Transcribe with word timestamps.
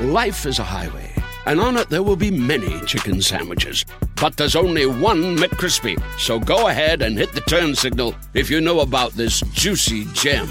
Life 0.00 0.46
is 0.46 0.60
a 0.60 0.62
highway, 0.62 1.12
and 1.46 1.58
on 1.58 1.76
it 1.76 1.88
there 1.88 2.04
will 2.04 2.14
be 2.14 2.30
many 2.30 2.78
chicken 2.86 3.20
sandwiches. 3.20 3.84
But 4.20 4.36
there's 4.36 4.54
only 4.54 4.86
one 4.86 5.36
McCrispy. 5.36 6.00
So 6.16 6.38
go 6.38 6.68
ahead 6.68 7.02
and 7.02 7.18
hit 7.18 7.32
the 7.32 7.40
turn 7.40 7.74
signal 7.74 8.14
if 8.32 8.48
you 8.48 8.60
know 8.60 8.78
about 8.78 9.14
this 9.14 9.40
juicy 9.52 10.04
gem 10.14 10.46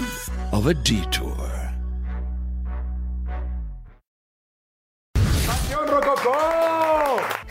of 0.52 0.66
a 0.66 0.74
detour. 0.74 1.34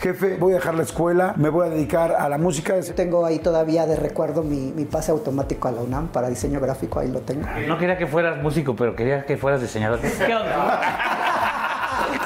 Jefe, 0.00 0.36
voy 0.36 0.52
a 0.52 0.54
dejar 0.58 0.76
la 0.76 0.84
escuela, 0.84 1.34
me 1.36 1.48
voy 1.48 1.66
a 1.66 1.70
dedicar 1.70 2.12
a 2.12 2.28
la 2.28 2.38
música. 2.38 2.74
Tengo 2.94 3.26
ahí 3.26 3.40
todavía 3.40 3.86
de 3.86 3.96
recuerdo 3.96 4.44
mi, 4.44 4.70
mi 4.70 4.84
pase 4.84 5.10
automático 5.10 5.66
a 5.66 5.72
la 5.72 5.80
UNAM 5.80 6.06
para 6.12 6.28
diseño 6.28 6.60
gráfico, 6.60 7.00
ahí 7.00 7.10
lo 7.10 7.22
tengo. 7.22 7.44
No 7.66 7.76
quería 7.76 7.98
que 7.98 8.06
fueras 8.06 8.40
músico, 8.40 8.76
pero 8.76 8.94
quería 8.94 9.26
que 9.26 9.36
fueras 9.36 9.60
diseñador. 9.60 9.98
¿Qué 9.98 10.32
onda? 10.32 10.80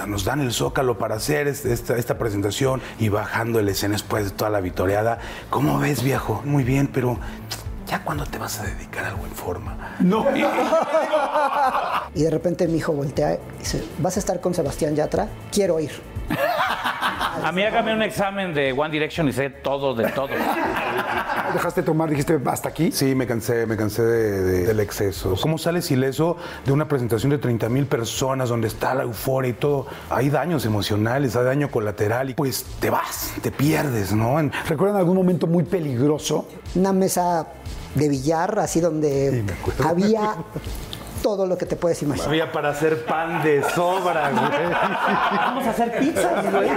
Nos 0.07 0.25
dan 0.25 0.41
el 0.41 0.53
zócalo 0.53 0.99
para 0.99 1.17
hacer 1.17 1.49
este- 1.49 1.73
esta, 1.73 1.97
esta 1.97 2.19
presentación 2.19 2.81
y 2.99 3.09
bajando 3.09 3.59
el 3.61 3.69
escena 3.69 3.93
después 3.93 4.25
de 4.25 4.31
toda 4.31 4.51
la 4.51 4.61
vitoreada. 4.61 5.19
¿Cómo 5.51 5.79
ves, 5.79 6.03
viejo? 6.03 6.43
Muy 6.45 6.65
bien, 6.65 6.89
pero 6.89 7.19
¿ya 7.87 8.03
cuándo 8.05 8.27
te 8.27 8.39
vas 8.39 8.59
a 8.61 8.65
dedicar 8.65 9.05
a 9.05 9.09
algo 9.09 9.25
en 9.25 9.33
forma? 9.33 9.97
No. 10.01 10.27
Y 12.15 12.25
de 12.25 12.31
repente 12.31 12.69
mi 12.69 12.77
hijo 12.79 12.93
voltea 12.93 13.35
y 13.35 13.39
dice, 13.61 13.83
¿vas 13.99 14.17
a 14.17 14.21
estar 14.21 14.41
con 14.41 14.53
Sebastián 14.53 14.95
Yatra? 14.95 15.29
Quiero 15.51 15.81
ir. 15.81 15.93
A 17.45 17.51
mí 17.53 17.63
hágame 17.65 17.93
un 17.95 18.03
examen 18.03 18.55
de 18.55 18.73
One 18.73 18.91
Direction 18.91 19.29
y 19.29 19.33
sé 19.33 19.51
todo 19.51 19.95
de 19.95 20.09
todo. 20.11 20.29
¿Dejaste 21.53 21.83
tomar? 21.83 22.09
Dijiste, 22.09 22.39
¿hasta 22.47 22.69
aquí? 22.69 22.93
Sí, 22.93 23.15
me 23.15 23.27
cansé, 23.27 23.67
me 23.67 23.77
cansé 23.77 24.03
de- 24.03 24.41
de- 24.43 24.67
del 24.67 24.81
exceso. 24.81 25.35
¿Cómo 25.41 25.59
sales 25.59 25.91
ileso 25.91 26.37
de 26.65 26.73
una 26.73 26.87
presentación 26.89 27.31
de 27.31 27.39
30 27.39 27.69
mil 27.69 27.87
personas 27.87 28.49
donde 28.49 28.69
está 28.69 28.95
la 28.95 29.03
euforia 29.03 29.51
y 29.51 29.55
todo? 29.55 29.87
Hay 30.09 30.31
daños 30.31 30.65
emocionales, 30.65 31.35
hay 31.37 31.45
daño 31.45 31.71
colateral 31.71 32.31
y 32.31 32.35
pues 32.35 32.65
te 32.81 32.91
vas, 32.91 33.33
te 33.43 33.51
pierdes, 33.51 34.13
¿no? 34.13 34.37
¿Recuerdan 34.69 34.97
algún 34.99 35.17
momento 35.17 35.47
muy 35.47 35.65
peligroso? 35.65 36.47
Una 36.75 36.93
mesa 36.93 37.49
de 37.95 38.09
billar, 38.09 38.59
así 38.61 38.81
donde 38.81 39.45
había 39.87 40.37
todo 41.23 41.47
lo 41.47 41.57
que 41.57 41.67
te 41.67 41.77
puedes 41.77 42.03
imaginar. 42.03 42.29
Había 42.29 42.53
para 42.53 42.71
hacer 42.71 43.05
pan 43.07 43.43
de 43.43 43.63
sobra, 43.75 44.31
güey. 44.31 44.71
Vamos 45.37 45.65
a 45.67 45.71
hacer 45.71 45.99
pizza, 45.99 46.43
güey. 46.51 46.69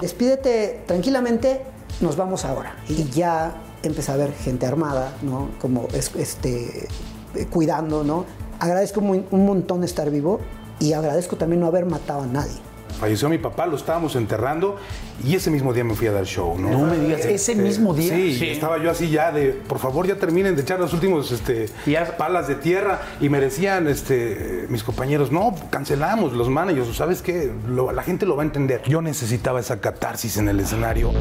Despídete 0.00 0.82
tranquilamente, 0.86 1.62
nos 2.00 2.16
vamos 2.16 2.44
ahora. 2.44 2.74
Y 2.88 3.04
ya 3.10 3.54
empecé 3.82 4.12
a 4.12 4.16
ver 4.16 4.32
gente 4.34 4.66
armada, 4.66 5.12
¿no? 5.22 5.48
Como 5.60 5.88
es- 5.94 6.14
este, 6.16 6.88
eh, 7.34 7.46
cuidando, 7.50 8.04
¿no? 8.04 8.24
Agradezco 8.60 9.00
muy- 9.00 9.24
un 9.30 9.46
montón 9.46 9.84
estar 9.84 10.10
vivo 10.10 10.40
y 10.78 10.92
agradezco 10.92 11.36
también 11.36 11.60
no 11.60 11.66
haber 11.66 11.86
matado 11.86 12.22
a 12.22 12.26
nadie. 12.26 12.56
Falleció 12.98 13.28
mi 13.28 13.38
papá, 13.38 13.66
lo 13.66 13.76
estábamos 13.76 14.16
enterrando 14.16 14.76
y 15.24 15.34
ese 15.34 15.50
mismo 15.50 15.72
día 15.72 15.84
me 15.84 15.94
fui 15.94 16.06
a 16.06 16.12
dar 16.12 16.24
show, 16.24 16.58
¿no? 16.58 16.70
No 16.70 16.86
me 16.86 16.98
digas, 16.98 17.24
¿ese 17.26 17.54
mismo 17.54 17.92
día? 17.94 18.14
Sí, 18.14 18.34
Sí. 18.38 18.48
estaba 18.48 18.78
yo 18.82 18.90
así 18.90 19.10
ya 19.10 19.32
de, 19.32 19.48
por 19.50 19.78
favor, 19.78 20.06
ya 20.06 20.16
terminen 20.16 20.56
de 20.56 20.62
echar 20.62 20.80
los 20.80 20.92
últimos 20.94 21.30
este, 21.30 21.68
Ya- 21.86 22.16
palas 22.16 22.48
de 22.48 22.54
tierra 22.54 23.00
y 23.20 23.28
me 23.28 23.38
decían 23.40 23.86
este, 23.86 24.66
mis 24.70 24.82
compañeros, 24.82 25.30
no, 25.30 25.54
cancelamos 25.70 26.32
los 26.32 26.48
managers, 26.48 26.96
¿sabes 26.96 27.20
qué? 27.22 27.52
Lo- 27.68 27.92
la 27.92 28.02
gente 28.02 28.24
lo 28.26 28.34
va 28.36 28.42
a 28.42 28.46
entender. 28.46 28.82
Yo 28.86 29.02
necesitaba 29.02 29.60
esa 29.60 29.80
catarsis 29.80 30.36
en 30.38 30.48
el 30.48 30.60
escenario. 30.60 31.12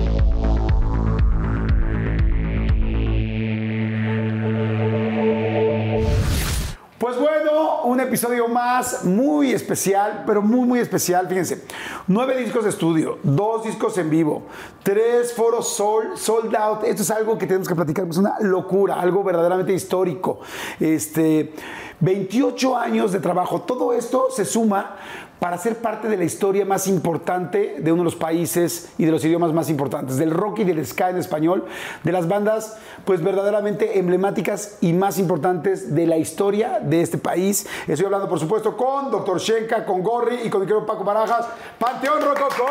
Pues 6.97 7.17
bueno, 7.19 7.44
un 7.85 7.99
episodio 7.99 8.47
más 8.47 9.03
muy 9.03 9.51
especial, 9.51 10.23
pero 10.25 10.41
muy, 10.41 10.67
muy 10.67 10.79
especial. 10.79 11.27
Fíjense, 11.27 11.63
nueve 12.07 12.37
discos 12.37 12.63
de 12.63 12.69
estudio, 12.71 13.19
dos 13.23 13.63
discos 13.63 13.97
en 13.97 14.09
vivo, 14.09 14.43
tres 14.83 15.33
foros 15.33 15.69
sold, 15.69 16.17
sold 16.17 16.55
out. 16.55 16.83
Esto 16.83 17.03
es 17.03 17.11
algo 17.11 17.37
que 17.37 17.45
tenemos 17.47 17.67
que 17.67 17.75
platicar, 17.75 18.07
es 18.07 18.17
una 18.17 18.39
locura, 18.41 18.95
algo 18.95 19.23
verdaderamente 19.23 19.73
histórico. 19.73 20.39
Este, 20.79 21.53
28 21.99 22.75
años 22.75 23.11
de 23.11 23.19
trabajo, 23.19 23.61
todo 23.61 23.93
esto 23.93 24.27
se 24.29 24.45
suma 24.45 24.97
para 25.39 25.57
ser 25.57 25.77
parte 25.77 26.07
de 26.07 26.17
la 26.17 26.23
historia 26.23 26.65
más 26.65 26.87
importante 26.87 27.75
de 27.79 27.91
uno 27.91 28.01
de 28.01 28.05
los 28.05 28.15
países 28.15 28.89
y 28.97 29.05
de 29.05 29.11
los 29.11 29.23
idiomas 29.25 29.53
más 29.53 29.69
importantes, 29.69 30.17
del 30.17 30.31
rock 30.31 30.59
y 30.59 30.63
del 30.63 30.85
ska 30.85 31.09
en 31.09 31.17
español, 31.17 31.65
de 32.03 32.11
las 32.11 32.27
bandas 32.27 32.77
pues 33.05 33.23
verdaderamente 33.23 33.99
emblemáticas 33.99 34.77
y 34.81 34.93
más 34.93 35.19
importantes 35.19 35.93
de 35.93 36.07
la 36.07 36.17
historia 36.17 36.79
de 36.81 37.01
este 37.01 37.17
país. 37.17 37.67
Estoy 37.87 38.05
hablando 38.05 38.29
por 38.29 38.39
supuesto 38.39 38.75
con 38.75 39.11
Dr. 39.11 39.39
Shenka, 39.39 39.85
con 39.85 40.01
Gorri 40.01 40.41
y 40.43 40.49
con 40.49 40.61
mi 40.61 40.67
querido 40.67 40.85
Paco 40.85 41.03
Barajas, 41.03 41.47
Panteón 41.77 42.21
Rococó. 42.21 42.69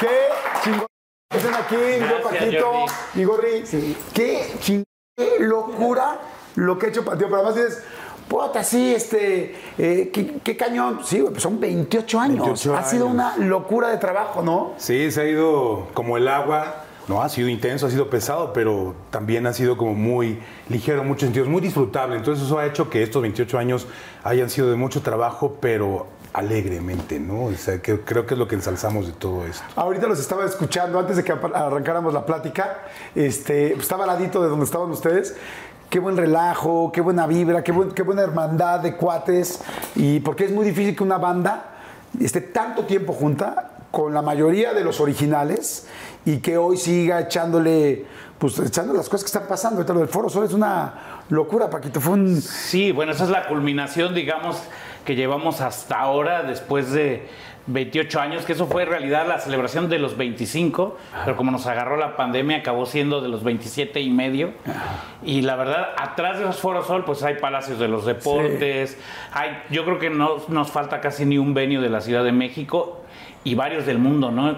¡Qué 0.00 0.08
chingón! 0.64 0.86
Estén 1.34 1.54
aquí, 1.54 1.76
Paquito, 2.22 2.72
Jordi. 2.72 2.92
mi 3.14 3.24
Gorri. 3.24 3.64
¡Qué 4.12 4.54
chingón! 4.60 4.84
¡Qué 5.16 5.36
locura 5.40 6.18
lo 6.56 6.78
que 6.78 6.86
ha 6.86 6.88
hecho 6.88 7.04
Panteón! 7.04 7.30
Pero 7.30 7.42
además 7.42 7.56
dices, 7.56 7.84
puta, 8.32 8.64
sí, 8.64 8.94
este, 8.94 9.54
eh, 9.78 10.10
qué, 10.12 10.38
qué 10.42 10.56
cañón. 10.56 11.00
Sí, 11.04 11.20
güey, 11.20 11.32
pues 11.32 11.42
son 11.42 11.60
28 11.60 12.20
años. 12.20 12.46
28 12.46 12.76
ha 12.76 12.84
sido 12.84 13.06
una 13.06 13.36
locura 13.36 13.88
de 13.88 13.98
trabajo, 13.98 14.42
¿no? 14.42 14.72
Sí, 14.78 15.10
se 15.10 15.20
ha 15.20 15.26
ido 15.26 15.88
como 15.92 16.16
el 16.16 16.26
agua. 16.28 16.84
No, 17.08 17.20
ha 17.20 17.28
sido 17.28 17.48
intenso, 17.48 17.86
ha 17.86 17.90
sido 17.90 18.08
pesado, 18.08 18.52
pero 18.52 18.94
también 19.10 19.46
ha 19.46 19.52
sido 19.52 19.76
como 19.76 19.94
muy 19.94 20.38
ligero 20.68 21.02
en 21.02 21.08
muchos 21.08 21.24
sentidos, 21.24 21.48
muy 21.48 21.60
disfrutable. 21.60 22.16
Entonces 22.16 22.46
eso 22.46 22.58
ha 22.58 22.66
hecho 22.66 22.88
que 22.88 23.02
estos 23.02 23.20
28 23.20 23.58
años 23.58 23.86
hayan 24.22 24.48
sido 24.48 24.70
de 24.70 24.76
mucho 24.76 25.02
trabajo, 25.02 25.56
pero 25.60 26.06
alegremente, 26.32 27.20
¿no? 27.20 27.44
O 27.44 27.52
sea, 27.52 27.82
que, 27.82 28.00
creo 28.00 28.24
que 28.24 28.34
es 28.34 28.38
lo 28.38 28.48
que 28.48 28.54
ensalzamos 28.54 29.06
de 29.06 29.12
todo 29.12 29.44
esto. 29.46 29.62
Ahorita 29.76 30.06
los 30.06 30.18
estaba 30.18 30.46
escuchando 30.46 30.98
antes 30.98 31.16
de 31.16 31.24
que 31.24 31.32
arrancáramos 31.32 32.14
la 32.14 32.24
plática. 32.24 32.84
Este, 33.14 33.70
pues, 33.70 33.82
estaba 33.82 34.04
al 34.04 34.10
ladito 34.10 34.42
de 34.42 34.48
donde 34.48 34.64
estaban 34.64 34.90
ustedes. 34.90 35.36
Qué 35.92 35.98
buen 36.00 36.16
relajo, 36.16 36.90
qué 36.90 37.02
buena 37.02 37.26
vibra, 37.26 37.62
qué, 37.62 37.70
buen- 37.70 37.90
qué 37.92 38.00
buena 38.02 38.22
hermandad 38.22 38.80
de 38.80 38.96
cuates. 38.96 39.60
Y 39.94 40.20
porque 40.20 40.46
es 40.46 40.50
muy 40.50 40.64
difícil 40.64 40.96
que 40.96 41.02
una 41.02 41.18
banda 41.18 41.64
esté 42.18 42.40
tanto 42.40 42.84
tiempo 42.86 43.12
junta 43.12 43.72
con 43.90 44.14
la 44.14 44.22
mayoría 44.22 44.72
de 44.72 44.84
los 44.84 45.00
originales 45.00 45.86
y 46.24 46.38
que 46.38 46.56
hoy 46.56 46.78
siga 46.78 47.20
echándole, 47.20 48.06
pues 48.38 48.58
echando 48.58 48.94
las 48.94 49.06
cosas 49.10 49.24
que 49.24 49.26
están 49.36 49.46
pasando. 49.46 49.76
Ahorita 49.80 49.92
lo 49.92 49.98
del 50.00 50.08
Foro 50.08 50.30
Sol 50.30 50.46
es 50.46 50.54
una 50.54 50.94
locura, 51.28 51.68
Paquito. 51.68 52.00
Fue 52.00 52.14
un. 52.14 52.40
Sí, 52.40 52.90
bueno, 52.90 53.12
esa 53.12 53.24
es 53.24 53.30
la 53.30 53.46
culminación, 53.46 54.14
digamos, 54.14 54.62
que 55.04 55.14
llevamos 55.14 55.60
hasta 55.60 56.00
ahora, 56.00 56.42
después 56.42 56.90
de 56.92 57.28
28 57.66 58.20
años, 58.20 58.44
que 58.44 58.52
eso 58.52 58.66
fue 58.66 58.82
en 58.82 58.88
realidad 58.88 59.26
la 59.26 59.38
celebración 59.38 59.88
de 59.88 59.98
los 59.98 60.16
25, 60.16 60.98
pero 61.24 61.36
como 61.36 61.50
nos 61.50 61.66
agarró 61.66 61.96
la 61.96 62.16
pandemia, 62.16 62.58
acabó 62.58 62.86
siendo 62.86 63.20
de 63.20 63.28
los 63.28 63.44
27 63.44 64.00
y 64.00 64.10
medio. 64.10 64.52
Y 65.22 65.42
la 65.42 65.56
verdad, 65.56 65.90
atrás 65.96 66.38
de 66.38 66.44
los 66.44 66.58
Foros 66.58 66.86
Sol, 66.86 67.04
pues 67.04 67.22
hay 67.22 67.34
palacios 67.36 67.78
de 67.78 67.88
los 67.88 68.04
deportes, 68.04 68.98
hay, 69.32 69.62
yo 69.70 69.84
creo 69.84 69.98
que 69.98 70.10
no 70.10 70.38
nos 70.48 70.70
falta 70.70 71.00
casi 71.00 71.24
ni 71.24 71.38
un 71.38 71.54
venio 71.54 71.80
de 71.80 71.88
la 71.88 72.00
Ciudad 72.00 72.24
de 72.24 72.32
México 72.32 73.02
y 73.44 73.54
varios 73.54 73.86
del 73.86 73.98
mundo, 73.98 74.30
¿no? 74.30 74.56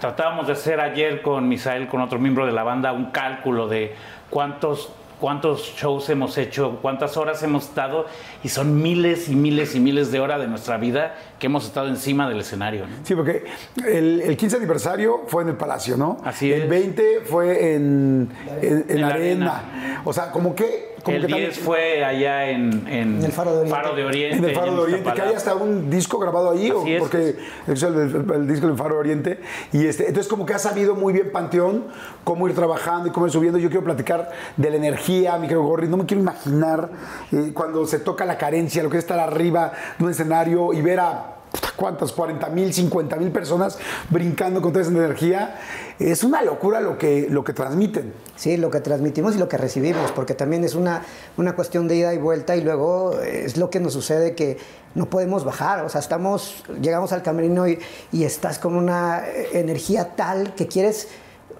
Tratábamos 0.00 0.46
de 0.46 0.52
hacer 0.52 0.80
ayer 0.80 1.22
con 1.22 1.48
Misael, 1.48 1.88
con 1.88 2.00
otro 2.00 2.18
miembro 2.18 2.44
de 2.44 2.52
la 2.52 2.64
banda, 2.64 2.92
un 2.92 3.06
cálculo 3.12 3.66
de 3.68 3.94
cuántos, 4.30 4.92
cuántos 5.20 5.62
shows 5.76 6.08
hemos 6.10 6.36
hecho, 6.38 6.78
cuántas 6.82 7.16
horas 7.16 7.42
hemos 7.42 7.64
estado, 7.64 8.06
y 8.42 8.48
son 8.48 8.82
miles 8.82 9.28
y 9.28 9.36
miles 9.36 9.74
y 9.74 9.80
miles 9.80 10.10
de 10.12 10.20
horas 10.20 10.40
de 10.40 10.46
nuestra 10.48 10.76
vida 10.76 11.14
que 11.38 11.46
hemos 11.46 11.64
estado 11.66 11.88
encima 11.88 12.28
del 12.28 12.40
escenario. 12.40 12.86
¿no? 12.86 12.96
Sí, 13.04 13.14
porque 13.14 13.44
el, 13.86 14.20
el 14.22 14.36
15 14.36 14.56
aniversario 14.56 15.22
fue 15.26 15.42
en 15.42 15.50
el 15.50 15.56
Palacio, 15.56 15.96
¿no? 15.96 16.18
Así 16.24 16.52
el 16.52 16.62
es. 16.62 16.68
20 16.68 17.20
fue 17.24 17.74
en, 17.74 18.28
en, 18.62 18.84
en 18.88 18.90
En 18.90 19.00
la 19.00 19.08
arena. 19.08 19.58
arena. 19.58 20.02
O 20.04 20.12
sea, 20.12 20.30
como 20.30 20.54
que 20.54 20.95
como 21.06 21.16
el 21.16 21.26
que 21.26 21.32
tal- 21.32 21.40
10 21.40 21.58
fue 21.58 22.04
allá 22.04 22.50
en, 22.50 22.86
en 22.86 23.16
En 23.18 23.24
el 23.24 23.32
Faro 23.32 23.52
de 23.52 23.58
Oriente. 23.60 23.74
Faro 23.76 23.96
de 23.96 24.04
Oriente, 24.04 24.36
En 24.38 24.44
el 24.44 24.54
Faro 24.54 24.72
de 24.74 24.80
Oriente, 24.82 25.12
que 25.14 25.22
hay 25.22 25.34
hasta 25.34 25.54
un 25.54 25.88
disco 25.90 26.18
grabado 26.18 26.50
ahí, 26.50 26.70
o- 26.70 26.86
es. 26.86 26.98
porque 27.00 27.36
es 27.66 27.82
el, 27.82 27.94
el- 27.94 28.32
el 28.34 28.46
disco 28.48 28.66
del 28.66 28.76
Faro 28.76 28.94
de 28.96 29.00
Oriente. 29.00 29.40
Y 29.72 29.86
este, 29.86 30.06
entonces, 30.08 30.28
como 30.30 30.44
que 30.44 30.52
ha 30.54 30.58
sabido 30.58 30.94
muy 30.94 31.12
bien 31.14 31.30
Panteón 31.32 31.84
cómo 32.24 32.46
ir 32.48 32.54
trabajando 32.54 33.08
y 33.08 33.12
cómo 33.12 33.26
ir 33.26 33.32
subiendo. 33.32 33.58
Yo 33.58 33.68
quiero 33.70 33.84
platicar 33.84 34.30
de 34.56 34.70
la 34.70 34.76
energía, 34.76 35.36
mi 35.38 35.46
querido 35.46 35.62
Gorri. 35.62 35.88
No 35.88 35.96
me 35.96 36.04
quiero 36.06 36.20
imaginar 36.22 36.90
eh, 37.32 37.52
cuando 37.54 37.86
se 37.86 37.98
toca 38.00 38.24
la 38.24 38.36
carencia, 38.36 38.82
lo 38.82 38.90
que 38.90 38.98
es 38.98 39.04
estar 39.04 39.18
arriba 39.18 39.72
de 39.98 40.04
un 40.04 40.10
escenario 40.10 40.72
y 40.72 40.82
ver 40.82 41.00
a. 41.00 41.32
¿Cuántas? 41.76 42.12
40 42.12 42.48
mil, 42.50 42.72
50 42.72 43.16
mil 43.16 43.30
personas 43.30 43.78
brincando 44.10 44.60
con 44.60 44.72
toda 44.72 44.82
esa 44.82 44.90
energía. 44.90 45.56
Es 45.98 46.24
una 46.24 46.42
locura 46.42 46.80
lo 46.80 46.98
que, 46.98 47.26
lo 47.30 47.42
que 47.42 47.52
transmiten. 47.54 48.12
Sí, 48.36 48.56
lo 48.56 48.70
que 48.70 48.80
transmitimos 48.80 49.34
y 49.34 49.38
lo 49.38 49.48
que 49.48 49.56
recibimos, 49.56 50.12
porque 50.12 50.34
también 50.34 50.62
es 50.64 50.74
una, 50.74 51.02
una 51.38 51.54
cuestión 51.54 51.88
de 51.88 51.96
ida 51.96 52.12
y 52.12 52.18
vuelta 52.18 52.54
y 52.54 52.60
luego 52.60 53.18
es 53.20 53.56
lo 53.56 53.70
que 53.70 53.80
nos 53.80 53.94
sucede 53.94 54.34
que 54.34 54.58
no 54.94 55.08
podemos 55.10 55.44
bajar, 55.44 55.84
o 55.84 55.88
sea, 55.90 56.00
estamos, 56.00 56.64
llegamos 56.80 57.12
al 57.12 57.22
camerino 57.22 57.68
y, 57.68 57.78
y 58.12 58.24
estás 58.24 58.58
con 58.58 58.74
una 58.74 59.24
energía 59.52 60.16
tal 60.16 60.54
que 60.54 60.66
quieres 60.66 61.08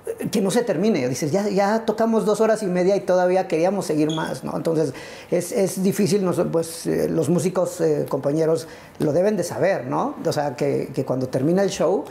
eh, 0.07 0.29
que 0.31 0.41
no 0.41 0.51
se 0.51 0.63
termine, 0.63 1.09
dices, 1.09 1.33
ya, 1.33 1.49
ya 1.49 1.85
tocamos 1.85 2.25
dos 2.25 2.41
horas 2.41 2.63
y 2.63 2.67
media 2.67 2.97
y 2.97 3.01
todavía 3.01 3.49
queríamos 3.49 3.87
seguir 3.87 4.11
más, 4.15 4.45
¿no? 4.45 4.57
Entonces 4.57 4.95
es, 5.31 5.53
es 5.53 5.83
difícil, 5.83 6.25
pues 6.51 6.87
eh, 6.87 7.09
los 7.09 7.29
músicos, 7.29 7.81
eh, 7.81 8.07
compañeros, 8.09 8.69
lo 9.01 9.13
deben 9.13 9.37
de 9.37 9.45
saber, 9.45 9.87
¿no? 9.87 10.15
O 10.25 10.33
sea, 10.33 10.57
que, 10.57 10.91
que 10.95 11.05
cuando 11.05 11.29
termina 11.29 11.63
el 11.63 11.71
show 11.71 12.05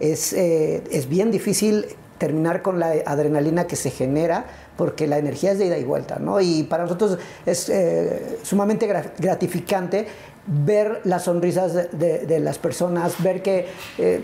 es, 0.00 0.32
eh, 0.32 0.82
es 0.90 1.08
bien 1.08 1.30
difícil 1.30 1.86
terminar 2.18 2.60
con 2.62 2.78
la 2.78 2.92
adrenalina 3.06 3.66
que 3.66 3.76
se 3.76 3.90
genera 3.90 4.44
porque 4.76 5.06
la 5.06 5.18
energía 5.18 5.52
es 5.52 5.58
de 5.58 5.66
ida 5.66 5.78
y 5.78 5.84
vuelta, 5.84 6.18
¿no? 6.18 6.40
Y 6.40 6.64
para 6.64 6.82
nosotros 6.82 7.18
es 7.46 7.68
eh, 7.70 8.38
sumamente 8.42 8.88
gra- 8.88 9.12
gratificante 9.18 10.06
ver 10.46 11.00
las 11.04 11.24
sonrisas 11.24 11.74
de 11.92 12.40
las 12.40 12.58
personas, 12.58 13.22
ver 13.22 13.42
que 13.42 13.66
eh, 13.98 14.22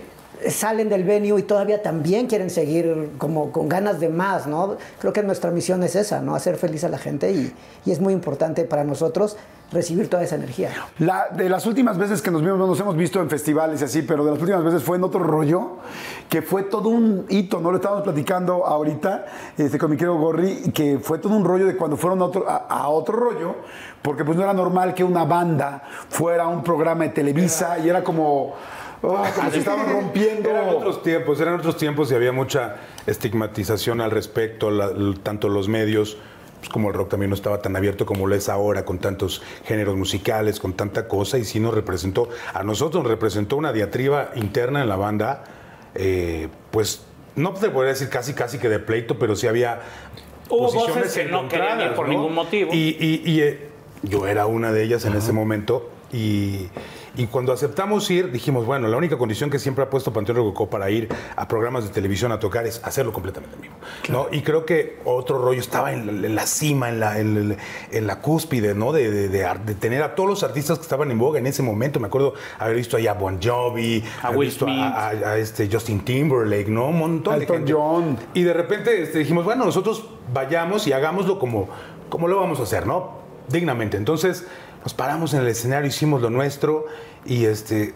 salen 0.49 0.89
del 0.89 1.03
venue 1.03 1.39
y 1.39 1.43
todavía 1.43 1.81
también 1.81 2.27
quieren 2.27 2.49
seguir 2.49 3.11
como 3.17 3.51
con 3.51 3.69
ganas 3.69 3.99
de 3.99 4.09
más, 4.09 4.47
¿no? 4.47 4.77
Creo 4.99 5.13
que 5.13 5.23
nuestra 5.23 5.51
misión 5.51 5.83
es 5.83 5.95
esa, 5.95 6.21
¿no? 6.21 6.35
Hacer 6.35 6.57
feliz 6.57 6.83
a 6.83 6.89
la 6.89 6.97
gente 6.97 7.31
y, 7.31 7.53
y 7.85 7.91
es 7.91 7.99
muy 7.99 8.13
importante 8.13 8.63
para 8.65 8.83
nosotros 8.83 9.37
recibir 9.71 10.09
toda 10.09 10.23
esa 10.23 10.35
energía. 10.35 10.69
De 11.31 11.49
las 11.49 11.65
últimas 11.65 11.97
veces 11.97 12.21
que 12.21 12.31
nos 12.31 12.41
vimos, 12.41 12.57
no 12.57 12.67
nos 12.67 12.79
hemos 12.79 12.95
visto 12.95 13.19
en 13.21 13.29
festivales 13.29 13.81
y 13.81 13.85
así, 13.85 14.01
pero 14.01 14.23
de 14.23 14.31
las 14.31 14.39
últimas 14.39 14.63
veces 14.63 14.81
fue 14.81 14.97
en 14.97 15.03
otro 15.03 15.19
rollo, 15.21 15.77
que 16.29 16.41
fue 16.41 16.63
todo 16.63 16.89
un 16.89 17.25
hito, 17.29 17.59
¿no? 17.59 17.71
Lo 17.71 17.77
estábamos 17.77 18.03
platicando 18.03 18.65
ahorita 18.65 19.25
este, 19.57 19.77
con 19.77 19.91
mi 19.91 19.97
querido 19.97 20.17
Gorri, 20.17 20.71
que 20.71 20.99
fue 20.99 21.19
todo 21.19 21.35
un 21.35 21.43
rollo 21.43 21.65
de 21.65 21.75
cuando 21.75 21.97
fueron 21.97 22.21
a 22.21 22.25
otro, 22.25 22.45
a 22.47 22.87
otro 22.89 23.17
rollo, 23.17 23.55
porque 24.01 24.23
pues 24.23 24.37
no 24.37 24.43
era 24.43 24.53
normal 24.53 24.93
que 24.93 25.03
una 25.03 25.25
banda 25.25 25.83
fuera 26.09 26.43
a 26.43 26.47
un 26.47 26.63
programa 26.63 27.03
de 27.03 27.09
Televisa 27.09 27.77
y 27.79 27.89
era 27.89 28.03
como, 28.03 28.55
oh, 29.01 29.23
como 29.35 29.51
si 29.51 29.59
estaban 29.59 29.91
rompiendo. 29.91 30.49
Eran 30.49 30.69
otros 30.69 31.01
tiempos, 31.03 31.39
eran 31.41 31.55
otros 31.55 31.77
tiempos 31.77 32.11
y 32.11 32.15
había 32.15 32.31
mucha 32.31 32.77
estigmatización 33.05 34.01
al 34.01 34.11
respecto, 34.11 34.71
la- 34.71 34.91
tanto 35.23 35.49
los 35.49 35.67
medios, 35.67 36.17
pues 36.59 36.69
como 36.69 36.89
el 36.89 36.95
rock 36.95 37.09
también 37.09 37.29
no 37.29 37.35
estaba 37.35 37.61
tan 37.61 37.75
abierto 37.75 38.05
como 38.05 38.25
lo 38.27 38.35
es 38.35 38.49
ahora, 38.49 38.85
con 38.85 38.99
tantos 38.99 39.41
géneros 39.65 39.95
musicales, 39.95 40.59
con 40.59 40.73
tanta 40.73 41.07
cosa, 41.07 41.37
y 41.37 41.45
sí 41.45 41.59
nos 41.59 41.73
representó, 41.73 42.29
a 42.53 42.63
nosotros 42.63 43.03
nos 43.03 43.11
representó 43.11 43.57
una 43.57 43.71
diatriba 43.73 44.31
interna 44.35 44.81
en 44.81 44.89
la 44.89 44.95
banda, 44.95 45.43
eh, 45.95 46.47
pues 46.71 47.03
no 47.35 47.53
te 47.53 47.69
podría 47.69 47.93
decir 47.93 48.09
casi 48.09 48.33
casi 48.33 48.57
que 48.57 48.69
de 48.69 48.79
pleito, 48.79 49.19
pero 49.19 49.35
sí 49.35 49.47
había 49.47 49.81
Hubo 50.49 50.65
posiciones 50.71 50.95
voces 50.95 51.13
que 51.13 51.25
no 51.25 51.47
querían 51.47 51.81
ir 51.81 51.93
por 51.93 52.07
ningún 52.07 52.33
motivo. 52.33 52.73
Y, 52.73 52.95
y- 52.99 53.21
y, 53.25 53.41
eh, 53.41 53.69
yo 54.03 54.25
era 54.27 54.45
una 54.47 54.71
de 54.71 54.83
ellas 54.83 55.05
en 55.05 55.13
ese 55.15 55.33
momento 55.33 55.89
y, 56.13 56.67
y 57.17 57.25
cuando 57.27 57.51
aceptamos 57.51 58.09
ir 58.11 58.31
dijimos, 58.31 58.65
bueno, 58.65 58.87
la 58.87 58.95
única 58.95 59.17
condición 59.17 59.49
que 59.49 59.59
siempre 59.59 59.83
ha 59.83 59.89
puesto 59.89 60.13
Panteón 60.13 60.37
Rococó 60.37 60.69
para 60.69 60.89
ir 60.89 61.09
a 61.35 61.47
programas 61.47 61.83
de 61.83 61.89
televisión 61.89 62.31
a 62.31 62.39
tocar 62.39 62.65
es 62.67 62.79
hacerlo 62.83 63.11
completamente 63.11 63.55
en 63.55 63.61
vivo. 63.63 63.73
¿no? 64.09 64.27
Y 64.31 64.41
creo 64.41 64.65
que 64.65 64.99
otro 65.03 65.39
rollo 65.39 65.59
estaba 65.59 65.91
en 65.93 66.21
la, 66.21 66.27
en 66.27 66.35
la 66.35 66.45
cima, 66.47 66.89
en 66.89 66.99
la, 66.99 67.19
en, 67.19 67.49
la- 67.49 67.55
en 67.91 68.07
la 68.07 68.19
cúspide, 68.21 68.75
¿no? 68.75 68.91
De, 68.93 69.09
de- 69.11 69.27
de 69.29 69.47
de 69.65 69.75
tener 69.75 70.03
a 70.03 70.15
todos 70.15 70.29
los 70.29 70.43
artistas 70.43 70.77
que 70.77 70.83
estaban 70.83 71.09
en 71.11 71.17
boga 71.17 71.39
en 71.39 71.47
ese 71.47 71.63
momento. 71.63 71.99
Me 71.99 72.07
acuerdo 72.07 72.33
haber 72.59 72.75
visto 72.75 72.97
ahí 72.97 73.07
a 73.07 73.13
Bon 73.13 73.39
Jovi, 73.41 74.03
A 74.21 74.27
haber 74.27 74.37
Will 74.39 74.47
visto 74.49 74.67
a, 74.67 75.07
a- 75.07 75.09
a 75.09 75.37
este 75.37 75.67
Justin 75.71 76.01
Timberlake, 76.01 76.67
¿no? 76.69 76.87
Un 76.87 76.99
montón 76.99 77.35
de 77.39 77.41
Elton 77.45 77.57
gente. 77.57 77.73
John. 77.73 78.17
Y 78.33 78.43
de 78.43 78.53
repente 78.53 79.01
este, 79.01 79.19
dijimos, 79.19 79.43
bueno, 79.45 79.65
nosotros 79.65 80.05
vayamos 80.33 80.85
y 80.87 80.93
hagámoslo 80.93 81.39
como, 81.39 81.67
como 82.09 82.27
lo 82.27 82.39
vamos 82.39 82.59
a 82.59 82.63
hacer, 82.63 82.85
¿no? 82.85 83.17
Dignamente. 83.49 83.97
Entonces 83.97 84.45
nos 84.83 84.93
paramos 84.93 85.33
en 85.33 85.41
el 85.41 85.47
escenario, 85.47 85.87
hicimos 85.87 86.21
lo 86.21 86.29
nuestro 86.29 86.85
y 87.25 87.45
este... 87.45 87.93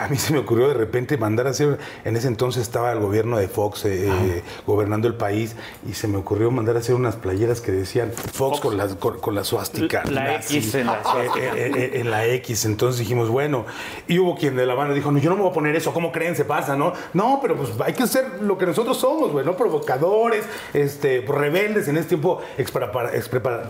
A 0.00 0.08
mí 0.08 0.16
se 0.16 0.32
me 0.32 0.38
ocurrió 0.38 0.68
de 0.68 0.74
repente 0.74 1.18
mandar 1.18 1.46
a 1.46 1.50
hacer, 1.50 1.78
en 2.04 2.16
ese 2.16 2.26
entonces 2.28 2.62
estaba 2.62 2.90
el 2.92 3.00
gobierno 3.00 3.36
de 3.38 3.48
Fox 3.48 3.84
eh, 3.84 4.06
eh, 4.08 4.42
gobernando 4.66 5.06
el 5.08 5.14
país 5.14 5.54
y 5.88 5.92
se 5.92 6.08
me 6.08 6.16
ocurrió 6.16 6.50
mandar 6.50 6.76
a 6.76 6.78
hacer 6.78 6.94
unas 6.94 7.16
playeras 7.16 7.60
que 7.60 7.70
decían 7.70 8.10
Fox, 8.12 8.60
con 8.60 8.76
la, 8.78 8.86
con, 8.88 9.20
con 9.20 9.34
la 9.34 9.44
suástica. 9.44 10.02
La 10.10 10.24
nazi, 10.24 10.56
X 10.58 10.74
en 10.76 10.86
la 10.86 11.02
suástica. 11.02 11.54
eh, 11.56 11.72
eh, 11.76 11.90
en 12.00 12.10
la 12.10 12.26
X. 12.26 12.64
Entonces 12.64 12.98
dijimos, 13.00 13.28
bueno, 13.28 13.66
y 14.08 14.18
hubo 14.18 14.36
quien 14.36 14.56
de 14.56 14.64
la 14.64 14.74
banda 14.74 14.94
dijo, 14.94 15.10
no, 15.12 15.18
yo 15.18 15.28
no 15.30 15.36
me 15.36 15.42
voy 15.42 15.50
a 15.50 15.54
poner 15.54 15.76
eso, 15.76 15.92
¿cómo 15.92 16.12
creen? 16.12 16.34
Se 16.34 16.44
pasa, 16.46 16.76
¿no? 16.76 16.92
No, 17.12 17.38
pero 17.42 17.56
pues 17.56 17.70
hay 17.84 17.92
que 17.92 18.06
ser 18.06 18.40
lo 18.42 18.56
que 18.56 18.64
nosotros 18.66 18.96
somos, 18.98 19.30
güey, 19.32 19.44
¿no? 19.44 19.56
Provocadores, 19.56 20.44
este, 20.72 21.24
rebeldes 21.28 21.88
en 21.88 21.96
este 21.98 22.10
tiempo 22.16 22.40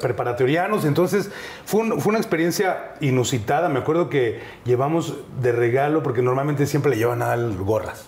preparatorianos. 0.00 0.84
Entonces 0.84 1.30
fue, 1.64 1.80
un- 1.80 2.00
fue 2.00 2.10
una 2.10 2.18
experiencia 2.18 2.92
inusitada. 3.00 3.68
Me 3.68 3.78
acuerdo 3.80 4.08
que 4.08 4.40
llevamos 4.64 5.14
de 5.40 5.52
regalo, 5.52 6.02
porque 6.02 6.19
normalmente 6.22 6.66
siempre 6.66 6.90
le 6.90 6.98
llevan 6.98 7.22
a 7.22 7.36
gorras. 7.36 8.04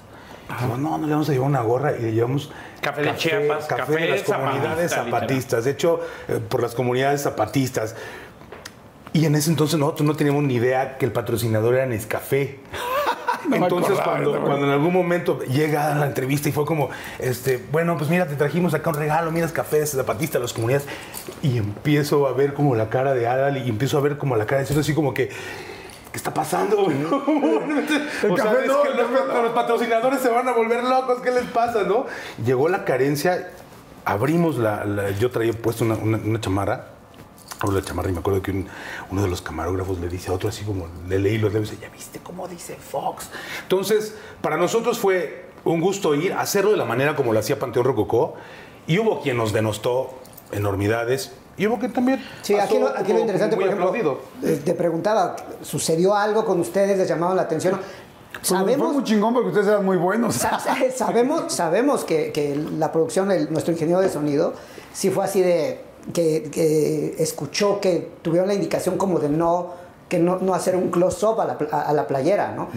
Dijimos, 0.49 0.79
no, 0.79 0.99
no 0.99 1.07
le 1.07 1.13
vamos 1.13 1.29
a 1.29 1.33
llevar 1.33 1.49
una 1.49 1.63
gorra 1.63 1.93
y 1.97 2.03
le 2.03 2.13
llevamos 2.13 2.51
Café 2.83 3.03
de 3.03 3.17
Chiapas, 3.17 3.67
café, 3.67 3.83
café 3.83 3.93
de 3.93 4.09
las 4.09 4.21
zapatista, 4.23 4.39
comunidades 4.39 4.91
literal. 4.91 5.05
zapatistas, 5.05 5.67
hecho 5.67 6.01
eh, 6.29 6.41
por 6.47 6.61
las 6.61 6.75
comunidades 6.75 7.23
zapatistas. 7.23 7.95
Y 9.13 9.25
en 9.27 9.37
ese 9.37 9.51
entonces 9.51 9.79
nosotros 9.79 10.07
no 10.07 10.15
teníamos 10.17 10.43
ni 10.43 10.55
idea 10.55 10.99
que 10.99 11.05
el 11.05 11.13
patrocinador 11.13 11.75
era 11.75 11.87
Nescafé. 11.87 12.59
me 13.49 13.59
entonces 13.59 13.93
acordaba, 13.93 14.13
cuando, 14.13 14.41
no 14.41 14.47
cuando 14.47 14.67
en 14.67 14.73
algún 14.73 14.93
momento 14.93 15.41
llega 15.41 15.93
a 15.93 15.95
la 15.95 16.07
entrevista 16.07 16.49
y 16.49 16.53
fue 16.53 16.65
como, 16.65 16.91
este, 17.19 17.63
bueno, 17.71 17.97
pues 17.97 18.11
mira, 18.11 18.27
te 18.27 18.35
trajimos 18.35 18.75
acá 18.75 18.91
un 18.91 18.97
regalo, 18.97 19.31
mira, 19.31 19.47
es 19.47 19.53
café 19.53 19.81
de 19.81 19.87
zapatista, 19.87 20.39
las 20.39 20.53
comunidades. 20.53 20.87
Y 21.43 21.59
empiezo 21.59 22.27
a 22.27 22.33
ver 22.33 22.53
como 22.53 22.75
la 22.75 22.89
cara 22.89 23.15
de 23.15 23.27
Adal 23.29 23.59
y 23.59 23.69
empiezo 23.69 23.99
a 23.99 24.01
ver 24.01 24.19
como 24.19 24.35
la 24.35 24.47
cara 24.47 24.61
de 24.61 24.67
Ciro, 24.67 24.81
así 24.81 24.93
como 24.93 25.15
que, 25.15 25.31
¿qué 26.13 26.19
está 26.19 26.33
pasando? 26.33 26.85
güey? 26.85 27.03
o 28.31 28.37
sea, 28.37 28.53
es 28.61 28.67
no, 28.69 28.83
que 28.83 28.91
los, 28.91 29.51
patrocinadores 29.53 30.21
se 30.21 30.29
van 30.29 30.47
a 30.49 30.53
volver 30.53 30.85
locos, 30.85 31.21
¿qué 31.23 31.31
les 31.31 31.45
pasa, 31.47 31.83
no? 31.83 32.07
Llegó 32.45 32.69
la 32.69 32.85
carencia, 32.85 33.51
abrimos 34.05 34.59
la, 34.59 34.85
la- 34.85 35.11
yo 35.11 35.31
traía 35.31 35.53
puesto 35.53 35.85
una, 35.85 35.95
una, 35.95 36.19
una 36.19 36.41
chamarra, 36.41 36.89
abro 37.61 37.77
la 37.77 37.83
chamarra 37.83 38.11
y 38.11 38.13
me 38.13 38.19
acuerdo 38.21 38.43
que 38.43 38.51
un- 38.51 38.69
uno 39.11 39.23
de 39.23 39.29
los 39.29 39.41
camarógrafos 39.43 39.99
le 40.01 40.09
dice 40.09 40.31
a 40.31 40.35
otro 40.35 40.49
así 40.49 40.65
como, 40.65 40.87
le 41.09 41.19
leí 41.19 41.39
los 41.39 41.53
dice, 41.53 41.77
ya 41.81 41.89
viste 41.89 42.21
cómo 42.23 42.47
dice 42.49 42.77
Fox. 42.77 43.29
Entonces, 43.63 44.15
para 44.41 44.57
nosotros 44.57 44.99
fue 44.99 45.47
un 45.65 45.81
gusto 45.81 46.15
ir, 46.15 46.33
hacerlo 46.35 46.73
de 46.73 46.77
la 46.77 46.85
manera 46.85 47.15
como 47.17 47.33
lo 47.33 47.39
hacía 47.39 47.59
Panteón 47.59 47.85
Rococó, 47.85 48.35
y 48.87 48.99
hubo 48.99 49.21
quien 49.23 49.37
nos 49.37 49.53
denostó 49.53 50.19
enormidades, 50.51 51.33
y 51.57 51.67
quien 51.79 51.93
también 51.93 52.23
Sí, 52.43 52.55
aquí 52.55 52.79
lo, 52.79 52.89
aquí 52.89 53.13
interesante, 53.13 53.57
por 53.57 53.65
ejemplo, 53.65 53.89
aplaudido. 53.89 54.21
eh, 54.43 54.61
te 54.65 54.75
preguntaba, 54.75 55.37
¿sucedió 55.63 56.15
algo 56.15 56.45
con 56.45 56.61
ustedes? 56.61 56.97
¿Les 56.99 57.09
llamaron 57.09 57.37
la 57.37 57.43
atención? 57.43 57.75
Pues, 58.33 58.49
Fue 58.49 58.57
Sabemos, 58.59 58.95
muy 58.95 59.05
chingón 59.05 59.35
porque 59.35 59.49
ustedes 59.49 59.67
eran 59.69 59.85
muy 59.85 59.97
buenos. 59.99 60.35
sa- 60.37 60.59
sabemos, 60.97 61.53
sabemos 61.53 62.05
que, 62.05 62.33
que 62.33 62.57
la 62.79 62.91
producción, 62.91 63.31
el- 63.31 63.53
nuestro 63.53 63.73
ingeniero 63.73 64.01
de 64.01 64.09
sonido, 64.09 64.55
sí 64.93 65.11
fue 65.11 65.25
así 65.25 65.41
de 65.43 65.81
que, 66.15 66.45
que 66.51 67.15
escuchó 67.19 67.79
que 67.81 68.11
tuvieron 68.23 68.49
la 68.49 68.55
indicación 68.55 68.97
como 68.97 69.19
de 69.21 69.29
no, 69.29 69.75
que 70.09 70.19
no, 70.19 70.39
no 70.39 70.55
hacer 70.55 70.75
un 70.77 70.91
close-up 70.91 71.41
a 71.41 71.45
la, 71.45 71.59
a- 71.71 71.83
a 71.83 71.93
la 71.93 72.07
playera, 72.07 72.53
¿no? 72.57 72.69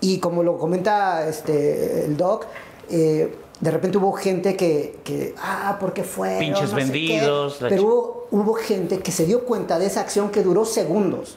Y 0.00 0.18
como 0.20 0.42
lo 0.42 0.56
comenta 0.58 1.28
este, 1.28 2.04
el 2.06 2.16
doc, 2.16 2.46
eh, 2.90 3.36
de 3.60 3.70
repente 3.70 3.98
hubo 3.98 4.12
gente 4.12 4.56
que, 4.56 4.98
que 5.04 5.34
ah, 5.42 5.76
¿por 5.80 5.92
qué 5.92 6.04
fue? 6.04 6.36
Pinches 6.38 6.72
vendidos, 6.72 7.60
la 7.60 7.68
Pero 7.68 7.82
hubo, 7.84 8.28
hubo 8.30 8.54
gente 8.54 9.00
que 9.00 9.10
se 9.12 9.26
dio 9.26 9.44
cuenta 9.44 9.78
de 9.78 9.86
esa 9.86 10.00
acción 10.00 10.30
que 10.30 10.42
duró 10.42 10.64
segundos 10.64 11.36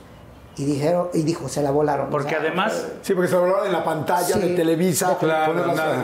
y 0.57 0.65
dijeron 0.65 1.07
y 1.13 1.23
dijo, 1.23 1.47
se 1.49 1.63
la 1.63 1.71
volaron. 1.71 2.07
O 2.07 2.09
Porque 2.11 2.29
sea, 2.31 2.39
además, 2.39 2.85
Sí, 3.01 3.13
porque 3.13 3.29
se 3.29 3.35
hablaban 3.37 3.65
en 3.67 3.71
la 3.73 3.83
pantalla 3.83 4.35
Sí. 4.35 4.39
de 4.39 4.49
Televisa. 4.55 5.17
Claro, 5.17 5.53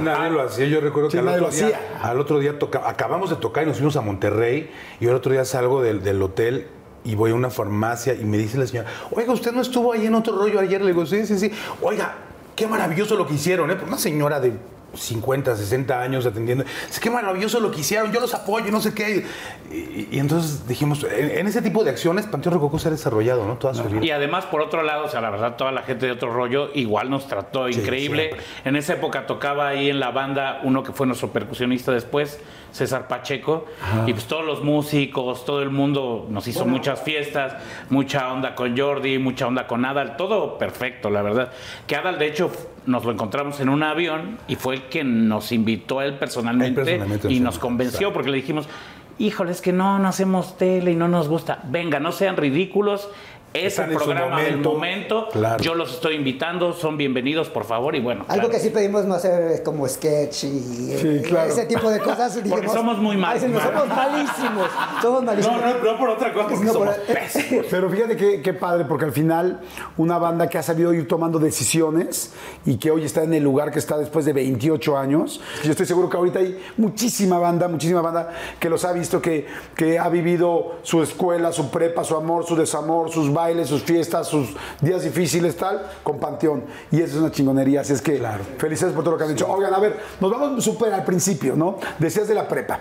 nadie 0.01 0.29
lo 0.31 0.41
hacía. 0.41 0.65
Yo 0.67 0.79
recuerdo 0.81 1.11
Sí, 1.11 1.17
que 1.17 1.19
al 1.21 1.27
otro, 1.27 1.49
día, 1.51 1.65
hacía. 1.67 1.79
al 2.01 2.19
otro 2.19 2.39
día 2.39 2.57
toca- 2.57 2.89
acabamos 2.89 3.29
de 3.29 3.35
tocar 3.35 3.63
y 3.63 3.67
nos 3.67 3.75
fuimos 3.77 3.95
a 3.97 4.01
Monterrey. 4.01 4.71
Y 4.99 5.05
el 5.07 5.13
otro 5.13 5.31
día 5.33 5.45
salgo 5.45 5.81
del, 5.83 6.01
del 6.01 6.21
hotel 6.21 6.67
y 7.03 7.13
voy 7.15 7.31
a 7.31 7.35
una 7.35 7.49
farmacia 7.51 8.13
y 8.15 8.23
me 8.23 8.37
dice 8.37 8.57
la 8.57 8.65
señora, 8.65 8.89
oiga, 9.11 9.33
¿usted 9.33 9.51
no 9.51 9.61
estuvo 9.61 9.93
ahí 9.93 10.05
en 10.07 10.15
otro 10.15 10.35
rollo 10.37 10.59
ayer? 10.61 10.81
Le 10.81 10.87
digo, 10.87 11.05
sí, 11.05 11.25
sí, 11.27 11.37
sí. 11.37 11.51
Oiga, 11.81 12.15
qué 12.55 12.67
maravilloso 12.67 13.15
lo 13.15 13.27
que 13.27 13.35
hicieron, 13.35 13.69
¿eh? 13.69 13.77
Una 13.85 13.97
señora 13.99 14.39
de 14.39 14.53
50, 14.97 15.55
60 15.55 16.01
años 16.01 16.25
atendiendo. 16.25 16.65
Es 16.89 16.99
que 16.99 17.09
maravilloso 17.09 17.59
lo 17.59 17.71
que 17.71 17.81
hicieron, 17.81 18.11
yo 18.11 18.19
los 18.19 18.33
apoyo, 18.33 18.71
no 18.71 18.81
sé 18.81 18.93
qué. 18.93 19.25
Y, 19.71 20.15
y 20.15 20.19
entonces 20.19 20.67
dijimos, 20.67 21.03
en, 21.03 21.31
en 21.31 21.47
ese 21.47 21.61
tipo 21.61 21.83
de 21.83 21.91
acciones, 21.91 22.25
Panteón 22.25 22.55
Rococó 22.55 22.79
se 22.79 22.87
ha 22.87 22.91
desarrollado, 22.91 23.45
¿no? 23.45 23.57
Toda 23.57 23.73
su 23.73 23.83
vida. 23.83 24.05
Y 24.05 24.11
además, 24.11 24.45
por 24.45 24.61
otro 24.61 24.83
lado, 24.83 25.05
o 25.05 25.09
sea, 25.09 25.21
la 25.21 25.29
verdad, 25.29 25.55
toda 25.55 25.71
la 25.71 25.83
gente 25.83 26.05
de 26.05 26.11
otro 26.11 26.31
rollo 26.33 26.71
igual 26.73 27.09
nos 27.09 27.27
trató 27.27 27.69
increíble. 27.69 28.27
siempre. 28.27 28.45
En 28.65 28.75
esa 28.75 28.93
época 28.93 29.25
tocaba 29.25 29.67
ahí 29.69 29.89
en 29.89 29.99
la 29.99 30.11
banda 30.11 30.61
uno 30.63 30.83
que 30.83 30.91
fue 30.91 31.07
nuestro 31.07 31.31
percusionista 31.31 31.91
después, 31.91 32.39
César 32.71 33.07
Pacheco. 33.07 33.65
Y 34.05 34.13
pues 34.13 34.25
todos 34.25 34.45
los 34.45 34.63
músicos, 34.63 35.45
todo 35.45 35.61
el 35.61 35.69
mundo 35.69 36.27
nos 36.29 36.47
hizo 36.47 36.65
muchas 36.65 37.01
fiestas, 37.01 37.55
mucha 37.89 38.31
onda 38.31 38.55
con 38.55 38.77
Jordi, 38.77 39.17
mucha 39.19 39.47
onda 39.47 39.67
con 39.67 39.85
Adal, 39.85 40.17
todo 40.17 40.57
perfecto, 40.57 41.09
la 41.09 41.21
verdad. 41.21 41.51
Que 41.85 41.95
Adal, 41.95 42.19
de 42.19 42.27
hecho, 42.27 42.51
nos 42.85 43.05
lo 43.05 43.11
encontramos 43.11 43.59
en 43.59 43.69
un 43.69 43.83
avión 43.83 44.37
y 44.47 44.55
fue 44.55 44.75
el 44.75 44.81
que 44.83 45.03
nos 45.03 45.51
invitó 45.51 45.99
a 45.99 46.05
él 46.05 46.15
personalmente, 46.15 46.81
Él 46.81 46.85
personalmente 46.85 47.33
y 47.33 47.39
nos 47.39 47.59
convenció 47.59 48.13
porque 48.13 48.29
le 48.29 48.37
dijimos, 48.37 48.67
híjole, 49.19 49.51
es 49.51 49.61
que 49.61 49.73
no, 49.73 49.99
no 49.99 50.07
hacemos 50.07 50.57
tele 50.57 50.91
y 50.91 50.95
no 50.95 51.07
nos 51.07 51.27
gusta. 51.27 51.59
Venga, 51.65 51.99
no 51.99 52.11
sean 52.11 52.37
ridículos. 52.37 53.09
Es 53.53 53.79
el 53.79 53.89
programa 53.95 54.41
del 54.41 54.57
momento, 54.57 54.73
momento. 54.73 55.29
claro. 55.31 55.63
Yo 55.63 55.73
los 55.73 55.93
estoy 55.95 56.15
invitando, 56.15 56.73
son 56.73 56.95
bienvenidos, 56.95 57.49
por 57.49 57.63
favor. 57.63 57.95
Y 57.95 58.01
bueno, 58.01 58.21
Algo 58.27 58.33
claro. 58.33 58.49
que 58.49 58.59
sí 58.59 58.69
pedimos 58.69 59.05
no 59.05 59.15
hacer 59.15 59.63
como 59.63 59.87
sketch 59.87 60.43
y 60.43 60.49
Sí, 60.59 60.99
eh, 61.07 61.23
claro. 61.25 61.49
ese 61.49 61.65
tipo 61.65 61.89
de 61.89 61.99
cosas. 61.99 62.35
dijimos, 62.43 62.71
somos 62.71 62.99
muy 62.99 63.17
malos. 63.17 63.41
"Ay, 63.41 63.49
sí, 63.49 63.53
no, 63.53 63.59
somos 63.61 63.87
malísimos. 63.87 64.67
Somos 65.01 65.23
malísimos. 65.23 65.61
no 65.83 65.97
por 65.97 66.09
otra 66.09 66.33
cosa, 66.33 66.55
No, 66.63 66.73
por- 66.73 66.95
Pero 67.71 67.89
fíjate 67.89 68.15
qué, 68.17 68.41
qué 68.43 68.53
padre, 68.53 68.85
porque 68.85 69.05
al 69.05 69.11
final 69.13 69.61
una 69.95 70.19
banda 70.19 70.47
que 70.49 70.59
ha 70.59 70.63
sabido 70.63 70.93
ir 70.93 71.07
tomando 71.07 71.39
decisiones 71.39 72.33
y 72.65 72.77
que 72.77 72.91
hoy 72.91 73.05
está 73.05 73.23
en 73.23 73.33
el 73.33 73.43
lugar 73.43 73.71
que 73.71 73.79
está 73.79 73.97
después 73.97 74.25
de 74.25 74.33
28 74.33 74.97
años. 74.97 75.41
Yo 75.63 75.71
estoy 75.71 75.85
seguro 75.87 76.09
que 76.09 76.17
ahorita 76.17 76.39
hay 76.39 76.61
muchísima 76.77 77.39
banda, 77.39 77.67
muchísima 77.69 78.01
banda 78.01 78.29
que 78.59 78.69
los 78.69 78.85
ha 78.85 78.91
visto, 78.91 79.19
que, 79.21 79.47
que 79.75 79.97
ha 79.97 80.09
vivido 80.09 80.75
su 80.83 81.01
escuela, 81.01 81.51
su 81.53 81.71
prepa, 81.71 82.03
su 82.03 82.15
amor, 82.15 82.45
su 82.45 82.55
desamor, 82.55 83.09
sus 83.09 83.33
bailes, 83.33 83.46
sus 83.65 83.83
fiestas, 83.83 84.27
sus 84.27 84.49
días 84.81 85.03
difíciles, 85.03 85.55
tal, 85.57 85.81
con 86.03 86.19
Panteón. 86.19 86.63
Y 86.91 86.97
eso 87.01 87.15
es 87.15 87.21
una 87.21 87.31
chingonería. 87.31 87.81
Así 87.81 87.93
es 87.93 88.01
que 88.01 88.21
felicidades 88.57 88.93
por 88.95 89.03
todo 89.03 89.13
lo 89.13 89.17
que 89.17 89.23
han 89.25 89.29
dicho. 89.31 89.47
Oigan, 89.49 89.73
a 89.73 89.79
ver, 89.79 89.97
nos 90.19 90.31
vamos 90.31 90.63
súper 90.63 90.93
al 90.93 91.03
principio, 91.03 91.55
¿no? 91.55 91.77
Decías 91.99 92.27
de 92.27 92.35
la 92.35 92.47
prepa. 92.47 92.79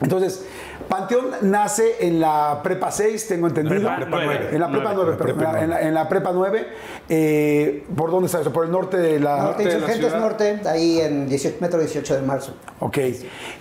Entonces, 0.00 0.44
Panteón 0.88 1.26
nace 1.42 2.04
en 2.06 2.18
la 2.18 2.60
prepa 2.62 2.90
6, 2.90 3.28
tengo 3.28 3.46
entendido. 3.46 3.82
Prepa 3.82 3.96
Prepa 3.96 4.16
nueve. 4.16 4.34
nueve. 4.40 4.48
En 4.56 4.60
la 4.60 4.70
prepa 4.70 4.92
9, 4.94 5.12
Nueve, 5.16 5.16
prepa 5.34 5.60
en, 5.62 5.70
la, 5.70 5.80
en 5.82 5.94
la 5.94 6.08
prepa 6.08 6.32
9. 6.32 6.66
eh, 7.08 7.84
¿Por 7.96 8.10
dónde 8.10 8.26
está 8.26 8.40
eso? 8.40 8.52
Por 8.52 8.64
el 8.64 8.72
norte 8.72 8.96
de 8.96 9.20
la. 9.20 9.36
Norte, 9.44 9.62
de 9.62 9.68
la 9.68 9.74
Insurgentes 9.76 10.10
ciudad? 10.10 10.20
Norte, 10.20 10.60
ahí 10.66 11.00
en 11.00 11.28
18, 11.28 11.58
metro 11.60 11.78
18 11.78 12.16
de 12.16 12.22
marzo. 12.22 12.54
Ok. 12.80 12.98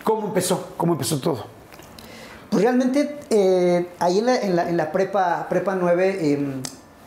¿Cómo 0.04 0.28
empezó? 0.28 0.70
¿Cómo 0.78 0.94
empezó 0.94 1.20
todo? 1.20 1.46
Pues 2.52 2.64
realmente 2.64 3.18
eh, 3.30 3.88
ahí 4.00 4.20
en 4.20 4.26
la, 4.26 4.36
en 4.42 4.56
la- 4.58 4.70
en 4.70 4.76
la 4.76 4.92
prepa, 4.92 5.48
prepa 5.50 5.74
9 5.76 6.18
eh, 6.20 6.46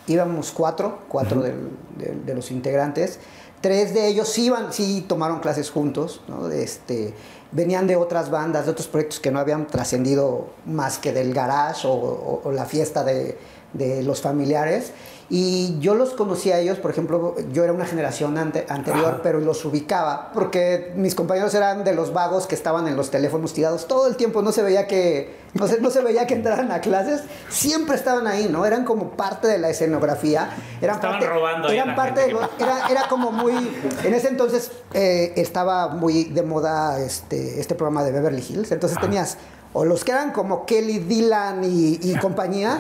íbamos 0.07 0.51
cuatro, 0.53 1.01
cuatro 1.09 1.43
del- 1.43 1.69
de, 1.99 2.15
de 2.25 2.35
los 2.35 2.51
integrantes. 2.51 3.19
Tres 3.61 3.93
de 3.93 4.09
ellos 4.09 4.29
sí, 4.29 4.47
iban, 4.47 4.73
sí 4.73 5.05
tomaron 5.07 5.41
clases 5.41 5.71
juntos, 5.71 6.23
¿no? 6.29 6.51
Este, 6.51 7.13
venían 7.53 7.87
de 7.87 7.97
otras 7.97 8.31
bandas, 8.31 8.65
de 8.65 8.71
otros 8.73 8.89
proyectos 8.89 9.21
que 9.21 9.31
no 9.31 9.39
habían 9.39 9.67
trascendido 9.67 10.49
más 10.65 10.97
que 10.99 11.13
del 11.13 11.35
garage 11.35 11.87
o, 11.87 11.93
o- 11.93 12.41
o 12.45 12.51
la 12.53 12.65
fiesta 12.65 13.05
de, 13.05 13.37
de 13.75 14.03
los 14.03 14.23
familiares. 14.23 14.93
Y 15.37 15.81
yo 15.81 15.97
los 15.97 16.11
conocí 16.11 16.53
a 16.53 16.61
ellos, 16.61 16.79
por 16.79 16.93
ejemplo, 16.93 17.35
yo 17.53 17.65
era 17.65 17.73
una 17.73 17.87
generación 17.87 18.39
ante- 18.39 18.67
anterior, 18.69 19.19
pero 19.25 19.41
los 19.41 19.65
ubicaba, 19.65 20.31
porque 20.33 20.93
mis 20.95 21.17
compañeros 21.17 21.53
eran 21.57 21.83
de 21.83 21.93
los 21.93 22.13
vagos 22.13 22.47
que 22.47 22.55
estaban 22.55 22.87
en 22.87 22.95
los 22.95 23.11
teléfonos 23.11 23.53
tirados. 23.53 23.89
Todo 23.89 24.07
el 24.07 24.15
tiempo, 24.15 24.43
no 24.43 24.53
se 24.53 24.63
veía 24.63 24.87
que, 24.87 25.35
no 25.55 25.67
se, 25.67 25.81
no 25.81 25.91
se 25.91 26.03
veía 26.03 26.29
que 26.29 26.35
entraran 26.35 26.71
a 26.71 26.81
clases, 26.81 27.23
siempre 27.49 27.97
estaban 27.97 28.29
ahí, 28.29 28.47
¿no? 28.49 28.65
Eran 28.65 28.85
como 28.85 29.11
parte 29.17 29.49
de 29.49 29.59
la 29.59 29.71
escenografía, 29.71 30.51
eran 30.81 30.95
Estaban 30.97 31.19
parte, 31.19 31.35
robando 31.35 31.69
eran 31.69 31.97
parte 31.97 32.21
de 32.21 32.27
que 32.29 32.33
lo- 32.35 32.51
era, 32.61 32.87
era 32.89 33.09
como 33.09 33.33
muy, 33.33 33.55
en 34.05 34.15
ese 34.15 34.29
entonces 34.29 34.71
eh, 34.93 35.33
estaba 35.35 35.89
muy 35.89 36.25
de 36.27 36.43
moda 36.45 37.01
este, 37.01 37.59
este 37.59 37.75
programa 37.75 38.05
de 38.05 38.13
Beverly 38.13 38.45
Hills, 38.49 38.71
entonces 38.71 39.01
tenías 39.01 39.37
o 39.73 39.85
los 39.85 40.05
que 40.05 40.13
eran 40.13 40.31
como 40.31 40.65
Kelly, 40.65 41.01
Dylan 41.01 41.65
y, 41.65 41.99
y 42.01 42.15
compañía, 42.21 42.79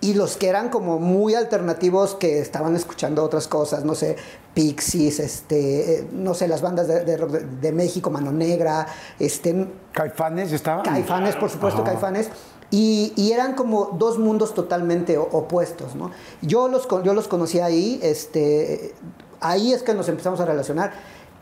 y 0.00 0.14
los 0.14 0.36
que 0.36 0.48
eran 0.48 0.68
como 0.70 0.98
muy 0.98 1.34
alternativos 1.34 2.14
que 2.14 2.38
estaban 2.40 2.74
escuchando 2.76 3.22
otras 3.22 3.46
cosas, 3.48 3.84
no 3.84 3.94
sé, 3.94 4.16
Pixies, 4.54 5.20
este, 5.20 5.98
eh, 6.00 6.08
no 6.12 6.34
sé, 6.34 6.48
las 6.48 6.62
bandas 6.62 6.88
de, 6.88 7.04
de 7.04 7.72
México, 7.72 8.10
Mano 8.10 8.32
Negra, 8.32 8.86
este, 9.18 9.66
¿Caifanes 9.92 10.52
estaban? 10.52 10.84
Caifanes, 10.84 11.36
por 11.36 11.50
supuesto, 11.50 11.84
Caifanes. 11.84 12.28
Y, 12.72 13.12
y 13.16 13.32
eran 13.32 13.54
como 13.54 13.96
dos 13.98 14.18
mundos 14.18 14.54
totalmente 14.54 15.18
opuestos, 15.18 15.94
¿no? 15.96 16.12
Yo 16.40 16.68
los, 16.68 16.86
con- 16.86 17.02
yo 17.02 17.14
los 17.14 17.26
conocí 17.28 17.58
ahí, 17.60 17.98
este, 18.02 18.94
ahí 19.40 19.72
es 19.72 19.82
que 19.82 19.92
nos 19.92 20.08
empezamos 20.08 20.38
a 20.40 20.44
relacionar. 20.46 20.92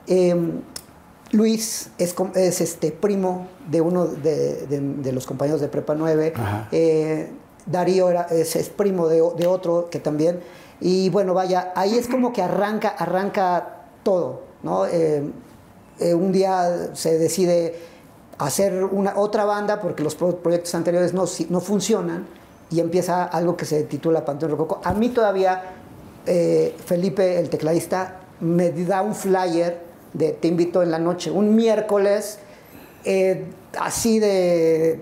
Em, 0.07 0.63
Luis 1.31 1.91
es, 1.99 2.15
es 2.35 2.61
este 2.63 2.91
primo 2.93 3.47
de 3.71 3.83
uno 3.83 4.07
de, 4.07 4.67
de- 4.67 4.81
de 4.81 5.13
los 5.13 5.27
compañeros 5.27 5.61
de 5.61 5.69
Prepa 5.69 5.95
9. 5.95 6.33
Ajá. 6.35 6.69
Eh, 6.73 7.31
Darío 7.71 8.11
era, 8.11 8.23
es, 8.31 8.71
primo 8.71 9.09
de, 9.09 9.21
otro 9.47 9.89
que 9.91 9.99
también. 10.01 10.41
Y 10.81 11.11
bueno, 11.11 11.35
vaya, 11.35 11.73
ahí 11.75 11.97
es 11.99 12.09
como 12.09 12.33
que 12.33 12.43
arranca, 12.43 12.89
arranca 12.89 13.83
todo, 14.03 14.43
¿no? 14.63 14.87
Eh, 14.87 15.23
eh, 16.01 16.15
un 16.15 16.33
día 16.33 16.91
se 16.95 17.19
decide 17.19 17.75
hacer 18.39 18.85
una, 18.85 19.19
otra 19.19 19.45
banda 19.45 19.81
porque 19.81 20.03
los 20.05 20.15
pro- 20.15 20.37
proyectos 20.37 20.75
anteriores 20.75 21.13
no, 21.13 21.25
no 21.51 21.61
funcionan 21.61 22.27
y 22.71 22.81
empieza 22.81 23.25
algo 23.25 23.57
que 23.57 23.65
se 23.65 23.83
titula 23.83 24.25
Panteón 24.25 24.53
Rococo. 24.53 24.81
A 24.85 24.95
mí 24.95 25.09
todavía 25.09 25.63
eh, 26.27 26.75
Felipe, 26.87 27.39
el 27.39 27.51
tecladista, 27.51 28.21
me 28.41 28.71
da 28.71 29.03
un 29.03 29.15
flyer 29.15 29.81
de 30.13 30.31
Te 30.33 30.49
invito 30.49 30.83
en 30.83 30.91
la 30.91 30.99
noche, 30.99 31.31
un 31.31 31.55
miércoles, 31.55 32.39
así 33.79 34.19
de 34.21 35.01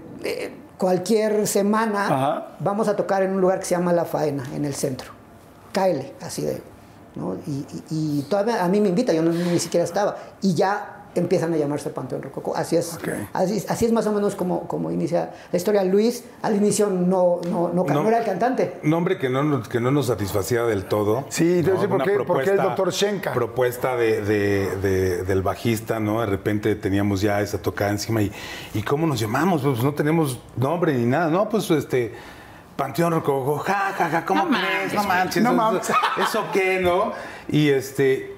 cualquier 0.79 1.47
semana, 1.47 2.07
Ajá. 2.07 2.47
vamos 2.61 2.89
a 2.89 2.97
tocar 2.97 3.23
en 3.23 3.33
un 3.33 3.41
lugar 3.41 3.59
que 3.61 3.65
se 3.65 3.75
llama 3.75 3.93
La 3.93 4.05
Faena, 4.05 4.45
en 4.55 4.65
el 4.65 4.75
centro. 4.75 5.13
Cáele, 5.73 6.15
así 6.23 6.43
de. 6.43 6.63
¿no? 7.15 7.35
Y, 7.47 7.51
y- 7.91 8.19
y 8.19 8.23
todavía 8.29 8.63
a 8.63 8.69
mí 8.69 8.79
me 8.81 8.91
invita, 8.91 9.13
yo 9.13 9.23
no- 9.23 9.31
ni 9.33 9.59
siquiera 9.59 9.85
estaba. 9.85 10.17
Y 10.43 10.55
ya 10.55 10.96
empiezan 11.21 11.53
a 11.53 11.57
llamarse 11.57 11.91
Panteón 11.91 12.23
Rococó. 12.23 12.57
Así 12.57 12.77
es, 12.77 12.95
Ok. 12.95 13.09
así, 13.33 13.65
así 13.69 13.85
es 13.87 13.93
más 13.93 14.07
o 14.07 14.13
menos 14.13 14.35
como, 14.35 14.67
como 14.69 14.91
inicia 14.91 15.31
la 15.53 15.57
historia. 15.57 15.83
Luis 15.85 16.25
al 16.43 16.57
inicio 16.57 16.89
no, 16.89 17.41
no, 17.51 17.71
no, 17.73 17.85
no 17.85 18.09
era 18.09 18.19
el 18.19 18.25
cantante. 18.25 18.79
Nombre 18.83 19.19
que 19.19 19.29
no, 19.29 19.43
nos- 19.43 19.69
que 19.69 19.81
no 19.81 19.91
nos 19.91 20.07
satisfacía 20.07 20.65
del 20.65 20.85
todo. 20.87 21.25
Sí, 21.29 21.63
te 21.63 21.71
voy 21.71 21.71
a 21.71 21.75
decir 21.75 21.89
por 21.89 21.97
Una 21.97 22.05
qué- 22.05 22.19
por 22.25 22.43
qué 22.45 22.51
el 22.51 22.57
doctor 22.57 22.93
Schenka. 22.93 23.33
Propuesta 23.33 23.97
de, 23.97 24.21
de- 24.23 24.77
de- 24.77 25.23
del 25.25 25.43
bajista, 25.43 26.01
¿no? 26.01 26.21
De 26.21 26.27
repente 26.27 26.75
teníamos 26.77 27.21
ya 27.21 27.41
esa 27.41 27.59
tocada 27.63 27.91
encima 27.91 28.23
y, 28.23 28.31
y 28.75 28.83
¿cómo 28.83 29.07
nos 29.07 29.19
llamamos? 29.21 29.63
Pues 29.63 29.83
no 29.83 29.95
tenemos 29.95 30.39
nombre 30.57 30.93
ni 30.95 31.07
nada. 31.07 31.29
No, 31.31 31.49
pues 31.49 31.71
este... 31.71 32.15
Panteón 32.77 33.11
Rococo, 33.11 33.57
ja, 33.61 33.95
ja, 33.97 34.11
ja, 34.11 34.25
¿cómo 34.27 34.45
No 34.45 34.51
crees? 34.51 34.93
No 34.93 35.03
manches, 35.05 35.43
manches. 35.43 35.43
no 35.43 35.49
eso- 35.51 35.57
mames. 35.57 35.91
¿Eso 36.29 36.45
qué, 36.53 36.79
no? 36.79 37.13
Y 37.49 37.71
este... 37.71 38.36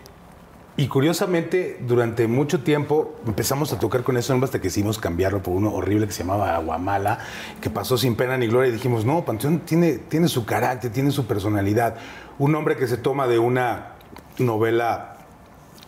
Y 0.79 0.87
curiosamente, 0.87 1.77
durante 1.81 2.29
mucho 2.29 2.61
tiempo 2.61 3.17
empezamos 3.27 3.73
a 3.73 3.81
tocar 3.81 4.05
con 4.05 4.17
ese 4.17 4.33
nombre 4.33 4.45
hasta 4.45 4.61
que 4.61 4.69
hicimos 4.69 4.97
cambiarlo 4.99 5.43
por 5.43 5.57
uno 5.57 5.75
horrible 5.75 6.07
que 6.07 6.13
se 6.13 6.23
llamaba 6.23 6.55
Aguamala, 6.55 7.19
que 7.61 7.69
pasó 7.69 7.99
sin 7.99 8.15
pena 8.15 8.39
ni 8.39 8.47
gloria. 8.47 8.69
Y 8.69 8.75
dijimos, 8.75 9.05
no, 9.05 9.25
Panteón 9.25 9.59
tiene, 9.59 9.95
tiene 9.95 10.29
su 10.29 10.47
carácter, 10.47 10.93
tiene 10.93 11.11
su 11.11 11.27
personalidad. 11.27 11.97
Un 12.39 12.53
nombre 12.53 12.77
que 12.77 12.87
se 12.87 12.97
toma 12.97 13.27
de 13.27 13.41
una 13.41 13.95
novela 14.39 15.17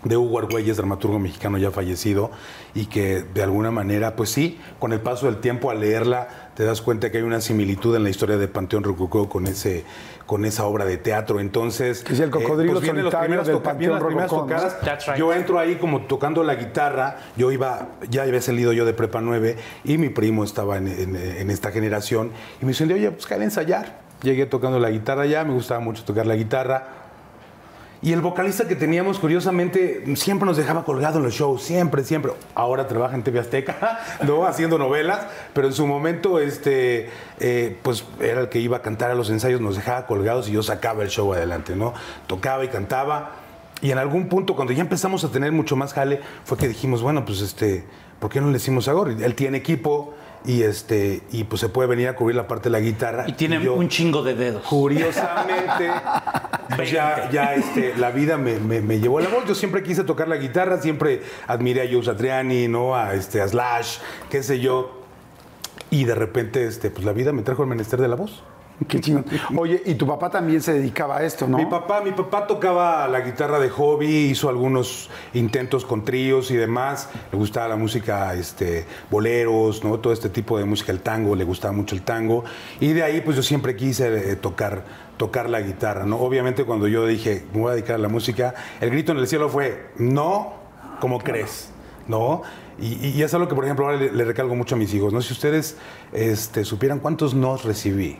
de 0.02 0.16
Hugo 0.16 0.40
Argüelles, 0.40 0.76
dramaturgo 0.76 1.20
mexicano 1.20 1.56
ya 1.56 1.70
fallecido, 1.70 2.32
y 2.74 2.86
que 2.86 3.22
de 3.22 3.42
alguna 3.44 3.70
manera, 3.70 4.16
pues 4.16 4.30
sí, 4.30 4.58
con 4.80 4.92
el 4.92 5.00
paso 5.00 5.26
del 5.26 5.36
tiempo 5.36 5.70
al 5.70 5.80
leerla, 5.80 6.50
te 6.56 6.64
das 6.64 6.80
cuenta 6.80 7.12
que 7.12 7.18
hay 7.18 7.22
una 7.22 7.40
similitud 7.40 7.94
en 7.94 8.02
la 8.02 8.10
historia 8.10 8.38
de 8.38 8.48
Panteón 8.48 8.82
Rococó 8.82 9.28
con 9.28 9.46
ese 9.46 9.84
con 10.30 10.44
esa 10.44 10.64
obra 10.64 10.84
de 10.84 10.96
teatro. 10.96 11.40
Entonces, 11.40 12.04
es 12.08 12.20
el 12.20 12.30
cocodrilo 12.30 12.78
vienen 12.80 13.02
las 13.04 13.12
solitario 13.12 13.20
primeras 13.26 13.46
del 13.48 13.56
toca- 13.56 13.72
vienen 13.72 13.94
las 13.94 14.02
Panteón 14.04 14.28
primeras 14.28 14.30
tocadas. 14.30 14.80
That's 14.82 15.06
right. 15.08 15.16
Yo 15.16 15.32
entro 15.34 15.58
ahí 15.58 15.74
como 15.74 16.02
tocando 16.02 16.44
la 16.44 16.54
guitarra, 16.54 17.16
yo 17.36 17.50
iba, 17.50 17.88
ya 18.08 18.22
había 18.22 18.40
salido 18.40 18.72
yo 18.72 18.84
de 18.84 18.92
Prepa 18.94 19.20
9 19.20 19.56
y 19.82 19.98
mi 19.98 20.08
primo 20.08 20.44
estaba 20.44 20.76
en, 20.76 20.86
en- 20.86 21.16
en 21.16 21.50
esta 21.50 21.72
generación 21.72 22.30
y 22.62 22.64
me 22.64 22.68
dicen, 22.68 22.92
oye, 22.92 23.10
pues 23.10 23.28
a 23.28 23.42
ensayar. 23.42 24.08
Llegué 24.22 24.46
tocando 24.46 24.78
la 24.78 24.90
guitarra 24.90 25.26
ya, 25.26 25.42
me 25.42 25.52
gustaba 25.52 25.80
mucho 25.80 26.04
tocar 26.04 26.26
la 26.26 26.36
guitarra. 26.36 26.99
Y 28.02 28.14
el 28.14 28.22
vocalista 28.22 28.66
que 28.66 28.76
teníamos, 28.76 29.18
curiosamente, 29.18 30.04
siempre 30.16 30.46
nos 30.46 30.56
dejaba 30.56 30.84
colgado 30.84 31.18
en 31.18 31.24
los 31.24 31.34
shows, 31.34 31.62
siempre, 31.62 32.02
siempre. 32.02 32.32
Ahora 32.54 32.88
trabaja 32.88 33.14
en 33.14 33.22
TV 33.22 33.40
Azteca, 33.40 34.00
¿no? 34.26 34.46
Haciendo 34.46 34.78
novelas, 34.78 35.26
pero 35.52 35.66
en 35.66 35.74
su 35.74 35.86
momento, 35.86 36.38
este, 36.38 37.10
eh, 37.40 37.76
pues 37.82 38.04
era 38.18 38.40
el 38.40 38.48
que 38.48 38.58
iba 38.58 38.78
a 38.78 38.82
cantar 38.82 39.10
a 39.10 39.14
los 39.14 39.28
ensayos, 39.28 39.60
nos 39.60 39.76
dejaba 39.76 40.06
colgados 40.06 40.48
y 40.48 40.52
yo 40.52 40.62
sacaba 40.62 41.02
el 41.02 41.10
show 41.10 41.30
adelante, 41.34 41.76
¿no? 41.76 41.92
Tocaba 42.26 42.64
y 42.64 42.68
cantaba. 42.68 43.32
Y 43.82 43.90
en 43.90 43.98
algún 43.98 44.28
punto, 44.28 44.56
cuando 44.56 44.72
ya 44.72 44.80
empezamos 44.80 45.22
a 45.24 45.28
tener 45.28 45.52
mucho 45.52 45.76
más 45.76 45.92
jale, 45.92 46.20
fue 46.44 46.56
que 46.56 46.68
dijimos, 46.68 47.02
bueno, 47.02 47.26
pues 47.26 47.42
este, 47.42 47.84
¿por 48.18 48.30
qué 48.30 48.40
no 48.40 48.46
le 48.46 48.54
decimos 48.54 48.88
a 48.88 48.92
Gorri? 48.92 49.22
Él 49.22 49.34
tiene 49.34 49.58
equipo 49.58 50.14
y 50.44 50.62
este 50.62 51.22
y 51.32 51.44
pues 51.44 51.60
se 51.60 51.68
puede 51.68 51.88
venir 51.88 52.08
a 52.08 52.16
cubrir 52.16 52.36
la 52.36 52.48
parte 52.48 52.64
de 52.64 52.70
la 52.70 52.80
guitarra. 52.80 53.24
Y 53.28 53.32
tiene 53.34 53.68
un 53.68 53.88
chingo 53.88 54.22
de 54.22 54.34
dedos. 54.34 54.62
Curiosamente, 54.66 55.90
pues 56.76 56.90
ya, 56.90 57.28
ya 57.30 57.54
este, 57.54 57.96
la 57.96 58.10
vida 58.10 58.36
me, 58.38 58.58
me- 58.58 58.80
me 58.80 58.98
llevó 59.00 59.18
a 59.18 59.22
la 59.22 59.28
voz. 59.28 59.44
Yo 59.46 59.54
siempre 59.54 59.82
quise 59.82 60.04
tocar 60.04 60.28
la 60.28 60.36
guitarra, 60.36 60.80
siempre 60.80 61.22
admiré 61.46 61.82
a 61.82 61.92
Joe 61.92 62.02
Satriani, 62.04 62.68
¿no? 62.68 62.94
A, 62.96 63.14
este, 63.14 63.40
a 63.42 63.48
Slash, 63.48 63.98
qué 64.30 64.42
sé 64.42 64.60
yo. 64.60 65.02
Y 65.90 66.04
de 66.04 66.14
repente, 66.14 66.66
este, 66.66 66.90
pues 66.90 67.04
la 67.04 67.12
vida 67.12 67.32
me 67.32 67.42
trajo 67.42 67.62
el 67.62 67.68
menester 67.68 68.00
de 68.00 68.08
la 68.08 68.16
voz. 68.16 68.42
Qué 68.88 69.00
chingón. 69.00 69.24
Oye, 69.56 69.82
y 69.84 69.94
tu 69.94 70.06
papá 70.06 70.30
también 70.30 70.62
se 70.62 70.72
dedicaba 70.72 71.18
a 71.18 71.24
esto, 71.24 71.46
¿no? 71.46 71.58
Mi 71.58 71.66
papá, 71.66 72.00
mi 72.00 72.12
papá 72.12 72.46
tocaba 72.46 73.06
la 73.08 73.20
guitarra 73.20 73.58
de 73.58 73.68
hobby, 73.68 74.30
hizo 74.30 74.48
algunos 74.48 75.10
intentos 75.34 75.84
con 75.84 76.04
tríos 76.04 76.50
y 76.50 76.56
demás. 76.56 77.10
Le 77.30 77.38
gustaba 77.38 77.68
la 77.68 77.76
música, 77.76 78.34
este, 78.34 78.86
boleros, 79.10 79.84
¿no? 79.84 79.98
Todo 79.98 80.12
este 80.12 80.30
tipo 80.30 80.58
de 80.58 80.64
música, 80.64 80.92
el 80.92 81.00
tango, 81.00 81.36
le 81.36 81.44
gustaba 81.44 81.72
mucho 81.72 81.94
el 81.94 82.02
tango. 82.02 82.44
Y 82.80 82.92
de 82.92 83.02
ahí, 83.02 83.20
pues 83.20 83.36
yo 83.36 83.42
siempre 83.42 83.76
quise 83.76 84.32
eh, 84.32 84.36
tocar, 84.36 84.84
tocar 85.16 85.50
la 85.50 85.60
guitarra, 85.60 86.06
¿no? 86.06 86.18
Obviamente 86.18 86.64
cuando 86.64 86.88
yo 86.88 87.06
dije, 87.06 87.44
me 87.52 87.60
voy 87.60 87.70
a 87.70 87.74
dedicar 87.74 87.96
a 87.96 87.98
la 87.98 88.08
música, 88.08 88.54
el 88.80 88.90
grito 88.90 89.12
en 89.12 89.18
el 89.18 89.26
cielo 89.26 89.48
fue, 89.48 89.90
no, 89.98 90.54
como 91.00 91.18
crees? 91.18 91.70
¿No? 92.06 92.42
Y, 92.80 93.08
y 93.08 93.22
es 93.22 93.34
algo 93.34 93.46
que, 93.46 93.54
por 93.54 93.64
ejemplo, 93.64 93.84
ahora 93.84 93.98
le, 93.98 94.10
le 94.10 94.24
recalco 94.24 94.54
mucho 94.54 94.74
a 94.74 94.78
mis 94.78 94.92
hijos, 94.94 95.12
¿no? 95.12 95.20
Si 95.20 95.34
ustedes 95.34 95.76
este, 96.12 96.64
supieran 96.64 96.98
cuántos 96.98 97.34
nos 97.34 97.64
recibí 97.64 98.18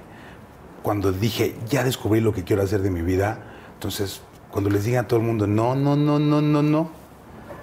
cuando 0.83 1.13
dije, 1.13 1.55
ya 1.69 1.85
descubrí 1.85 2.21
lo 2.21 2.33
que 2.33 2.45
quiero 2.45 2.63
hacer 2.63 2.81
de 2.83 2.91
mi 2.91 3.03
vida, 3.03 3.39
entonces, 3.75 4.23
cuando 4.51 4.71
les 4.71 4.85
diga 4.85 5.01
a 5.01 5.07
todo 5.09 5.21
el 5.21 5.27
mundo, 5.27 5.47
no, 5.47 5.75
no, 5.75 5.97
no, 5.97 6.19
no, 6.19 6.41
no, 6.41 6.63
no, 6.63 6.91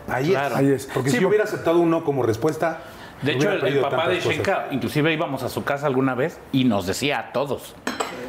ahí 0.07 0.29
Claro. 0.29 0.55
es. 0.55 0.59
Ahí 0.59 0.71
es. 0.71 0.85
Porque 0.93 1.09
Sí, 1.09 1.17
si 1.17 1.21
yo 1.21 1.27
hubiera 1.27 1.43
aceptado 1.43 1.79
un 1.79 1.89
no 1.89 2.03
como 2.03 2.23
respuesta, 2.23 2.81
De 3.21 3.33
hecho, 3.33 3.51
el, 3.51 3.65
el 3.65 3.79
papá 3.81 4.07
de 4.09 4.15
tantas 4.17 4.23
cosas. 4.23 4.33
Shenka, 4.35 4.67
inclusive 4.71 5.13
íbamos 5.13 5.43
a 5.43 5.49
su 5.49 5.63
casa 5.63 5.87
alguna 5.87 6.13
vez 6.15 6.39
y 6.51 6.63
nos 6.65 6.85
decía 6.85 7.19
a 7.19 7.31
todos, 7.31 7.75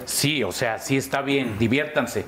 sí, 0.06 0.42
o 0.42 0.52
sea, 0.52 0.78
sí 0.78 0.96
está 0.96 1.20
bien, 1.22 1.58
diviértanse, 1.58 2.24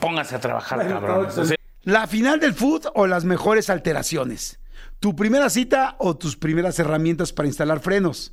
pónganse 0.00 0.34
a 0.36 0.40
trabajar, 0.40 0.86
cabrones. 0.88 1.36
O 1.38 1.44
sea, 1.44 1.56
¿La 1.84 2.06
final 2.06 2.38
del 2.40 2.54
food 2.54 2.86
o 2.94 3.06
las 3.06 3.24
mejores 3.24 3.68
alteraciones? 3.68 4.58
¿Tu 5.00 5.16
primera 5.16 5.50
cita 5.50 5.96
o 5.98 6.16
tus 6.16 6.36
primeras 6.36 6.78
herramientas 6.78 7.32
para 7.32 7.48
instalar 7.48 7.80
frenos? 7.80 8.32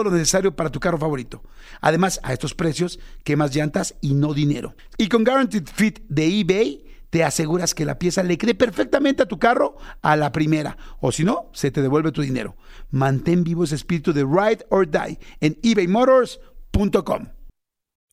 lo 0.03 0.11
necesario 0.11 0.55
para 0.55 0.69
tu 0.69 0.79
carro 0.79 0.97
favorito. 0.97 1.41
Además, 1.81 2.19
a 2.23 2.33
estos 2.33 2.53
precios, 2.53 2.99
quemas 3.23 3.55
llantas 3.55 3.95
y 4.01 4.13
no 4.13 4.33
dinero. 4.33 4.75
Y 4.97 5.09
con 5.09 5.23
Guaranteed 5.23 5.67
Fit 5.73 5.99
de 6.07 6.39
eBay, 6.39 6.85
te 7.11 7.23
aseguras 7.23 7.75
que 7.75 7.85
la 7.85 7.99
pieza 7.99 8.23
le 8.23 8.37
quede 8.37 8.55
perfectamente 8.55 9.23
a 9.23 9.27
tu 9.27 9.37
carro 9.37 9.77
a 10.01 10.15
la 10.15 10.31
primera. 10.31 10.77
O 10.99 11.11
si 11.11 11.23
no, 11.23 11.49
se 11.53 11.69
te 11.69 11.81
devuelve 11.81 12.11
tu 12.11 12.21
dinero. 12.21 12.55
Mantén 12.89 13.43
vivo 13.43 13.63
ese 13.63 13.75
espíritu 13.75 14.13
de 14.13 14.23
Ride 14.23 14.65
or 14.69 14.89
Die 14.89 15.19
en 15.41 15.59
ebaymotors.com. 15.61 17.27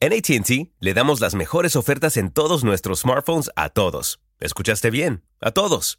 En 0.01 0.13
ATT 0.13 0.73
le 0.79 0.95
damos 0.95 1.21
las 1.21 1.35
mejores 1.35 1.75
ofertas 1.75 2.17
en 2.17 2.31
todos 2.31 2.65
nuestros 2.65 3.01
smartphones 3.01 3.51
a 3.57 3.69
todos. 3.69 4.21
¿Escuchaste 4.41 4.91
bien? 4.91 5.25
A 5.41 5.51
todos. 5.51 5.99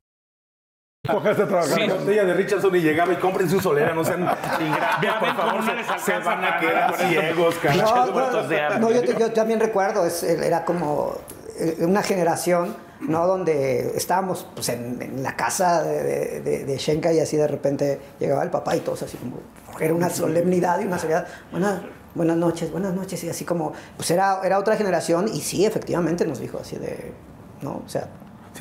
Póngase 1.07 1.41
a 1.41 1.47
trabajar 1.47 1.79
Sí. 1.79 1.87
la 1.87 1.95
botella 1.95 2.25
de 2.25 2.33
Richardson 2.35 2.75
y 2.75 2.79
llegaba 2.79 3.11
y 3.11 3.15
cómprense 3.15 3.55
un 3.55 3.63
solera, 3.63 3.91
no 3.95 4.05
sean 4.05 4.19
ingratos, 4.21 5.19
por 5.19 5.35
favor, 5.35 5.63
no 5.63 5.97
se, 5.97 6.05
se 6.11 6.17
van 6.19 6.45
a 6.45 6.59
quedar 6.59 6.95
ciegos. 6.95 7.55
No, 7.75 8.11
muertos 8.13 8.49
de 8.49 8.61
hambre. 8.61 8.79
no, 8.79 8.91
yo, 8.91 9.17
yo 9.17 9.31
también 9.33 9.59
recuerdo, 9.59 10.05
es- 10.05 10.21
era 10.21 10.63
como 10.63 11.15
eh, 11.57 11.77
una 11.79 12.03
generación, 12.03 12.75
¿no? 12.99 13.25
Donde 13.25 13.97
estábamos 13.97 14.45
pues, 14.53 14.69
en, 14.69 15.01
en 15.01 15.23
la 15.23 15.35
casa 15.35 15.81
de, 15.81 16.39
de, 16.41 16.77
Shenka 16.77 17.11
y 17.11 17.19
así 17.19 17.35
de 17.35 17.47
repente 17.47 17.99
llegaba 18.19 18.43
el 18.43 18.51
papá 18.51 18.75
y 18.75 18.81
todos 18.81 19.01
así 19.01 19.17
como, 19.17 19.37
era 19.79 19.95
una 19.95 20.11
solemnidad 20.11 20.79
y 20.81 20.85
una 20.85 20.99
seriedad. 20.99 21.25
Buenas, 21.49 21.81
buenas 22.13 22.37
noches, 22.37 22.71
buenas 22.71 22.93
noches, 22.93 23.23
y 23.23 23.29
así 23.29 23.43
como, 23.43 23.73
pues 23.97 24.11
era, 24.11 24.39
era 24.43 24.59
otra 24.59 24.75
generación 24.75 25.27
y 25.33 25.41
sí, 25.41 25.65
efectivamente 25.65 26.27
nos 26.27 26.39
dijo 26.39 26.59
así 26.61 26.75
de, 26.77 27.11
¿no? 27.63 27.81
O 27.83 27.89
sea, 27.89 28.05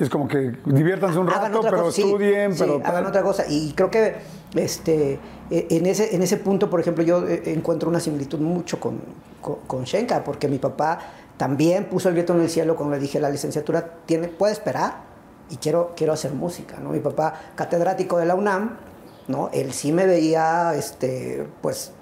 Sí, 0.01 0.05
es 0.05 0.09
como 0.09 0.27
que 0.29 0.57
diviértanse 0.65 1.19
un 1.19 1.29
hagan 1.29 1.43
rato, 1.43 1.59
otra 1.59 1.71
pero 1.73 1.83
cosa, 1.83 2.01
estudien, 2.01 2.55
sí, 2.55 2.61
pero 2.61 2.77
hagan 2.77 3.03
tal. 3.03 3.07
otra 3.07 3.23
cosa. 3.23 3.45
Y 3.47 3.75
creo 3.75 3.91
que 3.91 4.15
este, 4.55 5.19
eh, 5.51 5.67
en, 5.69 5.85
ese, 5.85 6.15
en 6.15 6.23
ese 6.23 6.39
punto, 6.39 6.71
por 6.71 6.81
ejemplo, 6.81 7.05
yo 7.05 7.29
eh, 7.29 7.43
encuentro 7.47 7.91
una 7.91 8.01
similitud 8.01 8.39
mucho 8.39 8.81
con, 8.81 8.99
con, 9.43 9.57
con 9.67 9.85
Shenka, 9.85 10.25
porque 10.25 10.49
mi 10.49 10.59
papá 10.59 10.99
también 11.37 11.85
puso 11.85 12.09
el 12.09 12.15
grito 12.15 12.35
en 12.35 12.41
el 12.41 12.49
cielo 12.49 12.77
cuando 12.77 12.97
le 12.97 13.01
dije 13.03 13.21
la 13.21 13.29
licenciatura 13.29 13.97
tiene, 14.07 14.29
puede 14.29 14.55
esperar 14.55 15.03
y 15.51 15.57
quiero, 15.57 15.93
quiero 15.95 16.15
hacer 16.15 16.33
música. 16.33 16.79
¿no? 16.81 16.91
Mi 16.93 17.01
papá, 17.01 17.35
catedrático 17.55 18.17
de 18.17 18.25
la 18.25 18.35
UNAM, 18.35 18.79
¿no? 19.29 19.51
él 19.53 19.75
sí 19.75 19.93
me 19.93 20.07
veía 20.07 20.73
este, 20.77 21.47
pues, 21.61 21.93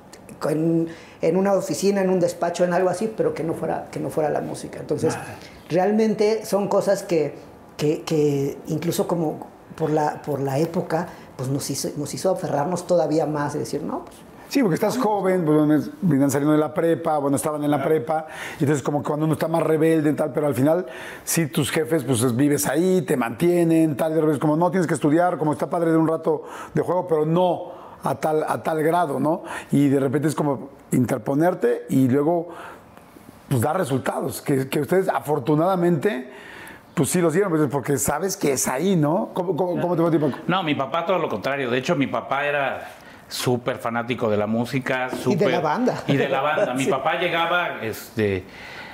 en, 0.49 0.87
en 1.21 1.37
una 1.37 1.55
oficina, 1.55 2.01
en 2.01 2.11
un 2.11 2.21
despacho, 2.21 2.63
en 2.63 2.75
algo 2.75 2.91
así, 2.91 3.13
pero 3.17 3.35
que 3.35 3.43
no 3.43 3.55
fuera, 3.55 3.89
que 3.91 3.99
no 3.99 4.09
fuera 4.11 4.31
la 4.31 4.41
música. 4.41 4.79
Entonces, 4.79 5.17
realmente 5.69 6.45
son 6.45 6.69
cosas 6.69 7.03
que, 7.03 7.48
que, 7.79 8.03
que 8.03 8.59
incluso 8.67 9.09
como 9.09 9.47
por 9.75 9.89
la, 9.91 10.21
por 10.21 10.41
la 10.41 10.59
época, 10.59 11.07
pues 11.37 11.49
nos 11.49 11.71
hizo, 11.71 11.89
nos 11.97 12.13
hizo 12.13 12.31
aferrarnos 12.31 12.87
todavía 12.87 13.25
más 13.25 13.55
y 13.55 13.59
decir, 13.61 13.83
no, 13.83 14.05
pues 14.05 14.17
Sí, 14.51 14.63
porque 14.63 14.77
estás 14.77 14.97
joven, 14.97 15.45
pues, 15.45 15.91
venían 16.01 16.31
saliendo 16.31 16.53
de 16.53 16.59
la 16.59 16.73
prepa, 16.73 17.19
bueno, 17.19 17.37
estaban 17.37 17.63
en 17.65 17.71
la 17.71 17.85
prepa, 17.85 18.27
y 18.59 18.63
entonces 18.65 18.83
como 18.83 19.03
que 19.03 19.09
cuando 19.09 19.27
uno 19.27 19.35
está 19.35 19.47
más 19.47 19.63
rebelde 19.63 20.09
y 20.09 20.15
tal, 20.15 20.33
pero 20.33 20.47
al 20.47 20.55
final, 20.55 20.87
sí, 21.23 21.49
tus 21.49 21.71
jefes, 21.71 22.03
pues 22.03 22.23
es- 22.23 22.35
vives 22.35 22.67
ahí, 22.67 23.03
te 23.03 23.15
mantienen, 23.15 23.95
tal, 23.95 24.15
de 24.15 24.23
repente 24.23 24.41
como 24.41 24.57
no 24.57 24.71
tienes 24.71 24.87
que 24.87 24.95
estudiar, 24.95 25.37
como 25.37 25.53
está 25.53 25.69
padre 25.69 25.91
de 25.91 25.99
un 25.99 26.09
rato 26.09 26.45
de 26.73 26.81
juego, 26.81 27.07
pero 27.07 27.27
no 27.27 27.73
a 28.03 28.15
tal, 28.15 28.43
a 28.49 28.63
tal 28.63 28.83
grado, 28.83 29.21
¿no? 29.21 29.43
Y 29.71 29.89
de 29.89 30.01
repente 30.01 30.29
es 30.29 30.35
como 30.35 30.71
interponerte 30.93 31.85
y 31.91 32.09
luego, 32.09 32.49
pues 33.51 33.61
dar 33.61 33.77
resultados, 33.77 34.41
que, 34.41 34.67
que 34.71 34.81
ustedes 34.81 35.11
afortunadamente, 35.11 36.31
pues 36.99 37.11
sí 37.11 37.21
los 37.21 37.33
dieron, 37.33 37.51
pues, 37.51 37.63
porque 37.71 37.97
sabes 37.97 38.37
que 38.37 38.53
es 38.55 38.67
ahí, 38.67 38.97
¿no? 38.97 39.31
¿Cómo, 39.33 39.55
cómo, 39.57 39.81
cómo 39.81 39.95
te 39.97 40.03
va, 40.03 40.11
tipo? 40.11 40.33
No, 40.49 40.65
mi 40.65 40.75
papá 40.75 41.07
todo 41.07 41.19
lo 41.21 41.29
contrario. 41.29 41.71
De 41.71 41.79
hecho, 41.79 41.95
mi 41.95 42.09
papá 42.09 42.45
era 42.45 42.89
súper 43.29 43.77
fanático 43.79 44.29
de 44.29 44.37
la 44.37 44.49
música. 44.49 45.09
Y 45.25 45.37
de 45.37 45.49
la 45.49 45.61
banda. 45.61 46.03
Y 46.09 46.17
de 46.17 46.29
la 46.29 46.41
banda. 46.41 46.75
Mi 46.75 46.85
Sí. 46.89 46.91
papá 46.91 47.15
llegaba 47.21 47.83
este, 47.83 48.43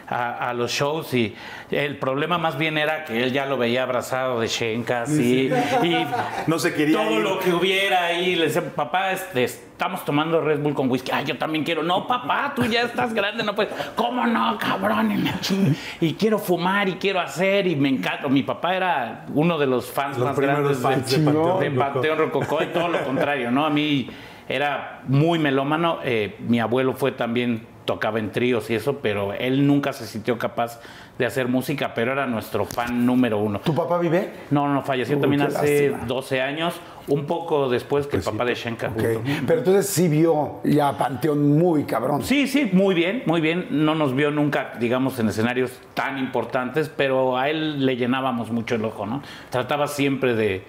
a, 0.08 0.50
a 0.50 0.54
los 0.54 0.70
shows 0.70 1.12
y 1.14 1.34
el 1.70 1.98
problema 1.98 2.38
más 2.38 2.58
bien 2.58 2.78
era 2.78 3.04
que 3.04 3.22
él 3.22 3.32
ya 3.32 3.46
lo 3.46 3.56
veía 3.56 3.82
abrazado 3.84 4.40
de 4.40 4.48
Shenka, 4.48 5.02
así. 5.02 5.50
Y 5.82 6.06
No 6.46 6.58
se 6.58 6.74
quería 6.74 6.98
todo 7.02 7.18
ir. 7.18 7.20
lo 7.24 7.38
que 7.38 7.52
hubiera 7.52 8.04
ahí. 8.06 8.36
Le 8.36 8.46
decía, 8.46 8.62
papá, 8.74 9.12
este, 9.12 9.44
estamos 9.44 10.04
tomando 10.04 10.40
Red 10.40 10.60
Bull 10.60 10.74
con 10.74 10.90
whisky. 10.90 11.10
Ay, 11.12 11.24
yo 11.24 11.38
también 11.38 11.64
quiero. 11.64 11.82
No, 11.82 12.06
papá, 12.06 12.52
tú 12.54 12.64
ya 12.66 12.82
estás 12.82 13.12
grande, 13.14 13.42
no 13.42 13.54
puedes. 13.54 13.72
¿Cómo 13.96 14.26
no, 14.26 14.58
cabrón? 14.58 15.10
Y. 15.12 15.74
Y 16.00 16.14
quiero 16.14 16.38
fumar 16.38 16.88
y 16.88 16.94
quiero 16.94 17.20
hacer 17.20 17.66
y 17.66 17.74
me 17.76 17.88
encanta. 17.88 18.28
Mi 18.28 18.42
papá 18.42 18.76
era 18.76 19.26
uno 19.34 19.58
de 19.58 19.66
los 19.66 19.90
fans 19.90 20.18
Los 20.18 20.28
más 20.28 20.38
grandes 20.38 20.78
fans 20.78 21.10
de, 21.10 21.18
de 21.18 21.24
Panteón 21.24 21.60
de. 21.60 21.70
Panteón 21.70 22.18
Rococó 22.18 22.62
y 22.62 22.66
todo 22.66 22.88
lo 22.88 23.02
contrario, 23.04 23.50
¿no? 23.50 23.64
A 23.64 23.70
mí 23.70 24.08
era 24.48 25.00
muy 25.08 25.38
melómano. 25.38 25.98
eh, 26.04 26.36
mi 26.40 26.60
abuelo 26.60 26.92
fue 26.94 27.12
también 27.12 27.66
tocaba 27.84 28.18
en 28.18 28.30
tríos 28.30 28.70
y 28.70 28.74
eso, 28.74 28.98
pero 29.02 29.32
él 29.32 29.66
nunca 29.66 29.92
se 29.92 30.06
sintió 30.06 30.38
capaz 30.38 30.80
de 31.18 31.26
hacer 31.26 31.48
música, 31.48 31.92
pero 31.94 32.12
era 32.12 32.26
nuestro 32.26 32.64
fan 32.64 33.06
número 33.06 33.38
uno. 33.38 33.60
¿Tu 33.60 33.74
papá 33.74 33.98
vive? 33.98 34.30
No, 34.50 34.72
no, 34.72 34.82
falleció 34.82 35.16
Uy, 35.16 35.20
también 35.20 35.42
hace 35.42 35.90
lástima. 35.90 36.06
12 36.06 36.42
años, 36.42 36.74
un 37.08 37.26
poco 37.26 37.68
después 37.68 38.06
que 38.06 38.16
el 38.16 38.22
papá 38.22 38.44
de 38.44 38.54
Shenka. 38.54 38.88
Ok. 38.88 38.94
justo. 38.94 39.22
Pero 39.46 39.58
entonces 39.60 39.86
sí 39.86 40.08
vio 40.08 40.60
ya 40.64 40.96
Panteón 40.96 41.56
muy 41.56 41.84
cabrón. 41.84 42.22
Sí, 42.22 42.48
sí, 42.48 42.70
muy 42.72 42.94
bien, 42.94 43.22
muy 43.26 43.40
bien. 43.40 43.68
No 43.70 43.94
nos 43.94 44.14
vio 44.14 44.30
nunca, 44.30 44.72
digamos, 44.80 45.18
en 45.18 45.28
escenarios 45.28 45.72
tan 45.94 46.18
importantes, 46.18 46.90
pero 46.94 47.36
a 47.36 47.48
él 47.48 47.84
le 47.84 47.96
llenábamos 47.96 48.50
mucho 48.50 48.74
el 48.74 48.84
ojo, 48.84 49.06
¿no? 49.06 49.22
Trataba 49.50 49.86
siempre 49.86 50.34
de, 50.34 50.64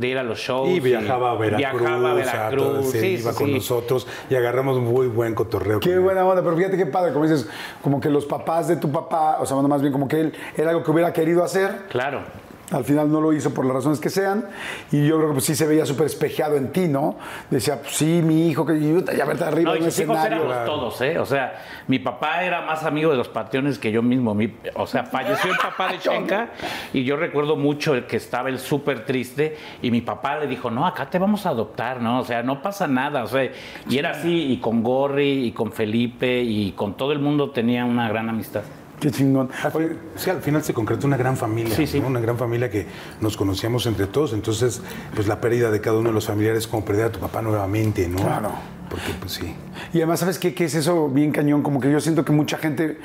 de 0.00 0.08
ir 0.08 0.18
a 0.18 0.22
los 0.22 0.38
shows. 0.38 0.68
Y 0.70 0.80
viajaba 0.80 1.32
a 1.32 1.34
Veracruz, 1.36 1.58
Viajaba 1.80 2.08
a 2.08 2.12
a 2.12 2.14
Veracruz, 2.14 2.62
todo, 2.64 2.82
se 2.82 3.00
sí, 3.00 3.06
iba 3.20 3.32
sí, 3.32 3.38
con 3.38 3.46
sí. 3.48 3.54
nosotros 3.54 4.06
y 4.28 4.34
agarramos 4.34 4.78
muy 4.78 5.06
buen 5.08 5.34
cotorreo. 5.34 5.80
Qué 5.80 5.92
él. 5.92 6.00
buena 6.00 6.24
onda, 6.26 6.42
pero 6.42 6.56
fíjate 6.56 6.76
qué 6.76 6.86
padre, 6.86 7.12
como 7.12 7.26
dices, 7.26 7.48
como 7.82 8.00
que 8.00 8.08
los 8.08 8.24
papás 8.24 8.66
de 8.66 8.76
tu 8.76 8.90
papá, 8.90 9.38
o 9.40 9.46
sea, 9.46 9.54
bueno, 9.54 9.68
más 9.68 9.82
bien 9.82 9.92
como 9.92 10.08
que 10.08 10.20
él 10.20 10.32
era 10.56 10.70
algo 10.70 10.82
que 10.82 10.90
hubiera 10.90 11.12
querido 11.12 11.44
hacer, 11.44 11.82
Claro. 11.90 12.22
Al 12.70 12.84
final 12.84 13.10
no 13.10 13.20
lo 13.20 13.32
hizo 13.32 13.52
por 13.52 13.64
las 13.64 13.74
razones 13.74 14.00
que 14.00 14.10
sean, 14.10 14.46
y 14.92 15.06
yo 15.06 15.16
creo 15.16 15.28
que 15.28 15.32
pues, 15.34 15.44
sí 15.44 15.54
se 15.54 15.66
veía 15.66 15.84
súper 15.86 16.06
espejeado 16.06 16.56
en 16.56 16.72
ti, 16.72 16.88
¿no? 16.88 17.16
Decía, 17.50 17.80
pues 17.80 17.94
sí, 17.96 18.20
mi 18.22 18.48
hijo, 18.48 18.64
que 18.66 18.78
ya 19.16 19.24
verte 19.24 19.44
arriba 19.44 19.70
No, 19.70 19.76
en 19.76 19.82
y 19.82 19.84
un 19.86 19.90
sus 19.90 20.00
hijos 20.04 20.16
escenario. 20.16 20.44
éramos 20.46 20.64
todos, 20.66 21.00
¿eh? 21.00 21.18
O 21.18 21.26
sea, 21.26 21.54
mi 21.88 21.98
papá 21.98 22.44
era 22.44 22.62
más 22.62 22.84
amigo 22.84 23.10
de 23.10 23.16
los 23.16 23.28
pateones 23.28 23.78
que 23.78 23.90
yo 23.92 24.02
mismo. 24.02 24.34
Mi- 24.34 24.54
o 24.74 24.86
sea, 24.86 25.04
falleció 25.04 25.50
el 25.50 25.58
papá 25.58 25.88
de 25.92 25.98
Shenka 26.02 26.50
y 26.92 27.04
yo 27.04 27.16
recuerdo 27.16 27.56
mucho 27.56 27.94
el 27.94 28.06
que 28.06 28.16
estaba 28.16 28.48
él 28.48 28.58
súper 28.58 29.04
triste 29.04 29.56
y 29.82 29.90
mi 29.90 30.00
papá 30.00 30.38
le 30.38 30.46
dijo, 30.46 30.70
no, 30.70 30.86
acá 30.86 31.10
te 31.10 31.18
vamos 31.18 31.46
a 31.46 31.50
adoptar, 31.50 32.00
¿no? 32.00 32.20
O 32.20 32.24
sea, 32.24 32.42
no 32.42 32.62
pasa 32.62 32.86
nada. 32.86 33.24
O 33.24 33.26
sea, 33.26 33.50
y 33.88 33.98
era 33.98 34.10
así, 34.10 34.52
y 34.52 34.58
con 34.58 34.82
Gorri, 34.82 35.44
y 35.46 35.52
con 35.52 35.72
Felipe, 35.72 36.40
y 36.42 36.72
con 36.72 36.94
todo 36.96 37.12
el 37.12 37.18
mundo 37.18 37.50
tenía 37.50 37.84
una 37.84 38.08
gran 38.08 38.28
amistad. 38.28 38.62
Qué 39.00 39.10
chingón. 39.10 39.48
Oye, 39.72 39.96
Sí, 40.16 40.30
al 40.30 40.42
final 40.42 40.62
se 40.62 40.74
concretó 40.74 41.06
una 41.06 41.16
gran 41.16 41.36
familia, 41.36 41.74
Sí, 41.74 41.86
sí. 41.86 42.00
¿no? 42.00 42.08
una 42.08 42.20
gran 42.20 42.36
familia 42.36 42.70
que 42.70 42.86
nos 43.20 43.36
conocíamos 43.36 43.86
entre 43.86 44.06
todos, 44.06 44.32
entonces 44.32 44.82
pues 45.14 45.26
la 45.26 45.40
pérdida 45.40 45.70
de 45.70 45.80
cada 45.80 45.98
uno 45.98 46.10
de 46.10 46.14
los 46.14 46.26
familiares 46.26 46.64
es 46.64 46.66
como 46.68 46.84
perder 46.84 47.06
a 47.06 47.12
tu 47.12 47.18
papá 47.18 47.40
nuevamente, 47.42 48.06
¿no? 48.08 48.18
Claro. 48.18 48.50
Porque 48.90 49.12
pues 49.18 49.32
sí. 49.32 49.54
Y 49.92 49.98
además, 49.98 50.20
¿sabes 50.20 50.38
qué, 50.38 50.52
qué 50.52 50.64
es 50.64 50.74
eso 50.74 51.08
bien 51.08 51.30
cañón? 51.32 51.62
Como 51.62 51.80
que 51.80 51.90
yo 51.90 52.00
siento 52.00 52.24
que 52.24 52.32
mucha 52.32 52.58
gente 52.58 52.98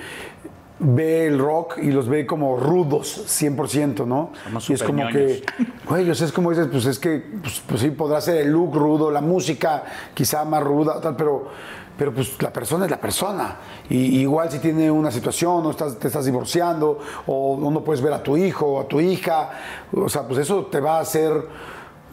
ve 0.80 1.28
el 1.28 1.40
rock 1.40 1.78
y 1.82 1.92
los 1.92 2.10
ve 2.10 2.26
como 2.26 2.58
rudos, 2.58 3.24
100%, 3.28 4.06
¿no? 4.06 4.32
Somos 4.44 4.70
y 4.70 4.74
es 4.74 4.84
como 4.84 5.08
que, 5.08 5.44
güey, 5.88 6.10
o 6.10 6.16
sea, 6.16 6.28
es 6.28 6.34
como 6.34 6.50
dices, 6.50 6.68
pues 6.70 6.86
es 6.86 7.00
que, 7.00 7.24
pues, 7.42 7.62
pues 7.66 7.82
sí, 7.82 7.92
podrá 7.92 8.20
ser 8.20 8.38
el 8.38 8.52
look 8.52 8.76
rudo, 8.76 9.10
la 9.10 9.22
música 9.22 9.84
quizá 10.14 10.44
más 10.44 10.62
ruda, 10.62 11.00
tal, 11.00 11.16
pero, 11.16 11.48
pero 11.98 12.14
pues 12.14 12.42
la 12.42 12.52
persona 12.52 12.86
es 12.86 12.92
la 12.92 13.00
persona. 13.00 13.58
Y, 13.90 14.20
igual 14.20 14.52
si 14.52 14.60
tiene 14.60 14.90
una 14.90 15.12
situación, 15.12 15.66
o 15.66 15.72
estás, 15.72 15.98
te 15.98 16.08
estás 16.08 16.26
divorciando, 16.26 17.00
o 17.28 17.58
no 17.60 17.84
puedes 17.84 18.02
ver 18.02 18.14
a 18.14 18.24
tu 18.24 18.38
hijo 18.38 18.66
o 18.66 18.82
a 18.82 18.88
tu 18.88 19.00
hija, 19.00 19.52
o 19.96 20.10
sea, 20.10 20.28
pues 20.28 20.40
eso 20.40 20.66
te 20.66 20.80
va 20.80 20.98
a 20.98 21.02
hacer 21.02 21.32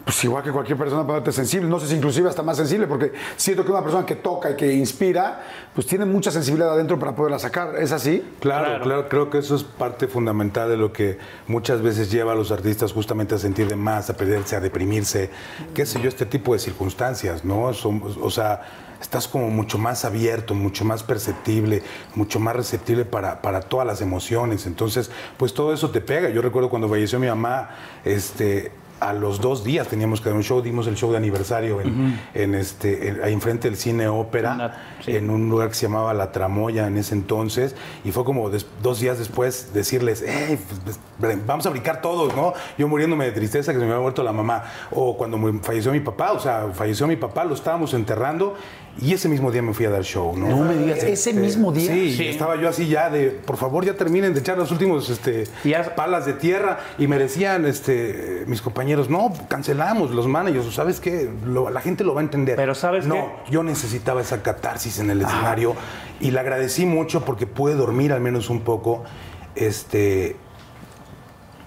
pues 0.05 0.21
igual 0.25 0.43
que 0.43 0.51
cualquier 0.51 0.77
persona 0.77 1.03
para 1.03 1.19
verte 1.19 1.31
sensible, 1.31 1.69
no 1.69 1.79
sé 1.79 1.87
si 1.87 1.95
inclusive 1.95 2.27
hasta 2.27 2.43
más 2.43 2.57
sensible, 2.57 2.87
porque 2.87 3.13
siento 3.37 3.63
que 3.63 3.71
una 3.71 3.81
persona 3.81 4.05
que 4.05 4.15
toca 4.15 4.51
y 4.51 4.55
que 4.55 4.73
inspira, 4.73 5.41
pues 5.73 5.87
tiene 5.87 6.03
mucha 6.03 6.29
sensibilidad 6.29 6.73
adentro 6.73 6.99
para 6.99 7.15
poderla 7.15 7.39
sacar. 7.39 7.75
¿Es 7.79 7.91
así? 7.93 8.21
Claro, 8.41 8.65
Claro. 8.65 8.83
claro, 8.83 9.09
creo 9.09 9.29
que 9.29 9.37
eso 9.37 9.55
es 9.55 9.63
parte 9.63 10.07
fundamental 10.07 10.67
de 10.69 10.75
lo 10.77 10.91
que 10.91 11.17
muchas 11.47 11.81
veces 11.81 12.11
lleva 12.11 12.33
a 12.33 12.35
los 12.35 12.51
artistas 12.51 12.91
justamente 12.91 13.35
a 13.35 13.37
sentir 13.37 13.67
de 13.67 13.75
más, 13.77 14.09
a 14.09 14.17
perderse, 14.17 14.55
a 14.55 14.59
deprimirse, 14.59 15.29
qué 15.73 15.85
sé 15.85 16.01
yo, 16.01 16.09
este 16.09 16.25
tipo 16.25 16.51
de 16.53 16.59
circunstancias, 16.59 17.45
¿no? 17.45 17.71
Son- 17.73 18.01
o 18.21 18.29
sea, 18.29 18.61
estás 19.01 19.27
como 19.27 19.49
mucho 19.49 19.77
más 19.77 20.03
abierto, 20.05 20.53
mucho 20.53 20.83
más 20.85 21.01
perceptible, 21.03 21.81
mucho 22.15 22.39
más 22.41 22.55
receptible 22.55 23.05
para, 23.05 23.41
para 23.41 23.61
todas 23.61 23.87
las 23.87 24.01
emociones. 24.01 24.65
Entonces, 24.65 25.11
pues 25.37 25.53
todo 25.53 25.73
eso 25.73 25.89
te 25.91 26.01
pega. 26.01 26.29
Yo 26.29 26.41
recuerdo 26.41 26.69
cuando 26.69 26.87
falleció 26.89 27.19
mi 27.19 27.27
mamá, 27.27 27.69
este, 28.05 28.71
a 29.09 29.13
los 29.13 29.41
dos 29.41 29.63
días 29.63 29.87
teníamos 29.87 30.21
que 30.21 30.29
dar 30.29 30.35
un 30.35 30.43
show, 30.43 30.61
dimos 30.61 30.87
el 30.87 30.95
show 30.95 31.11
de 31.11 31.17
aniversario 31.17 31.81
en, 31.81 32.19
en 32.33 32.55
este, 32.55 33.09
en- 33.09 33.23
ahí 33.23 33.33
enfrente 33.33 33.67
del 33.69 33.77
cine 33.77 34.07
ópera, 34.07 34.53
Una- 34.53 34.73
sí. 35.03 35.15
en 35.15 35.29
un 35.29 35.49
lugar 35.49 35.69
que 35.69 35.75
se 35.75 35.87
llamaba 35.87 36.13
La 36.13 36.31
Tramoya 36.31 36.87
en 36.87 36.97
ese 36.97 37.13
entonces, 37.15 37.75
y 38.03 38.11
fue 38.11 38.23
como 38.23 38.49
des- 38.49 38.65
dos 38.81 38.99
días 38.99 39.19
después 39.19 39.73
decirles, 39.73 40.21
"Ey, 40.21 40.57
pues, 40.83 40.99
pues, 41.19 41.45
vamos 41.45 41.65
a 41.65 41.69
brincar 41.69 42.01
todos, 42.01 42.35
¿no? 42.35 42.53
Yo 42.77 42.87
muriéndome 42.87 43.25
de 43.25 43.31
tristeza 43.31 43.73
que 43.73 43.79
se 43.79 43.85
me 43.85 43.91
había 43.91 44.01
muerto 44.01 44.23
la 44.23 44.31
mamá, 44.31 44.63
o 44.91 45.17
cuando 45.17 45.37
falleció 45.61 45.91
mi 45.91 45.99
papá, 45.99 46.31
o 46.31 46.39
sea, 46.39 46.69
falleció 46.73 47.07
mi 47.07 47.15
papá, 47.15 47.43
lo 47.45 47.53
estábamos 47.55 47.93
enterrando, 47.93 48.55
y 49.01 49.11
ese 49.13 49.27
mismo 49.27 49.51
día 49.51 49.61
me 49.63 49.73
fui 49.73 49.85
a 49.85 49.89
dar 49.89 50.03
show, 50.03 50.37
¿no? 50.37 50.47
No 50.47 50.57
me 50.65 50.75
digas, 50.77 51.03
¿ese 51.03 51.33
mismo 51.33 51.71
día? 51.71 51.91
Sí, 51.91 52.15
Sí. 52.15 52.27
estaba 52.27 52.55
yo 52.61 52.69
así 52.69 52.87
ya 52.87 53.09
de, 53.09 53.31
por 53.31 53.57
favor, 53.57 53.83
ya 53.83 53.95
terminen 53.95 54.33
de 54.35 54.39
echar 54.41 54.55
los 54.57 54.71
últimos 54.71 55.09
este, 55.09 55.45
palas 55.95 56.25
de 56.27 56.33
tierra, 56.33 56.79
y 56.99 57.07
me 57.07 57.17
decían 57.17 57.65
este, 57.65 58.43
mis 58.45 58.61
compañeros, 58.61 59.09
no, 59.09 59.33
cancelamos 59.49 60.11
los 60.11 60.27
managers, 60.27 60.73
¿sabes 60.75 60.99
qué? 60.99 61.29
Lo- 61.43 61.71
la 61.71 61.81
gente 61.81 62.03
lo 62.03 62.13
va 62.13 62.21
a 62.21 62.23
entender. 62.23 62.55
Pero 62.55 62.75
¿sabes 62.75 63.05
No, 63.07 63.15
qué? 63.45 63.51
yo 63.51 63.63
necesitaba 63.63 64.21
esa 64.21 64.43
catarsis 64.43 64.99
en 64.99 65.09
el 65.09 65.21
escenario 65.21 65.75
y 66.19 66.29
le 66.31 66.39
agradecí 66.39 66.85
mucho 66.85 67.25
porque 67.25 67.47
pude 67.47 67.73
dormir 67.75 68.13
al 68.13 68.21
menos 68.21 68.49
un 68.51 68.61
poco. 68.61 69.03
Este, 69.55 70.35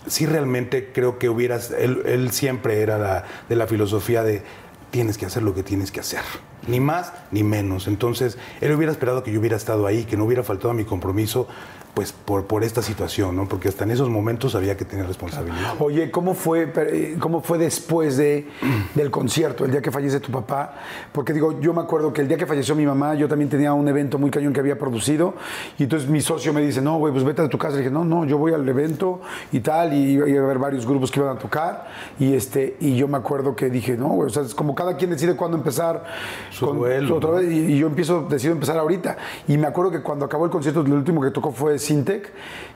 sí, 0.07 0.27
realmente 0.27 0.93
creo 0.93 1.19
que 1.19 1.29
hubieras, 1.29 1.73
él, 1.77 2.03
él 2.07 2.31
siempre 2.31 2.81
era 2.83 2.99
la- 2.99 3.25
de 3.49 3.57
la 3.57 3.67
filosofía 3.67 4.23
de 4.23 4.43
tienes 4.91 5.19
que 5.19 5.27
hacer 5.27 5.43
lo 5.43 5.55
que 5.55 5.63
tienes 5.63 5.91
que 5.93 6.01
hacer, 6.01 6.23
ni 6.67 6.81
más 6.81 7.13
ni 7.31 7.43
menos. 7.43 7.87
Entonces, 7.89 8.39
él 8.61 8.73
hubiera 8.73 8.93
esperado 8.93 9.23
que 9.23 9.33
yo 9.33 9.41
hubiera 9.41 9.57
estado 9.57 9.87
ahí, 9.87 10.05
que 10.05 10.17
no 10.17 10.25
hubiera 10.25 10.43
faltado 10.43 10.71
a 10.71 10.75
mi 10.75 10.85
compromiso, 10.85 11.49
pues 11.97 12.13
por, 12.13 12.45
por 12.45 12.63
esta 12.63 12.83
situación, 12.83 13.35
¿no? 13.35 13.49
Porque 13.49 13.69
hasta 13.69 13.85
en 13.85 13.91
esos 13.91 14.11
momentos 14.11 14.55
había 14.55 14.77
que 14.77 14.85
tener 14.85 15.07
responsabilidad. 15.07 15.77
Oye, 15.79 16.11
¿cómo 16.11 16.35
fue, 16.35 16.71
eh, 16.77 17.17
cómo 17.19 17.41
fue 17.41 17.57
después 17.57 18.19
de, 18.19 18.47
del 18.95 19.11
concierto, 19.11 19.65
el 19.65 19.71
día 19.71 19.81
que 19.81 19.91
fallece 19.91 20.21
tu 20.21 20.31
papá? 20.31 20.75
Porque 21.11 21.33
digo, 21.33 21.59
yo 21.59 21.73
me 21.73 21.81
acuerdo 21.81 22.13
que 22.13 22.21
el 22.21 22.29
día 22.29 22.37
que 22.37 22.45
falleció 22.45 22.75
mi 22.75 22.85
mamá, 22.85 23.15
yo 23.15 23.29
también 23.29 23.49
tenía 23.49 23.73
un 23.73 23.89
evento 23.89 24.19
muy 24.19 24.31
cañón 24.31 24.53
que 24.53 24.61
había 24.61 24.79
producido, 24.79 25.37
y 25.79 25.85
entonces 25.85 26.07
mi 26.07 26.21
socio 26.21 26.53
me 26.53 26.61
dice, 26.61 26.83
no, 26.83 26.99
güey, 26.99 27.15
pues 27.15 27.25
vete 27.25 27.41
a 27.41 27.49
tu 27.49 27.57
casa. 27.57 27.77
Le 27.77 27.79
dije, 27.79 27.91
no, 27.91 28.05
no, 28.05 28.27
yo 28.27 28.37
voy 28.37 28.53
al 28.53 28.69
evento 28.69 29.23
y 29.51 29.61
tal, 29.61 29.95
y 29.95 30.11
iba 30.13 30.27
a 30.27 30.45
haber 30.45 30.59
varios 30.59 30.85
grupos 30.85 31.11
que 31.11 31.21
iban 31.21 31.35
a 31.35 31.39
tocar, 31.39 31.87
y, 32.21 32.35
este, 32.35 32.77
y 32.79 32.95
yo 32.95 33.09
me 33.09 33.17
acuerdo 33.17 33.57
que 33.57 33.71
dije, 33.71 33.97
no, 33.97 34.09
güey, 34.09 34.27
o 34.27 34.31
sea, 34.31 34.43
es 34.43 34.55
como 34.55 34.75
cada 34.75 34.99
quien 34.99 35.13
decide 35.13 35.35
cuándo 35.35 35.57
empezar 35.57 36.05
Su 36.51 36.67
duelo, 36.67 37.17
otra 37.17 37.31
vez, 37.31 37.51
y, 37.51 37.73
y 37.73 37.79
yo 37.79 37.87
empiezo, 37.87 38.27
decido 38.29 38.53
empezar 38.53 38.77
ahorita. 38.77 39.17
Y 39.49 39.57
me 39.57 39.67
acuerdo 39.67 39.91
que 39.91 40.03
cuando 40.03 40.27
acabó 40.27 40.45
el 40.45 40.51
concierto, 40.51 40.83
lo 40.83 40.95
último 40.95 41.23
que 41.23 41.31
tocó 41.31 41.53
fue 41.53 41.86
Sintec. 41.87 42.31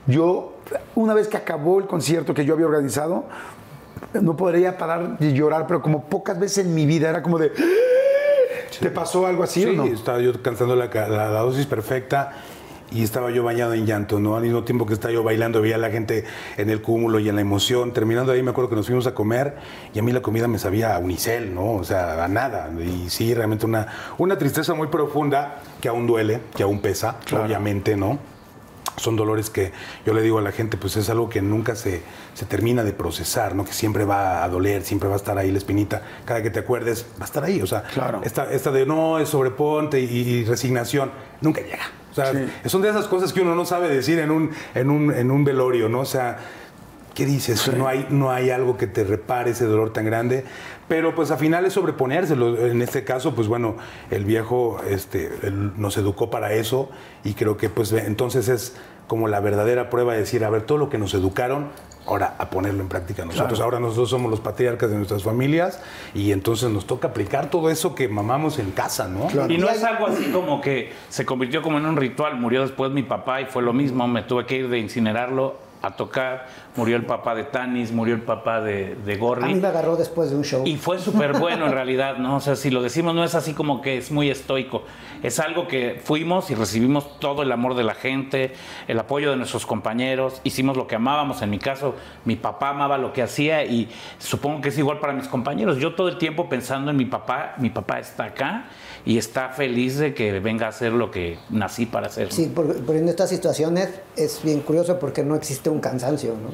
Yo, 0.07 0.55
una 0.95 1.13
vez 1.13 1.27
que 1.27 1.37
acabó 1.37 1.79
el 1.79 1.85
concierto 1.87 2.33
que 2.33 2.43
yo 2.45 2.53
había 2.55 2.65
organizado, 2.65 3.25
no 4.13 4.35
podría 4.35 4.77
parar 4.77 5.17
de 5.19 5.33
llorar, 5.33 5.67
pero 5.67 5.81
como 5.81 6.05
pocas 6.05 6.39
veces 6.39 6.65
en 6.65 6.73
mi 6.73 6.85
vida 6.85 7.09
era 7.09 7.21
como 7.21 7.37
de. 7.37 7.51
¿Te 8.79 8.89
pasó 8.89 9.27
algo 9.27 9.43
así 9.43 9.61
Sí, 9.63 9.69
o 9.69 9.73
no? 9.73 9.85
estaba 9.85 10.19
yo 10.19 10.41
cansando 10.41 10.75
la, 10.75 10.89
ca- 10.89 11.07
la- 11.07 11.29
la 11.29 11.39
dosis 11.41 11.65
perfecta 11.67 12.31
y 12.89 13.03
estaba 13.03 13.29
yo 13.31 13.43
bañado 13.43 13.73
en 13.73 13.85
llanto, 13.85 14.19
¿no? 14.19 14.35
Al 14.35 14.43
mismo 14.43 14.63
tiempo 14.63 14.85
que 14.85 14.93
estaba 14.93 15.13
yo 15.13 15.23
bailando, 15.23 15.61
veía 15.61 15.75
a 15.75 15.77
la 15.77 15.89
gente 15.91 16.25
en 16.57 16.69
el 16.69 16.81
cúmulo 16.81 17.19
y 17.19 17.29
en 17.29 17.35
la 17.35 17.41
emoción. 17.41 17.93
Terminando 17.93 18.31
ahí, 18.31 18.41
me 18.41 18.51
acuerdo 18.51 18.69
que 18.69 18.75
nos 18.75 18.87
fuimos 18.87 19.05
a 19.07 19.13
comer 19.13 19.55
y 19.93 19.99
a 19.99 20.03
mí 20.03 20.11
la 20.11 20.21
comida 20.21 20.47
me 20.47 20.57
sabía 20.57 20.95
a 20.95 20.99
unicel, 20.99 21.53
¿no? 21.53 21.73
O 21.73 21.83
sea, 21.83 22.23
a 22.23 22.27
nada. 22.27 22.69
Y 22.81 23.09
sí, 23.09 23.33
realmente 23.33 23.65
una, 23.65 23.87
una 24.17 24.37
tristeza 24.37 24.73
muy 24.73 24.87
profunda 24.87 25.59
que 25.79 25.87
aún 25.89 26.07
duele, 26.07 26.41
que 26.55 26.63
aún 26.63 26.79
pesa, 26.79 27.17
obviamente, 27.33 27.95
¿no? 27.95 28.19
Son 29.01 29.15
dolores 29.15 29.49
que 29.49 29.71
yo 30.05 30.13
le 30.13 30.21
digo 30.21 30.37
a 30.39 30.41
la 30.41 30.51
gente, 30.51 30.77
pues 30.77 30.95
es 30.97 31.09
algo 31.09 31.27
que 31.29 31.41
nunca 31.41 31.75
se, 31.75 32.01
se 32.33 32.45
termina 32.45 32.83
de 32.83 32.93
procesar, 32.93 33.55
¿no? 33.55 33.65
Que 33.65 33.73
siempre 33.73 34.05
va 34.05 34.43
a 34.43 34.49
doler, 34.49 34.83
siempre 34.83 35.09
va 35.09 35.15
a 35.15 35.17
estar 35.17 35.37
ahí 35.37 35.51
la 35.51 35.57
espinita. 35.57 36.01
Cada 36.25 36.41
que 36.43 36.49
te 36.51 36.59
acuerdes, 36.59 37.05
va 37.19 37.23
a 37.23 37.25
estar 37.25 37.43
ahí. 37.43 37.61
O 37.61 37.67
sea, 37.67 37.83
Claro. 37.83 38.21
esta, 38.23 38.51
esta 38.51 38.71
de 38.71 38.85
no, 38.85 39.19
es 39.19 39.29
sobreponte 39.29 39.99
y, 39.99 40.05
y 40.05 40.45
resignación, 40.45 41.11
nunca 41.41 41.61
llega. 41.61 41.83
O 42.11 42.13
sea, 42.13 42.31
son 42.65 42.81
de 42.81 42.89
esas 42.89 43.07
cosas 43.07 43.31
que 43.33 43.41
uno 43.41 43.55
no 43.55 43.65
sabe 43.65 43.87
decir 43.87 44.19
en 44.19 44.31
un, 44.31 44.51
en 44.75 44.89
un, 44.89 45.13
en 45.13 45.31
un 45.31 45.43
velorio, 45.45 45.87
¿no? 45.87 46.01
O 46.01 46.05
sea, 46.05 46.39
¿qué 47.15 47.25
dices? 47.25 47.71
No, 47.77 47.87
hay, 47.87 48.05
no 48.09 48.31
hay 48.31 48.49
algo 48.49 48.75
que 48.77 48.85
te 48.85 49.03
repare 49.05 49.51
ese 49.51 49.65
dolor 49.65 49.93
tan 49.93 50.05
grande. 50.05 50.43
Pero 50.89 51.15
pues 51.15 51.31
al 51.31 51.37
final 51.37 51.65
es 51.65 51.71
sobreponérselo. 51.71 52.65
En 52.67 52.81
este 52.81 53.05
caso, 53.05 53.33
pues 53.33 53.47
bueno, 53.47 53.77
el 54.09 54.25
viejo 54.25 54.81
este, 54.89 55.31
nos 55.77 55.95
educó 55.95 56.29
para 56.29 56.51
eso 56.51 56.89
y 57.23 57.33
creo 57.33 57.55
que 57.55 57.69
pues 57.69 57.93
entonces 57.93 58.49
es 58.49 58.75
como 59.11 59.27
la 59.27 59.41
verdadera 59.41 59.89
prueba 59.89 60.13
de 60.13 60.19
decir, 60.19 60.45
a 60.45 60.49
ver, 60.49 60.61
todo 60.61 60.77
lo 60.77 60.89
que 60.89 60.97
nos 60.97 61.13
educaron, 61.13 61.67
ahora 62.07 62.35
a 62.37 62.49
ponerlo 62.49 62.81
en 62.81 62.87
práctica 62.87 63.25
nosotros. 63.25 63.59
Ahora 63.59 63.77
nosotros 63.77 64.09
somos 64.09 64.31
los 64.31 64.39
patriarcas 64.39 64.89
de 64.89 64.95
nuestras 64.95 65.21
familias 65.21 65.81
y 66.13 66.31
entonces 66.31 66.69
nos 66.69 66.87
toca 66.87 67.09
aplicar 67.09 67.49
todo 67.49 67.69
eso 67.69 67.93
que 67.93 68.07
mamamos 68.07 68.57
en 68.57 68.71
casa, 68.71 69.09
¿no? 69.09 69.27
Y 69.49 69.57
no 69.57 69.67
es 69.67 69.83
algo 69.83 70.07
así 70.07 70.31
como 70.31 70.61
que 70.61 70.93
se 71.09 71.25
convirtió 71.25 71.61
como 71.61 71.77
en 71.77 71.87
un 71.87 71.97
ritual. 71.97 72.37
Murió 72.37 72.61
después 72.61 72.93
mi 72.93 73.03
papá 73.03 73.41
y 73.41 73.47
fue 73.47 73.63
lo 73.63 73.73
mismo. 73.73 74.07
Me 74.07 74.23
tuve 74.23 74.45
que 74.45 74.55
ir 74.55 74.69
de 74.69 74.79
incinerarlo 74.79 75.57
a 75.81 75.91
tocar, 75.91 76.47
murió 76.75 76.95
el 76.95 77.05
papá 77.05 77.33
de 77.33 77.43
Tanis, 77.43 77.91
murió 77.91 78.13
el 78.13 78.21
papá 78.21 78.61
de, 78.61 78.95
de 78.95 79.17
Gorri. 79.17 79.43
A 79.43 79.47
mí 79.47 79.55
me 79.55 79.67
agarró 79.67 79.95
después 79.95 80.29
de 80.29 80.35
un 80.35 80.43
show. 80.43 80.63
Y 80.65 80.77
fue 80.77 80.99
súper 80.99 81.37
bueno 81.39 81.65
en 81.65 81.71
realidad, 81.71 82.17
¿no? 82.17 82.35
O 82.35 82.39
sea, 82.39 82.55
si 82.55 82.69
lo 82.69 82.81
decimos 82.81 83.15
no 83.15 83.23
es 83.23 83.33
así 83.35 83.53
como 83.53 83.81
que 83.81 83.97
es 83.97 84.11
muy 84.11 84.29
estoico. 84.29 84.83
Es 85.23 85.39
algo 85.39 85.67
que 85.67 85.99
fuimos 86.03 86.51
y 86.51 86.55
recibimos 86.55 87.19
todo 87.19 87.41
el 87.41 87.51
amor 87.51 87.75
de 87.75 87.83
la 87.83 87.95
gente, 87.95 88.53
el 88.87 88.99
apoyo 88.99 89.31
de 89.31 89.37
nuestros 89.37 89.65
compañeros, 89.65 90.41
hicimos 90.43 90.77
lo 90.77 90.87
que 90.87 90.95
amábamos. 90.95 91.41
En 91.41 91.49
mi 91.49 91.59
caso, 91.59 91.95
mi 92.25 92.35
papá 92.35 92.69
amaba 92.69 92.97
lo 92.97 93.11
que 93.13 93.21
hacía 93.21 93.63
y 93.63 93.89
supongo 94.19 94.61
que 94.61 94.69
es 94.69 94.77
igual 94.77 94.99
para 94.99 95.13
mis 95.13 95.27
compañeros. 95.27 95.77
Yo 95.77 95.95
todo 95.95 96.09
el 96.09 96.17
tiempo 96.17 96.47
pensando 96.47 96.91
en 96.91 96.97
mi 96.97 97.05
papá, 97.05 97.55
mi 97.57 97.69
papá 97.69 97.99
está 97.99 98.25
acá 98.25 98.65
y 99.05 99.17
está 99.17 99.49
feliz 99.49 99.97
de 99.97 100.13
que 100.13 100.39
venga 100.39 100.65
a 100.67 100.69
hacer 100.69 100.91
lo 100.93 101.09
que 101.11 101.37
nací 101.49 101.85
para 101.85 102.07
hacer. 102.07 102.31
Sí, 102.31 102.45
por, 102.53 102.75
por 102.85 102.95
en 102.95 103.07
estas 103.09 103.29
situaciones 103.29 103.89
es 104.15 104.41
bien 104.43 104.61
curioso 104.61 104.99
porque 104.99 105.23
no 105.23 105.35
existe 105.35 105.69
un 105.69 105.79
cansancio, 105.79 106.33
¿no? 106.33 106.49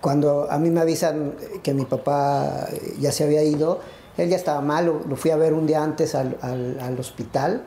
Cuando 0.00 0.50
a 0.50 0.58
mí 0.58 0.70
me 0.70 0.80
avisan 0.80 1.34
que 1.62 1.74
mi 1.74 1.84
papá 1.84 2.68
ya 3.00 3.10
se 3.12 3.24
había 3.24 3.42
ido, 3.42 3.80
él 4.16 4.28
ya 4.28 4.36
estaba 4.36 4.60
mal, 4.60 4.86
lo, 4.86 5.00
lo 5.08 5.16
fui 5.16 5.30
a 5.30 5.36
ver 5.36 5.52
un 5.52 5.66
día 5.66 5.82
antes 5.82 6.14
al, 6.14 6.36
al- 6.42 6.78
al 6.80 6.98
hospital 7.00 7.64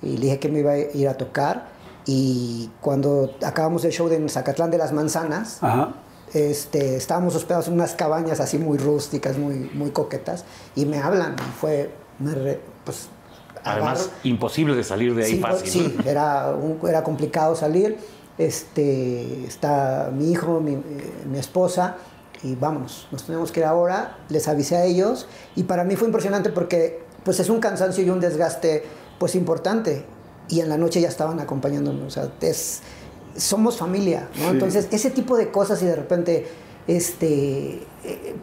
y 0.00 0.16
le 0.16 0.24
dije 0.26 0.38
que 0.38 0.48
me 0.48 0.60
iba 0.60 0.72
a 0.72 0.78
ir 0.78 1.08
a 1.08 1.14
tocar 1.16 1.66
y 2.06 2.70
cuando 2.80 3.34
acabamos 3.44 3.84
el 3.84 3.92
show 3.92 4.08
de 4.08 4.26
Zacatlán 4.28 4.70
de 4.70 4.78
las 4.78 4.92
Manzanas, 4.92 5.58
Ajá. 5.62 5.92
este, 6.32 6.96
estábamos 6.96 7.34
hospedados 7.36 7.68
en 7.68 7.74
unas 7.74 7.94
cabañas 7.94 8.40
así 8.40 8.58
muy 8.58 8.78
rústicas, 8.78 9.36
muy, 9.38 9.70
muy 9.74 9.90
coquetas, 9.90 10.44
y 10.74 10.86
me 10.86 10.98
hablan, 10.98 11.36
y 11.38 11.52
fue, 11.60 11.90
me 12.18 12.34
re- 12.34 12.60
pues, 12.84 13.08
Además, 13.64 14.06
agarro- 14.08 14.10
imposible 14.24 14.74
de 14.74 14.82
salir 14.84 15.14
de 15.14 15.24
ahí 15.24 15.30
sí, 15.32 15.38
fácil. 15.38 15.68
sí, 15.68 15.96
era, 16.04 16.50
un- 16.50 16.78
era 16.88 17.02
complicado 17.04 17.54
salir, 17.54 17.96
este, 18.38 19.44
está 19.46 20.10
mi 20.12 20.32
hijo, 20.32 20.60
mi, 20.60 20.76
mi 21.30 21.38
esposa, 21.38 21.96
y 22.42 22.56
vámonos, 22.56 23.06
nos 23.12 23.22
tenemos 23.24 23.52
que 23.52 23.60
ir 23.60 23.66
ahora, 23.66 24.16
les 24.28 24.48
avisé 24.48 24.76
a 24.76 24.84
ellos, 24.84 25.28
y 25.54 25.62
para 25.64 25.84
mí 25.84 25.94
fue 25.96 26.08
impresionante 26.08 26.50
porque, 26.50 27.02
pues, 27.24 27.38
es 27.38 27.48
un 27.50 27.60
cansancio 27.60 28.02
y 28.02 28.10
un 28.10 28.18
desgaste, 28.20 28.82
pues, 29.20 29.36
importante, 29.36 30.04
y 30.48 30.58
en 30.60 30.68
la 30.68 30.76
noche 30.76 31.00
ya 31.00 31.08
estaban 31.08 31.38
acompañándonos, 31.38 32.04
o 32.04 32.10
sea, 32.10 32.32
es, 32.40 32.80
somos 33.36 33.76
familia, 33.76 34.28
¿no? 34.40 34.50
Entonces, 34.50 34.88
ese 34.90 35.10
tipo 35.10 35.36
de 35.36 35.50
cosas 35.52 35.80
y 35.82 35.86
de 35.86 35.94
repente, 35.94 36.48
este, 36.88 37.74
eh, 38.04 38.34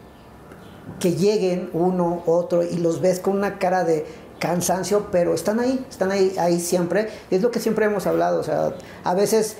que 0.98 1.12
lleguen 1.14 1.68
uno, 1.74 2.22
otro, 2.26 2.62
y 2.64 2.76
los 2.78 3.00
ves 3.02 3.20
con 3.20 3.36
una 3.36 3.58
cara 3.58 3.84
de 3.84 4.06
cansancio, 4.40 5.06
pero 5.12 5.34
están 5.34 5.60
ahí, 5.60 5.84
están 5.88 6.10
ahí, 6.10 6.34
ahí 6.38 6.58
siempre. 6.58 7.10
Y 7.30 7.36
es 7.36 7.42
lo 7.42 7.52
que 7.52 7.60
siempre 7.60 7.84
hemos 7.86 8.08
hablado, 8.08 8.40
o 8.40 8.42
sea, 8.42 8.74
a 9.04 9.14
veces 9.14 9.56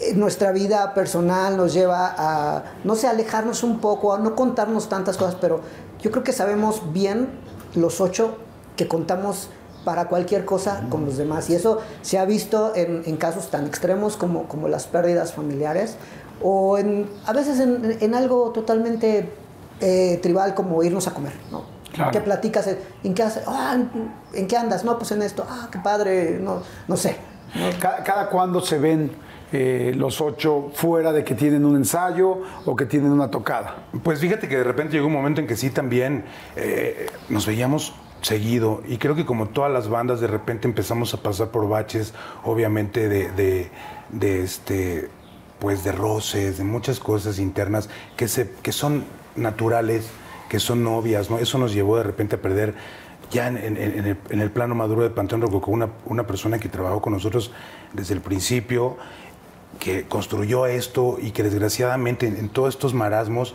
eh, 0.00 0.12
nuestra 0.14 0.52
vida 0.52 0.92
personal 0.92 1.56
nos 1.56 1.72
lleva 1.72 2.14
a, 2.18 2.64
no 2.84 2.94
sé, 2.96 3.06
alejarnos 3.06 3.62
un 3.62 3.80
poco, 3.80 4.12
a 4.12 4.18
no 4.18 4.34
contarnos 4.34 4.90
tantas 4.90 5.16
cosas, 5.16 5.36
pero 5.40 5.60
yo 6.00 6.10
creo 6.10 6.22
que 6.22 6.32
sabemos 6.32 6.92
bien 6.92 7.28
los 7.74 8.02
ocho 8.02 8.36
que 8.76 8.86
contamos 8.86 9.48
para 9.84 10.08
cualquier 10.08 10.44
cosa 10.44 10.84
con 10.90 11.06
los 11.06 11.16
demás. 11.16 11.48
Y 11.48 11.54
eso 11.54 11.80
se 12.02 12.18
ha 12.18 12.24
visto 12.24 12.72
en, 12.74 13.02
en 13.06 13.16
casos 13.16 13.50
tan 13.50 13.66
extremos 13.66 14.16
como, 14.16 14.48
como 14.48 14.68
las 14.68 14.86
pérdidas 14.86 15.32
familiares 15.32 15.96
o 16.42 16.78
en, 16.78 17.08
a 17.26 17.32
veces 17.32 17.60
en, 17.60 17.98
en 18.00 18.14
algo 18.14 18.50
totalmente 18.50 19.30
eh, 19.80 20.18
tribal 20.22 20.54
como 20.54 20.82
irnos 20.82 21.06
a 21.06 21.12
comer, 21.12 21.32
¿no? 21.50 21.73
Claro. 21.94 22.10
¿Qué 22.10 22.20
platicas? 22.20 22.68
¿En 23.02 23.14
qué, 23.14 23.22
haces? 23.22 23.44
Ah, 23.46 23.72
¿en- 23.76 23.90
¿En 24.34 24.46
qué 24.46 24.56
andas? 24.56 24.84
No, 24.84 24.98
pues 24.98 25.10
en 25.12 25.22
esto. 25.22 25.46
Ah, 25.48 25.68
qué 25.72 25.78
padre. 25.78 26.38
No, 26.40 26.60
no 26.88 26.96
sé. 26.96 27.16
Cada, 27.80 28.02
cada 28.02 28.28
cuándo 28.28 28.60
se 28.60 28.78
ven 28.78 29.12
eh, 29.52 29.92
los 29.96 30.20
ocho 30.20 30.72
fuera 30.74 31.12
de 31.12 31.22
que 31.22 31.34
tienen 31.36 31.64
un 31.64 31.76
ensayo 31.76 32.38
o 32.66 32.74
que 32.74 32.84
tienen 32.86 33.12
una 33.12 33.30
tocada. 33.30 33.76
Pues 34.02 34.18
fíjate 34.18 34.48
que 34.48 34.56
de 34.56 34.64
repente 34.64 34.94
llegó 34.94 35.06
un 35.06 35.12
momento 35.12 35.40
en 35.40 35.46
que 35.46 35.56
sí 35.56 35.70
también 35.70 36.24
eh, 36.56 37.06
nos 37.28 37.46
veíamos 37.46 37.94
seguido 38.22 38.82
y 38.88 38.96
creo 38.96 39.14
que 39.14 39.24
como 39.24 39.46
todas 39.50 39.70
las 39.70 39.88
bandas 39.88 40.18
de 40.18 40.26
repente 40.26 40.66
empezamos 40.66 41.14
a 41.14 41.18
pasar 41.22 41.48
por 41.48 41.68
baches, 41.68 42.12
obviamente 42.42 43.08
de, 43.08 43.30
de, 43.32 43.70
de, 44.10 44.42
este 44.42 45.08
pues 45.60 45.84
de 45.84 45.92
roces, 45.92 46.58
de 46.58 46.64
muchas 46.64 46.98
cosas 46.98 47.38
internas 47.38 47.88
que 48.16 48.26
se 48.26 48.50
que 48.62 48.72
son 48.72 49.04
naturales, 49.36 50.06
que 50.48 50.60
son 50.60 50.84
novias, 50.84 51.30
¿no? 51.30 51.38
Eso 51.38 51.58
nos 51.58 51.72
llevó 51.72 51.96
de 51.96 52.02
repente 52.02 52.36
a 52.36 52.42
perder 52.42 52.74
ya 53.30 53.48
en, 53.48 53.76
el, 54.30 54.50
plano 54.50 54.74
maduro 54.74 55.02
de 55.02 55.10
Panteón 55.10 55.40
Rococó 55.40 55.70
una, 55.70 55.88
una 56.04 56.26
persona 56.26 56.58
que 56.58 56.68
trabajó 56.68 57.00
con 57.00 57.12
nosotros 57.12 57.52
desde 57.92 58.14
el 58.14 58.20
principio, 58.20 58.96
que 59.78 60.04
construyó 60.04 60.66
esto 60.66 61.18
y 61.20 61.32
que 61.32 61.42
desgraciadamente 61.42 62.26
en, 62.26 62.48
todos 62.48 62.74
estos 62.74 62.94
marasmos 62.94 63.54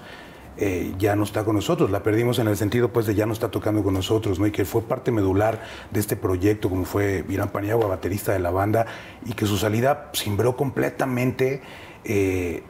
eh, 0.58 0.93
ya 0.97 1.15
no 1.15 1.23
está 1.23 1.45
con 1.45 1.56
nosotros. 1.56 1.91
La 1.91 2.04
perdimos 2.04 2.39
en 2.39 2.47
el 2.47 2.58
sentido 2.58 2.89
pues 2.89 3.06
de 3.06 3.15
ya 3.15 3.25
no 3.25 3.34
está 3.34 3.49
tocando 3.49 3.84
con 3.84 3.93
nosotros, 3.93 4.39
¿no? 4.39 4.47
Y 4.47 4.52
que 4.52 4.65
fue 4.65 4.82
parte 4.82 5.12
medular 5.12 5.62
de 5.91 5.99
este 5.99 6.15
proyecto, 6.15 6.69
como 6.69 6.84
fue 6.84 7.23
Irán 7.30 7.49
Paniagua, 7.49 7.88
baterista 7.88 8.34
de 8.34 8.39
la 8.39 8.52
banda, 8.52 8.86
y 9.25 9.34
que 9.34 9.45
su 9.45 9.58
salida 9.58 10.12
cimbró 10.13 10.58
completamente 10.58 11.62
eh, 12.04 12.63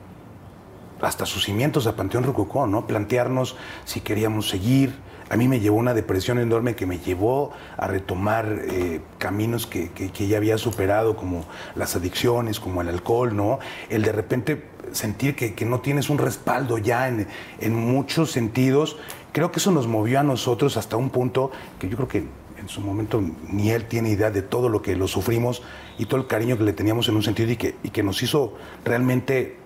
hasta 1.02 1.26
sus 1.26 1.44
cimientos 1.46 1.88
a 1.88 1.96
Panteón 1.96 2.24
Rococó, 2.24 2.68
¿no? 2.68 2.88
Plantearnos 2.88 3.56
si 3.86 4.02
queríamos 4.02 4.50
seguir. 4.50 4.94
A 5.30 5.38
mí 5.38 5.48
me 5.48 5.60
llevó 5.60 5.78
una 5.78 5.94
depresión 5.94 6.40
enorme 6.40 6.76
que 6.76 6.88
me 6.88 6.98
llevó 6.98 7.52
a 7.78 7.86
retomar 7.88 8.62
eh, 8.64 9.02
caminos 9.20 9.68
que, 9.68 9.90
que- 9.92 10.10
que 10.12 10.28
ya 10.28 10.38
había 10.38 10.58
superado, 10.58 11.16
como 11.16 11.46
las 11.76 11.96
adicciones, 11.96 12.60
como 12.60 12.82
el 12.82 12.90
alcohol, 12.90 13.36
¿no? 13.36 13.60
El 13.90 14.02
de 14.02 14.12
repente 14.12 14.66
sentir 14.92 15.36
que, 15.36 15.54
que 15.54 15.66
no 15.66 15.82
tienes 15.82 16.10
un 16.10 16.18
respaldo 16.18 16.80
ya 16.80 17.08
en, 17.08 17.28
en 17.60 17.76
muchos 17.76 18.32
sentidos. 18.32 18.98
Creo 19.32 19.52
que 19.52 19.60
eso 19.60 19.70
nos 19.70 19.86
movió 19.86 20.20
a 20.20 20.24
nosotros 20.24 20.78
hasta 20.78 20.98
un 20.98 21.12
punto 21.12 21.52
que 21.78 21.88
yo 21.88 21.96
creo 21.96 22.08
que 22.08 22.24
en 22.60 22.68
su 22.68 22.82
momento 22.82 23.22
ni 23.48 23.70
él 23.70 23.86
tiene 23.86 24.10
idea 24.10 24.32
de 24.32 24.42
todo 24.42 24.68
lo 24.68 24.82
que 24.82 24.96
lo 24.96 25.08
sufrimos 25.08 25.62
y 26.00 26.08
todo 26.08 26.20
el 26.20 26.26
cariño 26.26 26.58
que 26.58 26.64
le 26.64 26.74
teníamos 26.74 27.08
en 27.08 27.16
un 27.16 27.22
sentido 27.24 27.52
y 27.52 27.56
que, 27.56 27.76
y 27.84 27.92
que 27.92 28.02
nos 28.02 28.24
hizo 28.24 28.56
realmente 28.84 29.59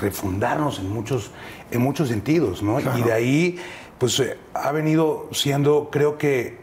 refundarnos 0.00 0.78
en 0.78 0.90
muchos, 0.90 1.30
en 1.70 1.80
muchos 1.80 2.08
sentidos, 2.08 2.62
¿no? 2.62 2.78
Y 2.80 3.02
de 3.02 3.12
ahí, 3.12 3.58
pues 3.98 4.18
eh, 4.20 4.38
ha 4.54 4.72
venido 4.72 5.28
siendo, 5.32 5.88
creo 5.90 6.18
que 6.18 6.62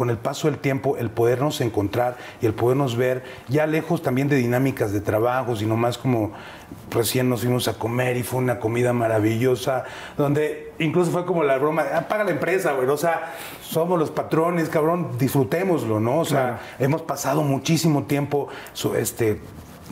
con 0.00 0.08
el 0.08 0.16
paso 0.16 0.48
del 0.48 0.58
tiempo, 0.58 0.96
el 0.96 1.10
podernos 1.10 1.60
encontrar 1.60 2.16
y 2.40 2.46
el 2.46 2.54
podernos 2.54 2.96
ver, 2.96 3.22
ya 3.48 3.66
lejos 3.66 4.00
también 4.00 4.30
de 4.30 4.36
dinámicas 4.36 4.92
de 4.92 5.02
trabajo, 5.02 5.56
sino 5.56 5.76
más 5.76 5.98
como 5.98 6.32
recién 6.90 7.28
nos 7.28 7.40
fuimos 7.42 7.68
a 7.68 7.74
comer 7.74 8.16
y 8.16 8.22
fue 8.22 8.38
una 8.38 8.60
comida 8.60 8.94
maravillosa, 8.94 9.84
donde 10.16 10.72
incluso 10.78 11.10
fue 11.10 11.26
como 11.26 11.44
la 11.44 11.58
broma, 11.58 11.84
ah, 11.92 12.08
paga 12.08 12.24
la 12.24 12.30
empresa, 12.30 12.72
güey, 12.72 12.88
o 12.88 12.96
sea, 12.96 13.34
somos 13.62 13.98
los 13.98 14.10
patrones, 14.10 14.70
cabrón, 14.70 15.18
disfrutémoslo, 15.18 16.00
¿no? 16.00 16.20
O 16.20 16.24
sea, 16.24 16.60
hemos 16.78 17.02
pasado 17.02 17.42
muchísimo 17.42 18.04
tiempo, 18.04 18.48
este, 18.96 19.38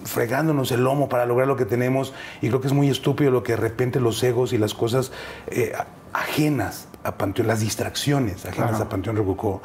fregándonos 0.04 0.72
el 0.72 0.84
lomo 0.84 1.08
para 1.08 1.26
lograr 1.26 1.48
lo 1.48 1.56
que 1.56 1.64
tenemos 1.64 2.12
y 2.40 2.48
creo 2.48 2.60
que 2.60 2.68
es 2.68 2.72
muy 2.72 2.88
estúpido 2.88 3.30
lo 3.30 3.42
que 3.42 3.52
de 3.52 3.56
repente 3.56 4.00
los 4.00 4.22
egos 4.22 4.52
y 4.52 4.58
las 4.58 4.74
cosas 4.74 5.12
eh, 5.48 5.72
ajenas 6.12 6.88
a 7.04 7.16
Panteón, 7.16 7.48
las 7.48 7.60
distracciones 7.60 8.46
ajenas 8.46 8.80
a 8.80 8.88
Panteón 8.88 9.16
Rococó 9.16 9.62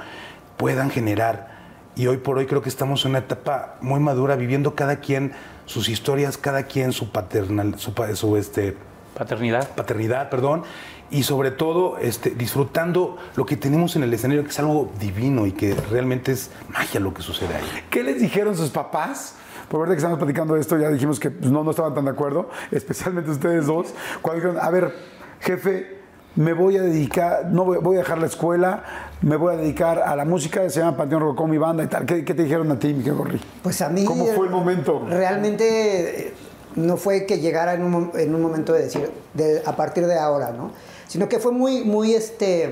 puedan 0.58 0.90
generar 0.90 1.54
y 1.96 2.08
hoy 2.08 2.18
por 2.18 2.38
hoy 2.38 2.48
creo 2.48 2.62
que 2.62 2.70
estamos 2.70 3.06
en 3.06 3.12
una 3.12 3.20
etapa 3.20 3.76
muy 3.82 4.00
madura 4.00 4.36
viviendo 4.36 4.76
cada 4.76 4.98
quien 4.98 5.34
sus 5.66 5.90
historias, 5.90 6.38
cada 6.38 6.64
quien 6.64 6.92
su 6.92 7.12
paternal, 7.12 7.76
su, 7.78 7.94
su, 8.16 8.38
este, 8.38 8.76
Paternidad. 9.16 9.70
paternidad, 9.76 10.30
perdón, 10.30 10.64
y 11.12 11.24
sobre 11.24 11.52
todo 11.52 12.00
este, 12.00 12.32
disfrutando 12.32 13.18
lo 13.36 13.46
que 13.46 13.56
tenemos 13.56 13.96
en 13.96 14.04
el 14.04 14.14
escenario, 14.14 14.44
que 14.44 14.50
es 14.50 14.60
algo 14.60 14.92
divino 15.00 15.46
y 15.46 15.52
que 15.52 15.76
realmente 15.92 16.32
es 16.32 16.50
magia 16.70 17.00
lo 17.00 17.14
que 17.14 17.22
sucede 17.22 17.56
ahí. 17.56 17.64
¿Qué 17.92 18.04
les 18.04 18.20
dijeron 18.20 18.58
sus 18.58 18.72
papás? 18.72 19.36
Por 19.74 19.80
verdad 19.82 19.94
que 19.96 19.98
estamos 20.02 20.20
platicando 20.20 20.54
de 20.54 20.62
esto, 20.62 20.78
ya 20.78 20.90
dijimos 20.90 21.20
que 21.20 21.32
pues, 21.32 21.50
no, 21.50 21.64
no 21.64 21.72
estaban 21.72 21.96
tan 21.96 22.06
de 22.06 22.12
acuerdo, 22.12 22.48
especialmente 22.72 23.32
ustedes 23.32 23.66
dos. 23.66 23.88
Cuando 24.22 24.40
dijeron, 24.44 24.64
a 24.64 24.70
ver, 24.70 24.94
jefe, 25.40 25.98
me 26.36 26.54
voy 26.54 26.78
a 26.78 26.84
dedicar, 26.84 27.48
no 27.48 27.66
voy, 27.66 27.80
voy 27.80 27.96
a 27.96 28.00
dejar 28.02 28.20
la 28.20 28.28
escuela, 28.28 28.84
me 29.24 29.36
voy 29.36 29.56
a 29.56 29.58
dedicar 29.58 29.98
a 29.98 30.16
la 30.16 30.26
música, 30.26 30.70
se 30.70 30.80
llama 30.80 30.96
Panteón 30.96 31.22
Rococó, 31.22 31.48
mi 31.48 31.58
banda 31.58 31.84
y 31.84 31.88
tal. 31.88 32.06
¿Qué, 32.06 32.24
qué 32.24 32.36
te 32.36 32.44
dijeron 32.44 32.72
a 32.72 32.78
ti, 32.78 32.94
Miguel 32.94 33.16
Gorri? 33.16 33.42
Pues 33.64 33.82
a 33.82 33.90
mí. 33.90 34.06
¿Cómo 34.06 34.28
fue 34.28 34.46
el 34.46 34.52
momento? 34.52 35.08
Realmente 35.10 36.28
eh, 36.28 36.34
no 36.76 36.96
fue 36.96 37.26
que 37.26 37.40
llegara 37.40 37.74
en 37.74 37.82
un, 37.84 38.12
en 38.14 38.36
un 38.36 38.42
momento 38.44 38.74
de 38.74 38.84
decir, 38.84 39.10
de, 39.34 39.64
a 39.66 39.76
partir 39.76 40.06
de 40.06 40.20
ahora, 40.20 40.52
¿no? 40.52 40.70
Sino 41.08 41.28
que 41.28 41.40
fue 41.40 41.52
muy, 41.52 41.84
muy 41.84 42.14
este. 42.14 42.66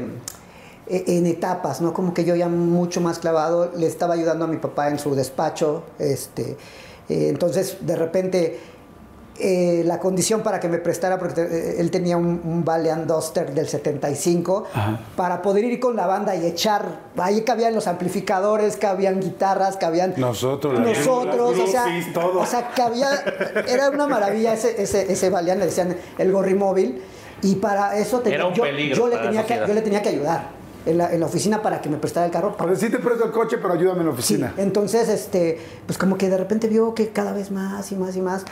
eh, 0.88 1.04
En 1.08 1.26
etapas, 1.26 1.82
¿no? 1.82 1.94
Como 1.94 2.14
que 2.14 2.26
yo 2.26 2.36
ya 2.36 2.48
mucho 2.48 3.02
más 3.02 3.18
clavado, 3.18 3.72
le 3.76 3.88
estaba 3.88 4.14
ayudando 4.14 4.46
a 4.46 4.48
mi 4.48 4.58
papá 4.58 4.90
en 4.90 5.00
su 5.00 5.16
despacho, 5.16 5.82
este, 5.98 6.58
eh, 7.12 7.30
entonces 7.30 7.78
de 7.82 7.96
repente 7.96 8.60
eh, 9.44 9.82
la 9.86 9.98
condición 9.98 10.42
para 10.44 10.60
que 10.60 10.68
me 10.68 10.78
prestara, 10.78 11.18
porque 11.18 11.34
te- 11.34 11.82
él 11.82 11.90
tenía 11.90 12.16
un, 12.16 12.42
un 12.44 12.64
Valiant 12.64 13.08
Duster 13.08 13.54
del 13.54 13.68
75, 13.68 14.66
para 15.16 15.42
poder 15.42 15.64
ir 15.64 15.80
con 15.80 15.96
la 15.96 16.06
banda 16.06 16.36
y 16.36 16.46
echar, 16.46 17.00
ahí 17.18 17.42
cabían 17.42 17.74
los 17.74 17.88
amplificadores, 17.88 18.78
cabían 18.78 19.20
guitarras, 19.20 19.78
cabían 19.78 20.14
Nosotros, 20.80 20.80
nosotros, 20.80 21.60
o 21.60 21.68
sea, 21.68 21.86
todo. 22.14 22.40
o 22.42 22.46
sea, 22.46 22.70
cabía, 22.76 23.10
era 23.68 23.90
una 23.90 24.06
maravilla 24.06 24.54
ese, 24.54 24.80
ese, 24.82 25.12
ese 25.12 25.30
Valiant, 25.32 25.60
le 25.60 25.66
decían 25.68 25.96
el 26.20 26.32
gorrimóvil, 26.32 27.02
y 27.42 27.56
para 27.56 27.98
eso 27.98 28.20
tenía- 28.20 28.36
Era 28.40 28.48
un 28.48 28.54
yo, 28.54 28.64
yo 28.96 29.08
le 29.08 29.18
tenía 29.18 29.46
que, 29.48 29.56
yo 29.68 29.74
le 29.74 29.82
tenía 29.82 30.02
que 30.04 30.10
ayudar 30.10 30.61
en 30.86 30.98
la, 30.98 31.12
en 31.14 31.20
la 31.20 31.26
oficina 31.26 31.62
para 31.62 31.82
que 31.82 31.90
me 31.90 31.98
prestara 31.98 32.26
el 32.26 32.32
carro. 32.32 32.56
Sí 32.76 32.90
te 32.90 33.00
presto 33.00 33.26
el 33.26 33.32
coche, 33.32 33.58
pero 33.62 33.74
ayúdame 33.74 34.02
en 34.02 34.08
la 34.08 34.12
Sí, 34.14 34.18
oficina. 34.20 34.54
entonces, 34.58 35.10
este, 35.10 35.60
pues 35.86 35.98
como 35.98 36.18
que 36.18 36.30
de 36.30 36.38
repente 36.38 36.68
vio 36.68 36.94
que 36.96 37.10
cada 37.10 37.34
vez 37.34 37.52
más 37.52 37.92
y 37.92 37.96
más 37.96 38.16
y 38.16 38.22
más. 38.22 38.46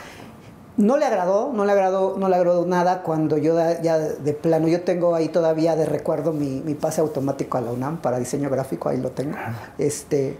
No 0.76 0.96
le 0.96 1.04
agradó, 1.04 1.52
no 1.52 1.64
le 1.66 1.72
agradó, 1.72 2.16
no 2.16 2.28
le 2.28 2.36
agradó 2.36 2.64
nada 2.64 3.02
cuando 3.02 3.36
yo 3.36 3.54
da- 3.54 3.82
ya 3.82 3.98
de 3.98 4.32
plano, 4.32 4.66
yo 4.68 4.80
tengo 4.82 5.14
ahí 5.14 5.28
todavía 5.28 5.76
de 5.76 5.84
recuerdo 5.84 6.32
mi, 6.32 6.62
mi 6.64 6.74
pase 6.74 7.00
automático 7.02 7.58
a 7.58 7.60
la 7.60 7.70
UNAM 7.72 7.98
para 7.98 8.18
diseño 8.18 8.48
gráfico, 8.48 8.88
ahí 8.88 8.98
lo 8.98 9.10
tengo. 9.10 9.36
Este, 9.76 10.38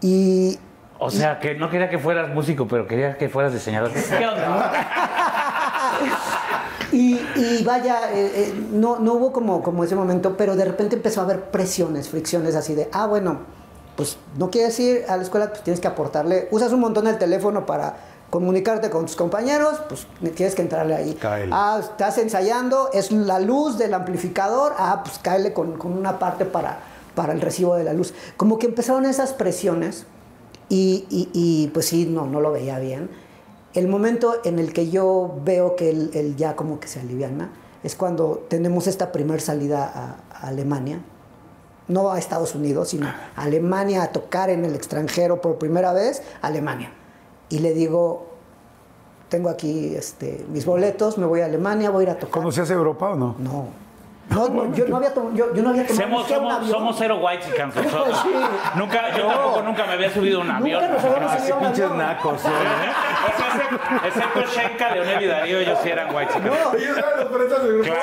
y 0.00 0.58
O 0.98 1.10
sea, 1.10 1.40
que 1.40 1.56
no 1.56 1.68
quería 1.68 1.90
que 1.90 1.98
fueras 1.98 2.32
músico, 2.32 2.66
pero 2.68 2.86
quería 2.86 3.18
que 3.18 3.28
fueras 3.28 3.52
diseñador. 3.52 3.90
¿Qué 3.92 4.26
onda? 4.26 4.72
Y, 6.92 7.18
y 7.36 7.64
vaya, 7.64 8.12
eh, 8.12 8.30
eh, 8.34 8.66
no, 8.72 8.98
no 8.98 9.14
hubo 9.14 9.32
como, 9.32 9.62
como 9.62 9.82
ese 9.84 9.94
momento, 9.96 10.36
pero 10.36 10.56
de 10.56 10.64
repente 10.66 10.96
empezó 10.96 11.20
a 11.22 11.24
haber 11.24 11.44
presiones, 11.50 12.08
fricciones 12.08 12.54
así 12.54 12.74
de, 12.74 12.88
ah, 12.92 13.06
bueno, 13.06 13.38
pues 13.96 14.18
no 14.38 14.50
quieres 14.50 14.78
ir 14.78 15.04
a 15.08 15.16
la 15.16 15.22
escuela, 15.22 15.48
pues 15.50 15.62
tienes 15.62 15.80
que 15.80 15.88
aportarle, 15.88 16.48
usas 16.50 16.72
un 16.72 16.80
montón 16.80 17.06
el 17.06 17.18
teléfono 17.18 17.64
para 17.66 17.96
comunicarte 18.30 18.88
con 18.90 19.06
tus 19.06 19.16
compañeros, 19.16 19.78
pues 19.88 20.06
tienes 20.34 20.54
que 20.54 20.62
entrarle 20.62 20.94
ahí. 20.94 21.14
Cáele. 21.14 21.50
Ah, 21.54 21.78
estás 21.80 22.16
ensayando, 22.18 22.90
es 22.92 23.10
la 23.12 23.38
luz 23.40 23.76
del 23.78 23.92
amplificador, 23.94 24.74
ah, 24.78 25.02
pues 25.04 25.18
cáele 25.18 25.52
con, 25.52 25.76
con 25.78 25.92
una 25.92 26.18
parte 26.18 26.44
para, 26.46 26.78
para 27.14 27.32
el 27.34 27.40
recibo 27.42 27.74
de 27.74 27.84
la 27.84 27.92
luz. 27.92 28.14
Como 28.38 28.58
que 28.58 28.66
empezaron 28.66 29.04
esas 29.04 29.32
presiones 29.34 30.06
y, 30.70 31.04
y- 31.10 31.28
y, 31.34 31.68
pues 31.68 31.86
sí, 31.86 32.06
no, 32.06 32.26
no 32.26 32.40
lo 32.40 32.52
veía 32.52 32.78
bien. 32.78 33.10
El 33.74 33.88
momento 33.88 34.36
en 34.44 34.58
el 34.58 34.72
que 34.72 34.90
yo 34.90 35.34
veo 35.44 35.76
que 35.76 35.90
él, 35.90 36.10
él 36.14 36.36
ya 36.36 36.56
como 36.56 36.78
que 36.78 36.88
se 36.88 37.00
aliviana 37.00 37.50
es 37.82 37.96
cuando 37.96 38.44
tenemos 38.48 38.86
esta 38.86 39.12
primer 39.12 39.40
salida 39.40 39.84
a, 39.84 40.16
a 40.30 40.48
Alemania, 40.48 41.00
no 41.88 42.10
a 42.10 42.18
Estados 42.18 42.54
Unidos, 42.54 42.90
sino 42.90 43.08
a 43.08 43.16
Alemania 43.36 44.02
a 44.02 44.12
tocar 44.12 44.50
en 44.50 44.64
el 44.64 44.74
extranjero 44.74 45.40
por 45.40 45.58
primera 45.58 45.92
vez, 45.92 46.22
Alemania. 46.42 46.92
Y 47.48 47.58
le 47.58 47.74
digo, 47.74 48.26
tengo 49.28 49.48
aquí 49.48 49.94
este, 49.96 50.44
mis 50.50 50.66
boletos, 50.66 51.16
me 51.16 51.24
voy 51.24 51.40
a 51.40 51.46
Alemania, 51.46 51.90
voy 51.90 52.00
a 52.00 52.02
ir 52.04 52.10
a 52.10 52.18
tocar. 52.18 52.42
¿Conocías 52.42 52.70
Europa 52.70 53.10
o 53.10 53.16
no? 53.16 53.34
No. 53.38 53.81
No, 54.30 54.48
no, 54.48 54.74
yo 54.74 54.86
no 54.88 54.96
había 54.96 55.12
tomado, 55.12 55.34
yo, 55.36 55.52
yo 55.54 55.62
no 55.62 55.70
había 55.70 55.86
tomado 55.86 56.06
Somos, 56.08 56.20
siquiera 56.22 56.40
un 56.42 56.48
somos, 56.48 56.54
avión. 56.62 56.70
somos 56.72 56.96
cero 56.98 57.20
white 57.22 57.46
nosotros. 57.66 58.20
Sí. 58.22 58.28
Nunca, 58.78 59.16
yo 59.16 59.26
tampoco 59.26 59.62
nunca 59.62 59.84
me 59.86 59.92
había 59.92 60.10
subido 60.14 60.38
a 60.40 60.44
un 60.44 60.50
avión. 60.50 60.80
Nunca 60.80 60.94
nos 60.94 61.04
habíamos 61.04 61.32
No, 61.32 61.38
subido 61.38 61.54
a 61.54 61.58
un 61.58 61.64
Pinches 61.66 61.84
avión. 61.84 61.98
nacos 61.98 62.44
¿eh? 62.44 62.48
O 62.48 63.36
sea, 63.36 64.08
excepto- 64.08 64.54
Shenka, 64.54 64.94
Leonel 64.94 65.22
y 65.22 65.26
Darío, 65.26 65.58
ellos 65.58 65.78
sí 65.82 65.88
eran 65.90 66.14
white 66.14 66.32
No, 66.40 66.78
Ellos 66.78 66.96
eran 66.98 67.10
los 67.20 67.28
prestas 67.28 67.62
de 67.62 67.68
grupo. 67.72 67.92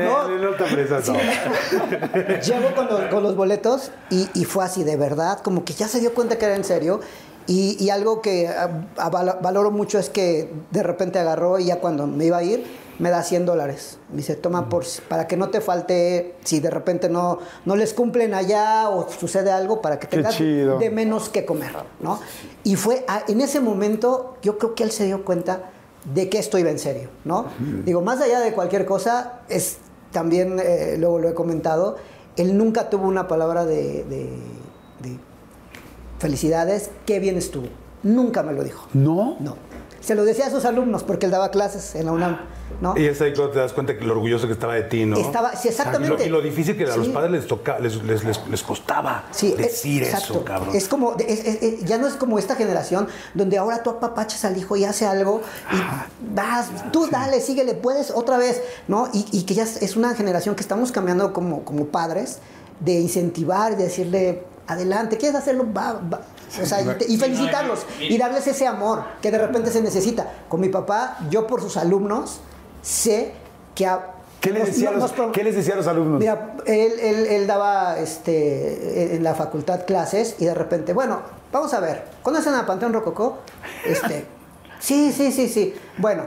No. 0.00 0.26
Sí, 0.26 0.32
no 0.40 0.50
te 0.50 0.64
apresas, 0.64 1.08
no. 1.08 1.14
Llego 2.40 2.74
con 2.74 2.86
los, 2.86 3.00
con 3.10 3.22
los 3.22 3.36
boletos 3.36 3.90
y, 4.08 4.28
y 4.34 4.44
fue 4.44 4.64
así, 4.64 4.84
de 4.84 4.96
verdad, 4.96 5.40
como 5.40 5.64
que 5.64 5.72
ya 5.74 5.88
se 5.88 6.00
dio 6.00 6.14
cuenta 6.14 6.38
que 6.38 6.46
era 6.46 6.56
en 6.56 6.64
serio. 6.64 7.00
Y, 7.46 7.76
y 7.82 7.90
algo 7.90 8.20
que 8.22 8.48
ah, 8.48 8.70
ah, 8.98 9.08
val- 9.10 9.38
valoro 9.42 9.70
mucho 9.72 9.98
es 9.98 10.08
que 10.10 10.52
de 10.70 10.82
repente 10.84 11.18
agarró 11.18 11.58
y 11.58 11.64
ya 11.66 11.80
cuando 11.80 12.06
me 12.06 12.26
iba 12.26 12.36
a 12.38 12.42
ir, 12.44 12.64
me 13.00 13.10
da 13.10 13.22
100 13.24 13.46
dólares. 13.46 13.98
Me 14.10 14.18
dice, 14.18 14.36
toma 14.36 14.68
por, 14.68 14.84
para 15.08 15.26
que 15.26 15.36
no 15.36 15.48
te 15.48 15.60
falte, 15.60 16.36
si 16.44 16.60
de 16.60 16.70
repente 16.70 17.08
no, 17.08 17.38
no 17.64 17.74
les 17.74 17.92
cumplen 17.94 18.34
allá 18.34 18.88
o 18.90 19.08
sucede 19.10 19.50
algo, 19.50 19.80
para 19.82 19.98
que 19.98 20.06
tengas 20.06 20.34
de 20.78 20.90
menos 20.90 21.28
que 21.28 21.44
comer, 21.44 21.72
¿no? 22.00 22.20
Y 22.62 22.76
fue 22.76 23.04
a- 23.08 23.24
en 23.26 23.40
ese 23.40 23.58
momento, 23.60 24.36
yo 24.42 24.58
creo 24.58 24.74
que 24.74 24.84
él 24.84 24.92
se 24.92 25.06
dio 25.06 25.24
cuenta 25.24 25.70
de 26.14 26.28
que 26.28 26.38
esto 26.38 26.58
iba 26.58 26.70
en 26.70 26.78
serio, 26.78 27.08
¿no? 27.24 27.46
Digo, 27.84 28.00
más 28.02 28.20
allá 28.20 28.38
de 28.40 28.52
cualquier 28.52 28.84
cosa, 28.86 29.40
es 29.48 29.78
también, 30.12 30.58
eh, 30.62 30.96
luego 30.98 31.18
lo 31.18 31.28
he 31.28 31.34
comentado, 31.34 31.96
él 32.36 32.56
nunca 32.56 32.90
tuvo 32.90 33.06
una 33.08 33.26
palabra 33.28 33.64
de, 33.66 34.04
de- 34.04 34.38
de 35.02 35.18
felicidades, 36.18 36.90
qué 37.06 37.18
bien 37.18 37.36
estuvo. 37.36 37.66
Nunca 38.02 38.42
me 38.42 38.52
lo 38.52 38.62
dijo. 38.64 38.88
¿No? 38.94 39.36
No. 39.40 39.56
Se 40.00 40.14
lo 40.14 40.24
decía 40.24 40.46
a 40.46 40.50
sus 40.50 40.64
alumnos 40.64 41.02
porque 41.02 41.26
él 41.26 41.32
daba 41.32 41.50
clases 41.50 41.94
en 41.94 42.06
la 42.06 42.12
UNAM, 42.12 42.38
¿no? 42.80 42.96
Y 42.96 43.04
es 43.06 43.20
ahí 43.20 43.34
cuando 43.34 43.52
te 43.52 43.58
das 43.58 43.72
cuenta 43.74 43.98
que 43.98 44.04
lo 44.04 44.12
orgulloso 44.14 44.46
que 44.46 44.54
estaba 44.54 44.74
de 44.74 44.82
ti, 44.84 45.04
¿no? 45.04 45.18
Estaba- 45.18 45.54
sí, 45.54 45.68
exactamente. 45.68 46.24
Y 46.24 46.28
lo, 46.30 46.38
y 46.38 46.40
lo 46.40 46.42
difícil 46.42 46.76
que 46.76 46.84
a 46.84 46.96
los 46.96 47.08
padres 47.08 47.30
les, 47.32 47.46
toca, 47.46 47.78
les, 47.78 48.02
les, 48.02 48.24
les, 48.24 48.40
les 48.48 48.62
costaba 48.62 49.24
Sí, 49.30 49.52
decir 49.56 50.02
es- 50.04 50.14
eso, 50.14 50.42
cabrón. 50.44 50.74
Es 50.74 50.88
como, 50.88 51.16
es- 51.18 51.44
es- 51.44 51.62
es- 51.62 51.84
ya 51.84 51.98
no 51.98 52.06
es 52.06 52.14
como 52.14 52.38
esta 52.38 52.56
generación 52.56 53.08
donde 53.34 53.58
ahora 53.58 53.82
tú 53.82 53.90
apapachas 53.90 54.44
al 54.46 54.56
hijo 54.56 54.74
y 54.76 54.84
hace 54.84 55.06
algo 55.06 55.42
y 55.70 56.34
vas, 56.34 56.68
tú 56.92 57.06
dale, 57.10 57.40
síguele, 57.40 57.74
puedes 57.74 58.10
otra 58.10 58.38
vez, 58.38 58.62
¿no? 58.88 59.08
Y, 59.12 59.26
y 59.32 59.42
que 59.42 59.54
ya 59.54 59.64
es, 59.64 59.82
es 59.82 59.96
una 59.96 60.14
generación 60.14 60.54
que 60.54 60.62
estamos 60.62 60.92
cambiando 60.92 61.32
como, 61.34 61.64
como 61.64 61.86
padres 61.86 62.38
de 62.80 62.94
incentivar, 62.94 63.76
de 63.76 63.84
decirle, 63.84 64.44
adelante, 64.66 65.18
¿quieres 65.18 65.36
hacerlo? 65.36 65.66
Va, 65.76 65.92
va. 65.92 66.20
O 66.62 66.66
sea, 66.66 66.80
y, 67.06 67.16
felicitarlos 67.16 67.86
y 68.00 68.18
darles 68.18 68.46
ese 68.46 68.66
amor 68.66 69.04
que 69.22 69.30
de 69.30 69.38
repente 69.38 69.70
se 69.70 69.80
necesita. 69.82 70.26
Con 70.48 70.60
mi 70.60 70.68
papá, 70.68 71.18
yo 71.30 71.46
por 71.46 71.60
sus 71.60 71.76
alumnos 71.76 72.40
sé 72.82 73.32
que... 73.74 73.86
a- 73.86 74.14
¿Qué 74.40 74.50
les 74.52 74.60
nos- 74.62 74.68
decía 74.70 74.88
a 74.88 74.92
los- 74.92 75.12
pro- 75.12 75.32
qué 75.32 75.44
les 75.44 75.54
decía 75.54 75.74
a 75.74 75.76
los 75.76 75.86
alumnos? 75.86 76.18
Mira, 76.18 76.56
él, 76.66 76.92
él- 77.00 77.26
él 77.26 77.46
daba 77.46 77.98
este, 77.98 79.14
en 79.16 79.22
la 79.22 79.34
facultad 79.34 79.84
clases 79.86 80.36
y 80.38 80.46
de 80.46 80.54
repente, 80.54 80.92
bueno, 80.94 81.20
vamos 81.52 81.72
a 81.74 81.80
ver, 81.80 82.04
¿conocen 82.22 82.54
a 82.54 82.64
Panteón 82.66 82.92
Rococó? 82.94 83.40
Este, 83.84 84.24
sí, 84.80 85.12
sí, 85.12 85.30
sí, 85.30 85.46
sí. 85.48 85.74
Bueno, 85.98 86.24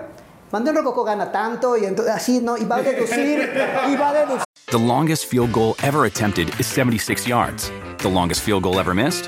Panteón 0.52 0.76
Rococó 0.76 1.04
gana 1.04 1.32
tanto 1.32 1.76
y 1.76 1.86
entonces 1.86 2.14
así, 2.14 2.40
¿no? 2.40 2.56
Y 2.56 2.66
va 2.66 2.76
a 2.78 2.82
deducir, 2.84 3.52
y 3.92 3.96
va 3.96 4.10
a 4.10 4.14
deducir. 4.14 4.44
The 4.72 4.80
longest 4.80 5.26
field 5.26 5.52
goal 5.52 5.76
ever 5.84 6.06
attempted 6.06 6.48
is 6.60 6.68
76 6.68 7.26
yards. 7.28 7.72
The 7.98 8.10
longest 8.10 8.42
field 8.42 8.62
goal 8.64 8.80
ever 8.80 8.94
missed? 8.94 9.28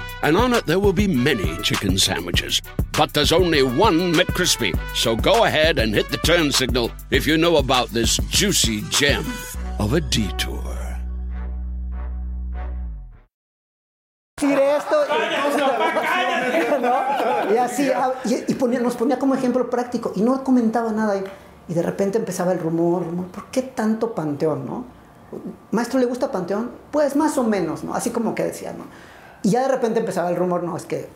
and 0.23 0.37
on 0.37 0.53
it 0.53 0.65
there 0.65 0.79
will 0.79 0.93
be 0.93 1.07
many 1.07 1.57
chicken 1.63 1.97
sandwiches. 1.97 2.61
But 2.97 3.13
there's 3.13 3.31
only 3.31 3.63
one 3.63 4.13
McCrispy. 4.13 4.77
So 4.95 5.15
go 5.15 5.45
ahead 5.45 5.79
and 5.79 5.93
hit 5.93 6.09
the 6.09 6.17
turn 6.17 6.51
signal 6.51 6.91
if 7.09 7.25
you 7.27 7.37
know 7.37 7.57
about 7.57 7.89
this 7.89 8.17
juicy 8.29 8.81
gem 8.89 9.25
of 9.79 9.93
a 9.93 10.01
detour. 10.01 10.59
decir 14.41 14.57
esto. 14.59 14.95
Y, 15.07 16.81
¿no? 16.81 17.53
Y 17.53 17.57
así, 17.57 17.91
ah, 17.95 18.11
y, 18.25 18.51
y 18.51 18.55
ponía- 18.55 18.79
nos 18.79 18.95
ponía 18.95 19.19
como 19.19 19.35
ejemplo 19.35 19.69
práctico 19.69 20.11
y 20.15 20.21
no 20.21 20.43
comentaba 20.43 20.91
nada. 20.91 21.15
Y, 21.17 21.23
y 21.67 21.73
de 21.75 21.81
repente 21.83 22.17
empezaba 22.17 22.51
el 22.51 22.59
rumor, 22.59 23.05
rumor, 23.05 23.27
¿por 23.27 23.45
qué 23.51 23.61
tanto 23.61 24.15
Panteón, 24.15 24.65
no? 24.65 24.85
Maestro, 25.71 25.99
¿le 25.99 26.05
gusta 26.07 26.31
Panteón? 26.31 26.71
Pues 26.91 27.15
más 27.15 27.37
o 27.37 27.43
menos, 27.43 27.83
¿no? 27.83 27.93
Así 27.93 28.09
como 28.09 28.33
que 28.35 28.43
decía, 28.43 28.73
¿no? 28.73 28.85
Y 29.43 29.49
ya 29.51 29.61
de 29.63 29.67
repente 29.69 29.99
empezaba 29.99 30.29
el 30.29 30.35
rumor, 30.35 30.63
no, 30.63 30.77
es 30.77 30.85
que 30.85 31.07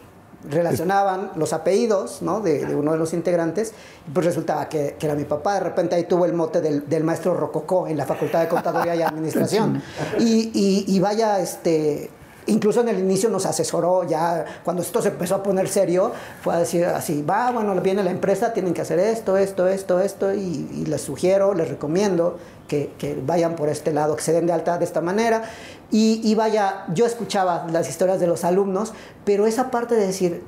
relacionaban 0.50 1.32
los 1.36 1.54
apellidos, 1.54 2.22
¿no? 2.22 2.40
De, 2.40 2.66
de 2.66 2.76
uno 2.76 2.92
de 2.92 2.98
los 3.00 3.14
integrantes, 3.14 3.74
y 4.08 4.12
pues 4.12 4.26
resultaba 4.26 4.70
que, 4.70 4.96
que 5.00 5.06
era 5.08 5.16
mi 5.16 5.24
papá. 5.26 5.56
De 5.56 5.60
repente 5.62 5.96
ahí 5.96 6.04
tuvo 6.04 6.26
el 6.26 6.34
mote 6.34 6.62
del, 6.62 6.88
del 6.88 7.04
maestro 7.04 7.34
Rococó 7.36 7.88
en 7.88 7.98
la 7.98 8.06
Facultad 8.06 8.42
de 8.42 8.48
Contaduría 8.48 8.96
y 8.96 9.02
Administración. 9.02 9.82
Y, 10.20 10.52
y- 10.54 10.86
y 10.88 11.00
vaya, 11.00 11.40
este, 11.40 12.10
incluso 12.48 12.82
en 12.82 12.90
el 12.90 13.00
inicio 13.00 13.30
nos 13.30 13.46
asesoró, 13.46 14.04
ya 14.08 14.46
cuando 14.64 14.82
esto 14.82 15.02
se 15.02 15.10
empezó 15.10 15.36
a 15.36 15.44
poner 15.44 15.68
serio, 15.68 16.12
fue 16.42 16.54
a 16.54 16.60
decir 16.60 16.86
así, 16.86 17.22
va, 17.24 17.52
bueno, 17.52 17.74
viene 17.82 18.04
la 18.04 18.12
empresa, 18.12 18.54
tienen 18.54 18.74
que 18.74 18.82
hacer 18.82 19.00
esto, 19.00 19.38
esto, 19.38 19.68
esto, 19.68 20.00
esto, 20.00 20.34
y, 20.34 20.70
y 20.74 20.86
les 20.86 21.02
sugiero, 21.02 21.54
les 21.54 21.70
recomiendo 21.70 22.38
que, 22.68 22.92
que 22.98 23.20
vayan 23.26 23.56
por 23.56 23.70
este 23.70 23.92
lado, 23.94 24.16
que 24.16 24.24
se 24.24 24.34
den 24.34 24.48
de 24.48 24.54
alta 24.54 24.78
de 24.78 24.86
esta 24.86 25.02
manera. 25.02 25.44
Y, 25.92 26.22
y 26.24 26.36
vaya, 26.36 26.86
yo 26.94 27.06
escuchaba 27.06 27.68
las 27.72 27.90
historias 27.90 28.20
de 28.20 28.28
los 28.28 28.44
alumnos, 28.44 28.94
pero 29.24 29.46
esa 29.46 29.70
parte 29.72 29.96
de 29.96 30.08
decir, 30.08 30.44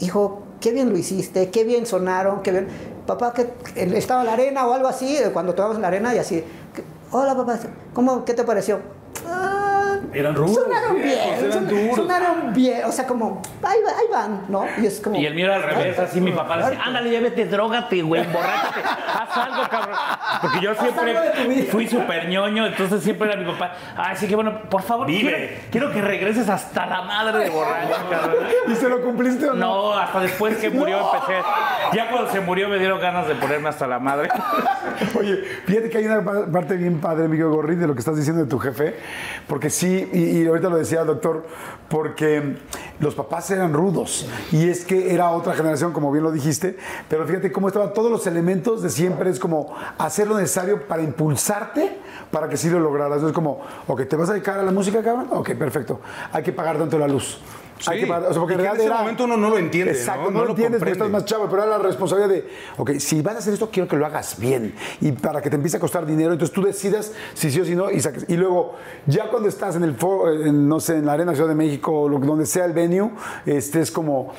hijo, 0.00 0.42
qué 0.60 0.70
bien 0.72 0.90
lo 0.90 0.98
hiciste, 0.98 1.50
qué 1.50 1.64
bien 1.64 1.86
sonaron, 1.86 2.42
qué 2.42 2.50
bien... 2.52 2.68
papá, 3.06 3.32
que 3.32 3.52
estaba 3.96 4.20
en 4.20 4.26
la 4.26 4.34
arena 4.34 4.66
o 4.66 4.72
algo 4.74 4.88
así, 4.88 5.18
cuando 5.32 5.54
tomamos 5.54 5.78
la 5.78 5.88
arena 5.88 6.14
y 6.14 6.18
así, 6.18 6.44
hola 7.10 7.34
papá, 7.34 7.58
¿cómo, 7.92 8.24
¿qué 8.24 8.32
te 8.34 8.44
pareció? 8.44 8.78
"Ah, 9.26 9.51
Eran 10.14 10.34
rudos, 10.34 10.56
Sonaron 10.56 10.96
sí, 10.96 11.02
bien, 11.02 11.18
eran 11.44 11.68
duros. 11.68 11.96
sonaron 11.96 12.52
bien, 12.52 12.84
o 12.84 12.92
sea, 12.92 13.06
como, 13.06 13.40
ahí, 13.62 13.78
va- 13.86 13.98
ahí 13.98 14.06
van, 14.10 14.44
¿no? 14.48 14.64
Y 14.80 14.86
es 14.86 15.00
como... 15.00 15.16
Y 15.16 15.24
el 15.26 15.34
mío 15.34 15.46
era 15.46 15.56
al 15.56 15.62
revés, 15.62 15.98
así 15.98 16.20
mi 16.20 16.32
papá 16.32 16.56
le 16.56 16.64
decía, 16.66 16.82
ándale, 16.84 17.10
ya 17.10 17.20
vete, 17.20 17.46
drogate, 17.46 18.02
güey, 18.02 18.22
emborráchate, 18.22 18.80
haz 18.82 19.36
algo, 19.36 19.68
cabrón. 19.70 19.96
Porque 20.42 20.60
yo 20.60 20.74
siempre 20.74 21.66
fui 21.70 21.86
súper 21.88 22.28
ñoño, 22.28 22.66
entonces 22.66 23.02
siempre 23.02 23.30
era 23.32 23.40
mi 23.40 23.50
papá, 23.50 23.72
ay, 23.96 24.16
sí 24.16 24.26
que 24.28 24.34
bueno, 24.34 24.62
por 24.68 24.82
favor, 24.82 25.06
quiero, 25.06 25.36
quiero 25.70 25.92
que 25.92 26.00
regreses 26.02 26.48
hasta 26.48 26.86
la 26.86 27.02
madre 27.02 27.44
de 27.44 27.50
borracho, 27.50 27.96
cabrón. 28.10 28.36
¿Y 28.68 28.74
se 28.74 28.88
lo 28.88 29.00
cumpliste 29.02 29.46
o 29.48 29.54
no? 29.54 29.60
No, 29.72 29.92
hasta 29.98 30.20
después 30.20 30.56
que 30.58 30.70
murió 30.70 30.98
empecé. 31.12 31.40
Ya 31.94 32.08
cuando 32.10 32.30
se 32.30 32.40
murió 32.40 32.68
me 32.68 32.78
dieron 32.78 33.00
ganas 33.00 33.26
de 33.28 33.34
ponerme 33.36 33.68
hasta 33.68 33.86
la 33.86 33.98
madre. 33.98 34.28
Oye, 35.18 35.36
fíjate 35.66 35.88
que 35.90 35.98
hay 35.98 36.06
una 36.06 36.22
pa- 36.24 36.46
parte 36.46 36.76
bien 36.76 37.00
padre, 37.00 37.28
Miguel 37.28 37.48
Gorri, 37.48 37.76
de 37.76 37.86
lo 37.86 37.94
que 37.94 38.00
estás 38.00 38.16
diciendo 38.16 38.42
de 38.44 38.48
tu 38.50 38.58
jefe, 38.58 38.94
porque 39.46 39.70
sí, 39.70 40.01
y, 40.12 40.46
ahorita 40.46 40.68
lo 40.68 40.76
decía 40.76 41.00
el 41.00 41.06
doctor, 41.06 41.44
porque 41.88 42.56
los 43.00 43.14
papás 43.14 43.50
eran 43.50 43.72
rudos 43.72 44.26
y 44.50 44.68
es 44.68 44.84
que 44.84 45.14
era 45.14 45.30
otra 45.30 45.54
generación, 45.54 45.92
como 45.92 46.10
bien 46.10 46.24
lo 46.24 46.32
dijiste, 46.32 46.76
pero 47.08 47.26
fíjate 47.26 47.52
cómo 47.52 47.68
estaban 47.68 47.92
todos 47.92 48.10
los 48.10 48.26
elementos 48.26 48.82
de 48.82 48.90
siempre, 48.90 49.30
es 49.30 49.38
como 49.38 49.74
hacer 49.98 50.26
lo 50.28 50.36
necesario 50.36 50.86
para 50.86 51.02
impulsarte 51.02 51.98
para 52.30 52.48
que 52.48 52.56
sí 52.56 52.68
lo 52.70 52.80
lograras. 52.80 53.22
Es 53.22 53.32
como, 53.32 53.60
ok, 53.86 54.08
¿te 54.08 54.16
vas 54.16 54.30
a 54.30 54.32
dedicar 54.32 54.58
a 54.58 54.62
la 54.62 54.72
música, 54.72 55.02
cabrón? 55.02 55.28
Ok, 55.30 55.52
perfecto. 55.54 56.00
Hay 56.32 56.42
que 56.42 56.52
pagar 56.52 56.78
tanto 56.78 56.98
la 56.98 57.06
luz. 57.06 57.38
Hay 57.86 57.98
Sí, 57.98 58.04
que 58.04 58.06
pagar- 58.10 58.30
o 58.30 58.32
sea, 58.32 58.40
porque 58.40 58.54
en 58.54 58.60
realidad 58.60 58.76
ese 58.80 58.86
era- 58.86 58.98
momento 59.00 59.24
uno 59.24 59.36
no 59.36 59.50
lo 59.50 59.58
entiende, 59.58 59.92
Exacto, 59.92 60.24
¿no? 60.24 60.30
no, 60.30 60.32
No 60.32 60.38
lo 60.40 60.44
lo 60.46 60.50
entiendes 60.52 60.78
porque 60.78 60.92
estás 60.92 61.10
más 61.10 61.24
chavo, 61.24 61.48
pero 61.48 61.62
era 61.64 61.70
la 61.72 61.78
responsabilidad 61.78 62.28
de, 62.30 62.48
ok, 62.78 62.90
si 62.98 63.20
vas 63.22 63.34
a 63.34 63.38
hacer 63.38 63.54
esto, 63.54 63.68
quiero 63.70 63.88
que 63.88 63.96
lo 63.96 64.06
hagas 64.06 64.38
bien. 64.38 64.74
Y 65.00 65.12
para 65.12 65.40
que 65.42 65.50
te 65.50 65.56
empiece 65.56 65.76
a 65.76 65.80
costar 65.80 66.06
dinero, 66.06 66.32
entonces 66.32 66.54
tú 66.54 66.62
decidas 66.62 67.12
si 67.34 67.50
sí 67.50 67.60
o 67.60 67.64
si 67.64 67.74
no 67.74 67.90
y 67.90 68.00
saques. 68.00 68.24
Y 68.28 68.36
luego, 68.36 68.74
ya 69.06 69.28
cuando 69.30 69.48
estás 69.48 69.76
en 69.76 69.84
el 69.84 69.94
foro, 69.94 70.32
en, 70.32 70.68
no 70.68 70.80
sé, 70.80 70.96
en 70.98 71.06
la 71.06 71.14
Arena 71.14 71.34
Ciudad 71.34 71.48
de 71.48 71.54
México, 71.54 72.08
donde 72.08 72.46
sea 72.46 72.64
el 72.64 72.72
venue, 72.72 73.10
este 73.46 73.80
es 73.80 73.90
como, 73.90 74.32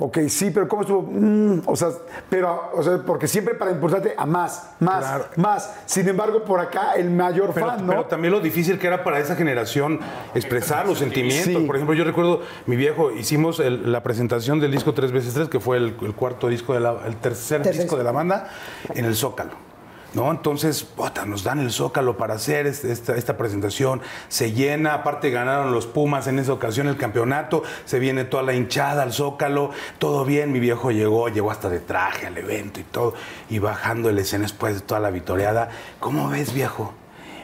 ok, 0.00 0.18
sí, 0.28 0.50
pero 0.50 0.66
¿cómo 0.66 0.82
estuvo? 0.82 1.02
Mm, 1.02 1.62
o 1.66 1.76
sea, 1.76 1.88
pero, 2.28 2.70
o 2.74 2.82
sea, 2.82 2.98
porque 3.06 3.28
siempre 3.28 3.54
para 3.54 3.70
impulsarte 3.70 4.14
a 4.16 4.26
más, 4.26 4.70
más, 4.80 4.98
Claro. 5.04 5.26
más. 5.36 5.74
Sin 5.86 6.08
embargo, 6.08 6.42
por 6.44 6.58
acá, 6.58 6.94
el 6.94 7.10
mayor 7.10 7.52
Pero, 7.54 7.66
fan, 7.66 7.86
¿no? 7.86 7.92
pero 7.92 8.06
también 8.06 8.32
lo 8.32 8.40
difícil 8.40 8.78
que 8.78 8.86
era 8.88 9.04
para 9.04 9.18
esa 9.20 9.36
generación 9.36 10.00
expresar 10.34 10.86
los 10.88 10.98
sentimientos. 10.98 11.44
Sí. 11.60 11.66
Por 11.66 11.76
ejemplo, 11.76 11.94
yo 11.94 12.04
recuerdo, 12.04 12.40
mi 12.66 12.76
viejo, 12.76 13.10
hicimos 13.12 13.60
el- 13.60 13.92
la 13.92 14.02
presentación 14.02 14.58
del 14.58 14.72
disco 14.72 14.94
3x3, 14.94 15.48
que 15.48 15.60
fue 15.60 15.76
el, 15.76 15.96
el 16.02 16.14
cuarto 16.14 16.48
disco, 16.48 16.74
de 16.74 16.80
la, 16.80 16.96
el 17.06 17.16
tercer 17.16 17.62
Tercer. 17.62 17.82
disco 17.82 17.96
de 17.96 18.04
la 18.04 18.12
banda, 18.12 18.48
en 18.94 19.04
el 19.04 19.14
Zócalo. 19.14 19.69
¿No? 20.12 20.30
Entonces, 20.30 20.82
puta, 20.82 21.24
nos 21.24 21.44
dan 21.44 21.60
el 21.60 21.70
Zócalo 21.70 22.16
para 22.16 22.34
hacer 22.34 22.66
este- 22.66 22.90
esta, 22.90 23.36
presentación. 23.36 24.00
Se 24.28 24.52
llena, 24.52 24.94
aparte 24.94 25.30
ganaron 25.30 25.72
los 25.72 25.86
Pumas 25.86 26.26
en 26.26 26.38
esa 26.38 26.52
ocasión 26.52 26.88
el 26.88 26.96
campeonato. 26.96 27.62
Se 27.84 27.98
viene 28.00 28.24
toda 28.24 28.42
la 28.42 28.52
hinchada 28.52 29.02
al 29.04 29.12
Zócalo. 29.12 29.70
Todo 29.98 30.24
bien, 30.24 30.50
mi 30.50 30.58
viejo 30.58 30.90
llegó, 30.90 31.28
llegó 31.28 31.50
hasta 31.50 31.68
de 31.68 31.78
traje 31.78 32.26
al 32.26 32.36
evento 32.36 32.80
y 32.80 32.84
todo. 32.84 33.14
Y 33.48 33.60
bajando 33.60 34.08
el 34.10 34.18
escena 34.18 34.42
después 34.42 34.74
de 34.74 34.80
toda 34.80 35.00
la 35.00 35.10
vitoreada. 35.10 35.68
¿Cómo 36.00 36.28
ves, 36.28 36.52
viejo? 36.52 36.92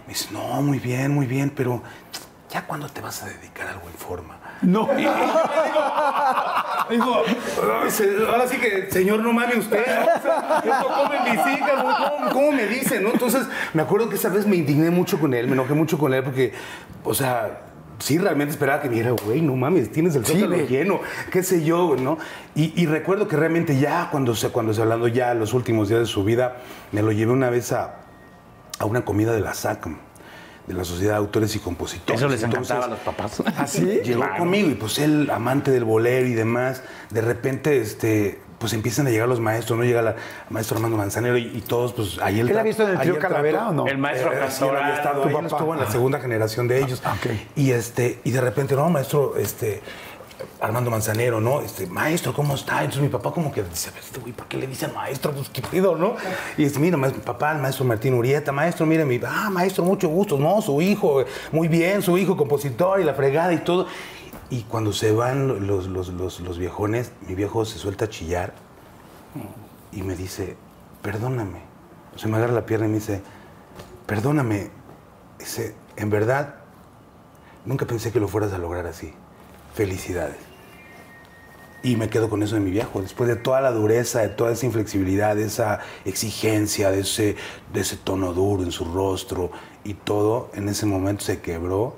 Me 0.07 0.13
dice, 0.13 0.29
no, 0.33 0.61
muy 0.63 0.79
bien, 0.79 1.13
muy 1.13 1.27
bien, 1.27 1.51
pero 1.51 1.83
¿ya 2.51 2.67
cuándo 2.67 2.89
te 2.89 3.01
vas 3.01 3.23
a 3.23 3.27
dedicar 3.27 3.69
a 3.69 3.73
algo 3.73 3.89
en 3.89 3.95
forma? 3.95 4.36
No. 4.63 4.89
Digo, 6.91 7.23
dice, 7.85 8.17
ahora 8.31 8.47
sí 8.47 8.59
que, 8.59 8.91
señor, 8.91 9.21
no 9.21 9.33
mame 9.33 9.57
usted. 9.57 9.81
O 9.81 10.23
sea, 10.23 10.63
esto 10.65 10.87
come 10.89 11.31
mis 11.31 11.41
hijas. 11.59 11.83
¿Cómo, 11.83 12.31
cómo 12.33 12.53
me 12.53 12.67
dice, 12.67 13.01
no? 13.01 13.11
Entonces, 13.11 13.47
me 13.75 13.83
acuerdo 13.83 14.09
que 14.09 14.15
esa 14.17 14.29
vez 14.29 14.47
me 14.47 14.57
indigné 14.57 14.91
mucho 14.91 15.19
con 15.19 15.35
él, 15.35 15.47
me 15.49 15.55
enojé 15.55 15.75
mucho 15.75 15.99
con 15.99 16.15
él 16.15 16.23
porque, 16.23 16.53
o 17.05 17.13
sea, 17.13 17.61
sí 17.99 18.19
realmente 18.19 18.53
esperaba 18.53 18.81
que 18.83 18.89
me 18.89 18.95
dijera, 18.97 19.15
güey, 19.25 19.41
no 19.43 19.57
mames, 19.57 19.91
tienes 19.91 20.15
el 20.15 20.25
Sí, 20.25 20.35
zócalo 20.35 20.55
güey. 20.57 20.67
lleno, 20.69 21.01
qué 21.33 21.43
sé 21.43 21.65
yo, 21.65 21.89
güey, 21.89 22.01
¿no? 22.01 22.19
Y, 22.55 22.73
y 22.81 22.87
recuerdo 22.87 23.27
que 23.27 23.37
realmente 23.37 23.79
ya, 23.79 24.09
cuando 24.11 24.35
se, 24.35 24.51
cuando 24.51 24.73
se 24.73 24.83
hablando 24.83 25.09
ya 25.09 25.35
los 25.35 25.55
últimos 25.55 25.89
días 25.89 26.01
de 26.01 26.07
su 26.07 26.23
vida, 26.25 26.57
me 26.93 27.03
lo 27.03 27.11
llevé 27.13 27.33
una 27.33 27.51
vez 27.51 27.73
a, 27.73 27.97
a 28.79 28.85
una 28.85 29.05
comida 29.05 29.33
de 29.33 29.41
la 29.41 29.55
SACM, 29.55 29.97
de 30.67 30.75
la 30.75 30.85
Sociedad 30.85 31.13
de 31.13 31.19
Autores 31.19 31.55
y 31.55 31.59
Compositores. 31.61 32.21
Eso 32.21 32.29
les 32.29 32.43
Entonces, 32.43 32.71
encantaba 32.71 32.87
a 32.87 32.97
los 32.97 33.05
papás. 33.05 33.43
¿Así? 33.57 33.81
Llegó 34.05 34.21
Claro. 34.23 34.39
conmigo 34.39 34.69
y 34.71 34.75
pues 34.75 34.99
él, 34.99 35.31
amante 35.33 35.71
del 35.71 35.85
bolero 35.85 36.27
y 36.27 36.35
demás, 36.35 36.83
de 37.11 37.21
repente, 37.21 37.81
este, 37.81 38.41
pues 38.59 38.73
empiezan 38.73 39.07
a 39.07 39.11
llegar 39.11 39.29
los 39.29 39.39
maestros, 39.39 39.79
¿no? 39.79 39.85
Llega 39.85 40.03
la- 40.03 40.11
el 40.13 40.17
maestro 40.51 40.77
Armando 40.79 40.97
Manzanero 40.97 41.37
y, 41.39 41.43
y 41.55 41.61
todos, 41.61 41.93
pues 41.93 42.19
ahí 42.21 42.41
él... 42.41 42.49
¿Él 42.51 42.59
ha 42.59 42.63
visto 42.63 42.83
en 42.83 42.91
el 42.91 42.99
trío 42.99 43.19
Calavera 43.19 43.59
trató- 43.59 43.71
o 43.71 43.75
no? 43.75 43.87
El 43.87 43.99
maestro 43.99 44.31
Eh, 44.31 44.35
sí, 44.35 44.39
él 44.41 44.45
Castora, 44.47 44.81
había 44.85 44.95
estado 44.97 45.23
tu 45.23 45.31
papá. 45.33 45.47
estuvo 45.47 45.75
en 45.75 45.81
la 45.81 45.91
segunda 45.91 46.19
generación 46.21 46.67
de 46.69 46.83
ellos. 46.83 47.03
Ah, 47.05 47.15
ok. 47.19 47.31
Y 47.55 47.71
este, 47.71 48.21
y 48.25 48.31
de 48.33 48.41
repente, 48.41 48.75
no, 48.75 48.89
maestro, 48.91 49.35
este... 49.37 49.83
Armando 50.61 50.91
Manzanero, 50.91 51.41
¿no? 51.41 51.61
Este, 51.61 51.87
maestro, 51.87 52.33
¿cómo 52.35 52.55
está? 52.55 52.81
Entonces 52.81 53.03
mi 53.03 53.09
papá 53.09 53.33
como 53.33 53.53
que 53.53 53.63
dice, 53.63 53.91
este 53.99 54.21
güey, 54.21 54.33
¿por 54.33 54.47
qué 54.47 54.57
le 54.57 54.67
dicen 54.67 54.93
maestro? 54.95 55.33
Pues 55.33 55.49
qué 55.49 55.63
pedo, 55.63 55.97
¿no? 55.97 56.17
Y 56.57 56.65
dice, 56.65 56.79
mira, 56.79 56.97
maestro, 56.97 57.23
papá, 57.23 57.53
el 57.53 57.59
maestro 57.59 57.85
Martín 57.85 58.15
Urieta, 58.15 58.53
maestro, 58.53 58.87
mire, 58.87 59.05
mi, 59.05 59.21
ah, 59.27 59.49
maestro, 59.51 59.85
mucho 59.85 60.09
gusto, 60.09 60.39
no, 60.39 60.61
su 60.63 60.81
hijo, 60.83 61.25
muy 61.53 61.69
bien, 61.69 62.03
su 62.03 62.19
hijo, 62.19 62.37
compositor 62.37 63.01
y 63.01 63.05
la 63.05 63.15
fregada 63.15 63.53
y 63.53 63.59
todo. 63.59 63.87
Y 64.51 64.63
cuando 64.63 64.93
se 64.93 65.13
van 65.13 65.67
los, 65.67 65.87
los, 65.87 66.09
los, 66.09 66.41
los 66.41 66.59
viejones, 66.59 67.13
mi 67.27 67.35
viejo 67.35 67.65
se 67.65 67.79
suelta 67.79 68.05
a 68.05 68.09
chillar 68.09 68.55
y 69.93 70.03
me 70.03 70.15
dice, 70.15 70.57
perdóname. 71.03 71.61
O 72.15 72.19
sea, 72.19 72.31
me 72.31 72.37
agarra 72.37 72.53
la 72.53 72.67
pierna 72.67 72.87
y 72.87 72.91
me 72.91 72.95
dice, 72.97 73.23
perdóname. 74.07 74.71
Dice, 75.39 75.75
en 75.97 76.11
verdad, 76.11 76.57
nunca 77.65 77.87
pensé 77.87 78.13
que 78.13 78.21
lo 78.21 78.29
fueras 78.29 78.53
a 78.53 78.59
lograr 78.59 78.87
así. 78.87 79.13
Felicidades. 79.77 80.37
Y 81.83 81.95
me 81.97 82.09
quedo 82.09 82.29
con 82.29 82.43
eso 82.43 82.55
de 82.57 82.61
mi 82.63 82.71
viejo. 82.71 83.01
Después 83.01 83.29
de 83.29 83.37
toda 83.37 83.61
la 83.61 83.71
dureza, 83.71 84.21
de 84.23 84.29
toda 84.31 84.51
esa 84.53 84.67
inflexibilidad, 84.67 85.37
de 85.37 85.45
esa 85.45 85.81
exigencia, 86.05 86.91
de 86.91 87.01
ese, 87.01 87.37
de 87.73 87.81
ese 87.81 87.97
tono 87.97 88.33
duro 88.33 88.63
en 88.65 88.73
su 88.73 88.85
rostro 88.87 89.51
y 89.85 89.95
todo, 89.95 90.51
en 90.55 90.69
ese 90.69 90.87
momento 90.87 91.23
se 91.25 91.41
quebró. 91.41 91.95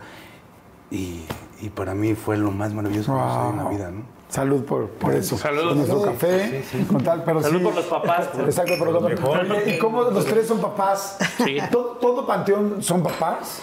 Y, 0.91 1.23
y 1.63 1.71
para 1.71 1.95
mí 1.95 2.15
fue 2.15 2.37
lo 2.37 2.51
más 2.51 2.75
maravilloso 2.75 3.13
que 3.13 3.19
pasó 3.19 3.51
en 3.51 3.57
la 3.59 3.63
Wow. 3.63 3.73
vida, 3.73 3.91
¿no? 3.91 4.03
Salud 4.29 4.63
por, 4.65 4.89
por 4.91 5.15
eso. 5.15 5.39
Salud. 5.39 5.69
Por 5.69 5.77
nuestro 5.77 6.03
café, 6.03 6.63
con 6.87 7.03
tal, 7.03 7.25
pero 7.25 7.41
Salud 7.41 7.61
sí. 7.61 7.65
por 7.65 7.75
los 7.75 7.87
papás. 7.87 8.29
Exacto, 8.39 8.77
por 8.77 8.91
los 8.91 9.03
papás. 9.21 9.47
¿Y 9.67 9.79
cómo 9.79 10.03
los 10.03 10.27
tres 10.27 10.47
son 10.49 10.61
papás? 10.61 11.17
Sí. 11.43 11.57
¿Todo, 11.71 11.97
todo 11.99 12.27
Panteón 12.27 12.83
son 12.83 13.03
papás? 13.03 13.61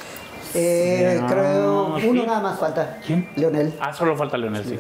Eh, 0.56 1.18
Sí. 1.20 1.26
creo, 1.34 1.96
uno 1.96 2.22
sí. 2.22 2.28
nada 2.28 2.40
más 2.42 2.60
falta. 2.60 3.00
¿Quién? 3.06 3.30
Leonel. 3.36 3.76
Ah, 3.80 3.94
solo 3.94 4.16
falta 4.16 4.38
Leonel, 4.38 4.64
sí. 4.64 4.80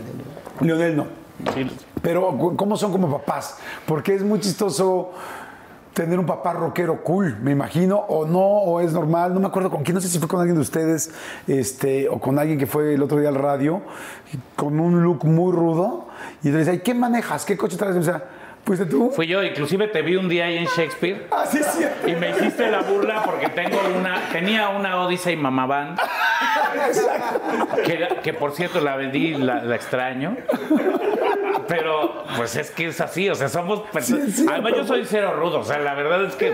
Leonel 0.61 0.95
no. 0.95 1.07
Sí. 1.53 1.69
Pero, 2.01 2.37
¿cómo 2.55 2.77
son 2.77 2.91
como 2.91 3.09
papás? 3.11 3.57
Porque 3.85 4.13
es 4.15 4.23
muy 4.23 4.39
chistoso 4.39 5.11
tener 5.93 6.19
un 6.19 6.25
papá 6.25 6.53
rockero 6.53 7.01
cool, 7.03 7.37
me 7.41 7.51
imagino, 7.51 7.97
o 7.97 8.25
no, 8.25 8.39
o 8.39 8.79
es 8.81 8.91
normal. 8.91 9.33
No 9.33 9.39
me 9.39 9.47
acuerdo 9.47 9.69
con 9.69 9.83
quién, 9.83 9.95
no 9.95 10.01
sé 10.01 10.09
si 10.09 10.19
fue 10.19 10.27
con 10.27 10.39
alguien 10.39 10.55
de 10.55 10.61
ustedes, 10.61 11.11
este, 11.47 12.09
o 12.09 12.19
con 12.19 12.37
alguien 12.37 12.59
que 12.59 12.67
fue 12.67 12.93
el 12.93 13.01
otro 13.01 13.17
día 13.19 13.29
al 13.29 13.35
radio, 13.35 13.81
con 14.55 14.79
un 14.79 15.03
look 15.03 15.25
muy 15.25 15.53
rudo. 15.53 16.07
Y 16.43 16.49
le 16.51 16.73
¿y 16.73 16.79
qué 16.79 16.93
manejas? 16.93 17.45
¿Qué 17.45 17.55
coche 17.57 17.77
traes? 17.77 17.95
O 17.95 18.03
sea, 18.03 18.23
¿fuiste 18.65 18.85
tú? 18.85 19.11
Fui 19.11 19.27
yo, 19.27 19.43
inclusive 19.43 19.87
te 19.87 20.01
vi 20.01 20.15
un 20.15 20.27
día 20.27 20.45
ahí 20.45 20.57
en 20.57 20.65
Shakespeare. 20.65 21.27
Ah, 21.31 21.45
sí, 21.45 21.59
sí. 21.63 21.85
Y 22.07 22.15
me 22.15 22.31
hiciste 22.31 22.69
la 22.69 22.81
burla 22.81 23.23
porque 23.23 23.47
tengo 23.49 23.77
una, 23.97 24.29
tenía 24.31 24.69
una 24.69 25.01
Odyssey 25.01 25.35
Mamá 25.35 25.65
Van, 25.65 25.95
que, 27.85 28.07
que 28.23 28.33
por 28.33 28.51
cierto 28.51 28.81
la 28.81 28.95
vendí, 28.95 29.35
la, 29.35 29.63
la 29.63 29.75
extraño. 29.75 30.35
Pero 31.67 32.23
pues 32.37 32.55
es 32.55 32.71
que 32.71 32.87
es 32.87 33.01
así, 33.01 33.29
o 33.29 33.35
sea, 33.35 33.49
somos 33.49 33.81
personas. 33.89 34.25
Sí, 34.25 34.31
sí, 34.31 34.45
Además, 34.49 34.73
yo 34.75 34.85
soy 34.85 35.05
cero 35.05 35.33
rudo, 35.35 35.59
o 35.59 35.63
sea, 35.63 35.79
la 35.79 35.93
verdad 35.95 36.25
es 36.25 36.35
que 36.35 36.53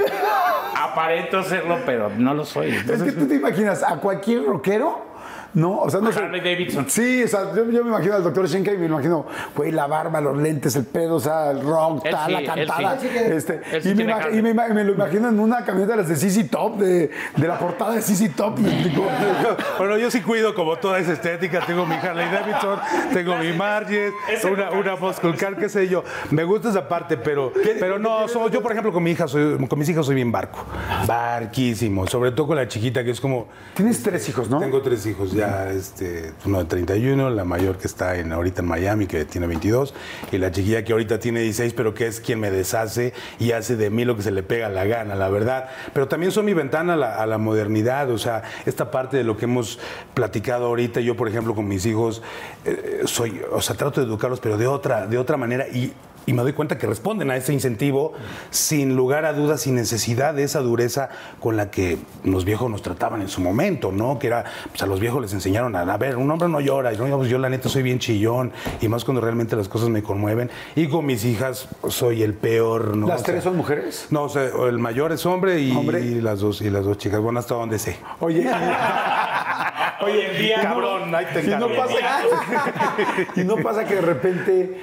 aparento 0.75 1.43
serlo, 1.43 1.79
pero 1.85 2.09
no 2.09 2.33
lo 2.33 2.45
soy. 2.45 2.69
Es 2.69 3.03
que 3.03 3.11
tú 3.11 3.27
te 3.27 3.35
imaginas 3.35 3.83
a 3.83 3.97
cualquier 3.97 4.45
rockero, 4.45 5.10
¿no? 5.53 5.79
O 5.81 5.89
sea, 5.89 5.99
no 5.99 6.11
sé. 6.11 6.19
Harley 6.19 6.41
Davidson. 6.41 6.85
Sí, 6.89 7.23
o 7.23 7.27
sea, 7.27 7.53
yo, 7.55 7.65
yo 7.69 7.83
me 7.83 7.89
imagino 7.89 8.15
al 8.15 8.23
doctor 8.23 8.47
Shenkai 8.47 8.75
y 8.75 8.77
me 8.77 8.85
imagino, 8.87 9.25
güey, 9.55 9.71
la 9.71 9.87
barba, 9.87 10.21
los 10.21 10.37
lentes, 10.37 10.75
el 10.75 10.85
pedo, 10.85 11.15
o 11.15 11.19
sea, 11.19 11.51
el 11.51 11.61
rock, 11.61 12.05
Él 12.05 12.11
tal, 12.11 12.25
sí, 12.27 12.31
la 12.31 12.43
cantada. 12.55 12.99
sí. 12.99 13.07
Este, 13.13 13.61
Él 13.71 13.81
y, 13.83 13.87
me 13.89 13.95
tiene 13.95 14.13
imag- 14.13 14.21
Harley. 14.23 14.39
y 14.39 14.41
me, 14.41 14.53
ima- 14.53 14.67
me 14.73 14.83
lo 14.83 14.93
imagino 14.93 15.29
en 15.29 15.39
una 15.39 15.63
camioneta 15.65 15.95
de 15.95 16.01
las 16.03 16.09
de 16.09 16.15
CC 16.15 16.43
Top, 16.45 16.77
de, 16.77 17.11
de 17.37 17.47
la 17.47 17.57
portada 17.59 17.93
de 17.95 18.01
CC 18.01 18.29
Top. 18.29 18.57
Bueno, 19.77 19.97
yo 19.97 20.11
sí 20.11 20.21
cuido 20.21 20.53
como 20.53 20.77
toda 20.77 20.99
esa 20.99 21.13
estética. 21.13 21.61
Tengo 21.65 21.85
mi 21.85 21.95
Harley 21.95 22.29
Davidson, 22.31 22.79
tengo 23.13 23.35
mi 23.37 23.51
Marges, 23.53 24.13
una, 24.51 24.69
una 24.71 24.95
Muscle 24.95 25.35
Car, 25.35 25.55
qué 25.57 25.69
sé 25.69 25.87
yo. 25.87 26.03
Me 26.29 26.43
gusta 26.43 26.69
esa 26.69 26.87
parte, 26.87 27.17
pero, 27.17 27.51
pero 27.79 27.97
no, 27.99 28.27
so- 28.27 28.49
yo 28.49 28.61
por 28.61 28.71
ejemplo 28.71 28.91
con 28.93 29.03
mi 29.03 29.11
hija, 29.11 29.27
soy, 29.27 29.57
con 29.67 29.79
mis 29.79 29.89
hijas 29.89 30.05
soy 30.05 30.15
bien 30.15 30.31
barco. 30.31 30.59
Barquísimo. 31.07 32.07
Sobre 32.07 32.31
todo 32.31 32.47
con 32.47 32.55
la 32.57 32.67
chiquita, 32.67 33.03
que 33.03 33.11
es 33.11 33.21
como... 33.21 33.47
Tienes 33.73 34.01
tres 34.03 34.27
hijos, 34.29 34.49
¿no? 34.49 34.59
Tengo 34.59 34.81
tres 34.81 35.05
hijos. 35.05 35.31
Ya 35.31 35.40
ya 35.41 35.71
este, 35.71 36.33
uno 36.45 36.59
de 36.59 36.65
31, 36.65 37.31
la 37.31 37.43
mayor 37.43 37.77
que 37.77 37.87
está 37.87 38.17
en, 38.17 38.31
ahorita 38.31 38.61
en 38.61 38.67
Miami, 38.67 39.07
que 39.07 39.25
tiene 39.25 39.47
22, 39.47 39.93
y 40.31 40.37
la 40.37 40.51
chiquilla 40.51 40.83
que 40.83 40.91
ahorita 40.91 41.19
tiene 41.19 41.41
16, 41.41 41.73
pero 41.73 41.93
que 41.93 42.05
es 42.05 42.19
quien 42.19 42.39
me 42.39 42.51
deshace 42.51 43.13
y 43.39 43.51
hace 43.53 43.75
de 43.75 43.89
mí 43.89 44.05
lo 44.05 44.15
que 44.15 44.21
se 44.21 44.31
le 44.31 44.43
pega 44.43 44.69
la 44.69 44.85
gana, 44.85 45.15
la 45.15 45.29
verdad. 45.29 45.69
Pero 45.93 46.07
también 46.07 46.31
son 46.31 46.45
mi 46.45 46.53
ventana 46.53 46.93
a 46.93 47.25
la, 47.25 47.37
modernidad, 47.37 48.11
o 48.11 48.19
sea, 48.19 48.43
esta 48.67 48.91
parte 48.91 49.17
de 49.17 49.23
lo 49.23 49.35
que 49.35 49.45
hemos 49.45 49.79
platicado 50.13 50.67
ahorita, 50.67 50.99
yo 50.99 51.15
por 51.17 51.27
ejemplo 51.27 51.55
con 51.55 51.67
mis 51.67 51.85
hijos, 51.87 52.21
eh, 52.65 53.01
soy, 53.05 53.41
o 53.51 53.61
sea, 53.61 53.75
trato 53.75 53.99
de 53.99 54.05
educarlos, 54.05 54.39
pero 54.39 54.57
de 54.57 54.67
otra, 54.67 55.07
de 55.07 55.17
otra 55.17 55.37
manera, 55.37 55.67
y 55.67 55.91
y 56.25 56.33
me 56.33 56.41
doy 56.41 56.53
cuenta 56.53 56.77
que 56.77 56.87
responden 56.87 57.31
a 57.31 57.35
ese 57.35 57.53
incentivo 57.53 58.13
sin 58.49 58.95
lugar 58.95 59.25
a 59.25 59.33
dudas, 59.33 59.61
sin 59.61 59.75
necesidad 59.75 60.33
de 60.33 60.43
esa 60.43 60.61
dureza 60.61 61.09
con 61.39 61.57
la 61.57 61.71
que 61.71 61.97
los 62.23 62.45
viejos 62.45 62.69
nos 62.69 62.81
trataban 62.81 63.21
en 63.21 63.29
su 63.29 63.41
momento, 63.41 63.91
¿no? 63.91 64.19
Que 64.19 64.27
era, 64.27 64.45
pues 64.69 64.81
a 64.81 64.85
los 64.85 64.99
viejos 64.99 65.21
les 65.21 65.33
enseñaron 65.33 65.75
a, 65.75 65.81
a 65.81 65.97
ver, 65.97 66.17
un 66.17 66.29
hombre 66.29 66.47
no 66.47 66.59
llora, 66.59 66.93
y 66.93 66.97
no, 66.97 67.17
pues 67.17 67.29
yo 67.29 67.37
la 67.37 67.49
neta 67.49 67.69
soy 67.69 67.83
bien 67.83 67.99
chillón, 67.99 68.51
y 68.79 68.87
más 68.87 69.03
cuando 69.03 69.21
realmente 69.21 69.55
las 69.55 69.67
cosas 69.67 69.89
me 69.89 70.03
conmueven. 70.03 70.49
Y 70.75 70.87
con 70.87 71.05
mis 71.05 71.25
hijas 71.25 71.67
soy 71.87 72.23
el 72.23 72.33
peor, 72.33 72.95
¿no? 72.95 73.07
¿Las 73.07 73.21
O 73.21 73.23
sea, 73.25 73.33
tres 73.33 73.43
son 73.43 73.57
mujeres? 73.57 74.07
No, 74.09 74.23
o 74.23 74.29
sea, 74.29 74.43
el 74.67 74.79
mayor 74.79 75.11
es 75.11 75.25
hombre 75.25 75.59
y, 75.59 75.75
¿Hombre? 75.75 76.01
y 76.01 76.21
las 76.21 76.39
dos 76.39 76.61
y 76.61 76.69
las 76.69 76.85
dos 76.85 76.97
chicas. 76.97 77.19
Bueno, 77.19 77.39
hasta 77.39 77.55
donde 77.55 77.79
sé. 77.79 77.97
Oye, 78.19 78.49
Hoy 80.03 80.19
en 80.19 80.37
día, 80.41 80.61
Cabrón, 80.61 81.13
ahí 81.13 81.25
te 81.31 81.43
y 81.43 81.49
no, 81.49 81.67
pasa, 81.75 81.95
y 83.35 83.43
no 83.43 83.57
pasa 83.57 83.85
que 83.85 83.95
de 83.95 84.01
repente, 84.01 84.81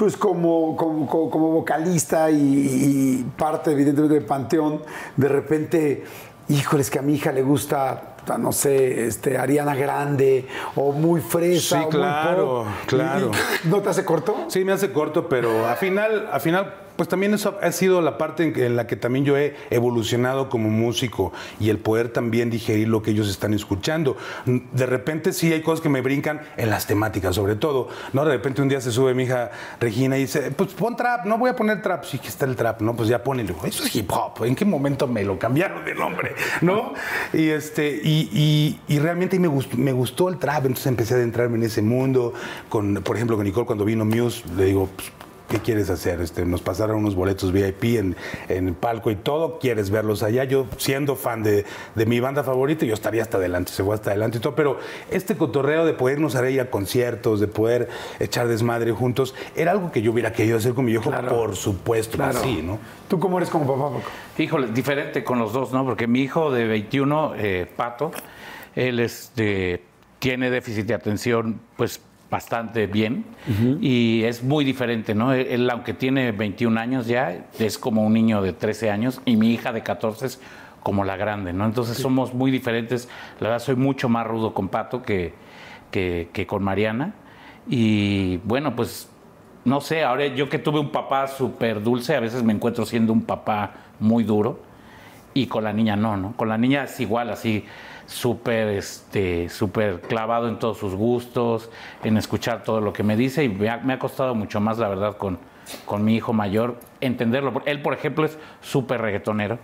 pues 0.00 0.16
como, 0.16 0.74
como, 0.78 1.06
como- 1.06 1.50
vocalista 1.52 2.30
y, 2.30 2.36
y 2.36 3.26
parte 3.36 3.72
evidentemente 3.72 4.14
del 4.14 4.24
panteón, 4.24 4.80
de 5.14 5.28
repente, 5.28 6.04
híjoles 6.48 6.88
que 6.90 6.98
a 6.98 7.02
mi 7.02 7.16
hija 7.16 7.32
le 7.32 7.42
gusta, 7.42 8.14
no 8.38 8.50
sé, 8.50 9.04
este, 9.06 9.36
Ariana 9.36 9.74
Grande 9.74 10.46
o 10.74 10.92
muy 10.92 11.20
fresa. 11.20 11.76
Sí, 11.80 11.82
o 11.82 11.82
muy 11.82 11.90
claro, 11.90 12.46
pop, 12.46 12.66
y- 12.82 12.86
claro. 12.86 13.30
y- 13.64 13.68
¿No 13.68 13.82
te 13.82 13.90
hace 13.90 14.02
corto? 14.06 14.46
Sí, 14.48 14.64
me 14.64 14.72
hace 14.72 14.90
corto, 14.90 15.28
pero 15.28 15.68
al 15.68 15.76
final, 15.76 16.30
al 16.32 16.40
final, 16.40 16.74
pues 17.00 17.08
también 17.08 17.32
eso 17.32 17.56
ha 17.62 17.72
sido 17.72 18.02
la 18.02 18.18
parte 18.18 18.52
en, 18.66 18.76
la 18.76 18.86
que 18.86 18.94
también 18.94 19.24
yo 19.24 19.34
he 19.38 19.56
evolucionado 19.70 20.50
como 20.50 20.68
músico 20.68 21.32
y 21.58 21.70
el 21.70 21.78
poder 21.78 22.10
también 22.10 22.50
digerir 22.50 22.88
lo 22.88 23.00
que 23.00 23.12
ellos 23.12 23.30
están 23.30 23.54
escuchando. 23.54 24.18
De 24.44 24.84
repente 24.84 25.32
sí 25.32 25.50
hay 25.50 25.62
cosas 25.62 25.80
que 25.80 25.88
me 25.88 26.02
brincan 26.02 26.42
en 26.58 26.68
las 26.68 26.86
temáticas, 26.86 27.34
sobre 27.34 27.56
todo, 27.56 27.88
¿no? 28.12 28.22
De 28.26 28.32
repente 28.32 28.60
un 28.60 28.68
día 28.68 28.82
se 28.82 28.92
sube 28.92 29.14
mi 29.14 29.22
hija 29.22 29.50
Regina 29.80 30.18
y 30.18 30.20
dice, 30.20 30.50
pues 30.50 30.74
pon 30.74 30.94
trap, 30.94 31.24
no 31.24 31.38
voy 31.38 31.48
a 31.48 31.56
poner 31.56 31.80
trap, 31.80 32.04
sí 32.04 32.18
que 32.18 32.28
está 32.28 32.44
el 32.44 32.54
trap, 32.54 32.82
¿no? 32.82 32.94
Pues 32.94 33.08
ya 33.08 33.24
ponele, 33.24 33.54
eso 33.64 33.82
es 33.82 33.96
hip 33.96 34.10
hop, 34.12 34.44
¿en 34.44 34.54
qué 34.54 34.66
momento 34.66 35.06
me 35.06 35.24
lo 35.24 35.38
cambiaron 35.38 35.82
de 35.86 35.94
nombre, 35.94 36.34
¿no? 36.60 36.92
Y 37.32 37.48
este, 37.48 37.98
y- 38.04 38.78
y 38.88 38.98
realmente 38.98 39.38
me 39.38 39.48
gustó, 39.48 39.74
me 39.78 39.92
gustó 39.92 40.28
el 40.28 40.36
trap, 40.36 40.66
entonces 40.66 40.86
empecé 40.88 41.14
a 41.14 41.16
adentrarme 41.16 41.56
en 41.56 41.62
ese 41.62 41.80
mundo, 41.80 42.34
con, 42.68 42.96
por 42.96 43.16
ejemplo, 43.16 43.36
con 43.36 43.46
Nicole 43.46 43.64
cuando 43.64 43.86
vino 43.86 44.04
Muse, 44.04 44.42
le 44.54 44.66
digo, 44.66 44.90
pues, 44.94 45.10
¿Qué 45.50 45.58
quieres 45.58 45.90
hacer? 45.90 46.20
Este, 46.20 46.44
nos 46.46 46.62
pasaron 46.62 46.98
unos 46.98 47.16
boletos 47.16 47.50
VIP 47.50 47.98
en, 47.98 48.16
en 48.48 48.68
el 48.68 48.74
palco 48.74 49.10
y 49.10 49.16
todo. 49.16 49.58
¿Quieres 49.58 49.90
verlos 49.90 50.22
allá? 50.22 50.44
Yo, 50.44 50.66
siendo 50.76 51.16
fan 51.16 51.42
de, 51.42 51.64
de 51.96 52.06
mi 52.06 52.20
banda 52.20 52.44
favorita, 52.44 52.86
yo 52.86 52.94
estaría 52.94 53.20
hasta 53.20 53.38
adelante, 53.38 53.72
se 53.72 53.82
fue 53.82 53.96
hasta 53.96 54.10
adelante 54.10 54.38
y 54.38 54.40
todo. 54.40 54.54
Pero 54.54 54.78
este 55.10 55.36
cotorreo 55.36 55.84
de 55.84 55.92
podernos 55.92 56.36
a 56.36 56.48
ir 56.48 56.60
a 56.60 56.70
conciertos, 56.70 57.40
de 57.40 57.48
poder 57.48 57.88
echar 58.20 58.46
desmadre 58.46 58.92
juntos, 58.92 59.34
era 59.56 59.72
algo 59.72 59.90
que 59.90 60.02
yo 60.02 60.12
hubiera 60.12 60.32
querido 60.32 60.56
hacer 60.56 60.72
con 60.72 60.84
mi 60.84 60.92
hijo, 60.92 61.10
por 61.28 61.56
supuesto, 61.56 62.16
Claro. 62.16 62.38
sí, 62.42 62.62
¿no? 62.62 62.78
¿Tú 63.08 63.18
cómo 63.18 63.38
eres 63.38 63.50
como 63.50 63.66
papá, 63.66 63.90
Paco? 63.96 64.08
Híjole, 64.38 64.68
diferente 64.68 65.24
con 65.24 65.40
los 65.40 65.52
dos, 65.52 65.72
¿no? 65.72 65.84
Porque 65.84 66.06
mi 66.06 66.20
hijo 66.20 66.52
de 66.52 66.68
21, 66.68 67.32
eh, 67.36 67.66
Pato, 67.76 68.12
él 68.76 69.00
este, 69.00 69.82
tiene 70.20 70.48
déficit 70.48 70.86
de 70.86 70.94
atención, 70.94 71.60
pues 71.76 72.00
bastante 72.30 72.86
bien 72.86 73.24
y 73.80 74.22
es 74.22 74.42
muy 74.44 74.64
diferente, 74.64 75.14
¿no? 75.14 75.32
Él, 75.32 75.68
aunque 75.68 75.94
tiene 75.94 76.30
21 76.30 76.78
años 76.78 77.06
ya, 77.06 77.46
es 77.58 77.76
como 77.76 78.04
un 78.04 78.12
niño 78.12 78.40
de 78.40 78.52
13 78.52 78.90
años 78.90 79.20
y 79.24 79.36
mi 79.36 79.52
hija 79.52 79.72
de 79.72 79.82
14 79.82 80.26
es 80.26 80.40
como 80.82 81.04
la 81.04 81.16
grande, 81.16 81.52
¿no? 81.52 81.66
Entonces 81.66 81.98
somos 81.98 82.32
muy 82.32 82.50
diferentes. 82.50 83.08
La 83.40 83.48
verdad, 83.48 83.64
soy 83.64 83.76
mucho 83.76 84.08
más 84.08 84.26
rudo 84.26 84.54
con 84.54 84.68
Pato 84.68 85.02
que, 85.02 85.34
que, 85.90 86.30
que 86.32 86.46
con 86.46 86.62
Mariana. 86.62 87.14
Y 87.68 88.38
bueno, 88.38 88.76
pues 88.76 89.08
no 89.64 89.80
sé, 89.80 90.04
ahora 90.04 90.26
yo 90.28 90.48
que 90.48 90.58
tuve 90.58 90.78
un 90.78 90.90
papá 90.90 91.26
súper 91.26 91.82
dulce, 91.82 92.14
a 92.14 92.20
veces 92.20 92.42
me 92.42 92.52
encuentro 92.52 92.86
siendo 92.86 93.12
un 93.12 93.22
papá 93.22 93.72
muy 93.98 94.24
duro 94.24 94.60
y 95.34 95.46
con 95.46 95.64
la 95.64 95.72
niña 95.72 95.96
no, 95.96 96.16
¿no? 96.16 96.32
Con 96.36 96.48
la 96.48 96.56
niña 96.56 96.84
es 96.84 96.98
igual, 97.00 97.30
así 97.30 97.64
súper 98.10 98.68
este, 98.70 99.48
súper 99.48 100.00
clavado 100.00 100.48
en 100.48 100.58
todos 100.58 100.78
sus 100.78 100.94
gustos, 100.96 101.70
en 102.02 102.16
escuchar 102.16 102.64
todo 102.64 102.80
lo 102.80 102.92
que 102.92 103.04
me 103.04 103.16
dice 103.16 103.44
y 103.44 103.48
me 103.48 103.70
ha, 103.70 103.76
me 103.78 103.92
ha 103.92 103.98
costado 104.00 104.34
mucho 104.34 104.60
más, 104.60 104.78
la 104.78 104.88
verdad, 104.88 105.16
con, 105.16 105.38
con 105.86 106.04
mi 106.04 106.16
hijo 106.16 106.32
mayor 106.32 106.80
entenderlo. 107.00 107.62
Él, 107.66 107.80
por 107.82 107.94
ejemplo, 107.94 108.24
es 108.24 108.36
súper 108.60 109.00
reggaetonero. 109.00 109.58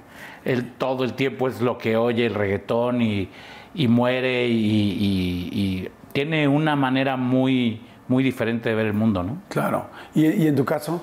Él 0.45 0.73
todo 0.79 1.03
el 1.03 1.15
tiempo 1.15 1.49
es 1.49 1.61
lo 1.61 1.77
que 1.77 1.97
oye 1.97 2.25
el 2.27 2.35
reggaetón 2.35 3.03
y, 3.03 3.29
y 3.75 3.89
muere 3.89 4.47
y, 4.47 4.55
y- 4.55 5.51
y 5.53 5.89
tiene 6.13 6.47
una 6.47 6.77
manera 6.77 7.17
muy, 7.17 7.81
muy 8.07 8.23
diferente 8.23 8.69
de 8.69 8.75
ver 8.77 8.87
el 8.87 8.95
mundo, 8.95 9.25
¿no? 9.25 9.39
Claro. 9.49 9.87
¿Y, 10.15 10.25
y 10.25 10.47
en 10.47 10.55
tu 10.55 10.65
caso? 10.65 11.03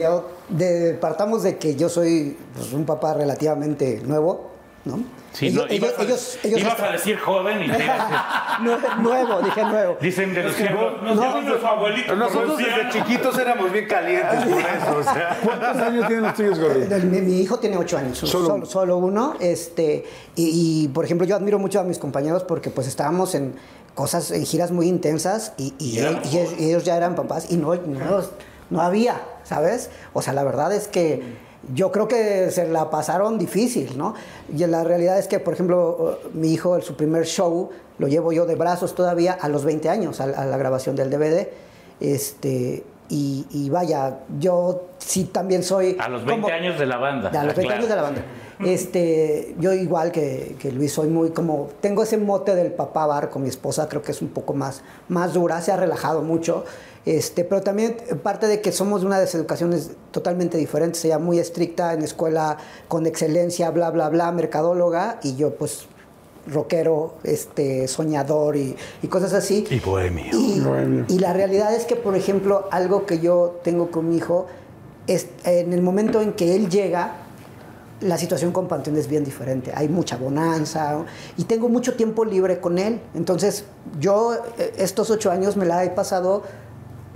Yo, 0.00 0.30
de- 0.48 0.94
partamos 1.00 1.42
de 1.42 1.58
que 1.58 1.74
yo 1.74 1.88
soy 1.88 2.36
pues, 2.54 2.72
un 2.72 2.84
papá 2.86 3.12
relativamente 3.14 4.00
nuevo, 4.06 4.51
¿no? 4.84 5.00
Sí, 5.32 5.46
ellos, 5.46 5.66
no, 5.66 5.72
ibas, 5.74 5.90
ellos- 5.92 5.98
a, 5.98 6.02
ellos- 6.02 6.38
ellos 6.44 6.60
ibas 6.60 6.72
están- 6.74 6.88
a 6.88 6.92
decir 6.92 7.18
joven 7.18 7.62
y 7.62 7.66
nuevo, 9.02 9.40
dije 9.42 9.64
nuevo. 9.64 9.96
dicen 10.00 10.34
de 10.34 10.42
los 10.42 10.54
que 10.54 10.68
no, 10.70 10.90
no, 11.02 11.14
No, 11.14 11.40
no, 11.42 11.58
su 11.58 11.66
abuelito. 11.66 12.14
Nosotros 12.16 12.58
desde 12.58 12.88
chiquitos 12.90 13.38
éramos 13.38 13.72
bien 13.72 13.86
calientes 13.86 14.44
por 14.44 14.58
eso, 14.60 14.96
o 14.98 15.02
sea. 15.02 15.38
¿Cuántos 15.42 15.76
años 15.76 16.06
tienen 16.06 16.24
los 16.24 16.34
tuyos, 16.34 16.58
Gordy? 16.58 17.04
Mi, 17.06 17.20
mi 17.22 17.40
hijo 17.40 17.58
tiene 17.58 17.76
ocho 17.76 17.96
años, 17.98 18.18
Solo 18.18 18.30
solo, 18.32 18.54
uno. 18.56 18.66
solo 18.66 18.96
uno. 18.98 19.34
Este, 19.40 20.04
y, 20.36 20.84
y, 20.84 20.88
por 20.88 21.04
ejemplo, 21.04 21.26
yo 21.26 21.36
admiro 21.36 21.58
mucho 21.58 21.80
a 21.80 21.84
mis 21.84 21.98
compañeros 21.98 22.44
porque 22.44 22.70
pues 22.70 22.86
estábamos 22.86 23.34
en 23.34 23.54
cosas, 23.94 24.30
en 24.30 24.44
giras 24.44 24.70
muy 24.70 24.88
intensas 24.88 25.52
y, 25.56 25.98
él- 25.98 26.18
y 26.58 26.64
ellos 26.64 26.84
ya 26.84 26.96
eran 26.96 27.14
papás 27.14 27.46
y 27.50 27.56
no, 27.56 27.74
no, 27.74 28.22
no 28.70 28.80
había, 28.82 29.20
¿sabes? 29.44 29.90
O 30.12 30.22
sea, 30.22 30.32
la 30.32 30.44
verdad 30.44 30.72
es 30.72 30.88
que 30.88 31.22
yo 31.74 31.92
creo 31.92 32.08
que 32.08 32.50
se 32.50 32.66
la 32.68 32.90
pasaron 32.90 33.38
difícil, 33.38 33.96
¿no? 33.96 34.14
Y 34.54 34.66
la 34.66 34.84
realidad 34.84 35.18
es 35.18 35.28
que, 35.28 35.38
por 35.38 35.54
ejemplo, 35.54 36.18
uh, 36.34 36.36
mi 36.36 36.52
hijo, 36.52 36.80
su 36.80 36.96
primer 36.96 37.24
show, 37.24 37.70
lo 37.98 38.08
llevo 38.08 38.32
yo 38.32 38.46
de 38.46 38.54
brazos 38.56 38.94
todavía 38.94 39.32
a 39.32 39.48
los 39.48 39.64
20 39.64 39.88
años, 39.88 40.20
a, 40.20 40.24
a 40.24 40.44
la 40.46 40.56
grabación 40.56 40.96
del 40.96 41.10
DVD. 41.10 41.48
Este, 42.00 42.82
y, 43.08 43.46
y 43.50 43.70
vaya, 43.70 44.18
yo 44.40 44.86
sí 44.98 45.24
también 45.24 45.62
soy... 45.62 45.96
A 46.00 46.08
los 46.08 46.24
20 46.24 46.42
como- 46.42 46.54
años 46.54 46.78
de 46.78 46.86
la 46.86 46.96
banda. 46.96 47.28
a 47.28 47.44
los 47.44 47.54
20 47.54 47.60
claro. 47.62 47.74
años 47.76 47.88
de 47.88 47.96
la 47.96 48.02
banda. 48.02 48.22
Este, 48.64 49.54
yo 49.58 49.72
igual 49.72 50.12
que, 50.12 50.54
que 50.58 50.70
Luis 50.70 50.92
soy 50.92 51.08
muy 51.08 51.30
como 51.30 51.68
tengo 51.80 52.04
ese 52.04 52.16
mote 52.16 52.54
del 52.54 52.70
papá 52.72 53.06
bar 53.06 53.28
con 53.28 53.42
mi 53.42 53.48
esposa, 53.48 53.88
creo 53.88 54.02
que 54.02 54.12
es 54.12 54.22
un 54.22 54.28
poco 54.28 54.54
más 54.54 54.82
más 55.08 55.32
dura, 55.32 55.60
se 55.60 55.72
ha 55.72 55.76
relajado 55.76 56.22
mucho. 56.22 56.64
Este, 57.04 57.44
pero 57.44 57.62
también 57.62 57.96
parte 58.22 58.46
de 58.46 58.60
que 58.60 58.70
somos 58.70 59.00
de 59.00 59.08
una 59.08 59.18
de 59.18 59.24
educaciones 59.24 59.90
totalmente 60.12 60.56
diferentes, 60.56 61.04
ella 61.04 61.18
muy 61.18 61.38
estricta 61.40 61.92
en 61.94 62.02
escuela 62.02 62.58
con 62.86 63.06
excelencia, 63.06 63.70
bla 63.70 63.90
bla 63.90 64.08
bla, 64.08 64.30
mercadóloga 64.30 65.18
y 65.22 65.34
yo 65.34 65.54
pues 65.56 65.86
rockero, 66.46 67.14
este, 67.24 67.88
soñador 67.88 68.56
y, 68.56 68.76
y 69.02 69.06
cosas 69.08 69.32
así. 69.32 69.64
Y 69.70 69.80
bohemio. 69.80 70.32
Y, 70.32 71.14
y 71.14 71.18
la 71.18 71.32
realidad 71.32 71.74
es 71.74 71.84
que, 71.84 71.96
por 71.96 72.16
ejemplo, 72.16 72.68
algo 72.70 73.06
que 73.06 73.20
yo 73.20 73.60
tengo 73.62 73.90
con 73.90 74.08
mi 74.08 74.16
hijo 74.16 74.46
es 75.06 75.26
en 75.44 75.72
el 75.72 75.82
momento 75.82 76.20
en 76.20 76.32
que 76.32 76.54
él 76.54 76.68
llega, 76.68 77.14
la 78.00 78.18
situación 78.18 78.52
con 78.52 78.66
Panteón 78.66 78.96
es 78.96 79.06
bien 79.06 79.24
diferente. 79.24 79.72
Hay 79.74 79.88
mucha 79.88 80.16
bonanza 80.16 80.92
¿no? 80.92 81.06
y 81.36 81.44
tengo 81.44 81.68
mucho 81.68 81.94
tiempo 81.94 82.24
libre 82.24 82.60
con 82.60 82.78
él. 82.78 83.00
Entonces, 83.14 83.64
yo 84.00 84.34
eh, 84.58 84.72
estos 84.76 85.10
ocho 85.10 85.30
años 85.30 85.56
me 85.56 85.64
la 85.64 85.84
he 85.84 85.90
pasado 85.90 86.42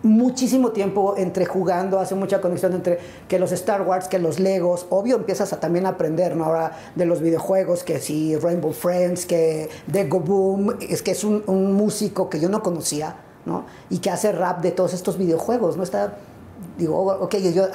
muchísimo 0.07 0.70
tiempo 0.70 1.14
entre 1.16 1.44
jugando, 1.44 1.98
hace 1.98 2.14
mucha 2.14 2.40
conexión 2.40 2.72
entre 2.74 2.98
que 3.28 3.38
los 3.38 3.52
Star 3.52 3.82
Wars, 3.82 4.09
que 4.09 4.18
los 4.18 4.40
Legos, 4.40 4.86
obvio 4.90 5.16
empiezas 5.16 5.52
a 5.52 5.61
también 5.61 5.86
aprender, 5.86 6.36
¿no? 6.36 6.44
Ahora 6.44 6.72
de 6.94 7.04
los 7.04 7.20
videojuegos, 7.20 7.82
que 7.82 7.98
sí, 7.98 8.36
Rainbow 8.36 8.72
Friends, 8.72 9.26
que 9.26 9.68
Dego 9.86 10.20
Boom, 10.20 10.76
es 10.80 11.02
que 11.02 11.11
es 11.11 11.24
un, 11.24 11.44
músico 11.46 12.30
que 12.30 12.40
yo 12.40 12.48
no 12.48 12.62
conocía, 12.62 13.16
¿no? 13.44 13.66
Y 13.90 13.98
que 13.98 14.11
hace 14.11 14.32
rap 14.32 14.62
de 14.62 14.70
todos 14.70 14.94
estos 14.94 15.18
videojuegos, 15.18 15.76
¿no? 15.76 15.82
Está, 15.82 16.16
digo, 16.78 16.96
ok, 16.98 17.34
yo 17.54 17.66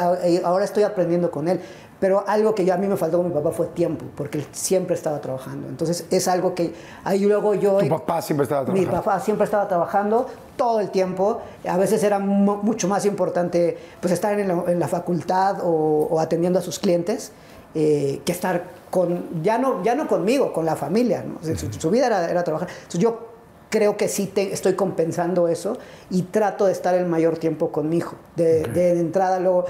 ahora 0.44 0.66
estoy 0.66 0.84
aprendiendo 0.84 1.30
con 1.30 1.48
él, 1.48 1.62
pero 2.02 2.26
algo 2.28 2.54
que 2.54 2.66
yo 2.66 2.74
a 2.74 2.78
mí 2.78 2.88
me 2.88 2.98
faltó 2.98 3.18
con 3.18 3.28
mi 3.28 3.34
papá 3.34 3.52
fue 3.52 3.68
tiempo, 3.68 4.04
porque 4.18 4.40
él 4.40 4.46
siempre 4.52 4.96
estaba 4.96 5.22
trabajando, 5.22 5.70
entonces 5.70 6.06
es 6.12 6.28
algo 6.28 6.54
que 6.54 6.74
ahí 7.06 7.20
luego 7.26 7.54
yo... 7.54 7.78
Tu 7.78 7.88
papá 7.88 8.22
siempre 8.22 8.44
estaba 8.44 8.62
Mi 8.64 8.82
trabajando. 8.82 8.92
papá 9.04 9.20
siempre 9.22 9.46
estaba 9.46 9.68
trabajando 9.70 10.26
todo 10.58 10.80
el 10.82 10.90
tiempo. 10.90 11.40
A 11.66 11.78
veces 11.78 12.04
era 12.04 12.20
mu- 12.20 12.58
mucho 12.58 12.88
más 12.90 13.06
importante 13.06 13.78
pues 14.02 14.12
estar 14.12 14.38
en 14.38 14.48
la, 14.50 14.64
en 14.68 14.80
la 14.80 14.88
facultad 14.90 15.60
o, 15.64 16.08
o 16.12 16.20
atendiendo 16.20 16.60
a 16.60 16.62
sus 16.62 16.78
clientes. 16.80 17.32
eh, 17.74 18.20
que 18.26 18.34
estar 18.34 18.64
con, 18.90 19.42
ya 19.44 19.58
no, 19.58 19.82
ya 19.82 19.96
no 19.96 20.06
conmigo, 20.08 20.52
con 20.52 20.66
la 20.66 20.76
familia. 20.76 21.24
¿no? 21.26 21.38
O 21.42 21.46
sea, 21.46 21.58
su, 21.58 21.72
su 21.72 21.90
vida 21.90 22.08
era, 22.08 22.30
era 22.30 22.44
trabajar. 22.44 22.68
Entonces 22.70 23.00
yo 23.00 23.30
creo 23.70 23.96
que 23.96 24.10
sí 24.10 24.28
te- 24.28 24.52
estoy 24.52 24.74
compensando 24.74 25.48
eso 25.48 25.78
y 26.10 26.24
trato 26.24 26.66
de 26.66 26.74
estar 26.74 26.94
el 26.96 27.06
mayor 27.06 27.38
tiempo 27.38 27.72
con 27.72 27.88
mi 27.88 27.98
hijo. 27.98 28.16
De, 28.36 28.64
de 28.64 29.00
entrada, 29.00 29.40
luego, 29.40 29.64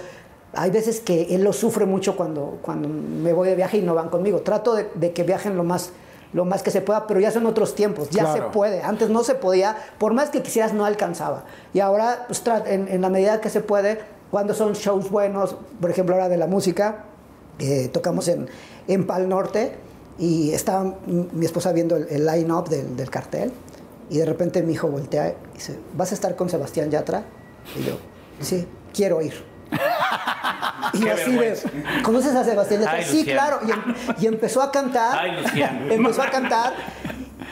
hay 0.53 0.71
veces 0.71 0.99
que 0.99 1.33
él 1.35 1.43
lo 1.43 1.53
sufre 1.53 1.85
mucho 1.85 2.15
cuando, 2.17 2.59
cuando 2.61 2.87
me 2.89 3.33
voy 3.33 3.47
de 3.49 3.55
viaje 3.55 3.77
y 3.77 3.81
no 3.81 3.93
van 3.95 4.09
conmigo. 4.09 4.41
Trato 4.41 4.75
de, 4.75 4.89
de 4.95 5.13
que 5.13 5.23
viajen 5.23 5.55
lo 5.55 5.63
más, 5.63 5.91
lo 6.33 6.45
más 6.45 6.61
que 6.63 6.71
se 6.71 6.81
pueda, 6.81 7.07
pero 7.07 7.19
ya 7.19 7.31
son 7.31 7.45
otros 7.45 7.73
tiempos, 7.75 8.09
ya 8.09 8.23
Claro. 8.23 8.45
se 8.47 8.51
puede. 8.51 8.81
Antes 8.83 9.09
no 9.09 9.23
se 9.23 9.35
podía, 9.35 9.77
por 9.97 10.13
más 10.13 10.29
que 10.29 10.41
quisieras, 10.41 10.73
no 10.73 10.85
alcanzaba. 10.85 11.45
Y 11.73 11.79
ahora, 11.79 12.25
pues, 12.27 12.43
en, 12.65 12.87
en 12.89 13.01
la 13.01 13.09
medida 13.09 13.39
que 13.41 13.49
se 13.49 13.61
puede, 13.61 13.99
cuando 14.29 14.53
son 14.53 14.73
shows 14.73 15.09
buenos, 15.09 15.55
por 15.79 15.89
ejemplo, 15.89 16.15
ahora 16.15 16.27
de 16.29 16.37
la 16.37 16.47
música, 16.47 17.05
eh, 17.59 17.89
tocamos 17.91 18.27
en, 18.27 18.47
en 18.87 19.05
Pal 19.07 19.29
Norte 19.29 19.73
y 20.17 20.51
estaba 20.51 20.95
mi 21.05 21.45
esposa 21.45 21.71
viendo 21.71 21.95
el, 21.95 22.07
el 22.09 22.25
line-up 22.25 22.67
del, 22.69 22.95
del 22.95 23.09
cartel 23.09 23.51
y 24.09 24.17
de 24.17 24.25
repente 24.25 24.61
mi 24.61 24.73
hijo 24.73 24.87
voltea 24.89 25.29
y 25.29 25.35
dice, 25.53 25.77
¿vas 25.95 26.11
a 26.11 26.15
estar 26.15 26.35
con 26.35 26.49
Sebastián 26.49 26.89
Yatra? 26.91 27.23
Y 27.79 27.83
yo, 27.83 27.93
sí, 28.41 28.67
quiero 28.93 29.21
ir. 29.21 29.33
Y 30.93 31.07
así 31.07 31.31
de. 31.31 31.57
¿conoces 32.03 32.35
a 32.35 32.43
Sebastián? 32.43 32.83
Ay, 32.87 33.03
sí, 33.05 33.19
Luciano. 33.19 33.39
claro. 33.41 33.59
Y, 33.67 33.71
em- 33.71 33.95
y 34.19 34.27
empezó 34.27 34.61
a 34.61 34.71
cantar. 34.71 35.17
Ay, 35.17 35.31
empezó 35.89 36.21
a 36.21 36.29
cantar. 36.29 36.73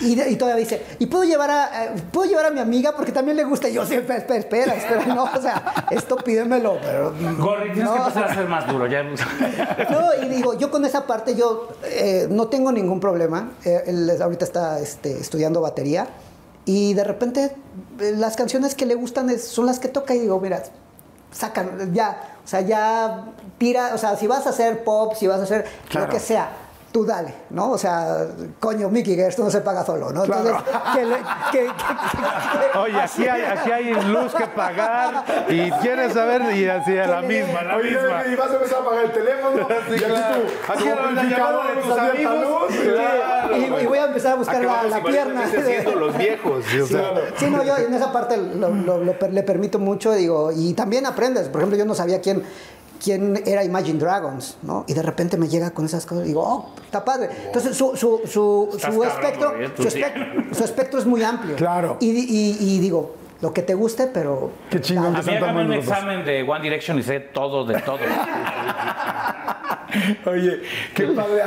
Y, 0.02 0.16
de- 0.16 0.30
y 0.30 0.36
todavía 0.38 0.60
dice, 0.64 0.86
¿y 1.00 1.08
puedo 1.08 1.26
llevar, 1.26 1.52
a, 1.52 1.86
eh, 1.86 1.92
puedo 2.14 2.30
llevar 2.30 2.46
a 2.46 2.52
mi 2.52 2.62
amiga? 2.62 2.94
Porque 2.96 3.12
también 3.12 3.36
le 3.36 3.44
gusta. 3.44 3.68
Y 3.68 3.74
yo, 3.74 3.86
sí, 3.86 3.96
espera, 3.96 4.18
espera, 4.38 4.74
espera, 4.74 5.06
no, 5.08 5.24
o 5.26 5.42
sea, 5.42 5.88
esto 5.92 6.16
pídemelo, 6.16 6.78
pero... 6.82 7.14
Gorri, 7.38 7.74
tienes 7.74 7.84
no. 7.84 7.94
que 7.94 8.00
empezar 8.00 8.24
a 8.32 8.34
ser 8.36 8.48
más 8.48 8.66
duro. 8.68 8.88
Ya. 8.88 9.04
No, 9.90 10.24
y 10.26 10.30
digo, 10.30 10.58
yo 10.58 10.72
con 10.72 10.86
esa 10.86 11.06
parte 11.06 11.36
yo 11.36 11.68
eh, 11.84 12.28
no 12.30 12.48
tengo 12.48 12.72
ningún 12.72 13.02
problema. 13.02 13.52
Eh, 13.66 13.84
él 13.88 14.10
ahorita 14.22 14.46
está 14.46 14.80
este, 14.80 15.20
estudiando 15.20 15.60
batería 15.60 16.08
y 16.64 16.94
de 16.94 17.04
repente 17.04 17.56
eh, 18.00 18.14
las 18.16 18.38
canciones 18.38 18.76
que 18.76 18.86
le 18.86 18.96
gustan 18.96 19.30
es- 19.30 19.46
son 19.50 19.66
las 19.66 19.80
que 19.80 19.90
toca 19.90 20.16
y 20.16 20.20
digo, 20.20 20.40
mira, 20.40 20.64
sacan, 21.32 21.94
ya, 21.94 22.22
o 22.44 22.48
sea, 22.48 22.62
ya 22.62 23.26
tira, 23.58 23.92
o 23.94 23.98
sea, 23.98 24.16
si 24.16 24.28
vas 24.28 24.46
a 24.48 24.50
hacer 24.50 24.84
pop, 24.84 25.14
si 25.16 25.28
vas 25.28 25.40
a 25.40 25.44
hacer 25.44 25.66
Claro. 25.90 26.08
lo 26.08 26.14
que 26.14 26.20
sea. 26.20 26.50
Tú 26.92 27.06
dale, 27.06 27.34
¿no? 27.52 27.70
O 27.70 27.78
sea, 27.78 28.26
coño, 28.60 28.90
Mickey, 28.90 29.16
que 29.16 29.28
esto 29.28 29.44
no 29.44 29.52
se 29.52 29.62
paga 29.62 29.86
solo, 29.86 30.12
¿no? 30.12 30.24
Entonces, 30.26 30.56
que, 30.96 31.06
le- 31.06 31.16
que- 31.52 31.60
que- 31.60 31.66
que- 32.72 32.78
Oye, 32.80 33.00
aquí 33.00 33.28
hay, 33.28 33.42
aquí 33.44 33.72
hay 33.72 33.94
luz 34.06 34.34
que 34.34 34.48
pagar 34.48 35.24
y 35.48 35.70
quieres 35.70 36.14
saber 36.14 36.42
y 36.56 36.68
así 36.68 36.98
a 36.98 37.06
la 37.06 37.22
misma, 37.22 37.62
la 37.62 37.76
Oye, 37.76 37.92
misma. 37.92 38.24
y 38.32 38.36
vas 38.36 38.50
a 38.50 38.54
empezar 38.56 38.82
a 38.82 38.86
pagar 38.86 39.06
el 39.06 39.12
teléfono. 39.12 39.68
y 39.70 39.94
aquí 39.94 40.04
claro. 40.04 40.36
tú, 40.42 40.72
Aquí 40.74 40.84
tu 40.84 40.90
era 40.90 40.96
la 40.96 41.08
amplificador, 41.10 41.52
llamada 41.54 41.70
de 41.70 41.76
tus 41.82 41.88
nos 41.90 42.00
abierta 42.00 42.32
amigos. 42.32 42.72
luz. 42.72 42.80
Claro. 42.80 43.58
y, 43.58 43.84
y 43.84 43.86
voy 43.86 43.98
a 44.00 44.06
empezar 44.06 44.32
a 44.32 44.36
buscar 44.36 44.64
la, 44.66 44.84
la 44.84 45.04
pierna. 45.04 45.42
los 45.96 46.18
viejos. 46.18 46.66
o 46.84 46.88
sea, 46.88 47.12
Sí, 47.38 47.50
no, 47.52 47.64
yo 47.64 47.78
en 47.78 47.94
esa 47.94 48.12
parte 48.12 48.36
lo, 48.38 48.70
lo- 48.70 48.98
lo 48.98 49.20
per- 49.20 49.32
le 49.34 49.44
permito 49.44 49.78
mucho, 49.78 50.12
digo, 50.14 50.52
y 50.56 50.74
también 50.74 51.06
aprendes. 51.06 51.50
Por 51.50 51.62
ejemplo, 51.62 51.78
yo 51.78 51.86
no 51.86 51.94
sabía 51.94 52.20
quién, 52.20 52.44
quién 53.02 53.42
era 53.46 53.64
Imagine 53.64 53.98
Dragons, 54.00 54.58
¿no? 54.64 54.84
Y 54.88 54.94
de 54.94 55.02
repente 55.02 55.38
me 55.38 55.48
llega 55.48 55.72
con 55.72 55.86
esas 55.86 56.06
cosas 56.06 56.26
y 56.26 56.30
digo, 56.30 56.44
oh, 56.44 56.70
está 56.86 57.04
padre. 57.06 57.30
Entonces, 57.48 57.76
su, 57.76 57.96
su, 57.96 58.22
su, 58.26 58.70
su 58.72 58.78
cabrón, 58.80 59.08
espectro, 59.08 59.54
sí. 59.78 59.88
espectro, 59.88 60.24
su 60.54 60.64
espectro 60.64 61.00
es 61.00 61.06
muy 61.06 61.24
amplio. 61.24 61.56
Claro. 61.56 61.98
Y, 62.00 62.10
y- 62.10 62.58
y 62.60 62.80
digo, 62.80 63.16
lo 63.42 63.54
que 63.54 63.62
te 63.62 63.74
guste, 63.74 64.08
pero... 64.08 64.52
Qué 64.70 64.82
chingón 64.82 65.16
A 65.16 65.22
mí 65.22 65.36
hágame 65.36 65.64
un 65.66 65.74
examen 65.74 66.26
de 66.26 66.44
One 66.44 66.62
Direction 66.62 67.00
y 67.00 67.04
sé 67.04 67.20
todo 67.20 67.66
de 67.66 67.80
todo. 67.82 68.00
Oye, 70.28 70.62
qué 70.94 71.08
padre. 71.08 71.42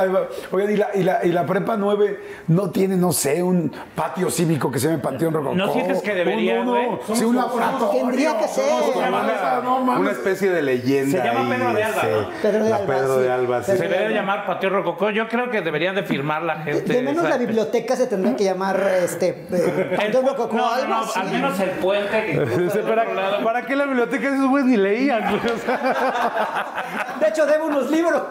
Oigan, 0.51 0.71
¿y 0.73 0.75
la, 0.75 0.89
y, 0.95 1.03
la, 1.03 1.25
y 1.25 1.29
la 1.31 1.45
prepa 1.45 1.77
9 1.77 2.19
no 2.49 2.69
tiene, 2.71 2.97
no 2.97 3.13
sé, 3.13 3.41
un 3.41 3.71
patio 3.95 4.29
cívico 4.29 4.69
que 4.69 4.79
se 4.79 4.87
llame 4.87 4.99
Panteón 4.99 5.33
Rococó? 5.33 5.55
¿No 5.55 5.71
sientes 5.71 6.01
que 6.01 6.13
debería, 6.13 6.59
Un- 6.59 6.67
un- 6.67 6.73
güey? 6.97 7.17
Sí, 7.17 7.23
un 7.23 7.37
laboratorio. 7.37 8.01
Tendría 8.01 8.37
que 8.39 8.47
ser. 8.49 8.65
Una- 8.95 9.97
no 9.99 10.09
especie 10.09 10.49
de 10.49 10.61
leyenda. 10.61 11.21
Se 11.21 11.25
llama 11.25 11.39
ahí, 11.41 11.49
Pedro 11.61 11.73
de 11.73 11.83
Alba, 11.83 12.03
¿no? 12.03 12.29
Pedro 12.41 12.63
de 12.65 12.69
la 12.69 12.75
Alba, 12.75 12.87
Pedro 12.93 13.17
de 13.19 13.31
Alba, 13.31 13.63
sí. 13.63 13.71
Se 13.77 13.87
debe 13.87 14.13
llamar 14.13 14.45
Patio 14.45 14.69
Rococó. 14.69 15.09
Yo 15.11 15.29
creo 15.29 15.49
que 15.49 15.61
deberían 15.61 15.95
de 15.95 16.03
firmar 16.03 16.41
la 16.43 16.55
De, 16.65 16.73
gente. 16.73 16.93
de 16.93 17.01
menos 17.01 17.23
esa- 17.23 17.29
la 17.29 17.37
biblioteca 17.37 17.95
se 17.95 18.07
tendría 18.07 18.35
que 18.35 18.43
llamar 18.43 18.77
este, 19.03 19.45
eh, 19.51 19.93
Panteón 19.95 20.25
Rococó, 20.27 20.57
no, 20.57 20.75
no, 20.81 20.87
no, 21.05 21.13
al 21.15 21.31
menos 21.31 21.57
el 21.61 21.69
puente 21.83 22.25
que 22.25 22.33
cruza 22.43 22.61
Dice, 22.61 22.77
del 22.81 22.89
otro 22.91 22.95
¿para, 22.95 23.13
lado. 23.13 23.43
¿Para 23.43 23.65
qué 23.65 23.75
la 23.75 23.85
biblioteca 23.85 24.27
esos 24.29 24.47
güeyes 24.49 24.69
ni 24.69 24.77
leían? 24.77 25.21
De 27.19 27.27
hecho, 27.29 27.45
debo 27.45 27.65
unos 27.67 27.89
libros. 27.91 28.21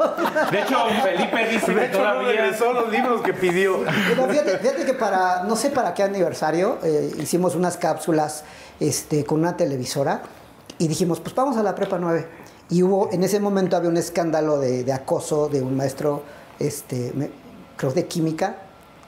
De 0.51 0.61
hecho, 0.61 0.79
Felipe 1.03 1.49
dice 1.49 1.73
De 1.73 1.81
que 1.81 1.87
hecho, 1.87 1.99
no 1.99 2.05
todavía. 2.13 2.29
regresó 2.43 2.73
los 2.73 2.91
libros 2.91 3.23
que 3.23 3.33
pidió. 3.33 3.81
Pero 4.09 4.27
fíjate, 4.29 4.59
fíjate 4.59 4.85
que 4.85 4.95
para, 4.95 5.45
no 5.45 5.57
sé 5.57 5.71
para 5.71 5.95
qué 5.95 6.03
aniversario, 6.03 6.79
eh, 6.83 7.13
hicimos 7.19 7.55
unas 7.55 7.77
cápsulas 7.77 8.45
este, 8.81 9.25
con 9.25 9.41
una 9.41 9.57
televisora 9.57 10.23
y 10.79 10.89
dijimos, 10.89 11.21
pues 11.21 11.35
vamos 11.35 11.57
a 11.57 11.63
la 11.63 11.75
prepa 11.75 11.99
9. 11.99 12.27
Y 12.71 12.83
hubo, 12.83 13.11
en 13.13 13.23
ese 13.23 13.39
momento 13.41 13.77
había 13.77 13.89
un 13.91 13.97
escándalo 13.97 14.59
de, 14.59 14.85
de 14.85 14.93
acoso 14.93 15.49
de 15.49 15.61
un 15.63 15.77
maestro, 15.77 16.23
este, 16.59 17.13
me- 17.15 17.31
creo 17.77 17.93
de 17.93 18.07
química, 18.07 18.57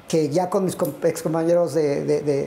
que 0.08 0.28
ya 0.28 0.50
con 0.50 0.64
mis 0.64 0.76
ex 1.04 1.22
compañeros 1.22 1.74
de- 1.74 2.04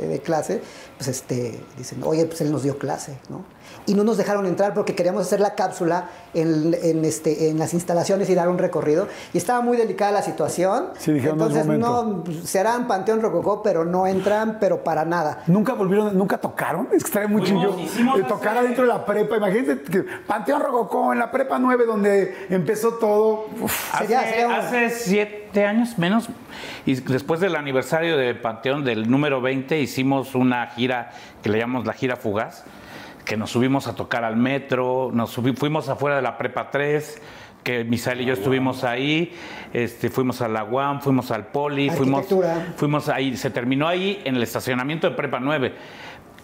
de 0.08 0.20
clase, 0.20 0.62
pues 0.98 1.08
este, 1.10 1.60
dicen, 1.78 2.04
oye, 2.04 2.26
pues 2.26 2.42
él 2.42 2.52
nos 2.52 2.64
dio 2.64 2.78
clase, 2.78 3.18
¿no? 3.30 3.44
Y 3.88 3.94
no 3.96 4.04
nos 4.04 4.18
dejaron 4.18 4.46
entrar 4.46 4.74
porque 4.76 4.94
queríamos 4.94 5.24
hacer 5.24 5.40
la 5.40 5.56
cápsula 5.56 6.10
en, 6.36 6.76
en, 6.84 7.04
este, 7.06 7.50
en 7.50 7.58
las 7.58 7.74
instalaciones 7.74 8.30
y 8.30 8.36
dar 8.36 8.50
un 8.50 8.58
recorrido. 8.60 9.08
Y 9.34 9.38
estaba 9.38 9.62
muy 9.62 9.78
delicada 9.78 10.12
la 10.12 10.22
situación. 10.22 10.90
Sí, 11.00 11.14
dijeron, 11.14 11.40
Entonces, 11.42 11.66
no, 11.66 12.22
pues, 12.24 12.50
serán 12.50 12.86
Panteón 12.88 13.22
Rococó, 13.22 13.64
pero 13.64 13.86
no 13.86 14.06
entran, 14.06 14.58
pero 14.60 14.84
para 14.84 15.06
nada. 15.06 15.42
¿Nunca 15.48 15.74
volvieron, 15.74 16.18
nunca 16.18 16.38
tocaron? 16.38 16.88
Es 16.92 17.02
que 17.04 17.08
estaría 17.08 17.28
muy 17.28 17.42
chingón 17.44 17.76
tocar 18.28 18.58
adentro 18.58 18.84
de 18.84 18.90
la 18.90 19.06
prepa. 19.06 19.38
Imagínate 19.38 19.82
que 19.84 20.04
Panteón 20.28 20.62
Rococó 20.62 21.14
en 21.14 21.20
la 21.20 21.32
prepa 21.32 21.58
9 21.58 21.86
donde 21.86 22.48
empezó 22.50 22.96
todo. 22.96 23.46
Uf. 23.62 23.96
Hace, 23.96 24.04
Sería- 24.06 24.24
sería 24.30 24.48
un- 24.48 24.54
hace 24.54 24.90
siete 24.90 25.66
años 25.66 25.98
menos. 25.98 26.28
Y 26.86 26.96
después 26.96 27.40
del 27.40 27.56
aniversario 27.56 28.18
de 28.18 28.36
Panteón 28.36 28.84
del 28.84 29.10
número 29.10 29.40
20, 29.42 29.80
hicimos 29.80 30.36
una 30.36 30.68
gira 30.68 31.12
que 31.42 31.50
le 31.50 31.58
llamamos 31.60 31.86
la 31.86 31.94
gira 31.94 32.16
fugaz, 32.18 32.64
que 33.28 33.38
nos 33.38 33.52
subimos 33.52 33.88
a 33.88 33.96
tocar 33.96 34.24
al 34.24 34.38
metro, 34.38 35.10
nos 35.14 35.38
subi- 35.38 35.56
fuimos 35.56 35.90
afuera 35.90 36.16
de 36.16 36.22
la 36.22 36.38
Prepa 36.38 36.70
3, 36.72 37.22
que 37.64 37.84
Misael 37.84 38.22
y 38.22 38.26
yo 38.26 38.34
estuvimos 38.34 38.84
ahí, 38.86 39.34
este, 39.74 40.10
fuimos 40.10 40.42
a 40.42 40.48
la 40.48 40.64
UAM, 40.64 41.02
fuimos 41.02 41.32
al 41.32 41.48
Poli, 41.48 41.90
fuimos, 41.90 42.26
fuimos 42.78 43.10
ahí, 43.10 43.36
se 43.36 43.50
terminó 43.50 43.88
ahí 43.88 44.22
en 44.24 44.36
el 44.38 44.44
estacionamiento 44.44 45.10
de 45.10 45.16
Prepa 45.16 45.40
9. 45.42 45.74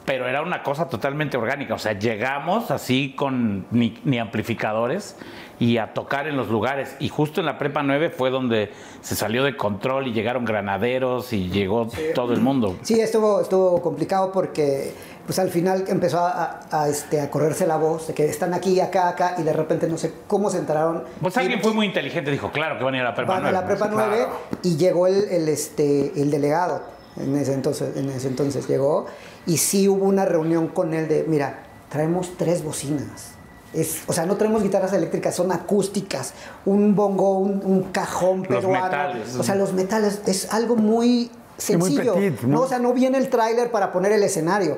Pero 0.05 0.27
era 0.27 0.41
una 0.41 0.63
cosa 0.63 0.89
totalmente 0.89 1.37
orgánica, 1.37 1.75
o 1.75 1.79
sea, 1.79 1.93
llegamos 1.97 2.71
así 2.71 3.13
con 3.15 3.65
ni, 3.71 3.97
ni 4.03 4.19
amplificadores 4.19 5.15
y 5.59 5.77
a 5.77 5.93
tocar 5.93 6.27
en 6.27 6.35
los 6.35 6.49
lugares. 6.49 6.93
Y 6.99 7.07
justo 7.07 7.39
en 7.39 7.45
la 7.45 7.57
Prepa 7.57 7.83
9 7.83 8.09
fue 8.09 8.29
donde 8.29 8.69
se 8.99 9.15
salió 9.15 9.45
de 9.45 9.55
control 9.55 10.07
y 10.07 10.11
llegaron 10.11 10.43
granaderos 10.43 11.31
y 11.31 11.49
llegó 11.49 11.87
todo 12.15 12.33
el 12.33 12.41
mundo. 12.41 12.75
Sí, 12.81 12.99
estuvo, 12.99 13.39
estuvo 13.39 13.81
complicado 13.81 14.33
porque 14.33 14.93
pues 15.25 15.39
al 15.39 15.49
final 15.49 15.85
empezó 15.87 16.19
a, 16.19 16.61
a, 16.71 16.89
este, 16.89 17.21
a 17.21 17.29
correrse 17.29 17.65
la 17.65 17.77
voz 17.77 18.07
de 18.07 18.13
que 18.13 18.25
están 18.29 18.53
aquí, 18.53 18.79
acá, 18.79 19.07
acá, 19.09 19.35
y 19.37 19.43
de 19.43 19.53
repente 19.53 19.87
no 19.87 19.97
sé 19.97 20.13
cómo 20.27 20.49
se 20.49 20.57
enteraron. 20.57 21.03
Pues 21.21 21.37
alguien 21.37 21.61
fue 21.61 21.73
muy 21.73 21.85
inteligente, 21.85 22.29
dijo, 22.31 22.51
claro 22.51 22.77
que 22.77 22.83
van 22.83 22.93
a 22.95 22.97
ir 22.97 23.03
a 23.03 23.09
la 23.09 23.15
Prepa 23.15 23.33
Van 23.33 23.45
a 23.45 23.51
9. 23.51 23.53
la 23.61 23.65
prepa 23.67 23.89
9 23.91 24.27
y 24.63 24.75
llegó 24.77 25.07
el, 25.07 25.23
el, 25.29 25.47
este, 25.49 26.11
el 26.21 26.29
delegado 26.29 26.81
en 27.17 27.35
ese, 27.37 27.53
entonces, 27.53 27.95
en 27.95 28.09
ese 28.09 28.27
entonces 28.27 28.67
llegó 28.67 29.05
y 29.45 29.57
sí 29.57 29.87
hubo 29.87 30.05
una 30.05 30.25
reunión 30.25 30.67
con 30.67 30.93
él 30.93 31.07
de, 31.07 31.23
mira, 31.27 31.59
traemos 31.89 32.31
tres 32.37 32.63
bocinas. 32.63 33.31
Es, 33.73 34.03
o 34.07 34.13
sea, 34.13 34.25
no 34.27 34.35
traemos 34.35 34.61
guitarras 34.61 34.93
eléctricas, 34.93 35.35
son 35.35 35.51
acústicas, 35.51 36.33
un 36.65 36.95
bongo, 36.95 37.39
un, 37.39 37.61
un 37.65 37.83
cajón 37.91 38.39
Los 38.39 38.47
peruano. 38.47 38.85
metales. 38.85 39.35
O 39.35 39.43
sea, 39.43 39.55
los 39.55 39.73
metales 39.73 40.21
es 40.27 40.53
algo 40.53 40.75
muy 40.75 41.31
Y 41.69 41.77
muy 41.77 41.89
sencillo. 41.91 42.13
petit, 42.13 42.41
¿no? 42.41 42.61
O 42.61 42.67
sea, 42.67 42.77
no 42.79 42.93
viene 42.93 43.17
el 43.17 43.29
tráiler 43.29 43.71
para 43.71 43.91
poner 43.91 44.11
el 44.11 44.21
escenario. 44.21 44.77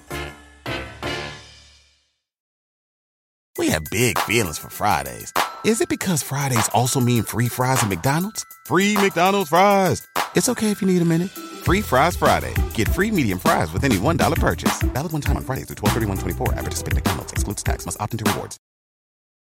We 3.57 3.69
have 3.69 3.83
big 3.91 4.17
feelings 4.19 4.57
for 4.57 4.69
Fridays. 4.69 5.33
Is 5.65 5.81
it 5.81 5.89
because 5.89 6.23
Fridays 6.23 6.69
also 6.69 6.99
mean 6.99 7.23
free 7.23 7.49
fries 7.49 7.83
at 7.83 7.89
McDonald's? 7.89 8.45
Free 8.65 8.95
McDonald's 8.95 9.49
fries. 9.49 10.07
It's 10.35 10.47
okay 10.49 10.71
if 10.71 10.81
you 10.81 10.87
need 10.87 11.01
a 11.01 11.05
minute. 11.05 11.29
Free 11.29 11.81
Fries 11.81 12.15
Friday. 12.15 12.53
Get 12.73 12.87
free 12.87 13.11
medium 13.11 13.37
fries 13.39 13.71
with 13.71 13.83
any 13.83 13.97
$1 13.97 14.39
purchase. 14.39 14.81
Valid 14.93 15.11
one 15.11 15.21
time 15.21 15.37
on 15.37 15.43
Fridays 15.43 15.65
through 15.67 15.75
12/31/24. 15.75 16.53
At 16.57 16.63
participating 16.63 16.95
McDonald's 16.95 17.31
excludes 17.33 17.61
tax. 17.61 17.85
Must 17.85 17.99
opt 18.01 18.13
into 18.13 18.25
rewards. 18.31 18.57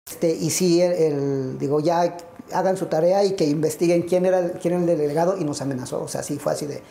Este, 0.09 0.33
y 0.35 0.49
sí, 0.51 0.79
el, 0.81 0.93
el- 0.93 1.57
digo, 1.59 1.81
ya 1.81 2.15
hagan 2.53 2.77
su 2.77 2.85
tarea 2.85 3.25
y 3.25 3.35
que 3.35 3.43
investiguen 3.45 4.03
quién 4.03 4.25
era, 4.25 4.39
el- 4.39 4.51
quién 4.53 4.73
era 4.75 4.81
el 4.91 4.97
delegado 4.97 5.37
y 5.37 5.43
nos 5.43 5.61
amenazó. 5.61 6.01
O 6.01 6.07
sea, 6.07 6.23
sí 6.23 6.37
fue 6.39 6.53
así 6.53 6.65
de, 6.65 6.81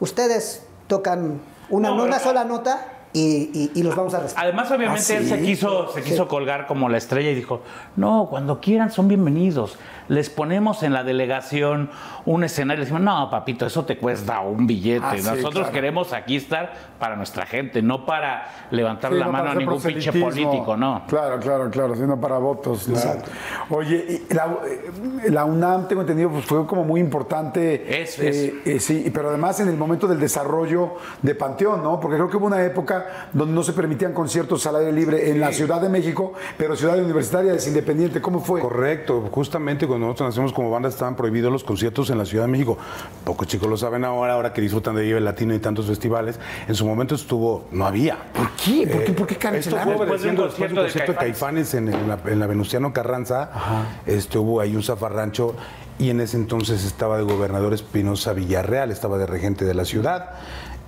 ustedes 0.00 0.60
tocan 0.88 1.40
una, 1.70 1.88
No, 1.90 2.02
una 2.04 2.18
sola 2.18 2.44
nota 2.44 2.99
y, 3.12 3.50
y- 3.52 3.70
y 3.74 3.82
los 3.82 3.94
vamos 3.96 4.14
a 4.14 4.20
respetar. 4.20 4.44
Además, 4.44 4.70
obviamente, 4.70 5.14
¿Ah, 5.14 5.18
él 5.18 5.28
se 5.28 5.40
quiso, 5.42 5.92
se 5.92 6.02
quiso 6.02 6.28
colgar 6.28 6.66
como 6.66 6.88
la 6.88 6.98
estrella 6.98 7.30
y 7.30 7.34
dijo, 7.34 7.62
no, 7.96 8.26
cuando 8.30 8.60
quieran 8.60 8.90
son 8.92 9.08
bienvenidos. 9.08 9.78
Les 10.10 10.28
ponemos 10.28 10.82
en 10.82 10.92
la 10.92 11.04
delegación 11.04 11.88
un 12.24 12.42
escenario 12.42 12.82
y 12.82 12.84
decimos, 12.84 13.02
no, 13.02 13.30
papito, 13.30 13.64
eso 13.64 13.84
te 13.84 13.96
cuesta 13.96 14.40
un 14.40 14.66
billete. 14.66 15.06
Ah, 15.06 15.14
sí, 15.16 15.22
Nosotros 15.22 15.52
claro. 15.52 15.70
queremos 15.72 16.12
aquí 16.12 16.34
estar 16.34 16.72
para 16.98 17.14
nuestra 17.14 17.46
gente, 17.46 17.80
no 17.80 18.04
para 18.04 18.44
levantar 18.72 19.12
Sí, 19.12 19.18
la 19.18 19.26
no 19.26 19.32
mano 19.32 19.50
a 19.50 19.54
ningún 19.54 19.80
pinche 19.80 20.12
político, 20.12 20.76
¿no? 20.76 21.02
Claro, 21.06 21.38
claro, 21.38 21.70
claro, 21.70 21.94
sino 21.94 22.20
para 22.20 22.38
votos. 22.38 22.88
Oye, 23.70 24.22
la, 24.30 24.46
eh, 24.66 25.30
la 25.30 25.44
UNAM, 25.44 25.86
tengo 25.86 26.00
entendido, 26.02 26.30
pues 26.30 26.44
fue 26.44 26.66
como 26.66 26.84
muy 26.84 27.00
importante. 27.00 28.02
Es- 28.02 28.18
es. 28.18 28.36
eh, 28.36 28.54
eh, 28.64 28.80
sí, 28.80 29.10
pero 29.14 29.28
además 29.28 29.60
en 29.60 29.68
el 29.68 29.76
momento 29.76 30.06
del 30.08 30.18
desarrollo 30.18 30.94
de 31.22 31.34
Panteón, 31.34 31.82
¿no? 31.82 32.00
Porque 32.00 32.16
creo 32.16 32.28
que 32.28 32.36
hubo 32.36 32.46
una 32.46 32.64
época 32.64 33.28
donde 33.32 33.54
no 33.54 33.62
se 33.62 33.72
permitían 33.72 34.12
conciertos 34.12 34.66
al 34.66 34.76
aire 34.76 34.92
libre 34.92 35.30
en 35.30 35.40
la 35.40 35.52
Ciudad 35.52 35.80
de 35.80 35.88
México, 35.88 36.32
pero 36.58 36.74
Ciudad 36.76 36.98
Universitaria 36.98 37.54
es 37.54 37.66
independiente. 37.68 38.20
¿Cómo 38.20 38.40
fue? 38.40 38.60
Correcto, 38.60 39.28
justamente 39.30 39.86
cuando 40.00 40.12
nosotros 40.14 40.30
nacimos 40.30 40.52
como 40.54 40.70
banda 40.70 40.88
estaban 40.88 41.14
prohibidos 41.14 41.52
los 41.52 41.62
conciertos 41.62 42.08
en 42.08 42.16
la 42.16 42.24
Ciudad 42.24 42.44
de 42.44 42.50
México. 42.50 42.78
Pocos 43.22 43.46
chicos 43.46 43.68
lo 43.68 43.76
saben 43.76 44.04
ahora, 44.04 44.32
ahora 44.32 44.52
que 44.54 44.62
disfrutan 44.62 44.96
de 44.96 45.02
Vive 45.02 45.20
Latino 45.20 45.54
y 45.54 45.58
tantos 45.58 45.86
festivales. 45.86 46.40
En 46.66 46.74
su 46.74 46.86
momento 46.86 47.14
estuvo, 47.14 47.66
no 47.70 47.84
había. 47.86 48.16
¿Por 48.32 48.50
qué? 48.52 48.86
¿Por 48.86 49.04
qué, 49.04 49.12
por 49.12 49.26
qué 49.26 49.58
Esto 49.58 49.76
fue? 49.76 49.94
Después 49.94 50.22
de 50.22 50.30
un 50.30 50.36
concierto 50.36 50.76
de 50.76 50.82
concierto 50.84 51.12
de 51.12 51.18
Caifanes 51.18 51.74
en, 51.74 51.92
en 51.92 52.08
la, 52.08 52.18
en 52.24 52.40
la 52.40 52.46
Venustiano 52.46 52.94
Carranza. 52.94 53.50
Este, 54.06 54.38
hubo 54.38 54.60
ahí 54.60 54.74
un 54.74 54.82
zafarrancho 54.82 55.54
y 55.98 56.08
en 56.08 56.20
ese 56.20 56.38
entonces 56.38 56.84
estaba 56.86 57.18
de 57.18 57.24
gobernador 57.24 57.74
Espinosa 57.74 58.32
Villarreal, 58.32 58.90
estaba 58.90 59.18
de 59.18 59.26
regente 59.26 59.66
de 59.66 59.74
la 59.74 59.84
ciudad 59.84 60.30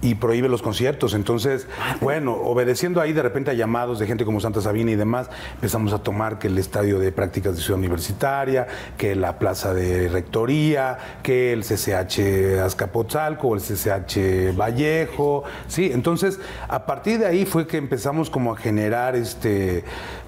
y 0.03 0.16
prohíbe 0.16 0.48
los 0.48 0.61
conciertos. 0.61 1.14
Entonces, 1.14 1.66
bueno, 2.00 2.34
obedeciendo 2.34 3.00
ahí 3.00 3.12
de 3.12 3.22
repente 3.22 3.50
a 3.50 3.55
llamados 3.55 3.98
de 3.98 4.07
gente 4.07 4.24
como 4.24 4.40
Santa 4.40 4.61
Sabina 4.61 4.90
y 4.90 4.96
demás, 4.96 5.30
empezamos 5.55 5.92
a 5.92 6.03
tomar 6.03 6.38
que 6.38 6.48
el 6.48 6.59
estadio 6.59 6.98
de 6.98 7.12
prácticas 7.12 7.57
de 7.57 7.62
Ciudad 7.62 7.78
Universitaria, 7.78 8.66
que 8.98 9.14
la 9.14 9.38
plaza 9.38 9.72
de 9.72 10.09
rectoría, 10.09 10.98
que 11.22 11.53
el 11.53 11.62
CCH 11.62 12.61
Azcapotzalco 12.64 13.48
o 13.48 13.55
el 13.55 13.61
CCH 13.62 14.57
Vallejo, 14.57 15.44
sí, 15.68 15.90
entonces 15.92 16.40
a 16.68 16.84
partir 16.84 17.20
de 17.20 17.26
ahí 17.26 17.46
fue 17.46 17.66
que 17.66 17.76
empezamos 17.76 18.28
como 18.28 18.53
a 18.53 18.57
generar 18.57 19.14
este 19.14 19.84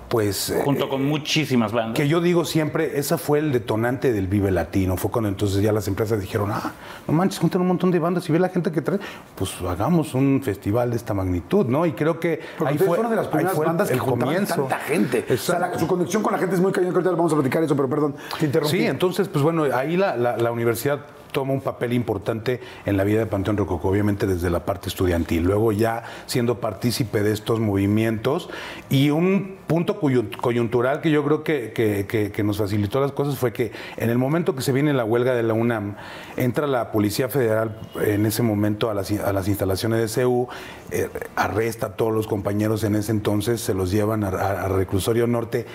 pues 0.08 0.50
eh, 0.50 0.60
Junto 0.64 0.88
con 0.88 1.04
muchísimas 1.04 1.72
bandas. 1.72 1.94
que 1.96 2.06
yo 2.08 2.20
digo 2.20 2.44
siempre, 2.44 2.98
esa 2.98 3.18
fue 3.18 3.38
el 3.38 3.52
detonante 3.52 4.12
del 4.12 4.26
Vive 4.28 4.50
Latino. 4.50 4.96
Fue 4.96 5.10
cuando 5.10 5.28
entonces 5.28 5.62
ya 5.62 5.72
las 5.72 5.88
empresas 5.88 6.20
dijeron, 6.20 6.50
ah, 6.52 6.72
no 7.08 7.14
manches, 7.14 7.38
juntan 7.38 7.62
un 7.62 7.68
montón 7.68 7.90
de 7.90 7.98
bandas 7.98 8.28
y 8.28 8.32
ve 8.32 8.38
la 8.38 8.48
gente 8.48 8.70
que 8.70 8.80
trae, 8.82 8.98
pues 9.34 9.50
hagamos 9.68 10.14
un 10.14 10.40
festival 10.44 10.90
de 10.90 10.96
esta 10.96 11.14
magnitud, 11.14 11.66
¿no? 11.66 11.86
Y 11.86 11.92
creo 11.92 12.20
que 12.20 12.40
Porque 12.58 12.72
ahí 12.72 12.78
fue, 12.78 12.86
fueron 12.88 13.10
de 13.10 13.16
las 13.16 13.26
primeras 13.28 13.54
fue 13.54 13.66
bandas 13.66 13.88
que 13.88 13.94
el 13.94 14.00
juntaban 14.00 14.34
comienzo. 14.34 14.54
tanta 14.62 14.78
gente. 14.80 15.24
O 15.32 15.36
sea, 15.36 15.58
la- 15.58 15.66
Exacto. 15.66 15.78
su 15.80 15.86
conexión 15.86 16.22
con 16.22 16.32
la 16.32 16.38
gente 16.38 16.54
es 16.54 16.60
muy 16.60 16.72
cañón, 16.72 16.90
que 16.90 16.96
ahorita 16.96 17.10
vamos 17.12 17.32
a 17.32 17.36
platicar 17.36 17.62
eso, 17.64 17.74
pero 17.74 17.88
perdón, 17.88 18.14
te 18.38 18.46
interrumpí. 18.46 18.76
Sí, 18.78 18.84
entonces, 18.86 19.28
pues 19.28 19.42
bueno, 19.42 19.64
ahí 19.74 19.96
la, 19.96 20.16
la- 20.16 20.36
la 20.36 20.52
universidad 20.52 21.00
toma 21.34 21.52
un 21.52 21.60
papel 21.60 21.92
importante 21.92 22.60
en 22.86 22.96
la 22.96 23.02
vida 23.02 23.18
de 23.18 23.26
Panteón 23.26 23.56
Rococó, 23.56 23.88
obviamente 23.88 24.24
desde 24.26 24.48
la 24.50 24.64
parte 24.64 24.88
estudiantil. 24.88 25.42
Luego 25.42 25.72
ya 25.72 26.04
siendo 26.26 26.60
partícipe 26.60 27.24
de 27.24 27.32
estos 27.32 27.58
movimientos 27.58 28.48
y 28.88 29.10
un 29.10 29.56
punto 29.66 30.00
coyun- 30.00 30.34
coyuntural 30.36 31.00
que 31.00 31.10
yo 31.10 31.24
creo 31.24 31.42
que, 31.42 31.72
que- 31.72 32.06
que- 32.32 32.42
nos 32.44 32.58
facilitó 32.58 33.00
las 33.00 33.10
cosas 33.10 33.36
fue 33.36 33.52
que 33.52 33.72
en 33.96 34.10
el 34.10 34.18
momento 34.18 34.54
que 34.54 34.62
se 34.62 34.70
viene 34.70 34.92
la 34.92 35.04
huelga 35.04 35.34
de 35.34 35.42
la 35.42 35.54
UNAM, 35.54 35.96
entra 36.36 36.66
la 36.68 36.92
Policía 36.92 37.28
Federal 37.28 37.80
en 38.00 38.26
ese 38.26 38.42
momento 38.42 38.88
a 38.90 38.94
las, 38.94 39.10
a 39.10 39.32
las 39.32 39.48
instalaciones 39.48 39.98
de 40.00 40.08
CEU, 40.08 40.46
eh, 40.92 41.08
arresta 41.34 41.86
a 41.86 41.96
todos 41.96 42.12
los 42.12 42.28
compañeros 42.28 42.84
en 42.84 42.94
ese 42.94 43.10
entonces, 43.10 43.60
se 43.60 43.74
los 43.74 43.90
llevan 43.90 44.22
a 44.22 44.68
Reclusorio 44.68 45.26
Norte 45.26 45.66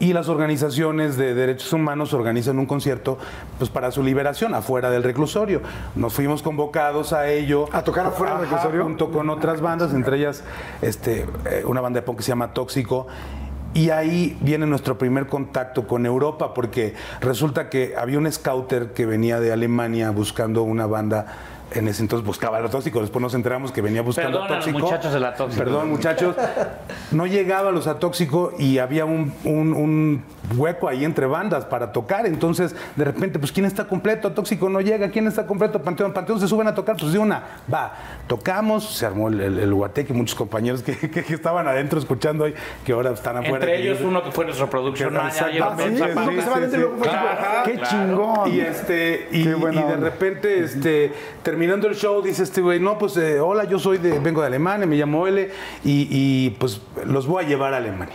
y 0.00 0.12
las 0.12 0.28
organizaciones 0.28 1.16
de 1.16 1.34
derechos 1.34 1.72
humanos 1.72 2.12
organizan 2.12 2.58
un 2.58 2.66
concierto 2.66 3.18
pues 3.58 3.70
para 3.70 3.90
su 3.90 4.02
liberación 4.02 4.54
afuera 4.54 4.90
del 4.90 5.02
reclusorio. 5.02 5.60
Nos 5.96 6.14
fuimos 6.14 6.42
convocados 6.42 7.12
a 7.12 7.28
ello. 7.28 7.66
¿A 7.72 7.82
tocar 7.82 8.06
afuera 8.06 8.34
del 8.34 8.42
reclusorio? 8.42 8.84
Junto 8.84 9.10
con 9.10 9.28
otras 9.30 9.60
bandas, 9.60 9.92
entre 9.94 10.18
ellas 10.18 10.44
este, 10.82 11.26
eh, 11.50 11.64
una 11.66 11.80
banda 11.80 12.00
de 12.00 12.06
punk 12.06 12.18
que 12.18 12.22
se 12.22 12.28
llama 12.28 12.52
Tóxico. 12.52 13.06
Y 13.74 13.90
ahí 13.90 14.36
viene 14.40 14.66
nuestro 14.66 14.96
primer 14.96 15.26
contacto 15.26 15.86
con 15.86 16.06
Europa, 16.06 16.54
porque 16.54 16.94
resulta 17.20 17.68
que 17.68 17.94
había 17.96 18.18
un 18.18 18.30
scouter 18.32 18.92
que 18.92 19.04
venía 19.04 19.40
de 19.40 19.52
Alemania 19.52 20.10
buscando 20.10 20.62
una 20.62 20.86
banda. 20.86 21.26
En 21.72 21.86
ese 21.86 22.00
entonces 22.02 22.26
buscaba 22.26 22.56
a 22.58 22.60
los 22.60 22.70
tóxicos, 22.70 23.02
después 23.02 23.20
nos 23.22 23.34
enteramos 23.34 23.72
que 23.72 23.82
venía 23.82 24.00
buscando 24.02 24.38
Perdón 24.38 24.42
a 24.42 24.46
a 24.46 24.56
los 24.56 24.64
tóxico. 24.64 24.86
muchachos 24.86 25.12
de 25.12 25.20
la 25.20 25.34
Tóxico. 25.34 25.64
Perdón, 25.64 25.88
muchachos. 25.90 26.34
No 27.10 27.26
llegaba 27.26 27.68
a 27.68 27.72
los 27.72 27.86
atóxicos 27.86 28.54
y 28.58 28.78
había 28.78 29.04
un, 29.04 29.32
un- 29.44 29.72
un 29.74 30.24
hueco 30.56 30.88
ahí 30.88 31.04
entre 31.04 31.26
bandas 31.26 31.64
para 31.64 31.92
tocar. 31.92 32.26
Entonces, 32.26 32.74
de 32.96 33.04
repente, 33.04 33.38
pues, 33.38 33.52
¿quién 33.52 33.66
está 33.66 33.86
completo? 33.86 34.28
Atóxico 34.28 34.68
no 34.68 34.80
llega. 34.80 35.10
¿Quién 35.10 35.26
está 35.26 35.46
completo? 35.46 35.80
Panteón. 35.82 36.12
Panteón 36.12 36.40
se 36.40 36.48
suben 36.48 36.66
a 36.68 36.74
tocar. 36.74 36.96
Pues 36.96 37.12
de 37.12 37.18
una, 37.18 37.42
va. 37.72 37.94
Tocamos, 38.26 38.96
se 38.96 39.06
armó 39.06 39.28
el, 39.28 39.40
el, 39.40 39.58
el 39.58 39.74
guateque. 39.74 40.12
Muchos 40.12 40.34
compañeros 40.36 40.82
que, 40.82 40.96
que- 40.96 41.24
que 41.24 41.34
estaban 41.34 41.66
adentro 41.68 41.98
escuchando 41.98 42.44
hoy, 42.44 42.54
que 42.84 42.92
ahora 42.92 43.10
están 43.10 43.36
afuera. 43.36 43.56
Entre 43.64 43.80
ellos 43.82 44.00
yo- 44.00 44.08
uno 44.08 44.22
que 44.22 44.30
fue 44.32 44.44
nuestro 44.44 44.68
tipo, 44.68 45.02
¡Qué 47.64 47.80
chingón! 47.82 48.52
Y 48.52 48.60
este, 48.60 49.28
y, 49.32 49.44
Qué 49.44 49.54
buena 49.54 49.80
y 49.80 49.84
de 49.84 49.96
repente, 49.96 50.60
este, 50.64 51.12
terminando 51.42 51.88
el 51.88 51.94
show, 51.94 52.22
dice 52.22 52.42
este 52.42 52.60
güey, 52.60 52.80
no, 52.80 52.98
pues 52.98 53.16
eh, 53.16 53.40
hola, 53.40 53.64
yo 53.64 53.78
soy 53.78 53.98
de, 53.98 54.18
vengo 54.18 54.40
de 54.40 54.46
Alemania, 54.48 54.86
me 54.86 54.96
llamo 54.96 55.26
L, 55.26 55.50
y, 55.84 56.08
y, 56.10 56.50
pues 56.58 56.80
los 57.04 57.26
voy 57.26 57.44
a 57.44 57.48
llevar 57.48 57.74
a 57.74 57.78
Alemania. 57.78 58.14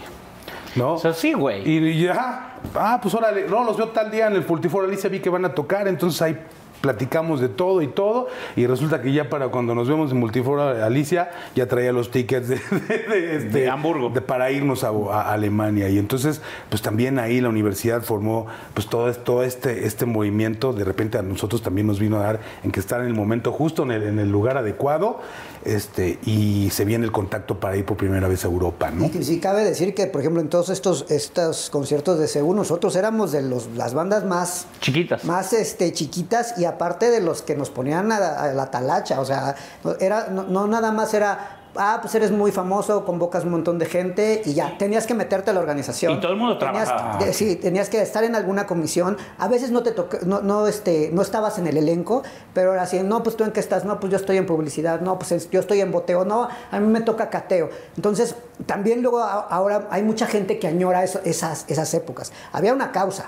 ¿No? 0.76 0.93
O 0.93 0.97
sea, 0.97 1.13
sí, 1.13 1.34
güey. 1.34 1.67
Y, 1.69 1.78
y 1.89 2.03
ya, 2.03 2.55
ah, 2.76 2.99
pues 3.01 3.13
órale, 3.13 3.45
no, 3.47 3.63
los 3.63 3.78
veo 3.78 3.89
tal 3.89 4.09
día 4.11 4.28
en 4.28 4.34
el 4.34 4.45
Multiforo 4.47 4.88
Alicia, 4.88 5.09
vi 5.09 5.19
que 5.19 5.30
van 5.30 5.45
a 5.45 5.53
tocar, 5.53 5.88
entonces 5.88 6.21
ahí 6.21 6.38
platicamos 6.82 7.39
de 7.39 7.47
todo 7.47 7.82
y 7.82 7.88
todo, 7.88 8.28
y 8.57 8.67
resulta 8.67 9.01
que 9.01 9.13
ya 9.13 9.30
para 9.30 9.47
cuando 9.47 9.74
nos 9.74 9.88
vemos 9.88 10.11
en 10.11 10.19
Multiforo 10.19 10.63
Alicia, 10.84 11.32
ya 11.55 11.65
traía 11.65 11.93
los 11.93 12.11
tickets 12.11 12.49
de, 12.49 12.55
de- 12.89 12.97
de, 13.07 13.36
este, 13.38 13.49
De 13.59 13.69
Hamburgo. 13.69 14.09
de- 14.09 14.19
para 14.19 14.51
irnos 14.51 14.84
a, 14.84 14.89
a 14.89 15.32
Alemania. 15.32 15.88
Y 15.88 15.97
entonces, 15.97 16.41
pues 16.67 16.82
también 16.82 17.19
ahí 17.19 17.39
la 17.39 17.47
universidad 17.47 18.01
formó 18.01 18.47
pues 18.74 18.88
todo, 18.88 19.13
todo 19.13 19.43
este, 19.43 19.86
este 19.86 20.05
movimiento, 20.05 20.74
de 20.74 20.84
repente 20.84 21.17
a 21.17 21.21
nosotros 21.21 21.61
también 21.61 21.88
nos 21.88 21.99
vino 22.01 22.17
a 22.17 22.24
dar 22.24 22.39
en 22.65 22.71
que 22.71 22.82
estar 22.82 22.99
en 22.99 23.07
el 23.07 23.13
momento 23.13 23.53
justo, 23.53 23.84
en 23.84 23.91
el, 23.91 24.03
en 24.03 24.19
el 24.19 24.30
lugar 24.30 24.57
adecuado, 24.57 25.21
este, 25.66 26.20
y 26.26 26.70
se 26.72 26.86
viene 26.86 27.05
el 27.05 27.11
contacto 27.11 27.59
para 27.59 27.76
ir 27.78 27.86
por 27.86 27.97
primera 27.97 28.28
vez 28.28 28.43
a 28.43 28.47
Europa, 28.47 28.91
¿no? 28.91 29.05
Y 29.05 29.24
sí 29.24 29.39
cabe 29.39 29.64
decir 29.64 29.93
que, 29.95 30.07
por 30.07 30.22
ejemplo, 30.22 30.41
en 30.41 30.49
todos 30.49 30.70
estos, 30.70 31.05
estos 31.09 31.70
conciertos 31.70 32.20
de 32.20 32.28
CEU, 32.28 32.53
nosotros 32.53 32.95
éramos 32.95 33.32
de 33.32 33.41
los, 33.41 33.68
las 33.76 33.93
bandas 33.93 34.26
más 34.26 34.66
Chiquitas. 34.82 35.24
más 35.26 35.53
este, 35.53 35.91
chiquitas 35.93 36.57
y 36.57 36.66
aparte 36.66 37.09
de 37.09 37.22
los 37.22 37.41
que 37.41 37.55
nos 37.55 37.70
ponían 37.70 38.11
a, 38.11 38.20
la- 38.20 38.34
a 38.43 38.53
la 38.53 38.72
talacha, 38.72 39.20
o 39.22 39.26
sea, 39.26 39.55
no- 39.84 39.95
era, 39.99 40.28
no, 40.28 40.43
no 40.43 40.68
nada 40.68 40.91
más 40.91 41.14
era, 41.14 41.62
ah, 41.76 41.99
pues 42.01 42.13
eres 42.15 42.32
muy 42.32 42.51
famoso, 42.51 43.05
convocas 43.05 43.43
un 43.45 43.51
montón 43.51 43.80
de 43.80 43.86
gente 43.86 44.41
y 44.45 44.53
ya, 44.53 44.78
tenías 44.78 45.05
que 45.07 45.13
meterte 45.13 45.51
a 45.51 45.53
la 45.53 45.59
organización. 45.59 46.13
Y 46.13 46.19
todo 46.21 46.32
el 46.34 46.38
mundo 46.38 46.57
Tenías- 46.57 46.86
trabajaba. 46.86 47.24
de- 47.26 47.34
sí, 47.34 47.55
tenías 47.55 47.89
que 47.89 48.01
estar 48.01 48.24
en 48.24 48.36
alguna 48.36 48.65
comisión, 48.67 49.17
a 49.38 49.47
veces 49.47 49.71
no 49.71 49.84
te 49.84 49.91
toca, 49.91 50.19
no, 50.26 50.41
no, 50.41 50.67
este, 50.67 51.09
no 51.13 51.21
estabas 51.21 51.57
en 51.57 51.67
el 51.67 51.78
elenco, 51.78 52.24
pero 52.53 52.74
era 52.74 52.84
así, 52.84 52.99
no, 53.01 53.24
pues 53.24 53.36
tú 53.36 53.43
en 53.43 53.51
qué 53.51 53.59
estás, 53.59 53.86
no, 53.86 53.99
pues 53.99 54.11
yo 54.11 54.17
estoy 54.17 54.38
en 54.38 54.45
publicidad, 54.45 55.01
no, 55.01 55.17
pues 55.17 55.32
es- 55.32 55.49
yo 55.49 55.59
estoy 55.59 55.82
en 55.82 55.91
boteo, 55.91 56.26
no, 56.26 56.47
a 56.71 56.80
mí 56.80 56.88
me 56.88 57.01
toca 57.01 57.30
cateo. 57.30 57.69
Entonces, 57.95 58.36
también 58.65 59.01
luego 59.01 59.19
a- 59.19 59.41
ahora 59.41 59.88
hay 59.91 60.03
mucha 60.03 60.28
gente 60.28 60.59
que 60.59 60.67
añora 60.67 61.03
eso- 61.03 61.21
esas, 61.26 61.65
esas 61.67 61.93
épocas. 61.93 62.32
Había 62.51 62.74
una 62.74 62.91
causa. 62.91 63.26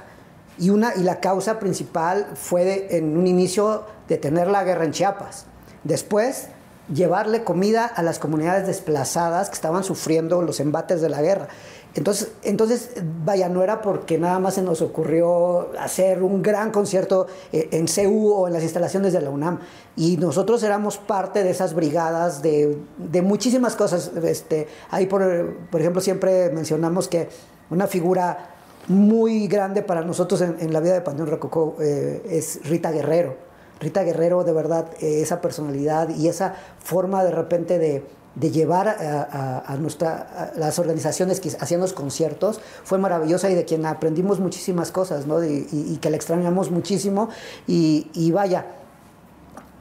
Y, 0.58 0.70
una, 0.70 0.94
y 0.96 1.02
la 1.04 1.20
causa 1.20 1.60
principal 1.60 2.28
fue 2.36 2.64
de- 2.64 2.98
en 2.98 3.18
un 3.18 3.28
inicio 3.28 3.84
detener 4.08 4.48
la 4.48 4.64
guerra 4.64 4.86
en 4.86 4.92
Chiapas. 4.92 5.48
Después, 5.84 6.48
llevarle 6.94 7.44
comida 7.44 7.86
a 7.86 8.04
las 8.04 8.20
comunidades 8.20 8.68
desplazadas 8.68 9.50
que 9.50 9.56
estaban 9.56 9.84
sufriendo 9.84 10.42
los 10.42 10.60
embates 10.60 11.02
de 11.02 11.10
la 11.10 11.22
guerra. 11.22 11.48
Entonces, 11.96 12.32
entonces, 12.44 12.90
vaya, 13.24 13.48
no 13.48 13.64
era 13.64 13.82
porque 13.82 14.18
nada 14.18 14.38
más 14.38 14.56
se 14.56 14.62
nos 14.62 14.82
ocurrió 14.82 15.72
hacer 15.80 16.24
un 16.24 16.42
gran 16.42 16.72
concierto 16.72 17.28
eh, 17.54 17.70
en 17.72 17.88
CEU 17.88 18.34
o 18.34 18.48
en 18.48 18.54
las 18.54 18.64
instalaciones 18.64 19.14
de 19.14 19.22
la 19.22 19.30
UNAM. 19.30 19.60
Y 19.96 20.18
nosotros 20.18 20.62
éramos 20.64 20.98
parte 20.98 21.44
de 21.44 21.52
esas 21.52 21.74
brigadas 21.74 22.42
de, 22.42 22.78
de 22.98 23.22
muchísimas 23.22 23.78
cosas. 23.78 24.12
Este, 24.24 24.68
ahí, 24.92 25.06
por, 25.06 25.56
por 25.72 25.80
ejemplo, 25.80 26.02
siempre 26.02 26.50
mencionamos 26.50 27.08
que 27.08 27.30
una 27.70 27.88
figura 27.88 28.56
muy 28.88 29.48
grande 29.48 29.82
para 29.82 30.02
nosotros 30.02 30.42
en, 30.42 30.74
la 30.74 30.80
vida 30.80 30.94
de 30.94 31.02
Panteón 31.02 31.30
Rococó 31.30 31.78
eh, 31.80 32.22
es 32.30 32.60
Rita 32.68 32.92
Guerrero. 32.92 33.45
Rita 33.80 34.04
Guerrero, 34.04 34.44
de 34.44 34.54
verdad, 34.54 34.88
eh, 35.02 35.22
esa 35.22 35.42
personalidad 35.42 36.10
y 36.10 36.28
esa 36.28 36.56
forma 36.84 37.24
de 37.24 37.32
repente 37.32 37.78
de, 37.80 38.04
llevar 38.52 38.88
a, 38.90 39.64
a- 39.66 39.78
nuestra, 39.78 40.52
las 40.58 40.78
organizaciones 40.80 41.40
que 41.40 41.50
hacían 41.60 41.80
los 41.82 41.94
conciertos 41.94 42.60
fue 42.84 42.98
maravillosa 42.98 43.50
y 43.50 43.56
de 43.56 43.64
quien 43.66 43.86
aprendimos 43.86 44.40
muchísimas 44.40 44.92
cosas, 44.92 45.26
¿no? 45.26 45.44
Y, 45.44 45.68
y- 45.72 45.98
que 46.02 46.10
la 46.10 46.18
extrañamos 46.18 46.70
muchísimo. 46.72 47.30
Y, 47.66 48.10
y 48.14 48.32
vaya, 48.32 48.66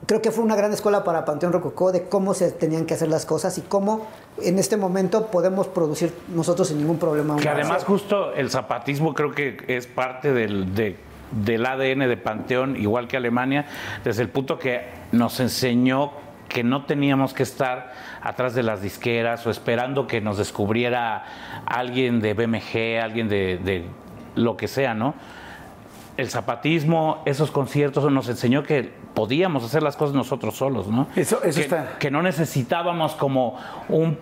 creo 0.07 0.21
que 0.23 0.31
fue 0.31 0.45
una 0.45 0.55
gran 0.57 0.73
escuela 0.73 1.03
para 1.03 1.25
Panteón 1.25 1.53
Rococó 1.53 1.91
de 1.91 2.05
cómo 2.05 2.35
se 2.35 2.51
tenían 2.53 2.85
que 2.87 2.95
hacer 2.95 3.09
las 3.09 3.27
cosas 3.27 3.57
y 3.59 3.63
cómo 3.63 4.07
en 4.43 4.59
este 4.59 4.77
momento 4.77 5.29
podemos 5.29 5.67
producir 5.67 6.13
nosotros 6.35 6.69
sin 6.69 6.79
ningún 6.79 6.99
problema. 6.99 7.37
Que 7.37 7.49
además 7.49 7.85
justo 7.85 8.33
el 8.35 8.51
zapatismo 8.51 9.15
creo 9.15 9.33
que 9.33 9.57
es 9.69 9.87
parte 9.87 10.33
del, 10.33 10.75
de- 10.75 10.97
del 11.35 11.67
ADN 11.67 12.01
de 12.09 12.17
Panteón, 12.17 12.77
igual 12.77 13.09
que 13.09 13.17
Alemania, 13.17 13.67
desde 14.05 14.23
el 14.23 14.29
punto 14.29 14.59
que 14.59 14.89
nos 15.13 15.41
enseñó 15.41 16.13
que 16.49 16.63
no 16.63 16.85
teníamos 16.85 17.35
que 17.35 17.43
estar 17.43 17.93
atrás 18.23 18.55
de 18.55 18.63
las 18.63 18.81
disqueras 18.81 19.47
o 19.47 19.51
esperando 19.51 20.07
que 20.07 20.21
nos 20.21 20.39
descubriera 20.39 21.25
alguien 21.67 22.21
de 22.21 22.35
BMG, 22.35 23.03
alguien 23.03 23.29
de, 23.29 23.59
de 23.59 23.85
lo 24.37 24.57
que 24.57 24.69
sea, 24.69 24.95
¿no? 24.95 25.15
El 26.17 26.29
zapatismo, 26.29 27.23
esos 27.27 27.51
conciertos 27.51 28.11
nos 28.13 28.29
enseñó 28.29 28.63
que 28.63 28.93
podíamos 29.15 29.63
hacer 29.65 29.83
las 29.83 29.97
cosas 29.97 30.15
nosotros 30.15 30.57
solos, 30.57 30.89
¿no? 30.89 31.07
Eso- 31.15 31.43
eso 31.45 31.59
que, 31.59 31.63
está- 31.65 31.99
que 31.99 32.11
no 32.11 32.21
necesitábamos 32.21 33.15
como 33.15 33.57
un 33.89 34.19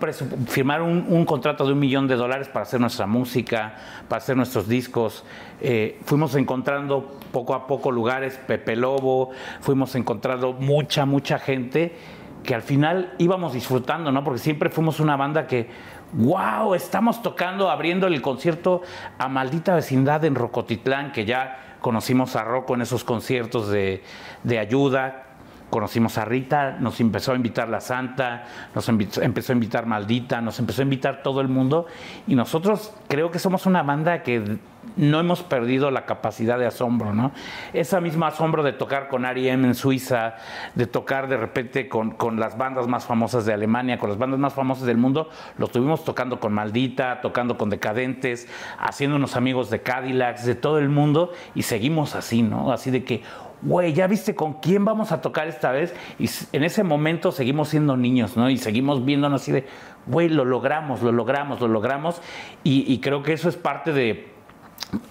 firmar 0.47 0.81
un, 0.81 1.05
un 1.09 1.25
contrato 1.25 1.65
de 1.65 1.73
un 1.73 1.79
millón 1.79 2.07
de 2.07 2.15
dólares 2.15 2.47
para 2.47 2.63
hacer 2.63 2.79
nuestra 2.79 3.07
música, 3.07 3.75
para 4.07 4.17
hacer 4.21 4.37
nuestros 4.37 4.67
discos. 4.67 5.23
Eh, 5.61 5.99
fuimos 6.05 6.35
encontrando 6.35 7.17
poco 7.31 7.55
a 7.55 7.65
poco 7.65 7.91
lugares, 7.91 8.39
Pepe 8.47 8.75
Lobo, 8.75 9.31
fuimos 9.61 9.95
encontrando 9.95 10.53
mucha, 10.53 11.05
mucha 11.05 11.39
gente 11.39 11.95
que 12.43 12.53
al 12.53 12.61
final 12.61 13.13
íbamos 13.17 13.53
disfrutando, 13.53 14.11
¿no? 14.11 14.23
Porque 14.23 14.39
siempre 14.39 14.69
fuimos 14.69 14.99
una 14.99 15.15
banda 15.15 15.47
que, 15.47 15.69
wow, 16.11 16.75
estamos 16.75 17.21
tocando, 17.23 17.71
abriendo 17.71 18.05
el 18.05 18.21
concierto 18.21 18.81
a 19.17 19.27
Maldita 19.29 19.73
Vecindad 19.73 20.23
en 20.25 20.35
Rocotitlán, 20.35 21.11
que 21.13 21.23
ya 21.25 21.62
conocimos 21.83 22.35
a 22.37 22.45
Rocco 22.45 22.73
en 22.73 22.81
esos 22.81 23.03
conciertos 23.03 23.69
de, 23.69 24.01
de 24.43 24.57
ayuda, 24.57 25.32
conocimos 25.73 26.19
a 26.19 26.25
Rita, 26.25 26.77
nos 26.79 26.99
empezó 26.99 27.31
a 27.31 27.35
invitar 27.35 27.67
la 27.67 27.81
Santa, 27.81 28.43
nos 28.75 28.87
empezó 28.89 29.53
a 29.53 29.55
invitar 29.55 29.87
Maldita, 29.87 30.39
nos 30.39 30.59
empezó 30.59 30.83
a 30.83 30.83
invitar 30.83 31.23
todo 31.23 31.41
el 31.41 31.47
mundo 31.47 31.87
y 32.27 32.35
nosotros 32.35 32.93
creo 33.07 33.31
que 33.31 33.39
somos 33.39 33.65
una 33.65 33.81
banda 33.81 34.21
que 34.21 34.59
no 34.97 35.19
hemos 35.19 35.41
perdido 35.41 35.89
la 35.91 36.05
capacidad 36.05 36.59
de 36.59 36.67
asombro, 36.67 37.13
¿no? 37.13 37.31
Esa 37.73 38.01
misma 38.01 38.27
asombro 38.27 38.63
de 38.63 38.73
tocar 38.73 39.07
con 39.07 39.25
R.E.M. 39.25 39.67
en 39.67 39.75
Suiza, 39.75 40.35
de 40.75 40.85
tocar 40.85 41.27
de 41.27 41.37
repente 41.37 41.87
con, 41.87 42.11
con 42.11 42.39
las 42.39 42.57
bandas 42.57 42.87
más 42.87 43.05
famosas 43.05 43.45
de 43.45 43.53
Alemania, 43.53 43.97
con 43.97 44.09
las 44.09 44.19
bandas 44.19 44.39
más 44.39 44.53
famosas 44.53 44.85
del 44.85 44.97
mundo, 44.97 45.29
lo 45.57 45.67
tuvimos 45.67 46.03
tocando 46.03 46.39
con 46.39 46.53
Maldita, 46.53 47.21
tocando 47.21 47.57
con 47.57 47.69
Decadentes, 47.69 48.47
haciéndonos 48.77 49.35
amigos 49.35 49.69
de 49.69 49.81
Cadillacs, 49.81 50.45
de 50.45 50.55
todo 50.55 50.77
el 50.77 50.89
mundo 50.89 51.31
y 51.55 51.63
seguimos 51.63 52.13
así, 52.13 52.43
¿no? 52.43 52.71
Así 52.71 52.91
de 52.91 53.03
que, 53.03 53.23
güey, 53.63 53.93
¿ya 53.93 54.07
viste 54.07 54.35
con 54.35 54.53
quién 54.53 54.85
vamos 54.85 55.11
a 55.11 55.21
tocar 55.21 55.47
esta 55.47 55.71
vez? 55.71 55.93
Y 56.19 56.29
en 56.55 56.63
ese 56.63 56.83
momento 56.83 57.31
seguimos 57.31 57.69
siendo 57.69 57.97
niños, 57.97 58.37
¿no? 58.37 58.49
Y 58.49 58.57
seguimos 58.57 59.03
viéndonos 59.05 59.41
así 59.41 59.51
de, 59.51 59.65
güey, 60.05 60.29
lo 60.29 60.45
logramos, 60.45 61.01
lo 61.01 61.11
logramos, 61.11 61.61
lo 61.61 61.67
logramos. 61.67 62.21
Y, 62.63 62.91
y 62.91 62.99
creo 62.99 63.23
que 63.23 63.33
eso 63.33 63.49
es 63.49 63.55
parte 63.55 63.93
de 63.93 64.33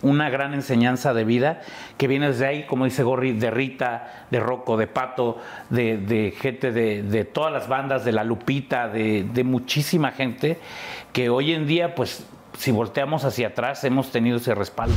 una 0.02 0.30
gran 0.30 0.54
enseñanza 0.54 1.14
de 1.14 1.24
vida 1.24 1.60
que 1.96 2.06
viene 2.06 2.28
desde 2.28 2.46
ahí, 2.46 2.66
como 2.66 2.84
dice 2.84 3.02
Gorri, 3.02 3.32
de 3.32 3.50
Rita, 3.50 4.26
de 4.30 4.40
Rocco, 4.40 4.76
de 4.76 4.86
Pato, 4.86 5.38
de, 5.70 5.98
de 5.98 6.32
gente 6.32 6.72
de, 6.72 7.02
de 7.02 7.24
todas 7.24 7.52
las 7.52 7.68
bandas, 7.68 8.04
de 8.04 8.12
La 8.12 8.24
Lupita, 8.24 8.88
de, 8.88 9.24
de 9.24 9.44
muchísima 9.44 10.12
gente 10.12 10.58
que 11.12 11.28
hoy 11.28 11.52
en 11.52 11.66
día, 11.66 11.94
pues, 11.94 12.26
si 12.58 12.70
volteamos 12.70 13.24
hacia 13.24 13.48
atrás, 13.48 13.84
hemos 13.84 14.10
tenido 14.10 14.36
ese 14.36 14.54
respaldo. 14.54 14.94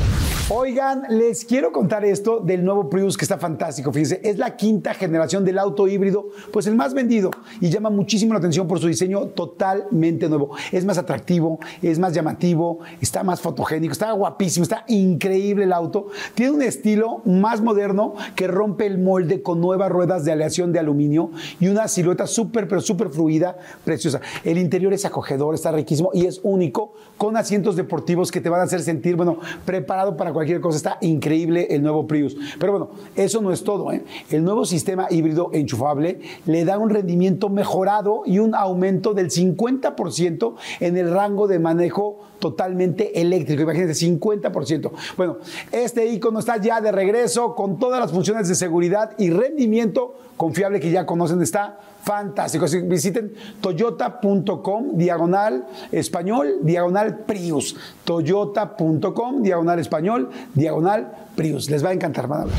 Oigan, 0.49 1.03
les 1.10 1.43
quiero 1.43 1.72
contar 1.72 2.06
esto 2.06 2.39
del 2.39 2.64
nuevo 2.64 2.89
Prius 2.89 3.18
que 3.18 3.26
está 3.26 3.38
fantástico. 3.38 3.91
Fíjense, 3.91 4.22
es 4.24 4.38
la 4.38 4.56
quinta 4.56 4.93
generación 4.93 5.43
del 5.43 5.58
auto 5.58 5.88
híbrido, 5.88 6.28
pues 6.51 6.68
el 6.68 6.76
más 6.76 6.93
vendido 6.93 7.32
y 7.60 7.70
llama 7.70 7.89
muchísimo 7.89 8.34
la 8.34 8.39
atención 8.39 8.68
por 8.68 8.80
su 8.80 8.88
diseño 8.88 9.28
totalmente 9.30 10.30
nuevo. 10.30 10.56
Es 10.72 10.86
más 10.86 10.97
atractivo, 10.97 11.60
es 11.82 11.97
más 11.97 12.14
llamativo, 12.14 12.80
está 13.01 13.24
más 13.24 13.41
fotogénico, 13.41 13.91
está 13.91 14.12
guapísimo, 14.12 14.64
está 14.64 14.84
increíble 14.88 15.64
el 15.64 15.74
auto. 15.74 16.10
Tiene 16.36 16.51
un 16.51 16.62
estilo 16.62 17.22
más 17.26 17.62
moderno 17.62 18.14
que 18.36 18.47
rompe 18.47 18.86
el 18.86 18.99
molde 18.99 19.41
con 19.41 19.62
nuevas 19.62 19.91
ruedas 19.91 20.26
de 20.26 20.32
aleación 20.32 20.72
de 20.72 20.80
aluminio 20.80 21.32
y 21.60 21.70
una 21.70 21.88
silueta 21.88 22.28
súper, 22.28 22.68
pero 22.68 22.82
súper 22.82 23.10
fluida, 23.10 23.58
preciosa. 23.84 24.22
El 24.43 24.60
interior 24.60 24.93
es 24.93 25.06
acogedor, 25.06 25.56
está 25.56 25.72
riquísimo 25.72 26.12
y 26.14 26.26
es 26.28 26.39
único 26.43 26.93
con 27.18 27.36
asientos 27.46 27.76
deportivos 27.76 28.32
que 28.32 28.41
te 28.41 28.50
van 28.50 28.62
a 28.62 28.64
hacer 28.64 28.82
sentir, 28.82 29.16
bueno, 29.16 29.38
preparado 29.66 30.18
para 30.18 30.34
cualquier 30.34 30.60
cosa. 30.62 30.78
Está 30.78 30.98
increíble 31.02 31.68
el 31.70 31.84
nuevo 31.84 32.08
Prius. 32.08 32.36
Pero 32.60 32.72
bueno, 32.72 32.89
eso 33.16 33.41
no 33.41 33.52
es 33.52 33.64
todo. 33.64 33.91
¿eh? 33.91 34.04
El 34.32 34.43
nuevo 34.43 34.66
sistema 34.66 35.08
híbrido 35.10 35.52
enchufable 35.54 36.20
le 36.46 36.66
da 36.66 36.78
un 36.78 36.89
rendimiento 36.89 37.50
mejorado 37.50 38.24
y 38.26 38.39
un 38.39 38.56
aumento 38.56 39.14
del 39.14 39.30
50% 39.30 40.56
en 40.80 40.98
el 40.98 41.12
rango 41.12 41.48
de 41.48 41.60
manejo 41.60 42.20
totalmente 42.40 43.20
eléctrico. 43.20 43.64
Imagínense, 43.64 44.06
50%. 44.06 44.92
Bueno, 45.18 45.38
este 45.72 46.06
icono 46.08 46.40
está 46.40 46.58
ya 46.58 46.82
de 46.82 46.92
regreso 46.92 47.56
con 47.56 47.80
todas 47.80 48.00
las 48.00 48.12
funciones 48.12 48.48
de 48.48 48.56
seguridad 48.56 49.12
y 49.18 49.30
rendimiento 49.30 50.16
confiable 50.38 50.80
que 50.80 50.92
ya 50.92 51.06
conocen. 51.06 51.42
Está 51.42 51.80
fantástico. 52.04 52.66
Así 52.66 52.82
que 52.82 52.88
visiten 52.88 53.34
toyota.com 53.62 54.98
diagonal 54.98 55.66
español 55.92 56.60
diagonal 56.62 57.20
Prius. 57.26 57.76
Toyota.com 58.04 59.42
diagonal 59.42 59.80
español 59.80 60.30
diagonal 60.54 61.12
Prius. 61.36 61.70
Les 61.70 61.84
va 61.84 61.90
a 61.90 61.94
encantar, 61.94 62.28
van 62.28 62.46
ver. 62.46 62.54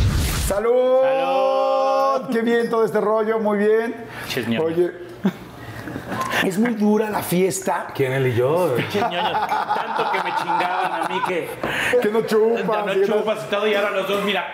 ¡Salud! 0.47 2.31
Qué 2.33 2.41
bien 2.43 2.69
todo 2.69 2.85
este 2.85 3.01
rollo, 3.01 3.39
muy 3.39 3.59
bien. 3.59 3.95
Oye, 4.61 4.91
es 6.45 6.59
muy 6.59 6.75
dura 6.75 7.11
la 7.11 7.23
fiesta. 7.23 7.89
¿Quién 7.95 8.13
él 8.13 8.27
y 8.29 8.35
yo? 8.35 8.77
Ñoño, 8.77 9.33
tanto 9.33 10.13
que 10.13 10.19
me 10.23 10.37
chingaban 10.37 11.03
a 11.03 11.09
mí 11.09 11.21
que 11.27 11.49
Que 12.03 12.09
no 12.11 12.23
chupas. 12.23 12.97
y 12.97 13.01
no- 13.01 13.07
chupas 13.07 13.39
y 13.47 13.51
todo, 13.51 13.67
y 13.67 13.75
ahora 13.75 13.91
los 13.91 14.09
dos, 14.09 14.25
mira, 14.25 14.53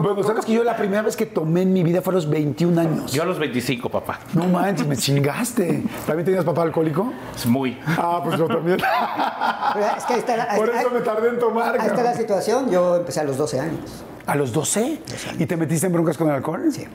Bueno, 0.00 0.22
sabes 0.22 0.44
que 0.44 0.52
yo 0.52 0.64
la 0.64 0.76
primera 0.76 1.02
vez 1.02 1.16
que 1.16 1.26
tomé 1.26 1.62
en 1.62 1.72
mi 1.72 1.82
vida 1.82 2.02
fue 2.02 2.12
a 2.12 2.16
los 2.16 2.28
21 2.28 2.78
años. 2.80 3.12
yo 3.12 3.22
a 3.22 3.26
los 3.26 3.38
25, 3.38 3.88
papá. 3.88 4.20
No 4.34 4.44
manches, 4.44 4.86
me 4.86 4.96
chingaste. 4.96 5.82
¿También 6.06 6.24
tenías 6.24 6.44
papá 6.44 6.62
alcohólico? 6.62 7.12
Es 7.34 7.46
muy. 7.46 7.78
Ah, 7.86 8.20
pues 8.24 8.38
yo 8.38 8.46
también. 8.46 8.78
Es 8.78 10.04
que 10.04 10.12
ahí 10.14 10.18
está, 10.18 10.36
la- 10.36 10.48
Por 10.56 10.70
ahí- 10.70 10.78
eso 10.80 10.90
me 10.90 11.00
tardé 11.00 11.28
en 11.28 11.38
tomar. 11.38 11.78
ahí 11.80 11.86
está 11.86 12.02
la 12.02 12.14
situación. 12.14 12.70
Yo 12.70 12.96
empecé 12.96 13.20
a 13.20 13.24
los 13.24 13.36
12 13.36 13.60
años. 13.60 14.04
¿A 14.26 14.34
los 14.36 14.52
12? 14.52 15.00
¿Y 15.38 15.46
te 15.46 15.56
metiste 15.56 15.86
en 15.86 15.92
broncas 15.92 16.16
con 16.16 16.28
el 16.28 16.34
alcohol? 16.34 16.62
Sí. 16.72 16.86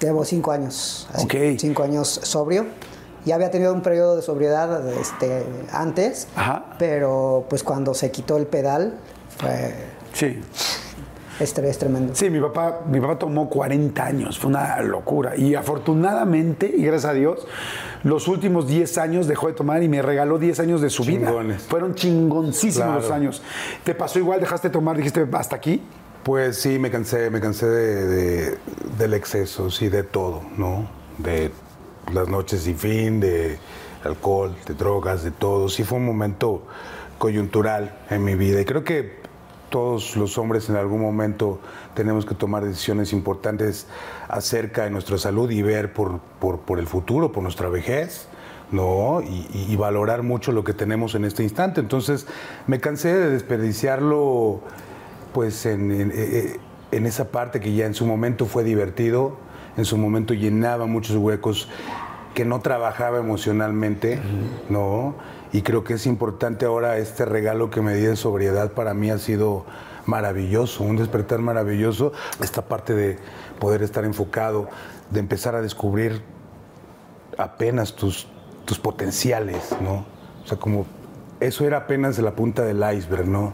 Llevo 0.00 0.24
5 0.24 0.50
años. 0.52 1.08
así, 1.14 1.24
Ok. 1.24 1.58
Cinco 1.58 1.82
años 1.82 2.08
sobrio. 2.24 2.66
Ya 3.24 3.34
había 3.36 3.50
tenido 3.50 3.72
un 3.72 3.82
periodo 3.82 4.16
de 4.16 4.22
sobriedad 4.22 4.86
este, 5.00 5.44
antes, 5.72 6.28
Ajá. 6.36 6.64
pero 6.78 7.46
pues 7.48 7.62
cuando 7.62 7.94
se 7.94 8.10
quitó 8.10 8.36
el 8.36 8.46
pedal 8.46 8.94
fue 9.38 9.74
Sí. 10.12 10.40
estrés 11.40 11.78
tremendo. 11.78 12.14
Sí, 12.14 12.30
mi 12.30 12.40
papá, 12.40 12.80
mi 12.86 13.00
papá 13.00 13.18
tomó 13.18 13.48
40 13.48 14.04
años, 14.04 14.38
fue 14.38 14.50
una 14.50 14.80
locura. 14.82 15.36
Y 15.36 15.54
afortunadamente, 15.54 16.66
y 16.76 16.82
gracias 16.84 17.10
a 17.10 17.14
Dios, 17.14 17.46
los 18.04 18.28
últimos 18.28 18.66
10 18.68 18.98
años 18.98 19.26
dejó 19.26 19.46
de 19.48 19.54
tomar 19.54 19.82
y 19.82 19.88
me 19.88 20.02
regaló 20.02 20.38
10 20.38 20.60
años 20.60 20.80
de 20.80 20.90
su 20.90 21.02
Chingones. 21.04 21.56
vida. 21.56 21.68
Fueron 21.68 21.94
chingoncísimos 21.94 22.86
Claro. 22.86 23.00
los 23.00 23.10
años. 23.10 23.42
¿Te 23.84 23.94
pasó 23.94 24.18
igual? 24.18 24.40
¿Dejaste 24.40 24.68
de 24.68 24.72
tomar? 24.72 24.96
¿Dijiste 24.96 25.26
hasta 25.32 25.56
aquí? 25.56 25.82
Pues 26.22 26.56
sí, 26.58 26.78
me 26.78 26.90
cansé, 26.90 27.30
me 27.30 27.40
cansé 27.40 27.66
de, 27.66 28.06
de- 28.06 28.58
del 28.98 29.14
exceso, 29.14 29.70
sí, 29.70 29.88
de 29.88 30.02
todo, 30.04 30.42
¿no? 30.56 30.86
De 31.18 31.50
las 32.12 32.28
noches 32.28 32.62
sin 32.62 32.76
fin, 32.76 33.20
de 33.20 33.58
alcohol, 34.04 34.54
de 34.66 34.74
drogas, 34.74 35.22
de 35.22 35.30
todo. 35.30 35.68
Sí 35.68 35.84
fue 35.84 35.98
un 35.98 36.06
momento 36.06 36.62
coyuntural 37.18 37.98
en 38.10 38.24
mi 38.24 38.34
vida 38.34 38.60
y 38.60 38.64
creo 38.64 38.84
que 38.84 39.24
todos 39.70 40.16
los 40.16 40.38
hombres 40.38 40.68
en 40.68 40.76
algún 40.76 41.00
momento 41.00 41.58
tenemos 41.94 42.24
que 42.24 42.34
tomar 42.34 42.64
decisiones 42.64 43.12
importantes 43.12 43.86
acerca 44.28 44.84
de 44.84 44.90
nuestra 44.90 45.18
salud 45.18 45.50
y 45.50 45.62
ver 45.62 45.92
por, 45.92 46.20
por, 46.38 46.60
por 46.60 46.78
el 46.78 46.86
futuro, 46.86 47.32
por 47.32 47.42
nuestra 47.42 47.68
vejez. 47.68 48.28
¿no? 48.70 49.20
Y, 49.20 49.76
valorar 49.76 50.22
mucho 50.22 50.50
lo 50.50 50.64
que 50.64 50.72
tenemos 50.72 51.14
en 51.14 51.24
este 51.24 51.42
instante. 51.42 51.80
Entonces 51.80 52.26
me 52.66 52.80
cansé 52.80 53.14
de 53.14 53.30
desperdiciarlo 53.30 54.60
pues 55.32 55.66
en, 55.66 56.12
en 56.90 57.06
esa 57.06 57.30
parte 57.30 57.60
que 57.60 57.74
ya 57.74 57.86
en 57.86 57.94
su 57.94 58.06
momento 58.06 58.46
fue 58.46 58.64
divertido, 58.64 59.36
en 59.76 59.84
su 59.84 59.96
momento 59.96 60.34
llenaba 60.34 60.86
muchos 60.86 61.16
huecos 61.16 61.68
que 62.34 62.44
no 62.44 62.60
trabajaba 62.60 63.18
emocionalmente, 63.18 64.20
¿no? 64.68 65.14
y 65.54 65.62
creo 65.62 65.84
que 65.84 65.94
es 65.94 66.06
importante 66.06 66.66
ahora 66.66 66.98
este 66.98 67.24
regalo 67.24 67.70
que 67.70 67.80
me 67.80 67.94
di 67.94 68.02
de 68.02 68.16
sobriedad 68.16 68.72
para 68.72 68.92
mí 68.92 69.08
ha 69.10 69.18
sido 69.18 69.64
maravilloso, 70.04 70.82
un 70.82 70.96
despertar 70.96 71.38
maravilloso, 71.38 72.12
esta 72.42 72.62
parte 72.62 72.92
de 72.92 73.18
poder 73.60 73.84
estar 73.84 74.04
enfocado, 74.04 74.68
de 75.12 75.20
empezar 75.20 75.54
a 75.54 75.62
descubrir 75.62 76.22
apenas 77.38 77.94
tus, 77.94 78.26
tus 78.64 78.80
potenciales, 78.80 79.76
¿no? 79.80 80.04
O 80.42 80.46
sea, 80.48 80.58
como 80.58 80.86
eso 81.38 81.64
era 81.64 81.76
apenas 81.76 82.18
la 82.18 82.32
punta 82.32 82.62
del 82.62 82.82
iceberg, 82.92 83.28
¿no? 83.28 83.52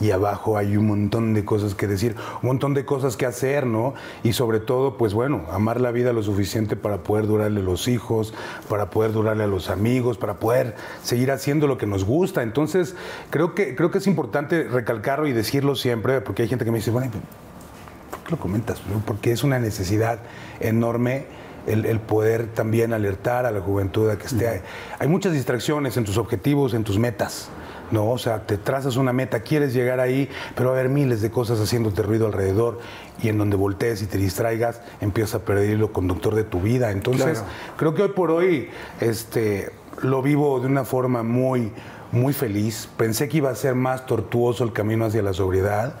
Y 0.00 0.10
abajo 0.10 0.56
hay 0.56 0.76
un 0.76 0.86
montón 0.86 1.34
de 1.34 1.44
cosas 1.44 1.74
que 1.74 1.86
decir, 1.86 2.14
un 2.42 2.48
montón 2.48 2.74
de 2.74 2.84
cosas 2.84 3.16
que 3.16 3.26
hacer, 3.26 3.66
¿no? 3.66 3.94
Y 4.22 4.32
sobre 4.32 4.60
todo, 4.60 4.96
pues 4.96 5.14
bueno, 5.14 5.42
amar 5.50 5.80
la 5.80 5.90
vida 5.90 6.12
lo 6.12 6.22
suficiente 6.22 6.76
para 6.76 6.98
poder 6.98 7.26
durarle 7.26 7.60
a 7.60 7.64
los 7.64 7.88
hijos, 7.88 8.34
para 8.68 8.90
poder 8.90 9.12
durarle 9.12 9.44
a 9.44 9.46
los 9.46 9.70
amigos, 9.70 10.18
para 10.18 10.34
poder 10.34 10.76
seguir 11.02 11.30
haciendo 11.30 11.66
lo 11.66 11.78
que 11.78 11.86
nos 11.86 12.04
gusta. 12.04 12.42
Entonces, 12.42 12.94
creo 13.30 13.54
que, 13.54 13.74
creo 13.74 13.90
que 13.90 13.98
es 13.98 14.06
importante 14.06 14.64
recalcarlo 14.64 15.26
y 15.26 15.32
decirlo 15.32 15.74
siempre, 15.74 16.20
porque 16.20 16.42
hay 16.42 16.48
gente 16.48 16.64
que 16.64 16.70
me 16.70 16.78
dice, 16.78 16.90
bueno, 16.90 17.10
¿por 18.10 18.20
qué 18.20 18.30
lo 18.30 18.38
comentas? 18.38 18.80
Porque 19.06 19.32
es 19.32 19.42
una 19.42 19.58
necesidad 19.58 20.20
enorme. 20.60 21.26
El, 21.66 21.84
el, 21.84 22.00
poder 22.00 22.46
también 22.46 22.94
alertar 22.94 23.44
a 23.44 23.50
la 23.50 23.60
juventud 23.60 24.08
a 24.08 24.16
que 24.16 24.26
esté. 24.26 24.62
Hay 24.98 25.06
muchas 25.06 25.34
distracciones 25.34 25.98
en 25.98 26.04
tus 26.04 26.16
objetivos, 26.16 26.72
en 26.72 26.82
tus 26.82 26.98
metas. 26.98 27.50
¿No? 27.90 28.10
O 28.10 28.18
sea, 28.18 28.46
te 28.46 28.58
trazas 28.58 28.96
una 28.96 29.12
meta, 29.12 29.40
quieres 29.40 29.74
llegar 29.74 30.00
ahí, 30.00 30.28
pero 30.54 30.70
va 30.70 30.76
a 30.76 30.78
haber 30.80 30.90
miles 30.90 31.22
de 31.22 31.30
cosas 31.30 31.60
haciéndote 31.60 32.02
ruido 32.02 32.26
alrededor 32.26 32.78
y 33.22 33.28
en 33.28 33.38
donde 33.38 33.56
voltees 33.56 34.02
y 34.02 34.06
te 34.06 34.18
distraigas, 34.18 34.80
empiezas 35.00 35.36
a 35.36 35.44
perder 35.44 35.64
el 35.64 35.72
hilo 35.74 35.92
conductor 35.92 36.34
de 36.34 36.44
tu 36.44 36.60
vida. 36.60 36.90
Entonces, 36.90 37.38
Claro. 37.40 37.46
creo 37.76 37.94
que 37.94 38.02
hoy 38.02 38.08
por 38.10 38.30
hoy 38.30 38.70
este, 39.00 39.70
lo 40.02 40.22
vivo 40.22 40.60
de 40.60 40.66
una 40.66 40.84
forma 40.84 41.22
muy, 41.22 41.72
muy 42.12 42.32
feliz. 42.32 42.88
Pensé 42.96 43.28
que 43.28 43.38
iba 43.38 43.50
a 43.50 43.54
ser 43.54 43.74
más 43.74 44.06
tortuoso 44.06 44.64
el 44.64 44.72
camino 44.72 45.04
hacia 45.06 45.22
la 45.22 45.32
sobriedad. 45.32 45.94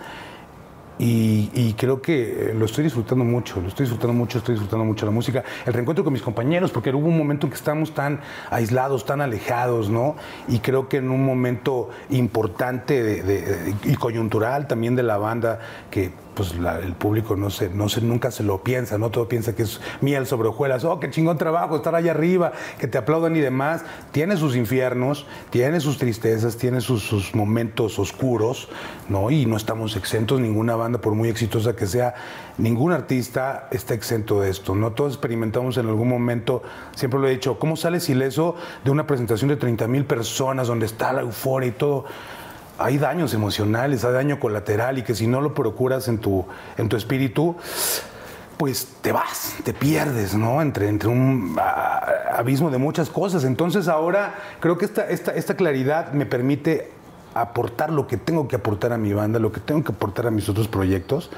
Y, 0.98 1.74
creo 1.74 2.02
que 2.02 2.50
eh, 2.50 2.54
lo 2.54 2.64
estoy 2.64 2.84
disfrutando 2.84 3.24
mucho, 3.24 3.60
lo 3.60 3.68
estoy 3.68 3.84
disfrutando 3.84 4.14
mucho, 4.14 4.38
estoy 4.38 4.54
disfrutando 4.54 4.84
mucho 4.84 5.06
la 5.06 5.12
música, 5.12 5.44
el 5.64 5.72
reencuentro 5.72 6.02
con 6.02 6.12
mis 6.12 6.22
compañeros, 6.22 6.72
porque 6.72 6.90
hubo 6.90 7.06
un 7.06 7.16
momento 7.16 7.46
en 7.46 7.50
que 7.50 7.56
estábamos 7.56 7.94
tan 7.94 8.20
aislados, 8.50 9.04
tan 9.04 9.20
alejados, 9.20 9.90
¿no? 9.90 10.16
Y 10.48 10.58
creo 10.58 10.88
que 10.88 10.96
en 10.96 11.10
un 11.10 11.24
momento 11.24 11.90
importante 12.10 13.68
y 13.84 13.94
coyuntural 13.94 14.66
también 14.66 14.96
de 14.96 15.02
la 15.04 15.18
banda, 15.18 15.60
que 15.90 16.10
pues 16.38 16.52
el 16.52 16.92
público 16.92 17.34
no 17.34 17.50
se, 17.50 17.68
no 17.68 17.88
se, 17.88 18.00
nunca 18.00 18.30
se 18.30 18.44
lo 18.44 18.62
piensa, 18.62 18.96
¿no? 18.96 19.10
Todo 19.10 19.26
piensa 19.26 19.56
que 19.56 19.64
es 19.64 19.80
miel 20.00 20.24
sobre 20.24 20.46
hojuelas, 20.46 20.84
oh, 20.84 21.00
qué 21.00 21.10
chingón 21.10 21.36
trabajo, 21.36 21.74
estar 21.74 21.96
allá 21.96 22.12
arriba, 22.12 22.52
que 22.78 22.86
te 22.86 22.96
aplaudan 22.96 23.34
y 23.34 23.40
demás. 23.40 23.84
Tiene 24.12 24.36
sus 24.36 24.54
infiernos, 24.54 25.26
tiene 25.50 25.80
sus 25.80 25.98
tristezas, 25.98 26.56
tiene 26.56 26.80
sus, 26.80 27.02
sus 27.02 27.34
momentos 27.34 27.98
oscuros, 27.98 28.68
¿no? 29.08 29.32
Y 29.32 29.46
no 29.46 29.56
estamos 29.56 29.96
exentos, 29.96 30.38
ninguna 30.40 30.76
banda, 30.76 31.00
por 31.00 31.16
muy 31.16 31.28
exitosa 31.28 31.74
que 31.74 31.88
sea, 31.88 32.14
ningún 32.56 32.92
artista 32.92 33.66
está 33.72 33.94
exento 33.94 34.40
de 34.40 34.50
esto, 34.50 34.76
¿no? 34.76 34.92
Todos 34.92 35.14
experimentamos 35.14 35.76
en 35.76 35.88
algún 35.88 36.08
momento, 36.08 36.62
siempre 36.94 37.18
lo 37.18 37.26
he 37.26 37.32
dicho, 37.32 37.58
¿cómo 37.58 37.74
sales 37.74 38.08
ileso 38.08 38.54
de 38.84 38.92
una 38.92 39.08
presentación 39.08 39.48
de 39.48 39.56
30 39.56 39.88
mil 39.88 40.04
personas 40.04 40.68
donde 40.68 40.86
está 40.86 41.12
la 41.12 41.22
euforia 41.22 41.70
y 41.70 41.72
todo? 41.72 42.04
Hay 42.78 42.98
daños 42.98 43.34
emocionales, 43.34 44.04
hay 44.04 44.12
daño 44.12 44.38
colateral 44.38 44.98
y 44.98 45.02
que 45.02 45.14
si 45.14 45.26
no 45.26 45.40
lo 45.40 45.54
procuras 45.54 46.08
en 46.08 46.18
tu, 46.18 46.46
en 46.76 46.88
tu 46.88 46.96
espíritu, 46.96 47.56
pues 48.56 48.88
te 49.00 49.12
vas, 49.12 49.54
te 49.64 49.72
pierdes, 49.72 50.34
¿no? 50.34 50.62
Entre, 50.62 50.88
entre 50.88 51.08
un 51.08 51.56
ah, 51.60 52.06
abismo 52.36 52.70
de 52.70 52.78
muchas 52.78 53.08
cosas. 53.08 53.44
Entonces 53.44 53.88
ahora 53.88 54.34
creo 54.60 54.78
que 54.78 54.84
esta, 54.84 55.08
esta, 55.08 55.32
esta 55.32 55.54
claridad 55.54 56.12
me 56.12 56.26
permite 56.26 56.90
aportar 57.34 57.90
lo 57.90 58.06
que 58.06 58.16
tengo 58.16 58.48
que 58.48 58.56
aportar 58.56 58.92
a 58.92 58.98
mi 58.98 59.12
banda, 59.12 59.38
lo 59.38 59.52
que 59.52 59.60
tengo 59.60 59.84
que 59.84 59.92
aportar 59.92 60.26
a 60.26 60.30
mis 60.30 60.48
otros 60.48 60.68
proyectos. 60.68 61.30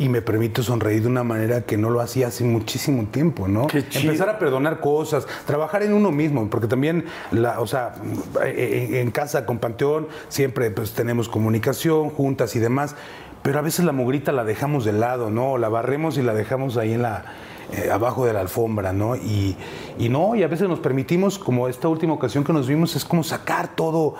Y 0.00 0.08
me 0.08 0.22
permite 0.22 0.62
sonreír 0.62 1.02
de 1.02 1.08
una 1.08 1.22
manera 1.22 1.60
que 1.60 1.76
no 1.76 1.90
lo 1.90 2.00
hacía 2.00 2.28
hace 2.28 2.42
muchísimo 2.42 3.04
tiempo, 3.04 3.46
¿no? 3.46 3.68
Empezar 3.72 4.30
a 4.30 4.38
perdonar 4.38 4.80
cosas, 4.80 5.26
trabajar 5.46 5.82
en 5.82 5.92
uno 5.92 6.10
mismo, 6.10 6.48
porque 6.50 6.66
también, 6.66 7.04
la, 7.30 7.60
o 7.60 7.66
sea, 7.66 7.94
en, 8.42 8.94
en 8.94 9.10
casa 9.10 9.46
con 9.46 9.58
Panteón 9.58 10.08
siempre 10.28 10.70
pues, 10.70 10.94
tenemos 10.94 11.28
comunicación, 11.28 12.10
juntas 12.10 12.56
y 12.56 12.58
demás, 12.58 12.96
pero 13.42 13.58
a 13.58 13.62
veces 13.62 13.84
la 13.84 13.92
mugrita 13.92 14.32
la 14.32 14.44
dejamos 14.44 14.84
de 14.84 14.92
lado, 14.92 15.30
¿no? 15.30 15.58
La 15.58 15.68
barremos 15.68 16.18
y 16.18 16.22
la 16.22 16.34
dejamos 16.34 16.76
ahí 16.78 16.94
en 16.94 17.02
la, 17.02 17.24
eh, 17.72 17.90
abajo 17.90 18.26
de 18.26 18.32
la 18.32 18.40
alfombra, 18.40 18.92
¿no? 18.92 19.14
Y, 19.16 19.56
y 19.98 20.08
no, 20.08 20.34
y 20.34 20.42
a 20.42 20.48
veces 20.48 20.68
nos 20.68 20.80
permitimos, 20.80 21.38
como 21.38 21.68
esta 21.68 21.88
última 21.88 22.14
ocasión 22.14 22.42
que 22.42 22.52
nos 22.52 22.66
vimos, 22.66 22.96
es 22.96 23.04
como 23.04 23.22
sacar 23.22 23.76
todo 23.76 24.14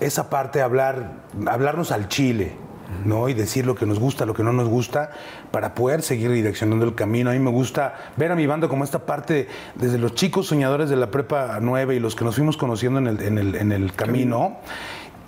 esa 0.00 0.30
parte, 0.30 0.62
hablar, 0.62 1.16
hablarnos 1.46 1.92
al 1.92 2.08
chile, 2.08 2.52
¿no? 3.04 3.28
Y 3.28 3.34
decir 3.34 3.66
lo 3.66 3.74
que 3.74 3.86
nos 3.86 3.98
gusta, 3.98 4.24
lo 4.26 4.34
que 4.34 4.42
no 4.42 4.52
nos 4.52 4.68
gusta, 4.68 5.10
para 5.50 5.74
poder 5.74 6.02
seguir 6.02 6.30
direccionando 6.32 6.84
el 6.84 6.94
camino. 6.94 7.30
A 7.30 7.32
mí 7.34 7.38
me 7.38 7.50
gusta 7.50 7.94
ver 8.16 8.32
a 8.32 8.34
mi 8.34 8.46
banda 8.46 8.68
como 8.68 8.84
esta 8.84 9.00
parte, 9.06 9.48
desde 9.74 9.98
los 9.98 10.14
chicos 10.14 10.46
soñadores 10.46 10.88
de 10.90 10.96
la 10.96 11.10
prepa 11.10 11.58
9 11.60 11.96
y 11.96 12.00
los 12.00 12.14
que 12.16 12.24
nos 12.24 12.34
fuimos 12.36 12.56
conociendo 12.56 12.98
en 12.98 13.06
el, 13.08 13.20
en 13.22 13.38
el- 13.38 13.54
en 13.54 13.72
el 13.72 13.92
camino, 13.94 14.56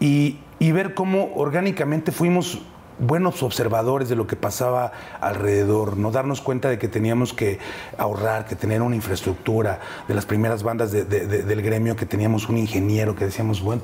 y, 0.01 0.39
y 0.59 0.73
ver 0.73 0.95
cómo 0.95 1.33
orgánicamente 1.35 2.13
fuimos 2.13 2.61
buenos 2.99 3.43
observadores 3.43 4.11
de 4.11 4.17
lo 4.17 4.27
que 4.27 4.37
pasaba 4.37 4.93
alrededor, 5.23 5.97
no 5.97 6.11
darnos 6.11 6.43
cuenta 6.43 6.69
de 6.69 6.79
que 6.79 6.87
teníamos 6.89 7.33
que 7.33 7.59
ahorrar, 7.97 8.45
que 8.45 8.57
tener 8.57 8.83
una 8.83 8.95
infraestructura, 8.95 9.81
de 10.07 10.15
las 10.15 10.27
primeras 10.27 10.63
bandas 10.63 10.93
de- 10.93 11.05
de- 11.05 11.27
de- 11.27 11.43
del 11.45 11.63
gremio, 11.63 11.97
que 11.97 12.05
teníamos 12.05 12.49
un 12.51 12.59
ingeniero, 12.59 13.15
que 13.17 13.25
decíamos, 13.25 13.63
bueno, 13.63 13.83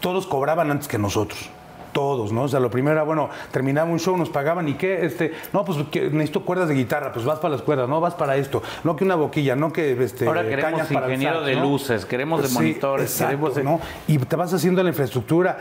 todos 0.00 0.26
cobraban 0.26 0.70
antes 0.70 0.88
que 0.88 0.98
nosotros. 0.98 1.50
Todos, 1.96 2.30
¿no? 2.30 2.42
O 2.42 2.48
sea, 2.48 2.60
lo 2.60 2.70
primero 2.70 2.92
era, 2.92 3.04
bueno, 3.04 3.30
terminaba 3.50 3.90
un 3.90 3.98
show, 3.98 4.18
nos 4.18 4.28
pagaban 4.28 4.68
y 4.68 4.74
qué, 4.74 5.06
este, 5.06 5.32
no, 5.54 5.64
pues 5.64 5.78
que 5.90 6.10
necesito 6.10 6.44
cuerdas 6.44 6.68
de 6.68 6.74
guitarra, 6.74 7.10
pues 7.10 7.24
vas 7.24 7.38
para 7.38 7.52
las 7.52 7.62
cuerdas, 7.62 7.88
no 7.88 8.02
vas 8.02 8.12
para 8.14 8.36
esto, 8.36 8.62
no 8.84 8.96
que 8.96 9.04
una 9.04 9.14
boquilla, 9.14 9.56
no 9.56 9.72
que 9.72 9.92
este, 10.04 10.26
Ahora 10.26 10.42
queremos 10.42 10.72
cañas 10.72 10.88
para 10.92 11.06
el 11.06 11.12
ingeniero 11.14 11.42
de 11.42 11.56
¿no? 11.56 11.62
luces, 11.62 12.04
queremos 12.04 12.42
de 12.42 12.48
Sí, 12.48 12.54
monitores, 12.54 13.06
exacto, 13.10 13.30
queremos 13.30 13.54
de- 13.54 13.64
¿no? 13.64 13.80
Y 14.08 14.18
te 14.18 14.36
vas 14.36 14.52
haciendo 14.52 14.82
la 14.82 14.90
infraestructura. 14.90 15.56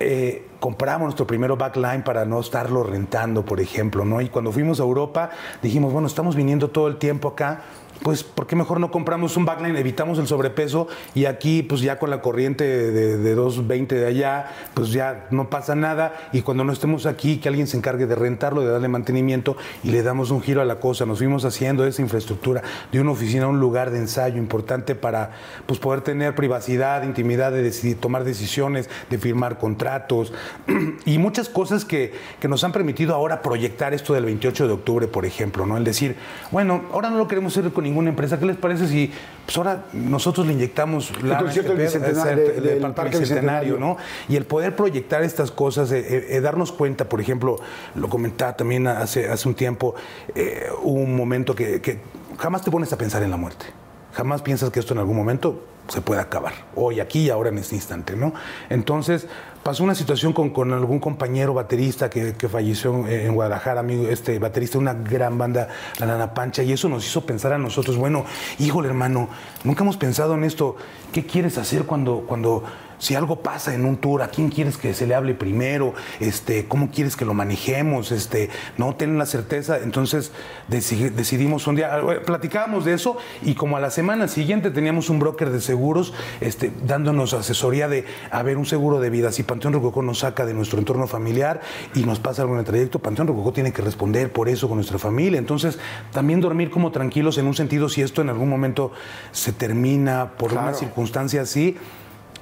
Eh, 0.00 0.46
compramos 0.60 1.06
nuestro 1.06 1.26
primero 1.26 1.56
backline 1.56 2.02
para 2.02 2.24
no 2.24 2.38
estarlo 2.40 2.82
rentando, 2.84 3.44
por 3.44 3.60
ejemplo, 3.60 4.04
¿no? 4.04 4.20
Y 4.20 4.28
cuando 4.28 4.52
fuimos 4.52 4.78
a 4.80 4.84
Europa, 4.84 5.30
dijimos, 5.62 5.92
bueno, 5.92 6.06
estamos 6.08 6.36
viniendo 6.36 6.68
todo 6.68 6.86
el 6.88 6.96
tiempo 6.98 7.28
acá, 7.28 7.62
pues, 8.02 8.22
¿por 8.22 8.46
qué 8.46 8.56
mejor 8.56 8.80
no 8.80 8.90
compramos 8.90 9.36
un 9.36 9.44
backline? 9.44 9.76
Evitamos 9.76 10.18
el 10.18 10.26
sobrepeso 10.26 10.88
y 11.14 11.24
aquí, 11.24 11.62
pues, 11.62 11.80
ya 11.80 11.98
con 11.98 12.10
la 12.10 12.20
corriente 12.20 12.64
de, 12.64 13.16
de 13.18 13.34
220 13.34 13.94
de 13.94 14.06
allá, 14.06 14.50
pues 14.74 14.90
ya 14.92 15.26
no 15.30 15.50
pasa 15.50 15.74
nada. 15.74 16.14
Y 16.32 16.42
cuando 16.42 16.64
no 16.64 16.72
estemos 16.72 17.06
aquí, 17.06 17.38
que 17.38 17.48
alguien 17.48 17.66
se 17.66 17.76
encargue 17.76 18.06
de 18.06 18.14
rentarlo, 18.14 18.60
de 18.62 18.68
darle 18.68 18.88
mantenimiento 18.88 19.56
y 19.82 19.90
le 19.90 20.02
damos 20.02 20.30
un 20.30 20.40
giro 20.42 20.60
a 20.60 20.64
la 20.64 20.80
cosa. 20.80 21.06
Nos 21.06 21.18
fuimos 21.18 21.44
haciendo 21.44 21.84
esa 21.86 22.02
infraestructura 22.02 22.62
de 22.92 23.00
una 23.00 23.10
oficina 23.10 23.44
a 23.44 23.48
un 23.48 23.60
lugar 23.60 23.90
de 23.90 23.98
ensayo 23.98 24.38
importante 24.38 24.94
para, 24.94 25.32
pues, 25.66 25.80
poder 25.80 26.02
tener 26.02 26.34
privacidad, 26.34 27.02
intimidad 27.02 27.52
de 27.52 27.62
decidir, 27.62 27.98
tomar 27.98 28.24
decisiones, 28.24 28.88
de 29.10 29.18
firmar 29.18 29.58
contratos 29.58 30.32
y 31.04 31.18
muchas 31.18 31.48
cosas 31.48 31.84
que, 31.84 32.12
que 32.40 32.48
nos 32.48 32.62
han 32.64 32.72
permitido 32.72 33.14
ahora 33.14 33.42
proyectar 33.42 33.94
esto 33.94 34.14
del 34.14 34.24
28 34.24 34.66
de 34.66 34.72
octubre, 34.72 35.08
por 35.08 35.26
ejemplo, 35.26 35.66
¿no? 35.66 35.76
El 35.76 35.84
decir, 35.84 36.16
bueno, 36.50 36.82
ahora 36.92 37.10
no 37.10 37.18
lo 37.18 37.28
queremos 37.28 37.56
hacer 37.56 37.72
con 37.72 37.86
ninguna 37.88 38.10
empresa, 38.10 38.38
¿qué 38.38 38.46
les 38.46 38.56
parece 38.56 38.86
si 38.86 39.12
pues 39.48 39.56
ahora 39.56 39.86
nosotros 39.94 40.46
le 40.46 40.52
inyectamos 40.52 41.22
la 41.22 41.38
concierto 41.38 41.74
del 41.74 42.92
Parque 42.92 43.18
Bicentenario. 43.18 43.78
¿no? 43.78 43.96
Y 44.28 44.36
el 44.36 44.44
poder 44.44 44.76
proyectar 44.76 45.22
estas 45.22 45.50
cosas, 45.50 45.90
eh, 45.90 46.00
eh, 46.00 46.26
eh, 46.28 46.40
darnos 46.42 46.70
cuenta, 46.70 47.08
por 47.08 47.18
ejemplo, 47.18 47.58
lo 47.94 48.10
comentaba 48.10 48.54
también 48.54 48.86
hace, 48.86 49.26
hace 49.26 49.48
un 49.48 49.54
tiempo, 49.54 49.94
eh, 50.34 50.68
un 50.82 51.16
momento 51.16 51.54
que, 51.54 51.80
que 51.80 51.98
jamás 52.38 52.62
te 52.62 52.70
pones 52.70 52.92
a 52.92 52.98
pensar 52.98 53.22
en 53.22 53.30
la 53.30 53.38
muerte. 53.38 53.64
Jamás 54.12 54.42
piensas 54.42 54.68
que 54.68 54.80
esto 54.80 54.92
en 54.92 55.00
algún 55.00 55.16
momento 55.16 55.64
se 55.88 56.02
puede 56.02 56.20
acabar. 56.20 56.52
Hoy, 56.74 57.00
aquí 57.00 57.20
y 57.20 57.30
ahora 57.30 57.48
en 57.48 57.56
este 57.56 57.74
instante, 57.74 58.16
¿no? 58.16 58.34
Entonces, 58.68 59.26
pasó 59.68 59.84
una 59.84 59.94
situación 59.94 60.32
con, 60.32 60.72
algún 60.72 60.98
compañero 60.98 61.52
baterista 61.52 62.08
que, 62.08 62.32
falleció 62.48 63.06
en, 63.06 63.26
en 63.26 63.34
Guadalajara, 63.34 63.80
amigo, 63.80 64.08
este 64.08 64.38
baterista 64.38 64.78
de 64.78 64.82
una 64.82 64.94
gran 64.94 65.36
banda, 65.36 65.68
la 65.98 66.06
Nana 66.06 66.32
Pancha, 66.32 66.62
y 66.62 66.72
eso 66.72 66.88
nos 66.88 67.06
hizo 67.06 67.26
pensar 67.26 67.52
a 67.52 67.58
nosotros, 67.58 67.98
bueno, 67.98 68.24
híjole 68.58 68.88
hermano, 68.88 69.28
nunca 69.64 69.84
hemos 69.84 69.98
pensado 69.98 70.32
en 70.32 70.44
esto, 70.44 70.76
¿qué 71.12 71.26
quieres 71.26 71.58
hacer 71.58 71.84
cuando, 71.84 72.20
cuando 72.26 72.64
si 72.98 73.14
algo 73.14 73.40
pasa 73.42 73.74
en 73.74 73.84
un 73.84 73.96
tour, 73.96 74.22
¿a 74.22 74.28
quién 74.28 74.48
quieres 74.50 74.76
que 74.76 74.94
se 74.94 75.06
le 75.06 75.14
hable 75.14 75.34
primero? 75.34 75.94
Este, 76.20 76.66
¿Cómo 76.66 76.90
quieres 76.90 77.16
que 77.16 77.24
lo 77.24 77.34
manejemos? 77.34 78.12
Este, 78.12 78.50
no 78.76 78.94
tienen 78.96 79.18
la 79.18 79.26
certeza. 79.26 79.78
Entonces 79.78 80.32
deci- 80.70 81.10
decidimos 81.10 81.66
un 81.66 81.76
día, 81.76 82.00
platicábamos 82.26 82.84
de 82.84 82.94
eso 82.94 83.16
y 83.42 83.54
como 83.54 83.76
a 83.76 83.80
la 83.80 83.90
semana 83.90 84.28
siguiente 84.28 84.70
teníamos 84.70 85.10
un 85.10 85.18
broker 85.18 85.50
de 85.50 85.60
seguros 85.60 86.12
este, 86.40 86.72
dándonos 86.86 87.34
asesoría 87.34 87.88
de, 87.88 88.04
a 88.30 88.42
ver, 88.42 88.56
un 88.56 88.66
seguro 88.66 89.00
de 89.00 89.10
vida. 89.10 89.32
Si 89.32 89.42
Panteón 89.42 89.74
Rococó 89.74 90.02
nos 90.02 90.20
saca 90.20 90.44
de 90.44 90.54
nuestro 90.54 90.78
entorno 90.78 91.06
familiar 91.06 91.60
y 91.94 92.04
nos 92.04 92.18
pasa 92.20 92.42
algo 92.42 92.54
en 92.54 92.60
el 92.60 92.66
trayecto, 92.66 92.98
Panteón 92.98 93.28
Rococó 93.28 93.52
tiene 93.52 93.72
que 93.72 93.82
responder 93.82 94.32
por 94.32 94.48
eso 94.48 94.68
con 94.68 94.76
nuestra 94.78 94.98
familia. 94.98 95.38
Entonces, 95.38 95.78
también 96.12 96.40
dormir 96.40 96.70
como 96.70 96.90
tranquilos 96.90 97.38
en 97.38 97.46
un 97.46 97.54
sentido, 97.54 97.88
si 97.88 98.02
esto 98.02 98.22
en 98.22 98.28
algún 98.28 98.48
momento 98.48 98.92
se 99.32 99.52
termina 99.52 100.32
por 100.38 100.52
una 100.52 100.74
circunstancia 100.74 101.42
así, 101.42 101.76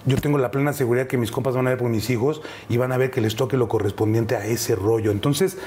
yo 0.07 0.17
tengo 0.17 0.39
la 0.39 0.51
plena 0.51 0.73
seguridad 0.73 1.09
que 1.09 1.19
mis 1.19 1.31
compas 1.31 1.55
van 1.55 1.67
a 1.67 1.71
ver 1.71 1.79
por 1.79 1.91
mis 1.91 2.09
hijos 2.11 2.41
y 2.69 2.77
van 2.77 2.93
a 2.93 2.97
ver 2.97 3.11
que 3.11 3.21
les 3.21 3.37
toque 3.37 3.57
lo 3.57 3.69
correspondiente 3.69 4.37
a 4.37 4.47
ese 4.47 4.77
rollo. 4.77 5.11
Entonces, 5.11 5.59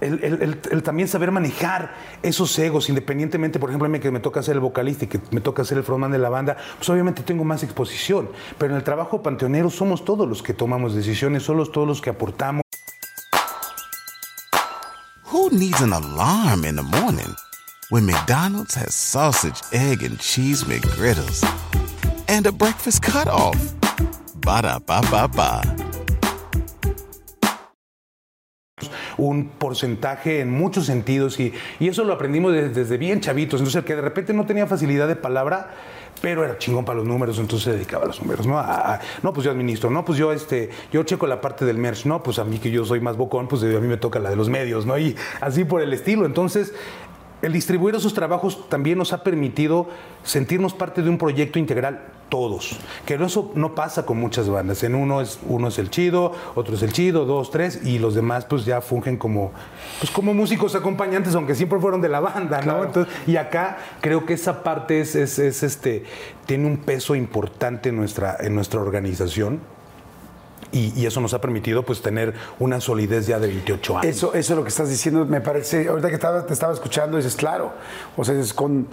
el, 0.00 0.82
también 0.82 1.08
saber 1.08 1.30
manejar 1.30 1.94
esos 2.22 2.58
egos, 2.58 2.88
independientemente, 2.88 3.58
por 3.58 3.70
ejemplo, 3.70 3.86
a 3.86 3.88
mí 3.88 4.00
que 4.00 4.10
me 4.10 4.20
toca 4.20 4.42
ser 4.42 4.54
el 4.54 4.60
vocalista 4.60 5.04
y 5.04 5.08
que 5.08 5.20
me 5.30 5.40
toca 5.40 5.64
ser 5.64 5.78
el 5.78 5.84
frontman 5.84 6.12
de 6.12 6.18
la 6.18 6.28
banda, 6.28 6.56
pues 6.76 6.88
obviamente 6.88 7.22
tengo 7.22 7.44
más 7.44 7.62
exposición. 7.62 8.30
Pero 8.58 8.72
en 8.72 8.78
el 8.78 8.84
trabajo 8.84 9.22
panteonero 9.22 9.70
somos 9.70 10.04
todos 10.04 10.28
los 10.28 10.42
que 10.42 10.54
tomamos 10.54 10.94
decisiones, 10.94 11.42
somos 11.42 11.70
todos 11.70 11.86
los 11.86 12.00
que 12.00 12.10
aportamos. 12.10 12.62
Who 15.30 15.50
needs 15.50 15.82
an 15.82 15.92
alarm 15.92 16.64
in 16.64 16.76
the 16.76 16.82
morning 16.82 17.34
when 17.90 18.06
McDonald's 18.06 18.74
has 18.76 18.94
sausage, 18.94 19.60
egg, 19.72 20.02
and 20.02 20.18
cheese 20.18 20.64
McGriddles 20.64 21.44
and 22.34 22.46
a 22.46 22.50
breakfast 22.52 23.00
cutoff? 23.00 23.54
Ba 24.44 24.60
da 24.60 24.78
ba 24.80 25.00
ba 25.28 25.62
un 29.16 29.48
porcentaje 29.48 30.40
en 30.40 30.50
muchos 30.50 30.86
sentidos 30.86 31.38
y, 31.38 31.52
y 31.78 31.86
eso 31.88 32.02
lo 32.02 32.12
aprendimos 32.14 32.52
de- 32.52 32.68
desde 32.70 32.96
bien 32.98 33.20
chavitos. 33.20 33.60
Entonces, 33.60 33.78
el 33.78 33.84
que 33.84 33.94
de 33.94 34.02
repente 34.02 34.32
no 34.34 34.44
tenía 34.44 34.66
facilidad 34.66 35.06
de 35.06 35.14
palabra, 35.14 35.70
pero 36.20 36.44
era 36.44 36.58
chingón 36.58 36.84
para 36.84 36.96
los 36.98 37.06
números, 37.06 37.38
entonces 37.38 37.64
se 37.64 37.72
dedicaba 37.72 38.04
a 38.04 38.06
los 38.08 38.20
números. 38.20 38.44
No, 38.44 38.60
no 39.22 39.32
pues 39.32 39.44
yo 39.44 39.52
administro, 39.52 39.88
no, 39.90 40.04
pues 40.04 40.18
yo, 40.18 40.32
este, 40.32 40.70
yo 40.92 41.04
checo 41.04 41.28
la 41.28 41.40
parte 41.40 41.64
del 41.64 41.78
merch, 41.78 42.06
no, 42.06 42.24
pues 42.24 42.40
a 42.40 42.44
mí 42.44 42.58
que 42.58 42.72
yo 42.72 42.84
soy 42.84 42.98
más 43.00 43.16
bocón, 43.16 43.46
pues 43.46 43.62
a 43.62 43.66
mí 43.66 43.86
me 43.86 43.96
toca 43.98 44.18
la 44.18 44.30
de 44.30 44.36
los 44.36 44.48
medios, 44.50 44.84
¿no? 44.84 44.98
Y 44.98 45.14
así 45.40 45.64
por 45.64 45.80
el 45.80 45.92
estilo. 45.92 46.26
Entonces, 46.26 46.74
el 47.44 47.52
distribuir 47.52 47.94
esos 47.94 48.14
trabajos 48.14 48.68
también 48.68 48.98
nos 48.98 49.12
ha 49.12 49.22
permitido 49.22 49.88
sentirnos 50.22 50.74
parte 50.74 51.02
de 51.02 51.10
un 51.10 51.18
proyecto 51.18 51.58
integral 51.58 52.00
todos, 52.30 52.78
que 53.06 53.14
eso 53.14 53.52
no 53.54 53.74
pasa 53.74 54.06
con 54.06 54.18
muchas 54.18 54.48
bandas. 54.48 54.82
En 54.82 54.94
uno 54.94 55.20
es 55.20 55.38
uno 55.46 55.68
es 55.68 55.78
el 55.78 55.90
chido, 55.90 56.32
otro 56.54 56.74
es 56.74 56.82
el 56.82 56.92
chido, 56.92 57.26
dos, 57.26 57.50
tres 57.50 57.80
y 57.84 57.98
los 57.98 58.14
demás 58.14 58.46
pues 58.46 58.64
ya 58.64 58.80
fungen 58.80 59.16
como 59.18 59.52
pues 60.00 60.10
como 60.10 60.34
músicos 60.34 60.74
acompañantes, 60.74 61.34
aunque 61.34 61.54
siempre 61.54 61.78
fueron 61.78 62.00
de 62.00 62.08
la 62.08 62.20
banda, 62.20 62.60
¿no? 62.62 62.82
Entonces, 62.84 63.14
y 63.26 63.36
acá 63.36 63.76
creo 64.00 64.24
que 64.26 64.32
esa 64.34 64.62
parte 64.64 65.00
es, 65.00 65.14
es- 65.14 65.38
es, 65.38 65.62
este 65.62 66.04
tiene 66.46 66.66
un 66.66 66.78
peso 66.78 67.14
importante 67.14 67.90
en 67.90 67.96
nuestra 67.96 68.36
en 68.40 68.54
nuestra 68.54 68.80
organización. 68.80 69.60
Y, 70.74 70.92
y 71.00 71.06
eso 71.06 71.20
nos 71.20 71.32
ha 71.34 71.40
permitido 71.40 71.84
pues 71.84 72.02
tener 72.02 72.34
una 72.58 72.80
solidez 72.80 73.26
ya 73.26 73.38
de 73.38 73.46
28 73.46 73.98
años. 73.98 74.16
Eso, 74.16 74.34
eso 74.34 74.52
es 74.52 74.56
lo 74.56 74.62
que 74.64 74.68
estás 74.70 74.88
diciendo, 74.90 75.24
me 75.24 75.40
parece, 75.40 75.88
ahorita 75.88 76.08
que 76.08 76.14
estaba- 76.14 76.44
te 76.46 76.52
estaba 76.52 76.72
escuchando, 76.72 77.16
dices, 77.16 77.36
claro, 77.36 77.72
o 78.16 78.24
sea, 78.24 78.34
es 78.38 78.52
con, 78.52 78.88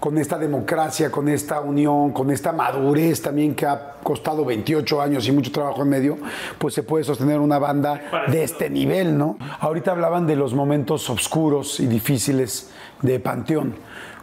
con 0.00 0.18
esta 0.18 0.36
democracia, 0.36 1.10
con 1.10 1.28
esta 1.30 1.60
unión, 1.60 2.12
con 2.12 2.30
esta 2.30 2.52
madurez 2.52 3.22
también 3.22 3.54
que 3.54 3.64
ha 3.66 3.94
costado 4.02 4.44
28 4.44 5.00
años 5.00 5.26
y 5.26 5.32
mucho 5.32 5.50
trabajo 5.50 5.80
en 5.82 5.88
medio, 5.88 6.18
pues 6.58 6.74
se 6.74 6.82
puede 6.82 7.04
sostener 7.04 7.40
una 7.40 7.58
banda 7.58 8.02
de 8.28 8.44
este 8.44 8.68
nivel, 8.68 9.16
¿no? 9.16 9.38
Ahorita 9.60 9.92
hablaban 9.92 10.26
de 10.26 10.36
los 10.36 10.52
momentos 10.52 11.08
oscuros 11.08 11.80
y 11.80 11.86
difíciles 11.86 12.68
de 13.00 13.18
Panteón. 13.18 13.74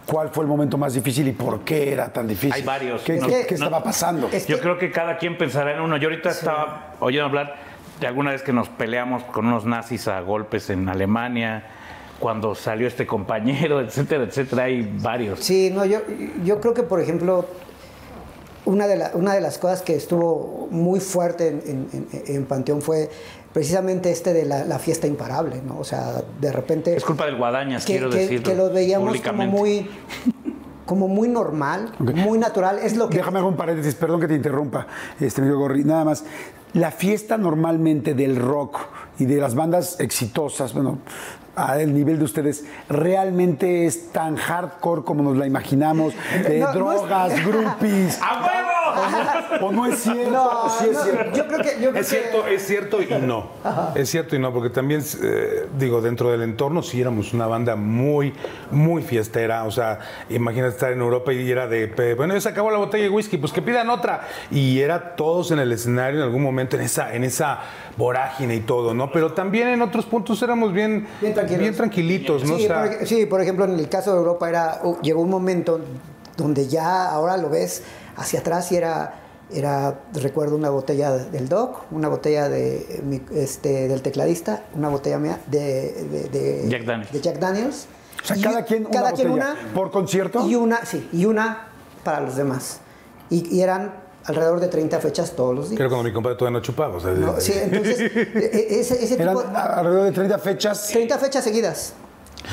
¿Cuál 0.05 0.29
fue 0.29 0.43
el 0.43 0.49
momento 0.49 0.77
más 0.77 0.93
difícil 0.93 1.27
y 1.27 1.31
por 1.31 1.61
qué 1.61 1.93
era 1.93 2.11
tan 2.11 2.27
difícil? 2.27 2.53
Hay 2.53 2.63
varios. 2.63 3.01
¿Qué, 3.03 3.17
No, 3.17 3.27
qué- 3.27 3.41
no, 3.41 3.47
qué 3.47 3.53
estaba 3.53 3.83
pasando? 3.83 4.29
Yo 4.47 4.59
creo 4.59 4.77
que 4.77 4.91
cada 4.91 5.17
quien 5.17 5.37
pensará 5.37 5.73
en 5.73 5.79
uno. 5.81 5.97
Yo 5.97 6.09
ahorita 6.09 6.29
estaba 6.31 6.95
oyendo 6.99 7.25
hablar 7.27 7.55
de 7.99 8.07
alguna 8.07 8.31
vez 8.31 8.41
que 8.41 8.51
nos 8.51 8.67
peleamos 8.67 9.23
con 9.25 9.45
unos 9.45 9.65
nazis 9.65 10.07
a 10.07 10.19
golpes 10.21 10.69
en 10.69 10.89
Alemania, 10.89 11.63
cuando 12.19 12.55
salió 12.55 12.87
este 12.87 13.05
compañero, 13.05 13.79
etcétera, 13.81 14.23
etcétera. 14.25 14.63
Hay 14.63 14.91
varios. 15.01 15.39
Sí, 15.39 15.69
no, 15.73 15.85
yo, 15.85 15.99
yo 16.43 16.59
creo 16.59 16.73
que, 16.73 16.83
por 16.83 16.99
ejemplo, 16.99 17.45
una 18.65 18.87
de, 18.87 18.95
la- 18.97 19.11
una 19.13 19.33
de 19.33 19.41
las 19.41 19.57
cosas 19.59 19.81
que 19.81 19.95
estuvo 19.95 20.67
muy 20.71 20.99
fuerte 20.99 21.47
en, 21.47 21.87
en- 21.93 22.07
en- 22.11 22.35
en 22.35 22.45
Panteón 22.45 22.81
fue 22.81 23.09
precisamente 23.53 24.11
este 24.11 24.33
de 24.33 24.45
la, 24.45 24.65
la 24.65 24.79
fiesta 24.79 25.07
imparable, 25.07 25.61
¿no? 25.65 25.77
O 25.79 25.83
sea, 25.83 26.21
de 26.39 26.51
repente... 26.51 26.95
Es 26.95 27.03
culpa 27.03 27.25
del 27.25 27.35
Guadañas, 27.37 27.85
que, 27.85 27.93
quiero 27.93 28.09
que- 28.09 28.17
decirlo. 28.17 28.43
que 28.49 28.55
lo 28.55 28.69
veíamos 28.69 29.19
como 29.21 29.45
muy, 29.45 29.89
como 30.85 31.07
muy 31.07 31.27
normal, 31.27 31.91
muy 31.99 32.37
natural. 32.39 32.79
Es 32.79 32.95
lo 32.95 33.09
que... 33.09 33.17
Déjame 33.17 33.39
hacer 33.39 33.49
un 33.49 33.57
paréntesis, 33.57 33.95
perdón 33.95 34.19
que 34.21 34.27
te 34.27 34.35
interrumpa, 34.35 34.87
este, 35.19 35.41
mi 35.41 35.47
amigo 35.47 35.61
Gorri. 35.61 35.83
Nada 35.83 36.05
más. 36.05 36.23
La 36.73 36.91
fiesta 36.91 37.37
normalmente 37.37 38.13
del 38.13 38.37
rock 38.37 38.79
y 39.19 39.25
de 39.25 39.35
las 39.41 39.55
bandas 39.55 39.99
exitosas, 39.99 40.73
bueno, 40.73 40.99
al 41.53 41.93
nivel 41.93 42.17
de 42.17 42.23
ustedes, 42.23 42.63
¿realmente 42.87 43.85
es 43.85 44.13
tan 44.13 44.37
hardcore 44.37 45.03
como 45.03 45.21
nos 45.21 45.35
la 45.35 45.45
imaginamos? 45.45 46.13
Eh, 46.45 46.59
No, 46.73 46.73
no 46.73 46.93
es- 46.93 46.99
drogas, 47.01 47.45
groupies. 47.45 48.19
¡A 48.21 48.39
huevo! 48.39 48.69
¿O 49.61 49.71
no 49.71 49.85
es 49.85 49.99
cierto? 49.99 50.31
No, 50.31 50.69
sí 50.69 50.85
es 50.89 50.93
no, 50.93 51.03
cierto. 51.03 51.37
yo 51.37 51.47
creo 51.47 51.59
que... 51.59 51.81
Yo 51.81 51.89
creo 51.91 52.01
Es 52.01 52.07
cierto, 52.07 52.43
que- 52.45 52.55
es 52.55 52.65
cierto 52.65 53.01
y 53.01 53.07
no. 53.21 53.49
Es 53.95 54.09
cierto 54.09 54.35
y 54.35 54.39
no, 54.39 54.53
porque 54.53 54.69
también, 54.69 55.03
eh, 55.23 55.67
digo, 55.77 56.01
dentro 56.01 56.31
del 56.31 56.41
entorno 56.43 56.81
sí 56.83 56.99
éramos 57.01 57.33
una 57.33 57.47
banda 57.47 57.75
muy, 57.75 58.33
muy 58.71 59.01
fiestera. 59.03 59.63
O 59.65 59.71
sea, 59.71 59.99
imagínate 60.29 60.73
estar 60.73 60.91
en 60.91 60.99
Europa 61.01 61.33
y 61.33 61.49
era 61.49 61.67
de, 61.67 62.13
bueno, 62.15 62.33
ya 62.33 62.41
se 62.41 62.49
acabó 62.49 62.71
la 62.71 62.77
botella 62.77 63.03
de 63.03 63.09
whisky, 63.09 63.37
pues 63.37 63.51
que 63.53 63.61
pidan 63.61 63.89
otra. 63.89 64.27
Y 64.49 64.79
era 64.79 65.15
todos 65.15 65.51
en 65.51 65.59
el 65.59 65.71
escenario 65.71 66.19
en 66.19 66.25
algún 66.25 66.43
momento, 66.43 66.75
en 66.75 66.83
esa, 66.83 67.13
en 67.13 67.23
esa 67.23 67.59
vorágine 67.97 68.55
y 68.55 68.59
todo, 68.61 68.93
¿no? 68.93 69.11
Pero 69.11 69.33
también 69.33 69.67
en 69.69 69.81
otros 69.81 70.05
puntos 70.05 70.41
éramos 70.41 70.73
bien, 70.73 71.07
Bien 71.21 71.33
tranquilos. 71.33 71.75
tranquilitos, 71.77 72.43
¿no? 72.43 72.57
Sí, 72.57 72.65
O 72.65 72.67
sea, 72.67 72.83
por, 72.99 73.07
sí, 73.07 73.25
por 73.25 73.41
ejemplo, 73.41 73.65
en 73.65 73.77
el 73.79 73.89
caso 73.89 74.11
de 74.13 74.17
Europa 74.19 74.49
era, 74.49 74.81
llegó 75.01 75.21
un 75.21 75.29
momento 75.29 75.79
donde 76.37 76.67
ya 76.67 77.07
ahora 77.09 77.37
lo 77.37 77.49
ves 77.49 77.83
hacia 78.21 78.39
atrás 78.39 78.71
y 78.71 78.75
era, 78.77 79.15
era 79.53 79.99
recuerdo 80.13 80.55
una 80.55 80.69
botella 80.69 81.11
del 81.11 81.49
Doc, 81.49 81.91
una 81.91 82.07
botella 82.07 82.47
de, 82.49 83.03
este, 83.35 83.87
del 83.87 84.01
tecladista, 84.01 84.63
una 84.75 84.89
botella 84.89 85.17
mía 85.19 85.39
de, 85.47 85.93
de, 86.11 86.29
de- 86.29 86.69
Jack 86.69 86.83
Daniels. 86.85 87.11
de 87.11 87.21
Jack 87.21 87.39
Daniels. 87.39 87.87
O 88.23 88.25
sea, 88.27 88.37
Y- 88.37 88.41
cada 88.41 88.63
quien 88.65 88.85
una 88.85 88.91
cada 88.91 89.11
quien 89.13 89.29
botella. 89.29 89.53
una 89.63 89.73
¿Por 89.73 89.91
concierto? 89.91 90.47
Y 90.47 90.55
una, 90.55 90.85
sí, 90.85 91.09
y 91.11 91.25
una 91.25 91.67
para 92.03 92.21
los 92.21 92.35
demás. 92.35 92.79
Y, 93.29 93.55
y 93.55 93.61
eran 93.61 93.93
alrededor 94.25 94.59
de 94.59 94.67
30 94.67 94.99
fechas 94.99 95.31
todos 95.35 95.55
los 95.55 95.69
días. 95.69 95.77
que 95.77 95.83
era 95.83 95.89
cuando 95.89 96.03
mi 96.07 96.13
compadre 96.13 96.37
todavía 96.37 96.59
no 96.59 96.63
chupaba. 96.63 96.97
O 96.97 96.99
sea, 96.99 97.11
No, 97.11 97.39
sí, 97.41 97.53
entonces, 97.55 97.99
e- 98.15 98.29
e- 98.35 98.79
ese, 98.81 99.03
ese 99.03 99.15
Eran 99.15 99.35
tipo... 99.37 99.49
alrededor 99.57 100.03
de 100.05 100.11
30 100.11 100.37
fechas. 100.37 100.87
30 100.89 101.17
fechas 101.17 101.43
seguidas. 101.43 101.93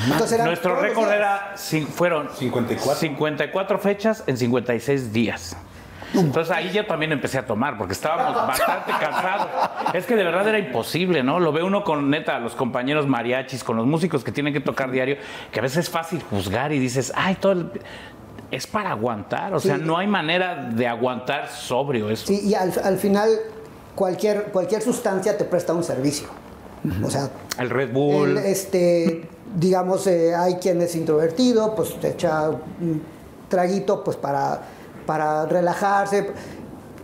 Entonces 0.05 0.31
eran 0.33 0.47
Nuestro 0.47 0.75
récord 0.79 1.11
era, 1.11 1.53
fueron 1.93 2.29
54. 2.33 2.95
54 2.99 3.79
fechas 3.79 4.23
en 4.27 4.37
56 4.37 5.11
días. 5.13 5.55
Entonces 6.13 6.49
ahí 6.55 6.71
yo 6.71 6.87
también 6.87 7.11
empecé 7.11 7.37
a 7.37 7.45
tomar 7.45 7.77
porque 7.77 7.93
estábamos 7.93 8.35
bastante 8.47 8.91
cansados. 8.99 9.47
Es 9.93 10.05
que 10.07 10.15
de 10.15 10.23
verdad 10.23 10.47
era 10.47 10.57
imposible, 10.57 11.21
¿no? 11.21 11.39
Lo 11.39 11.51
ve 11.51 11.61
uno 11.61 11.83
con 11.83 12.09
neta, 12.09 12.39
los 12.39 12.55
compañeros 12.55 13.05
mariachis, 13.07 13.63
con 13.63 13.77
los 13.77 13.85
músicos 13.85 14.23
que 14.23 14.31
tienen 14.31 14.51
que 14.53 14.59
tocar 14.59 14.89
diario, 14.89 15.17
que 15.51 15.59
a 15.59 15.61
veces 15.61 15.77
es 15.85 15.89
fácil 15.91 16.23
juzgar 16.27 16.71
y 16.71 16.79
dices, 16.79 17.13
ay, 17.15 17.35
todo 17.35 17.51
el- 17.51 17.71
es 18.49 18.65
para 18.65 18.89
aguantar. 18.91 19.53
O 19.53 19.59
sea, 19.59 19.75
Sí. 19.75 19.83
no 19.85 19.99
hay 19.99 20.07
manera 20.07 20.55
de 20.55 20.87
aguantar 20.87 21.47
sobrio 21.49 22.09
eso. 22.09 22.25
Sí, 22.25 22.41
y 22.43 22.55
al, 22.55 22.73
al 22.83 22.97
final 22.97 23.29
cualquier, 23.93 24.45
cualquier 24.45 24.81
sustancia 24.81 25.37
te 25.37 25.43
presta 25.45 25.73
un 25.73 25.83
servicio. 25.83 26.27
O 27.03 27.09
sea, 27.11 27.29
El 27.59 27.69
Red 27.69 27.91
Bull. 27.93 28.29
el, 28.31 28.37
este, 28.39 29.29
digamos, 29.55 30.05
eh, 30.07 30.35
hay 30.35 30.55
quien 30.55 30.81
es 30.81 30.95
introvertido, 30.95 31.75
pues 31.75 31.99
te 31.99 32.09
echa 32.09 32.49
un 32.49 33.01
traguito 33.47 34.03
pues 34.03 34.17
para, 34.17 34.61
para 35.05 35.45
relajarse, 35.45 36.31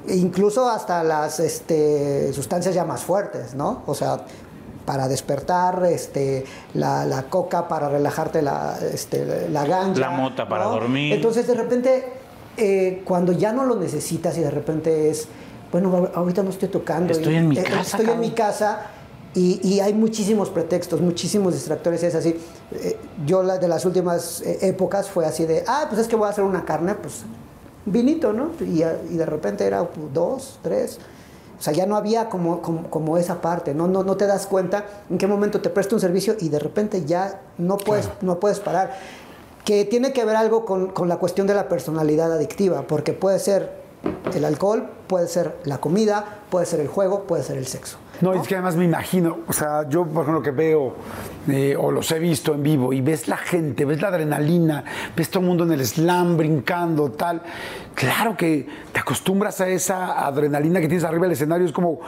incluso 0.08 0.70
hasta 0.70 1.04
las 1.04 1.39
este, 1.39 2.32
sustancias 2.34 2.76
ya 2.76 2.86
más 2.86 3.04
fuertes, 3.04 3.56
¿no? 3.56 3.82
O 3.88 3.96
sea, 3.96 4.20
para 4.86 5.08
despertar, 5.08 5.84
este, 5.86 6.46
la, 6.76 7.06
la 7.06 7.24
coca 7.24 7.68
para 7.68 7.89
relajarte, 7.89 8.43
la, 8.43 8.78
este, 8.93 9.50
la 9.50 9.66
ganja. 9.66 10.00
La 10.00 10.10
mota 10.12 10.48
para 10.48 10.66
¿no? 10.66 10.72
dormir. 10.74 11.14
Entonces, 11.14 11.48
de 11.48 11.56
repente, 11.56 12.06
eh, 12.58 13.02
cuando 13.04 13.32
ya 13.32 13.52
no 13.52 13.66
lo 13.66 13.76
necesitas 13.78 14.38
y 14.38 14.41
de 14.41 14.52
repente 14.52 15.10
es, 15.10 15.28
bueno, 15.72 16.10
ahorita 16.14 16.43
no 16.43 16.52
estoy 16.52 16.70
tocando. 16.70 17.12
Estoy 17.14 17.34
y- 17.34 17.38
en 17.38 17.48
mi 17.48 17.58
eh, 17.58 17.64
casa, 17.64 17.98
Estoy 17.98 18.14
en 18.14 18.20
mi 18.20 18.32
casa 18.32 18.82
y, 19.36 19.60
y 19.68 19.82
hay 19.82 19.94
muchísimos 19.94 20.50
pretextos, 20.50 21.02
muchísimos 21.02 21.54
distractores. 21.54 22.02
Es 22.04 22.16
así. 22.16 22.40
Eh, 22.72 22.98
yo 23.26 23.44
la, 23.44 23.58
de 23.58 23.68
las 23.68 23.86
últimas 23.86 24.42
eh, 24.42 24.70
épocas 24.70 25.10
fue 25.10 25.26
así 25.26 25.46
de, 25.46 25.64
ah, 25.68 25.86
pues 25.90 26.02
es 26.02 26.08
que 26.08 26.16
voy 26.16 26.28
a 26.28 26.30
hacer 26.30 26.46
una 26.46 26.64
carne, 26.64 26.96
pues 26.96 27.24
vinito, 27.86 28.34
¿no? 28.34 28.52
Y, 28.62 28.84
y 28.84 29.18
de 29.18 29.26
repente 29.26 29.66
era 29.66 29.86
pues, 29.88 30.14
dos, 30.14 30.60
tres. 30.64 31.00
O 31.60 31.62
sea, 31.62 31.74
ya 31.74 31.86
no 31.86 31.96
había 31.96 32.30
como, 32.30 32.62
como, 32.62 32.90
como 32.90 33.18
esa 33.18 33.42
parte, 33.42 33.74
¿no? 33.74 33.88
¿no? 33.88 34.04
No 34.04 34.18
te 34.18 34.26
das 34.26 34.48
cuenta 34.48 34.86
en 35.10 35.18
qué 35.18 35.28
momento 35.28 35.62
te 35.62 35.70
presta 35.70 35.96
un 35.96 36.02
servicio 36.02 36.36
y 36.40 36.50
de 36.50 36.60
repente 36.60 37.06
ya 37.06 37.42
no 37.58 37.78
puedes, 37.78 38.10
no 38.22 38.40
puedes 38.40 38.60
parar. 38.60 38.98
Que 39.64 39.84
tiene 39.86 40.14
que 40.14 40.26
ver 40.26 40.36
algo 40.36 40.66
con, 40.66 40.88
con 40.88 41.10
la 41.10 41.18
cuestión 41.18 41.48
de 41.48 41.54
la 41.54 41.68
personalidad 41.68 42.32
adictiva, 42.32 42.86
porque 42.88 43.14
puede 43.14 43.40
ser 43.40 43.72
el 44.34 44.46
alcohol, 44.46 44.90
puede 45.08 45.28
ser 45.28 45.56
la 45.64 45.80
comida, 45.80 46.40
puede 46.50 46.66
ser 46.66 46.80
el 46.80 46.88
juego, 46.88 47.24
puede 47.24 47.44
ser 47.44 47.57
el 47.57 47.68
sexo. 47.68 47.98
No, 48.22 48.34
es 48.34 48.48
que 48.48 48.56
además 48.56 48.76
me 48.76 48.86
imagino, 48.86 49.40
o 49.48 49.54
sea, 49.54 49.88
yo 49.90 50.06
por 50.06 50.24
ejemplo 50.24 50.42
que 50.42 50.52
veo 50.52 50.96
eh, 51.50 51.76
o 51.78 51.92
los 51.92 52.10
he 52.12 52.20
visto 52.20 52.54
en 52.54 52.64
vivo 52.64 52.94
y 52.94 53.02
ves 53.02 53.28
la 53.28 53.38
gente, 53.38 53.86
ves 53.86 54.02
la 54.02 54.08
adrenalina, 54.08 54.84
ves 55.16 55.30
todo 55.30 55.42
el 55.42 55.48
mundo 55.48 55.64
en 55.66 55.72
el 55.74 55.86
slam 55.86 56.38
brincando, 56.38 57.12
tal. 57.12 57.42
Claro 57.94 58.36
que 58.38 58.68
te 58.92 59.00
acostumbras 59.00 59.60
a 59.62 59.68
esa 59.68 60.26
adrenalina 60.26 60.80
que 60.82 60.88
tienes 60.88 61.04
arriba 61.04 61.24
del 61.24 61.34
escenario, 61.34 61.66
es 61.66 61.72
como 61.74 62.00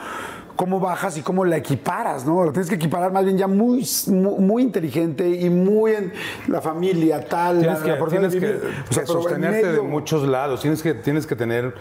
cómo 0.56 0.80
bajas 0.80 1.16
y 1.16 1.22
cómo 1.22 1.44
la 1.44 1.56
equiparas, 1.56 2.26
¿no? 2.26 2.42
Lo 2.42 2.50
tienes 2.52 2.68
que 2.68 2.74
equiparar 2.74 3.12
más 3.12 3.24
bien 3.24 3.38
ya 3.38 3.46
muy, 3.46 3.86
muy, 4.08 4.38
muy 4.40 4.62
inteligente 4.64 5.28
y 5.28 5.48
muy 5.50 5.92
en 5.92 6.12
la 6.48 6.60
familia, 6.60 7.24
tal. 7.24 7.60
Tienes 7.60 7.78
la- 7.78 7.84
que, 7.84 8.00
la 8.00 8.06
tienes 8.08 8.32
de 8.32 8.40
que, 8.40 8.46
o 8.90 8.92
sea, 8.92 9.06
sostenerte 9.06 9.72
de 9.72 9.80
muchos 9.82 10.26
lados. 10.26 10.60
Tienes 10.60 10.82
que, 10.82 10.94
tienes 10.94 11.26
que 11.28 11.36
tener 11.36 11.74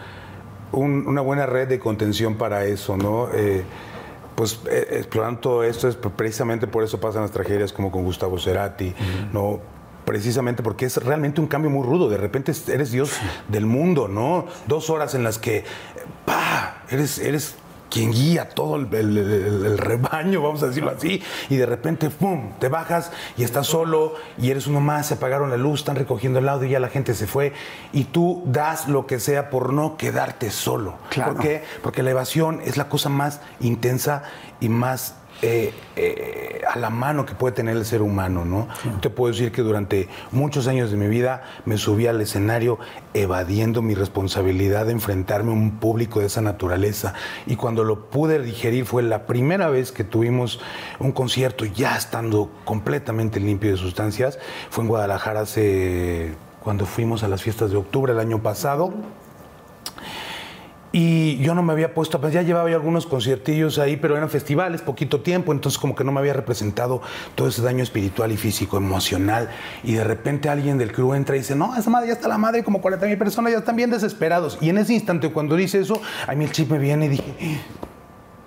un- 0.71 1.07
una 1.07 1.21
buena 1.21 1.47
red 1.47 1.67
de 1.67 1.79
contención 1.79 2.35
para 2.35 2.65
eso, 2.65 2.97
¿no? 2.97 3.29
Eh, 3.33 3.63
pues 4.37 4.59
eh, 4.69 4.87
explorando 4.91 5.39
todo 5.39 5.63
esto 5.63 5.87
es 5.87 5.95
precisamente 5.95 6.67
por 6.67 6.83
eso 6.83 6.99
pasan 6.99 7.23
las 7.23 7.31
tragedias 7.31 7.73
como 7.73 7.91
con 7.91 8.03
Gustavo 8.03 8.37
Cerati, 8.37 8.93
¿no? 9.33 9.59
Precisamente 10.05 10.61
porque 10.61 10.85
es 10.85 10.97
realmente 11.03 11.41
un 11.41 11.47
cambio 11.47 11.71
muy 11.71 11.83
rudo. 11.83 12.07
De 12.07 12.17
repente 12.17 12.53
eres 12.67 12.91
Dios 12.91 13.13
del 13.47 13.65
mundo, 13.65 14.07
¿no? 14.07 14.45
Dos 14.67 14.91
horas 14.91 15.15
en 15.15 15.23
las 15.23 15.39
que, 15.39 15.65
¡pa! 16.23 16.83
Eres, 16.91 17.17
eres 17.17 17.55
quien 17.89 18.11
guía 18.11 18.49
todo 18.49 18.75
el, 18.75 18.93
el- 18.93 19.17
el- 19.17 19.65
el 19.65 19.77
rebaño, 19.77 20.41
vamos 20.41 20.61
a 20.63 20.67
decirlo 20.67 20.91
así, 20.91 21.23
y 21.49 21.55
de 21.55 21.65
repente, 21.65 22.09
¡pum!, 22.09 22.51
te 22.59 22.67
bajas 22.69 23.11
y 23.37 23.43
estás 23.43 23.67
solo 23.67 24.13
y 24.37 24.51
eres 24.51 24.67
uno 24.67 24.79
más, 24.81 25.07
se 25.07 25.13
apagaron 25.15 25.49
la 25.49 25.57
luz, 25.57 25.79
están 25.79 25.95
recogiendo 25.95 26.39
el 26.39 26.49
audio 26.49 26.67
y 26.67 26.71
ya 26.71 26.79
la 26.79 26.89
gente 26.89 27.13
se 27.15 27.27
fue, 27.27 27.53
y 27.93 28.03
tú 28.05 28.43
das 28.45 28.87
lo 28.87 29.07
que 29.07 29.19
sea 29.19 29.49
por 29.49 29.71
no 29.73 29.97
quedarte 29.97 30.51
solo. 30.51 30.95
Claro. 31.09 31.33
¿Por 31.33 31.41
qué? 31.43 31.63
Porque 31.81 32.03
la 32.03 32.11
evasión 32.11 32.61
es 32.65 32.77
la 32.77 32.89
cosa 32.89 33.09
más 33.09 33.39
intensa 33.59 34.23
y 34.59 34.69
más 34.69 35.15
eh, 35.41 35.71
eh, 35.95 36.61
a 36.67 36.79
la 36.79 36.89
mano 36.89 37.25
que 37.25 37.35
puede 37.35 37.53
tener 37.53 37.77
el 37.77 37.85
ser 37.85 38.01
humano, 38.01 38.43
¿no? 38.43 38.67
Te 39.01 39.09
puedo 39.09 39.31
decir 39.31 39.51
que 39.51 39.61
durante 39.61 40.09
muchos 40.31 40.67
años 40.67 40.89
de 40.89 40.97
mi 40.97 41.07
vida 41.07 41.43
me 41.65 41.77
subí 41.77 42.07
al 42.07 42.19
escenario 42.21 42.79
evadiendo 43.13 43.81
mi 43.81 43.93
responsabilidad 43.93 44.87
de 44.87 44.93
enfrentarme 44.93 45.51
a 45.51 45.53
un 45.53 45.79
público 45.79 46.19
de 46.19 46.25
esa 46.25 46.41
naturaleza. 46.41 47.13
Y 47.45 47.55
cuando 47.55 47.83
lo 47.83 48.09
pude 48.09 48.41
digerir 48.41 48.85
fue 48.85 49.03
la 49.03 49.27
primera 49.27 49.69
vez 49.69 49.91
que 49.91 50.03
tuvimos 50.03 50.59
un 50.99 51.11
concierto 51.11 51.65
ya 51.65 51.95
estando 51.95 52.49
completamente 52.65 53.39
limpio 53.39 53.71
de 53.71 53.77
sustancias. 53.77 54.39
Fue 54.69 54.83
en 54.83 54.89
Guadalajara 54.89 55.41
hace 55.41 56.33
cuando 56.63 56.85
fuimos 56.85 57.23
a 57.23 57.27
las 57.27 57.43
fiestas 57.43 57.71
de 57.71 57.77
octubre 57.77 58.11
el 58.11 58.19
año 58.19 58.41
pasado. 58.41 58.93
Y 60.93 61.37
yo 61.39 61.53
no 61.53 61.63
me 61.63 61.73
había 61.73 61.93
puesto, 61.93 62.19
pues 62.21 62.33
ya 62.33 62.41
llevaba 62.43 62.69
yo 62.69 62.75
algunos 62.77 63.05
conciertillos 63.05 63.77
ahí, 63.77 63.97
pero 63.97 64.15
eran 64.15 64.29
festivales, 64.29 64.81
poquito 64.81 65.19
tiempo, 65.21 65.51
entonces 65.51 65.77
como 65.77 65.95
que 65.95 66.03
no 66.05 66.13
me 66.13 66.19
había 66.21 66.31
representado 66.33 67.01
todo 67.35 67.49
ese 67.49 67.61
daño 67.61 67.83
espiritual 67.83 68.31
y 68.31 68.37
físico, 68.37 68.77
emocional. 68.77 69.49
Y 69.83 69.93
de 69.95 70.03
repente 70.05 70.47
alguien 70.49 70.77
del 70.77 70.93
crew 70.93 71.13
entra 71.13 71.35
y 71.35 71.39
dice, 71.39 71.55
no, 71.55 71.75
esa 71.75 71.89
madre 71.89 72.07
ya 72.07 72.13
está 72.13 72.29
la 72.29 72.37
madre, 72.37 72.63
como 72.63 72.79
40 72.81 73.05
mil 73.05 73.17
personas 73.17 73.51
ya 73.51 73.57
están 73.59 73.75
bien 73.75 73.89
desesperados. 73.91 74.57
Y 74.61 74.69
en 74.69 74.77
ese 74.77 74.93
instante, 74.93 75.29
cuando 75.31 75.55
dice 75.57 75.79
eso, 75.79 76.01
a 76.25 76.33
mí 76.35 76.45
el 76.45 76.51
chip 76.53 76.71
me 76.71 76.79
viene 76.79 77.07
y 77.07 77.09
dije, 77.09 77.35
"Eh, 77.39 77.59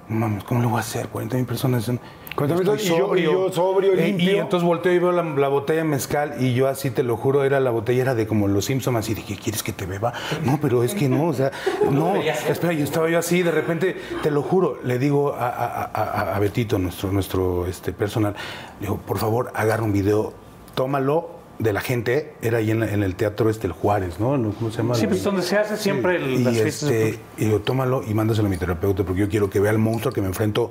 no 0.08 0.16
mames, 0.20 0.42
¿cómo 0.44 0.62
lo 0.62 0.70
voy 0.70 0.78
a 0.78 0.80
hacer? 0.80 1.08
40 1.08 1.36
mil 1.36 1.44
personas. 1.46 1.84
son- 1.84 2.00
40,000 2.36 2.68
estoy 2.76 2.86
y 2.86 2.98
yo- 2.98 3.16
y 3.16 3.22
yo 3.22 3.52
sobrio, 3.52 3.92
Eh, 3.94 4.06
limpio. 4.08 4.32
Y 4.32 4.38
entonces 4.38 4.66
volteo 4.66 4.92
y 4.92 4.98
veo 4.98 5.12
la, 5.12 5.22
la 5.22 5.48
botella 5.48 5.78
de 5.82 5.88
mezcal 5.88 6.36
y 6.40 6.54
yo 6.54 6.68
así 6.68 6.90
te 6.90 7.02
lo 7.02 7.16
juro, 7.16 7.44
era 7.44 7.60
la 7.60 7.70
botella 7.70 8.02
era 8.02 8.14
de 8.14 8.26
como 8.26 8.48
los 8.48 8.64
Simpsons, 8.66 8.96
así 8.98 9.14
dije, 9.14 9.36
¿quieres 9.36 9.62
que 9.62 9.72
te 9.72 9.84
beba? 9.86 10.12
No, 10.44 10.58
pero 10.60 10.82
es 10.82 10.94
que 10.94 11.08
no, 11.08 11.28
o 11.28 11.32
sea, 11.34 11.50
no, 11.90 12.16
espera, 12.16 12.72
yo 12.72 12.84
estaba 12.84 13.08
yo 13.10 13.18
así, 13.18 13.42
de 13.42 13.50
repente, 13.50 13.96
te 14.22 14.30
lo 14.30 14.42
juro, 14.42 14.78
le 14.84 14.98
digo 14.98 15.34
a, 15.34 15.48
a- 15.48 15.84
a- 15.92 16.36
a 16.36 16.38
Betito, 16.38 16.78
nuestro, 16.78 17.12
nuestro 17.12 17.66
este, 17.66 17.92
personal, 17.92 18.34
le 18.80 18.86
digo, 18.86 18.98
por 18.98 19.18
favor, 19.18 19.50
agarra 19.54 19.82
un 19.82 19.92
video, 19.92 20.32
tómalo 20.74 21.30
de 21.58 21.74
la 21.74 21.80
gente, 21.82 22.32
era 22.40 22.56
ahí 22.58 22.70
en, 22.70 22.80
la- 22.80 22.90
en 22.90 23.02
el 23.02 23.16
teatro 23.16 23.50
este, 23.50 23.66
el 23.66 23.74
Juárez, 23.74 24.18
¿no? 24.18 24.30
¿Cómo 24.58 24.70
se 24.70 24.78
llama? 24.78 24.94
Sí, 24.94 25.06
pues 25.06 25.22
donde 25.22 25.42
se 25.42 25.58
hace 25.58 25.76
siempre 25.76 26.16
el- 26.16 26.30
y, 26.30 26.38
las 26.44 26.54
fiestas. 26.54 26.90
este, 26.90 27.18
y 27.36 27.44
digo, 27.46 27.58
tómalo 27.60 28.02
y 28.08 28.14
mándaselo 28.14 28.46
a 28.46 28.50
mi 28.50 28.56
terapeuta 28.56 29.04
porque 29.04 29.20
yo 29.20 29.28
quiero 29.28 29.50
que 29.50 29.60
vea 29.60 29.70
el 29.72 29.78
monstruo 29.78 30.14
que 30.14 30.22
me 30.22 30.28
enfrento 30.28 30.70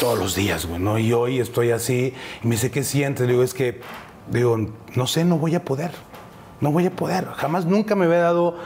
todos 0.00 0.18
los 0.18 0.34
días, 0.34 0.66
güey, 0.66 0.80
¿no? 0.80 0.98
Y 0.98 1.12
hoy 1.12 1.40
estoy 1.40 1.70
así 1.70 2.12
y 2.42 2.46
me 2.46 2.56
dice, 2.56 2.70
¿qué 2.70 2.84
sientes? 2.84 3.26
Digo, 3.26 3.42
es 3.42 3.54
que, 3.54 3.80
digo, 4.30 4.58
no 4.94 5.06
sé, 5.06 5.24
no 5.24 5.38
voy 5.38 5.54
a 5.54 5.64
poder, 5.64 5.92
no 6.60 6.70
voy 6.70 6.86
a 6.86 6.90
poder. 6.90 7.26
Jamás, 7.36 7.64
nunca 7.64 7.94
me 7.94 8.04
había 8.04 8.18
dado 8.18 8.56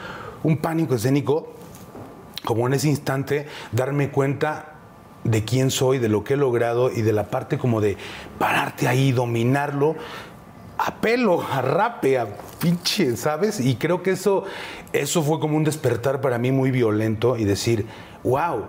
un 0.43 0.57
pánico 0.57 0.95
escénico 0.95 1.53
como 2.45 2.67
en 2.67 2.75
ese 2.75 2.89
instante 2.89 3.47
darme 3.73 4.11
cuenta 4.11 4.75
de 5.25 5.45
quién 5.45 5.71
soy, 5.71 5.99
de 5.99 6.09
lo 6.09 6.25
que 6.25 6.35
he 6.35 6.37
logrado 6.37 6.91
y 6.91 7.03
de 7.03 7.13
la 7.13 7.31
parte 7.31 7.59
como 7.59 7.81
de 7.81 7.97
pararte 8.39 8.89
ahí, 8.89 9.13
dominarlo 9.13 9.97
a 10.79 10.97
pelo, 10.97 11.43
a 11.43 11.61
rape, 11.61 12.19
a 12.19 12.27
pinche, 12.59 13.17
¿sabes? 13.17 13.61
Y 13.61 13.77
creo 13.77 14.03
que 14.03 14.13
eso, 14.13 14.45
eso 14.95 15.23
fue 15.23 15.39
como 15.39 15.59
un 15.59 15.65
despertar 15.65 16.23
para 16.23 16.39
mí 16.39 16.51
muy 16.53 16.71
violento 16.71 17.37
y 17.37 17.45
decir, 17.45 17.87
wow, 18.25 18.65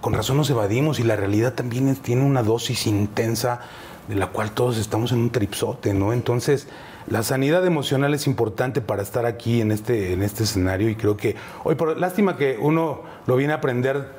con 0.00 0.12
razón 0.14 0.36
nos 0.36 0.50
evadimos 0.50 1.00
y 1.00 1.02
la 1.02 1.16
realidad 1.16 1.54
también 1.54 1.88
es- 1.88 2.00
tiene 2.00 2.24
una 2.24 2.42
dosis 2.42 2.86
intensa 2.86 3.60
de 4.08 4.14
la 4.14 4.28
cual 4.28 4.52
todos 4.52 4.78
estamos 4.78 5.12
en 5.12 5.18
un 5.18 5.30
tripsote, 5.30 5.92
¿no? 5.92 6.12
Entonces, 6.12 6.66
la 7.08 7.22
sanidad 7.22 7.66
emocional 7.66 8.14
es 8.14 8.26
importante 8.26 8.80
para 8.80 9.02
estar 9.02 9.26
aquí 9.26 9.60
en 9.60 9.70
este, 9.72 10.12
en 10.12 10.22
este 10.22 10.44
escenario 10.44 10.88
y 10.88 10.96
creo 10.96 11.16
que 11.16 11.36
hoy, 11.64 11.74
por 11.74 11.98
lástima 11.98 12.36
que 12.36 12.56
uno 12.60 13.00
lo 13.26 13.36
viene 13.36 13.52
a 13.52 13.56
aprender 13.56 14.16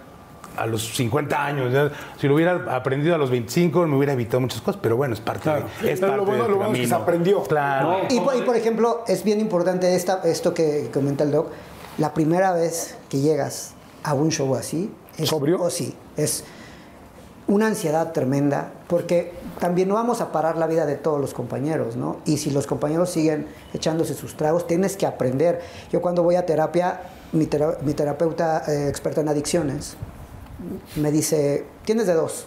a 0.58 0.66
los 0.66 0.96
50 0.96 1.44
años, 1.46 1.72
¿ya? 1.72 1.92
si 2.20 2.28
lo 2.28 2.36
hubiera 2.36 2.76
aprendido 2.76 3.16
a 3.16 3.18
los 3.18 3.30
25 3.30 3.88
me 3.88 3.96
hubiera 3.96 4.14
evitado 4.14 4.42
muchas 4.42 4.62
cosas, 4.62 4.80
pero 4.82 4.98
bueno, 4.98 5.14
es 5.14 5.22
parte, 5.22 5.44
Claro. 5.44 5.66
de, 5.82 5.94
es 5.94 6.00
Pero 6.00 6.18
lo 6.18 6.26
parte 6.26 6.30
bueno- 6.32 6.44
del 6.44 6.52
lo 6.52 6.58
bueno 6.58 6.74
es 6.74 6.80
que 6.82 6.88
se 6.88 6.96
aprendió. 6.96 7.44
Claro. 7.44 7.98
Y, 8.10 8.20
por- 8.20 8.36
y, 8.36 8.42
por 8.42 8.56
ejemplo, 8.58 9.04
es 9.08 9.24
bien 9.24 9.40
importante 9.40 9.96
esta, 9.96 10.22
esto 10.26 10.54
que 10.54 10.90
comenta 10.94 11.24
el 11.24 11.32
doc. 11.32 11.48
La 11.98 12.14
primera 12.14 12.52
vez 12.54 12.96
que 13.10 13.20
llegas 13.20 13.74
a 14.04 14.14
un 14.14 14.32
show 14.32 14.54
así, 14.56 14.92
es, 15.20 15.30
¿Sobrio? 15.30 15.62
o 15.62 15.70
sí, 15.70 15.94
es 16.18 16.44
una 17.48 17.68
ansiedad 17.68 18.12
tremenda, 18.12 18.72
porque 18.88 19.34
también 19.60 19.88
no 19.90 19.96
vamos 19.96 20.22
a 20.22 20.32
parar 20.32 20.56
la 20.58 20.68
vida 20.68 20.86
de 20.86 20.96
todos 20.96 21.20
los 21.20 21.34
compañeros, 21.34 21.96
¿no? 21.96 22.18
Y 22.26 22.38
si 22.38 22.52
los 22.52 22.68
compañeros 22.68 23.10
siguen 23.10 23.48
echándose 23.74 24.14
sus 24.14 24.38
tragos, 24.38 24.68
tienes 24.68 24.96
que 24.98 25.08
aprender. 25.08 25.62
Yo 25.91 26.00
cuando 26.02 26.22
voy 26.22 26.36
a 26.36 26.46
terapia, 26.46 27.02
mi, 27.32 27.48
tera- 27.48 27.78
mi 27.82 27.94
terapeuta 27.96 28.64
eh, 28.68 28.88
experta 28.88 29.22
en 29.22 29.30
adicciones 29.30 29.96
me 30.96 31.12
dice, 31.12 31.66
tienes 31.86 32.06
de 32.06 32.14
dos, 32.14 32.46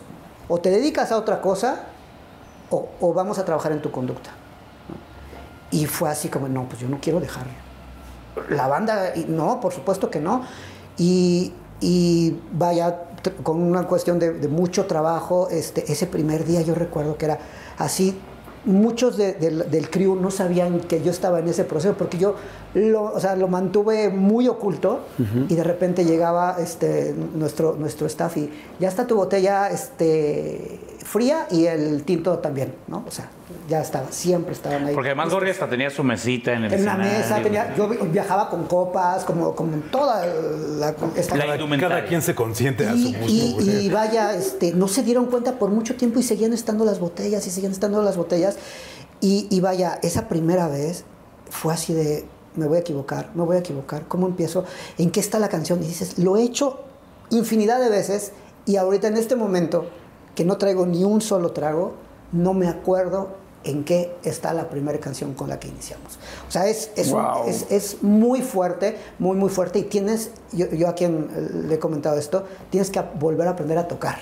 o 0.49 0.59
te 0.59 0.71
dedicas 0.71 1.11
a 1.13 1.17
otra 1.17 1.41
cosa 1.41 1.87
o, 2.71 2.89
o 3.01 3.13
vamos 3.13 3.39
a 3.39 3.45
trabajar 3.45 3.73
en 3.73 3.83
tu 3.83 3.91
conducta. 3.91 4.31
Y 5.71 5.87
fue 5.87 6.11
así 6.11 6.29
como, 6.29 6.47
no, 6.49 6.69
pues 6.69 6.81
yo 6.81 6.89
no 6.89 6.99
quiero 7.01 7.19
dejar 7.21 7.47
la 8.51 8.69
banda, 8.69 9.13
no, 9.29 9.61
por 9.61 9.73
supuesto 9.73 10.11
que 10.11 10.21
no. 10.21 10.43
Y, 10.99 11.55
y 11.83 12.37
vaya, 12.53 13.03
con 13.43 13.61
una 13.61 13.87
cuestión 13.87 14.19
de, 14.19 14.33
de 14.33 14.49
mucho 14.49 14.87
trabajo, 14.87 15.49
este, 15.51 15.91
ese 15.93 16.07
primer 16.07 16.45
día 16.45 16.63
yo 16.63 16.75
recuerdo 16.75 17.17
que 17.19 17.25
era 17.27 17.39
así, 17.79 18.17
muchos 18.65 19.17
de- 19.17 19.33
del, 19.35 19.69
del 19.71 19.91
crew 19.91 20.15
no 20.15 20.31
sabían 20.31 20.79
que 20.81 21.03
yo 21.03 21.11
estaba 21.11 21.41
en 21.41 21.49
ese 21.49 21.65
proceso, 21.65 21.95
porque 21.99 22.17
yo 22.17 22.37
lo, 22.75 23.05
o 23.13 23.19
sea, 23.19 23.35
lo 23.35 23.49
mantuve 23.49 24.09
muy 24.09 24.47
oculto 24.47 25.01
y 25.49 25.55
de 25.57 25.65
repente 25.65 26.05
llegaba 26.05 26.57
este, 26.61 27.13
nuestro, 27.35 27.75
nuestro 27.77 28.07
staff 28.07 28.37
y 28.37 28.49
ya 28.79 28.87
está 28.89 29.05
tu 29.07 29.17
botella 29.17 29.69
este, 29.69 30.79
fría 31.05 31.47
y 31.51 31.67
el 31.67 32.05
tinto 32.05 32.39
también, 32.39 32.75
¿no? 32.89 33.05
O 33.07 33.11
sea, 33.11 33.29
ya 33.69 33.81
estaba, 33.81 34.11
siempre 34.11 34.53
estaban 34.53 34.87
ahí. 34.87 34.95
Porque 34.95 35.11
además 35.11 35.31
Gorri 35.31 35.51
hasta 35.51 35.69
tenía 35.69 35.91
su 35.91 36.03
mesita 36.05 36.53
en 36.53 36.65
el 36.65 36.73
En 36.73 36.79
escenario. 36.81 37.05
mesa, 37.05 37.43
tenía, 37.43 37.75
yo 37.77 37.89
vi- 37.89 37.99
viajaba 38.09 38.49
con 38.51 38.65
copas, 38.65 39.25
como, 39.25 39.55
como 39.55 39.77
toda 39.91 40.25
la... 40.27 40.95
esta- 41.17 41.37
La 41.37 41.59
Cada, 41.79 42.05
quien 42.07 42.23
se 42.23 42.35
consiente 42.35 42.87
a 42.87 42.93
su 42.93 42.97
y, 42.99 43.15
gusto. 43.15 43.63
y- 43.71 43.87
y 43.87 43.89
vaya, 43.91 44.35
este, 44.35 44.73
no 44.73 44.89
se 44.89 45.03
dieron 45.03 45.27
cuenta 45.27 45.59
por 45.59 45.71
mucho 45.71 45.97
tiempo 45.97 46.19
y 46.21 46.23
seguían 46.23 46.53
estando 46.53 46.85
las 46.85 46.99
botellas 47.01 47.47
y 47.47 47.51
seguían 47.51 47.73
estando 47.73 48.03
las 48.03 48.17
botellas. 48.17 48.57
Y, 49.21 49.47
y 49.51 49.61
vaya, 49.61 49.99
esa 50.03 50.29
primera 50.29 50.69
vez 50.69 51.05
fue 51.51 51.73
así 51.75 51.93
de, 51.95 52.25
me 52.57 52.67
voy 52.67 52.79
a 52.79 52.81
equivocar, 52.81 53.31
me 53.35 53.45
voy 53.45 53.57
a 53.57 53.61
equivocar, 53.61 54.03
¿cómo 54.09 54.27
empiezo? 54.27 54.65
¿En 54.99 55.11
qué 55.11 55.21
está 55.21 55.39
la 55.39 55.49
canción? 55.49 55.83
Y 55.83 55.87
dices, 55.87 56.19
lo 56.19 56.37
he 56.37 56.43
hecho 56.43 56.81
infinidad 57.31 57.81
de 57.81 57.89
veces 57.89 58.33
y 58.67 58.77
ahorita 58.77 59.09
en 59.09 59.17
este 59.17 59.37
momento, 59.37 59.87
que 60.35 60.45
no 60.45 60.57
traigo 60.59 60.87
ni 60.87 61.05
un 61.05 61.21
solo 61.21 61.53
trago, 61.53 61.95
no 62.33 62.55
me 62.55 62.69
acuerdo 62.69 63.29
en 63.65 63.85
qué 63.85 64.17
está 64.25 64.53
la 64.55 64.69
primera 64.69 64.99
canción 64.99 65.35
con 65.35 65.49
la 65.49 65.61
que 65.61 65.69
iniciamos. 65.69 66.19
O 66.49 66.51
sea, 66.51 66.67
es, 66.67 66.91
es, 66.97 67.13
un- 67.13 67.23
Wow. 67.23 67.45
es- 67.47 67.67
es 67.71 68.03
muy 68.03 68.41
fuerte, 68.43 68.97
muy, 69.21 69.37
muy 69.37 69.51
fuerte. 69.51 69.79
Y 69.79 69.83
tienes, 69.85 70.31
yo, 70.53 70.67
yo 70.71 70.89
a 70.89 70.95
quien 70.95 71.29
le 71.69 71.75
he 71.75 71.79
comentado 71.79 72.19
esto, 72.19 72.45
tienes 72.71 72.91
que 72.91 73.01
volver 73.21 73.47
a 73.47 73.53
aprender 73.53 73.79
a 73.79 73.87
tocar. 73.87 74.17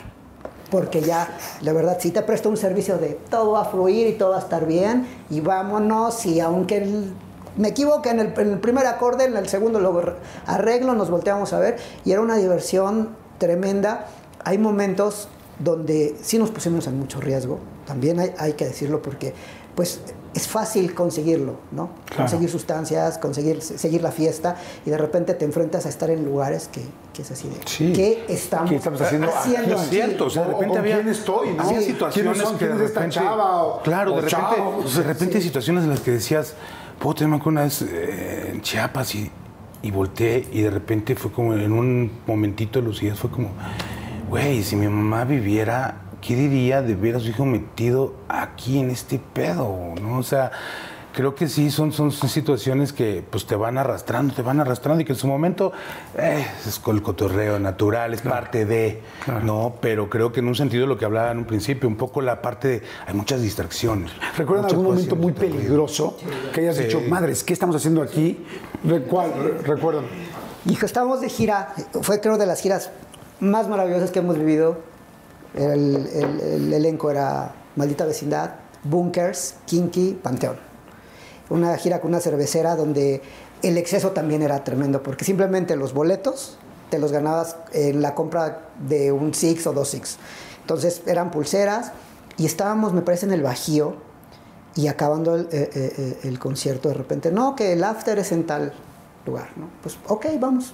Porque 0.70 1.00
ya, 1.00 1.28
la 1.62 1.72
verdad, 1.72 1.96
si 2.00 2.10
te 2.10 2.22
presto 2.22 2.48
un 2.48 2.56
servicio 2.56 2.98
de 2.98 3.18
todo 3.30 3.52
va 3.52 3.62
a 3.62 3.64
fluir 3.64 4.06
y 4.08 4.12
todo 4.12 4.30
va 4.30 4.36
a 4.36 4.40
estar 4.40 4.66
bien, 4.66 5.06
y 5.30 5.40
vámonos, 5.40 6.26
y 6.26 6.38
aunque 6.40 6.76
el- 6.78 7.12
me 7.56 7.68
equivoque 7.68 8.10
en 8.10 8.20
el, 8.20 8.26
en 8.38 8.52
el 8.52 8.60
primer 8.60 8.86
acorde, 8.86 9.24
en 9.24 9.36
el 9.36 9.48
segundo 9.48 9.80
lo 9.80 10.00
arreglo, 10.46 10.94
nos 10.94 11.10
volteamos 11.10 11.52
a 11.54 11.58
ver, 11.58 11.78
y 12.04 12.12
era 12.12 12.20
una 12.20 12.36
diversión 12.36 13.08
tremenda. 13.38 14.06
Hay 14.44 14.58
momentos 14.58 15.28
donde 15.62 16.16
sí 16.22 16.38
nos 16.38 16.50
pusimos 16.50 16.86
en 16.86 16.98
mucho 16.98 17.20
riesgo, 17.20 17.58
también 17.86 18.18
hay, 18.20 18.32
hay 18.38 18.52
que 18.54 18.64
decirlo, 18.66 19.02
porque 19.02 19.34
pues 19.74 20.00
es 20.34 20.46
fácil 20.46 20.94
conseguirlo, 20.94 21.56
¿no? 21.72 21.90
Conseguir 22.16 22.48
sustancias, 22.50 23.18
conseguir 23.18 23.60
seguir 23.62 24.00
la 24.02 24.12
fiesta, 24.12 24.56
y 24.86 24.90
de 24.90 24.96
repente 24.96 25.34
te 25.34 25.44
enfrentas 25.44 25.86
a 25.86 25.88
estar 25.88 26.08
en 26.10 26.24
lugares 26.24 26.68
que, 26.70 26.82
que 27.12 27.22
es 27.22 27.30
así 27.30 27.48
de, 27.48 27.56
Sí. 27.66 27.92
¿qué 27.92 28.24
estamos, 28.28 28.70
¿Qué 28.70 28.76
estamos 28.76 29.00
haciendo 29.00 29.26
aquí? 29.28 29.36
haciendo 29.54 29.76
aquí? 29.78 29.88
cierto, 29.90 30.26
o 30.26 30.30
sea, 30.30 30.42
de 30.42 30.48
repente 30.48 30.68
¿con 30.68 30.78
había, 30.78 30.94
quién 30.96 31.08
estoy, 31.08 31.50
no? 31.54 31.62
había 31.62 31.80
situaciones 31.80 32.38
que 32.42 32.48
de 32.52 32.58
¿Quién 32.58 32.72
es 32.72 32.80
esta 32.82 33.00
repente, 33.00 33.14
chava? 33.16 33.64
O- 33.64 33.82
claro, 33.82 34.12
o 34.14 34.16
de 34.16 34.22
repente, 34.22 34.56
chavo. 34.56 34.82
de 34.82 35.02
repente 35.02 35.36
hay 35.38 35.42
situaciones 35.42 35.84
en 35.84 35.90
las 35.90 36.00
que 36.00 36.10
decías, 36.12 36.54
puedo 37.00 37.14
tener 37.16 37.40
una 37.44 37.62
vez 37.62 37.82
eh, 37.82 38.50
en 38.52 38.60
Chiapas 38.62 39.14
y, 39.16 39.30
y 39.82 39.90
volteé 39.90 40.46
y 40.52 40.60
de 40.62 40.70
repente 40.70 41.16
fue 41.16 41.32
como 41.32 41.54
en 41.54 41.72
un 41.72 42.10
momentito 42.26 42.78
de 42.80 42.84
lucidez 42.86 43.18
fue 43.18 43.30
como, 43.30 43.48
güey, 44.30 44.62
si 44.62 44.76
mi 44.76 44.86
mamá 44.88 45.24
viviera, 45.24 46.02
¿qué 46.20 46.36
diría 46.36 46.82
de 46.82 46.94
ver 46.94 47.16
a 47.16 47.20
su 47.20 47.28
hijo 47.28 47.44
metido 47.44 48.14
aquí 48.28 48.78
en 48.78 48.90
este 48.90 49.18
pedo? 49.18 49.94
¿no? 50.00 50.18
O 50.18 50.22
sea, 50.22 50.52
creo 51.12 51.34
que 51.34 51.48
sí, 51.48 51.70
son, 51.70 51.90
son, 51.92 52.12
son 52.12 52.28
situaciones 52.28 52.92
que 52.92 53.24
pues 53.28 53.44
te 53.46 53.56
van 53.56 53.76
arrastrando, 53.76 54.32
te 54.32 54.42
van 54.42 54.60
arrastrando 54.60 55.02
y 55.02 55.04
que 55.04 55.12
en 55.12 55.18
su 55.18 55.26
momento 55.26 55.72
eh, 56.16 56.46
es 56.66 56.78
con 56.78 56.94
el 56.96 57.02
cotorreo 57.02 57.58
natural, 57.58 58.14
es 58.14 58.22
parte 58.22 58.64
de, 58.66 59.02
¿no? 59.42 59.74
Pero 59.80 60.08
creo 60.08 60.30
que 60.30 60.38
en 60.38 60.46
un 60.46 60.54
sentido 60.54 60.86
lo 60.86 60.96
que 60.96 61.04
hablaba 61.06 61.32
en 61.32 61.38
un 61.38 61.44
principio, 61.46 61.88
un 61.88 61.96
poco 61.96 62.20
la 62.22 62.40
parte 62.40 62.68
de, 62.68 62.82
hay 63.08 63.14
muchas 63.14 63.42
distracciones. 63.42 64.12
¿Recuerdan 64.36 64.66
algún 64.66 64.84
momento 64.86 65.16
muy 65.16 65.32
ruido. 65.32 65.40
peligroso 65.56 66.16
que 66.54 66.60
hayas 66.60 66.76
Sí. 66.76 66.84
dicho, 66.84 67.00
madres, 67.08 67.42
¿qué 67.42 67.52
estamos 67.52 67.74
haciendo 67.74 68.00
aquí? 68.00 68.44
¿Cuál? 69.08 69.32
Re- 69.34 69.58
¿Recuerdan? 69.74 70.04
Hijo, 70.66 70.84
estábamos 70.84 71.22
de 71.22 71.30
gira, 71.30 71.74
fue 72.02 72.20
creo 72.20 72.36
de 72.36 72.44
las 72.46 72.60
giras 72.60 72.90
más 73.40 73.68
maravillosas 73.68 74.10
que 74.10 74.20
hemos 74.20 74.38
vivido. 74.38 74.78
El, 75.54 76.08
el- 76.14 76.40
el 76.40 76.72
elenco 76.72 77.10
era 77.10 77.52
Maldita 77.76 78.04
Vecindad, 78.04 78.52
Bunkers, 78.84 79.56
Kinky, 79.66 80.18
Panteón. 80.22 80.56
Una 81.48 81.76
gira 81.76 82.00
con 82.00 82.10
una 82.10 82.20
cervecera 82.20 82.76
donde 82.76 83.22
el 83.62 83.76
exceso 83.76 84.12
también 84.12 84.42
era 84.42 84.62
tremendo, 84.62 85.02
porque 85.02 85.24
simplemente 85.24 85.74
los 85.76 85.92
boletos 85.92 86.56
te 86.90 86.98
los 86.98 87.12
ganabas 87.12 87.56
en 87.72 88.00
la 88.02 88.14
compra 88.14 88.68
de 88.88 89.12
un 89.12 89.34
Six 89.34 89.66
o 89.66 89.72
dos 89.72 89.88
Six. 89.88 90.18
Entonces 90.60 91.02
eran 91.06 91.30
pulseras 91.30 91.92
y 92.36 92.46
estábamos, 92.46 92.92
me 92.92 93.02
parece, 93.02 93.26
en 93.26 93.32
el 93.32 93.42
Bajío 93.42 93.96
y 94.76 94.86
acabando 94.86 95.34
el, 95.34 95.42
eh, 95.50 95.70
eh, 95.74 95.92
eh, 95.98 96.18
el 96.24 96.38
concierto 96.38 96.88
de 96.88 96.94
repente, 96.94 97.32
no, 97.32 97.56
que 97.56 97.72
el 97.72 97.82
after 97.82 98.18
es 98.20 98.30
en 98.30 98.46
tal 98.46 98.72
lugar, 99.26 99.48
¿no? 99.56 99.68
Pues 99.82 99.98
ok, 100.06 100.26
vamos. 100.38 100.72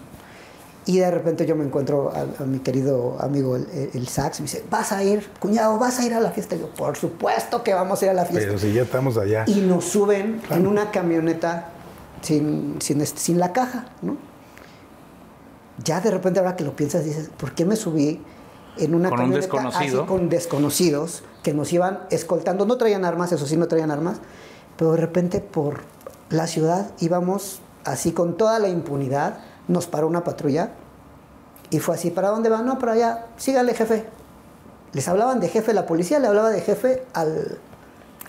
Y 0.89 0.99
de 0.99 1.11
repente 1.11 1.45
yo 1.47 1.57
me 1.57 1.65
encuentro 1.65 2.13
a, 2.15 2.43
a 2.43 2.47
mi 2.47 2.61
querido 2.61 3.17
amigo 3.21 3.57
el, 3.57 3.67
el- 3.73 3.91
el 3.95 4.07
sax, 4.09 4.39
me 4.41 4.45
dice, 4.45 4.65
vas 4.71 4.93
a 4.93 5.03
ir, 5.03 5.29
cuñado, 5.41 5.79
vas 5.79 5.99
a 5.99 6.07
ir 6.07 6.15
a 6.15 6.21
la 6.21 6.31
fiesta. 6.31 6.55
Y 6.55 6.61
yo, 6.61 6.69
por 6.71 6.97
supuesto 6.97 7.65
que 7.65 7.75
vamos 7.75 8.01
a 8.01 8.05
ir 8.05 8.11
a 8.13 8.15
la 8.15 8.25
fiesta. 8.25 8.47
Pero 8.47 8.59
si 8.59 8.73
ya 8.73 8.83
estamos 8.83 9.17
allá. 9.19 9.45
Y 9.49 9.63
nos 9.63 9.85
suben 9.85 10.41
en 10.51 10.67
una 10.67 10.93
camioneta 10.93 11.71
sin, 12.23 12.77
sin, 12.81 13.05
sin 13.05 13.39
la 13.41 13.53
caja, 13.53 13.87
¿no? 14.01 14.17
Ya 15.85 16.01
de 16.01 16.11
repente 16.11 16.39
ahora 16.41 16.57
que 16.57 16.65
lo 16.65 16.75
piensas 16.75 17.05
dices, 17.05 17.31
¿por 17.37 17.53
qué 17.53 17.65
me 17.65 17.77
subí 17.77 18.23
en 18.79 18.95
una 18.95 19.11
Con 19.11 19.19
un 19.21 19.25
camioneta 19.27 19.41
desconocido. 19.53 20.01
así 20.03 20.09
con 20.09 20.29
desconocidos 20.29 21.23
que 21.43 21.53
nos 21.53 21.73
iban 21.73 22.01
escoltando? 22.11 22.65
No 22.65 22.77
traían 22.79 23.05
armas, 23.05 23.33
eso 23.33 23.47
sí, 23.47 23.57
no 23.57 23.69
traían 23.69 23.91
armas, 23.91 24.19
pero 24.79 24.93
de 24.93 24.99
repente 24.99 25.41
por 25.41 25.81
la 26.31 26.47
ciudad 26.47 26.93
íbamos 27.01 27.61
así 27.85 28.13
con 28.13 28.37
toda 28.37 28.59
la 28.59 28.69
impunidad, 28.69 29.39
nos 29.69 29.87
paró 29.87 30.07
una 30.07 30.23
patrulla 30.25 30.71
y 31.71 31.79
fue 31.81 31.95
así, 31.97 32.11
¿para 32.11 32.29
dónde 32.29 32.49
van? 32.49 32.65
No, 32.67 32.79
para 32.79 32.93
allá, 32.93 33.27
sígale 33.37 33.75
jefe. 33.75 34.05
Les 34.93 35.07
hablaban 35.09 35.41
de 35.41 35.49
jefe, 35.49 35.73
la 35.75 35.85
policía 35.87 36.19
le 36.19 36.29
hablaba 36.29 36.51
de 36.51 36.61
jefe 36.61 37.05
al, 37.13 37.59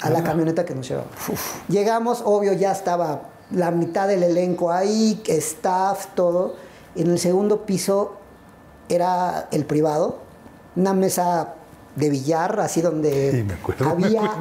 a 0.01 0.09
la 0.09 0.23
camioneta 0.23 0.65
que 0.65 0.73
nos 0.75 0.87
llevaba. 0.87 1.07
Llegamos, 1.69 2.21
obvio, 2.25 2.53
ya 2.53 2.71
estaba 2.71 3.21
la 3.51 3.71
mitad 3.71 4.07
del 4.07 4.23
elenco 4.23 4.71
ahí, 4.71 5.21
staff, 5.27 6.07
todo. 6.15 6.55
En 6.95 7.11
el 7.11 7.19
segundo 7.19 7.65
piso 7.65 8.13
era 8.89 9.47
el 9.51 9.65
privado, 9.65 10.17
una 10.75 10.93
mesa 10.93 11.53
de 11.95 12.09
billar, 12.09 12.59
así 12.59 12.81
donde 12.81 13.31
Sí, 13.31 13.43
me 13.43 13.53
acuerdo, 13.53 13.85
me 13.85 13.91
había 14.07 14.31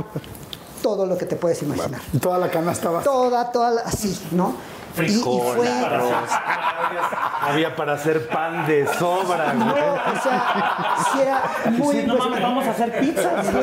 todo 0.83 1.07
lo 1.07 1.17
que 1.19 1.27
te 1.27 1.37
puedes 1.37 1.63
imaginar. 1.63 2.01
Y 2.13 2.19
toda 2.19 2.39
la 2.39 2.51
canasta. 2.51 3.01
Toda, 3.03 3.53
toda, 3.53 3.71
la- 3.71 3.81
así, 3.83 4.19
¿no? 4.33 4.55
Y- 4.97 5.01
y 5.03 5.05
Frijol, 5.09 5.57
fue- 5.57 5.69
arroz. 5.69 6.13
Había 7.43 7.77
para 7.77 7.93
hacer 7.95 8.29
pan 8.29 8.67
de 8.67 8.87
sobra, 8.99 9.53
No, 9.55 9.71
güey. 9.71 9.83
o 9.85 10.23
sea, 10.23 10.95
sí 11.13 11.21
era 11.21 11.43
muy 11.71 12.03
No 12.05 12.17
mames, 12.19 12.43
vamos 12.43 12.67
a 12.67 12.71
hacer 12.71 12.99
pizzas. 12.99 13.47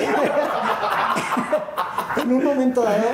en 2.21 2.31
un 2.31 2.43
momento 2.43 2.83
dado, 2.83 3.05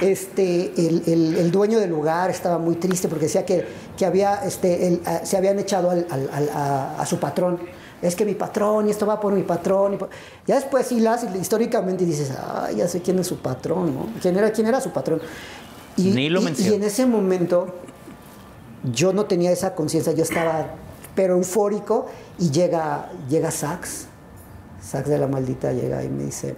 este, 0.00 0.72
el, 0.76 1.02
el- 1.06 1.36
el 1.38 1.50
dueño 1.50 1.78
del 1.80 1.90
lugar 1.90 2.30
estaba 2.30 2.58
muy 2.58 2.76
triste 2.76 3.08
porque 3.08 3.24
decía 3.26 3.44
que, 3.46 3.66
que 3.96 4.06
había, 4.06 4.44
este, 4.44 4.86
el- 4.88 5.02
a- 5.06 5.24
se 5.24 5.36
habían 5.36 5.58
echado 5.58 5.90
al- 5.90 6.06
al- 6.10 6.30
al- 6.32 6.50
a, 6.54 7.00
a 7.00 7.06
su 7.06 7.18
patrón. 7.18 7.58
Es 8.02 8.16
que 8.16 8.24
mi 8.24 8.34
patrón, 8.34 8.88
y 8.88 8.90
esto 8.90 9.06
va 9.06 9.18
por 9.20 9.32
mi 9.32 9.42
patrón. 9.42 9.94
y 9.94 9.96
por- 9.96 10.10
Ya 10.46 10.56
después 10.56 10.90
hilas 10.92 11.24
históricamente 11.40 12.04
y 12.04 12.06
dices, 12.06 12.32
ay, 12.62 12.76
ya 12.76 12.88
sé 12.88 13.00
quién 13.00 13.18
es 13.20 13.26
su 13.28 13.38
patrón, 13.38 13.94
¿no? 13.94 14.06
¿Quién 14.20 14.36
era, 14.36 14.50
quién 14.50 14.66
era 14.66 14.80
su 14.80 14.90
patrón? 14.90 15.20
Y, 15.96 16.10
Ni 16.10 16.28
lo 16.30 16.40
y- 16.42 16.54
y 16.58 16.74
en 16.74 16.82
ese 16.84 17.06
momento 17.06 17.74
yo 18.92 19.12
no 19.12 19.26
tenía 19.26 19.50
esa 19.52 19.74
conciencia, 19.74 20.12
yo 20.12 20.22
estaba 20.22 20.66
pero 21.14 21.34
eufórico 21.36 22.06
y 22.38 22.50
llega, 22.50 23.10
llega 23.28 23.50
Sax, 23.50 24.06
Sax 24.80 25.08
de 25.08 25.18
la 25.18 25.26
maldita 25.28 25.72
llega 25.72 26.02
y 26.02 26.08
me 26.08 26.24
dice, 26.24 26.56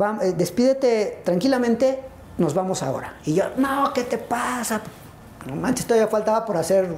"Va- 0.00 0.18
eh, 0.22 0.32
despídete 0.36 1.20
tranquilamente, 1.24 2.00
nos 2.38 2.54
vamos 2.54 2.82
ahora. 2.82 3.16
Y 3.24 3.34
yo, 3.34 3.44
no, 3.56 3.92
¿qué 3.92 4.04
te 4.04 4.18
pasa? 4.18 4.80
No 5.46 5.56
manches, 5.56 5.86
todavía 5.86 6.08
faltaba 6.08 6.44
por 6.46 6.56
hacer 6.56 6.88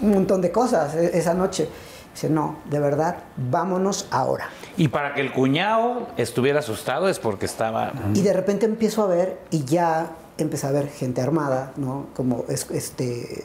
un 0.00 0.10
montón 0.10 0.40
de 0.40 0.52
cosas 0.52 0.94
e- 0.94 1.18
esa 1.18 1.34
noche. 1.34 1.68
Dice, 2.14 2.28
no, 2.28 2.56
de 2.68 2.80
verdad, 2.80 3.16
vámonos 3.36 4.08
ahora. 4.10 4.48
Y 4.76 4.88
para 4.88 5.14
que 5.14 5.20
el 5.20 5.32
cuñado 5.32 6.08
estuviera 6.16 6.58
asustado 6.58 7.08
es 7.08 7.18
porque 7.18 7.46
estaba. 7.46 7.92
Y 8.14 8.22
de 8.22 8.32
repente 8.32 8.66
empiezo 8.66 9.02
a 9.02 9.06
ver 9.06 9.38
y 9.50 9.64
ya 9.64 10.10
empecé 10.38 10.66
a 10.66 10.72
ver 10.72 10.88
gente 10.88 11.20
armada, 11.20 11.72
¿no? 11.76 12.06
Como 12.16 12.44
es- 12.48 12.70
este, 12.70 13.44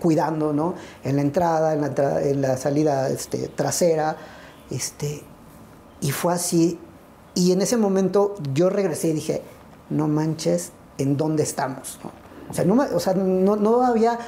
cuidando, 0.00 0.52
¿no? 0.52 0.74
En 1.02 1.16
la 1.16 1.22
entrada, 1.22 1.72
en 1.74 1.80
la, 1.80 2.22
en 2.22 2.42
la 2.42 2.56
salida 2.56 3.08
este, 3.08 3.48
trasera. 3.48 4.16
Este, 4.70 5.22
y 6.00 6.10
fue 6.10 6.34
así. 6.34 6.78
Y 7.34 7.52
en 7.52 7.62
ese 7.62 7.76
momento 7.76 8.34
yo 8.52 8.68
regresé 8.70 9.08
y 9.08 9.12
dije, 9.14 9.42
no 9.90 10.08
manches, 10.08 10.72
¿en 10.98 11.16
dónde 11.16 11.42
estamos? 11.42 11.98
¿no? 12.04 12.10
O 12.50 12.54
sea, 12.54 12.64
no, 12.64 12.74
o 12.94 13.00
sea, 13.00 13.14
no, 13.14 13.56
no 13.56 13.84
había 13.84 14.18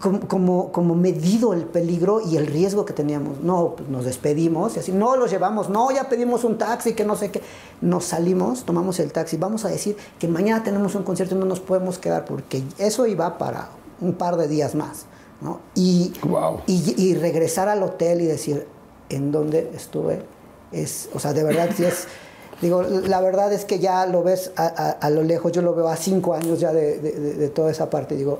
como, 0.00 0.20
como, 0.20 0.72
como 0.72 0.94
medido 0.94 1.52
el 1.52 1.64
peligro 1.64 2.20
y 2.20 2.36
el 2.36 2.46
riesgo 2.46 2.84
que 2.84 2.92
teníamos. 2.92 3.40
No, 3.40 3.74
pues 3.76 3.88
nos 3.88 4.04
despedimos 4.04 4.76
y 4.76 4.80
así, 4.80 4.92
no 4.92 5.16
los 5.16 5.30
llevamos, 5.30 5.68
no, 5.68 5.90
ya 5.90 6.08
pedimos 6.08 6.44
un 6.44 6.56
taxi, 6.58 6.94
que 6.94 7.04
no 7.04 7.16
sé 7.16 7.30
qué. 7.30 7.42
Nos 7.80 8.04
salimos, 8.06 8.64
tomamos 8.64 8.98
el 9.00 9.12
taxi, 9.12 9.36
vamos 9.36 9.64
a 9.64 9.68
decir 9.68 9.96
que 10.18 10.26
mañana 10.28 10.62
tenemos 10.62 10.94
un 10.94 11.02
concierto 11.02 11.34
y 11.34 11.38
no 11.38 11.44
nos 11.46 11.60
podemos 11.60 11.98
quedar 11.98 12.24
porque 12.24 12.62
eso 12.78 13.06
iba 13.06 13.36
para 13.38 13.68
un 14.00 14.14
par 14.14 14.36
de 14.36 14.48
días 14.48 14.74
más. 14.74 15.06
¿no? 15.40 15.60
Y, 15.74 16.12
Guau. 16.22 16.60
y, 16.66 16.94
y 16.96 17.14
regresar 17.14 17.68
al 17.68 17.82
hotel 17.82 18.22
y 18.22 18.26
decir, 18.26 18.66
¿en 19.10 19.30
dónde 19.32 19.70
estuve? 19.74 20.22
Es, 20.72 21.08
o 21.14 21.18
sea, 21.20 21.32
de 21.34 21.42
verdad, 21.44 21.68
sí 21.76 21.84
es... 21.84 22.06
Digo, 22.62 22.82
la 22.82 23.20
verdad 23.20 23.52
es 23.52 23.64
que 23.64 23.80
ya 23.80 24.06
lo 24.06 24.22
ves 24.22 24.52
a, 24.56 24.64
a- 24.66 24.90
a 24.92 25.10
lo 25.10 25.22
lejos, 25.24 25.50
yo 25.52 25.60
lo 25.60 25.74
veo 25.74 25.88
a 25.88 25.96
cinco 25.96 26.34
años 26.34 26.60
ya 26.60 26.72
de, 26.72 26.98
de- 26.98 27.12
de- 27.12 27.34
de 27.34 27.48
toda 27.48 27.70
esa 27.70 27.90
parte. 27.90 28.14
Digo, 28.16 28.38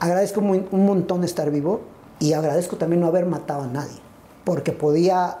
agradezco 0.00 0.40
muy- 0.40 0.66
un 0.70 0.86
montón 0.86 1.24
estar 1.24 1.50
vivo 1.50 1.80
y 2.18 2.32
agradezco 2.32 2.76
también 2.76 3.00
no 3.00 3.06
haber 3.06 3.26
matado 3.26 3.62
a 3.62 3.66
nadie, 3.66 3.98
porque 4.44 4.72
podía 4.72 5.38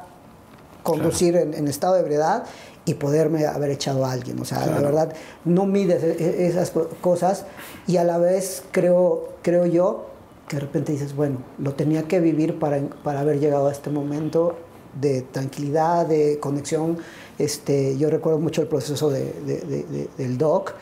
conducir 0.82 1.36
en, 1.36 1.54
en 1.54 1.68
estado 1.68 1.94
de 1.94 2.00
ebriedad 2.00 2.44
y 2.84 2.94
poderme 2.94 3.46
haber 3.46 3.70
echado 3.70 4.04
a 4.04 4.12
alguien. 4.12 4.38
O 4.40 4.44
sea, 4.44 4.66
la 4.66 4.78
verdad, 4.80 5.12
no 5.46 5.64
mides 5.64 6.02
e- 6.02 6.16
e- 6.18 6.46
esas 6.46 6.70
co- 6.70 6.88
cosas 7.00 7.46
y 7.86 7.96
a 7.96 8.04
la 8.04 8.18
vez 8.18 8.62
creo, 8.72 9.28
creo 9.42 9.64
yo 9.66 10.06
que 10.48 10.56
de 10.56 10.60
repente 10.60 10.92
dices, 10.92 11.16
bueno, 11.16 11.38
lo 11.58 11.72
tenía 11.72 12.02
que 12.02 12.20
vivir 12.20 12.58
para, 12.58 12.78
para 13.02 13.20
haber 13.20 13.40
llegado 13.40 13.68
a 13.68 13.72
este 13.72 13.88
momento 13.88 14.56
de 15.00 15.22
tranquilidad, 15.22 16.04
de 16.06 16.38
conexión. 16.38 16.98
Este, 17.38 17.96
yo 17.96 18.10
recuerdo 18.10 18.38
mucho 18.38 18.60
el 18.60 18.68
proceso 18.68 19.08
de- 19.10 19.32
de- 19.46 19.60
de- 19.62 20.08
del 20.18 20.36
doc 20.36 20.74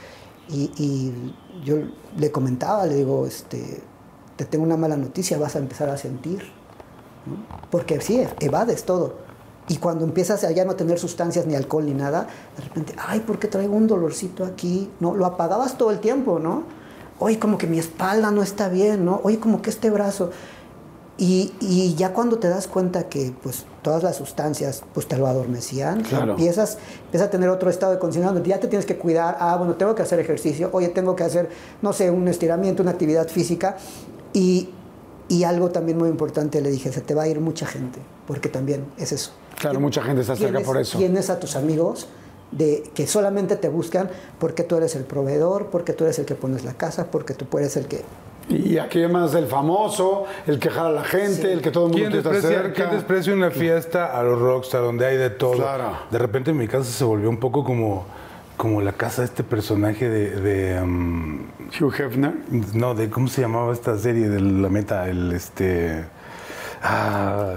y, 0.53 0.71
y 0.77 1.35
yo 1.65 1.77
le 2.17 2.31
comentaba, 2.31 2.87
le 2.87 2.97
digo, 2.97 3.27
este, 3.27 3.83
te 4.37 4.45
tengo 4.45 4.65
una 4.65 4.77
mala 4.77 4.97
noticia, 4.97 5.39
vas 5.39 5.57
a 5.57 5.59
empezar 5.59 5.89
a 5.89 5.97
sentir. 5.97 6.43
Porque 7.71 8.01
sí, 8.01 8.23
evades 8.41 8.85
todo. 8.85 9.15
Y 9.69 9.77
cuando 9.77 10.05
empiezas 10.05 10.45
a 10.45 10.51
ya 10.51 10.65
no 10.65 10.75
tener 10.75 10.99
sustancias 10.99 11.47
ni 11.47 11.55
alcohol 11.55 11.87
ni 11.87 11.95
nada, 11.95 12.27
de 12.57 12.65
repente, 12.65 12.95
ay, 12.99 13.21
¿por 13.21 13.39
qué 13.39 13.49
traigo 13.49 13.77
un 13.77 13.87
dolorcito 13.87 14.45
aquí? 14.45 14.91
¿No? 15.01 15.15
Lo 15.15 15.25
apagabas 15.25 15.79
todo 15.79 15.91
el 15.91 16.01
tiempo, 16.01 16.39
¿no? 16.39 16.65
Oye, 17.21 17.39
como 17.39 17.59
que 17.59 17.69
mi 17.69 17.79
espalda 17.79 18.31
no 18.33 18.43
está 18.43 18.69
bien, 18.69 19.05
¿no? 19.05 19.21
Oye, 19.23 19.39
como 19.39 19.63
que 19.63 19.71
este 19.71 19.91
brazo. 19.91 20.31
Y, 21.19 21.53
y 21.61 21.95
ya 21.95 22.13
cuando 22.15 22.39
te 22.39 22.49
das 22.49 22.67
cuenta 22.67 23.09
que 23.09 23.33
pues 23.43 23.65
todas 23.83 24.03
las 24.03 24.17
sustancias 24.17 24.83
pues 24.95 25.07
te 25.07 25.19
lo 25.19 25.27
adormecían, 25.27 26.03
Claro. 26.03 26.33
empiezas, 26.33 26.79
empiezas 27.05 27.29
a 27.29 27.31
tener 27.31 27.51
otro 27.51 27.69
estado 27.69 27.93
de 27.93 27.99
conciencia 27.99 28.33
donde 28.33 28.49
ya 28.49 28.59
te 28.59 28.67
tienes 28.67 28.87
que 28.87 28.97
cuidar, 28.97 29.37
ah, 29.39 29.57
bueno, 29.57 29.75
tengo 29.75 29.95
que 29.95 30.03
hacer 30.03 30.19
ejercicio, 30.21 30.71
oye, 30.73 30.89
tengo 30.89 31.15
que 31.15 31.25
hacer, 31.25 31.51
no 31.83 31.93
sé, 31.93 32.11
un 32.11 32.27
estiramiento, 32.29 32.83
una 32.83 32.93
actividad 32.93 33.29
física. 33.29 33.77
Y, 34.33 34.71
y 35.29 35.45
algo 35.45 35.71
también 35.71 35.99
muy 35.99 36.09
importante 36.09 36.61
le 36.63 36.71
dije, 36.71 36.91
se 36.91 37.03
te 37.03 37.15
va 37.15 37.25
a 37.25 37.29
ir 37.29 37.41
mucha 37.41 37.67
gente, 37.67 37.99
porque 38.27 38.49
también 38.49 38.87
es 38.97 39.13
eso. 39.13 39.33
Claro, 39.59 39.81
mucha 39.81 40.03
gente 40.03 40.23
está 40.23 40.35
cerca 40.35 40.61
por 40.61 40.79
eso. 40.79 40.97
Tienes 40.99 41.29
a 41.31 41.39
tus 41.39 41.57
amigos 41.57 42.09
de, 42.51 42.85
que 42.95 43.07
solamente 43.07 43.57
te 43.57 43.69
buscan 43.69 44.11
porque 44.39 44.63
tú 44.63 44.77
eres 44.77 44.97
el 44.97 45.05
proveedor, 45.05 45.67
porque 45.71 45.93
tú 45.93 46.05
eres 46.05 46.19
el 46.19 46.25
que 46.25 46.35
pones 46.35 46.65
la 46.65 46.73
casa, 46.75 47.11
porque 47.11 47.35
tú 47.35 47.47
eres 47.59 47.77
el 47.77 47.87
que... 47.87 48.03
Y 48.49 48.79
aquí 48.79 49.07
más 49.07 49.35
el 49.35 49.47
famoso, 49.47 50.25
el 50.47 50.59
que 50.59 50.69
jala 50.71 50.89
a 50.89 50.93
la 50.93 51.05
gente, 51.05 51.53
el 51.53 51.63
que 51.63 51.71
todo 51.71 51.87
el 51.87 51.93
mundo 51.93 52.09
¿Quién 52.11 52.23
te 52.23 52.39
está 52.39 52.49
cerca. 52.49 52.73
quién 52.73 52.91
desprecia 52.91 53.33
una 53.33 53.51
fiesta 53.51 54.19
a 54.19 54.23
los 54.23 54.39
rockstar 54.41 54.83
donde 54.83 55.07
hay 55.07 55.17
de 55.17 55.31
todo? 55.31 55.55
Claro. 55.55 55.97
De 56.11 56.19
repente 56.19 56.51
en 56.51 56.59
mi 56.59 56.69
casa 56.69 56.91
se 56.91 57.05
volvió 57.05 57.31
un 57.31 57.39
poco 57.39 57.65
como, 57.65 58.05
como 58.57 58.81
la 58.81 58.93
casa 58.93 59.23
de 59.23 59.27
este 59.27 59.45
personaje 59.45 60.09
de... 60.09 60.31
de, 60.41 60.83
um, 60.83 61.47
Hugh 61.81 61.95
Hefner. 61.99 62.35
no, 62.75 62.95
de 62.95 63.09
cómo 63.09 63.29
se 63.29 63.41
llamaba 63.41 63.73
esta 63.73 63.97
serie 63.97 64.29
de 64.29 64.41
la 64.41 64.69
meta, 64.69 65.09
el 65.09 65.33
este... 65.33 66.05
Ah, 66.83 67.55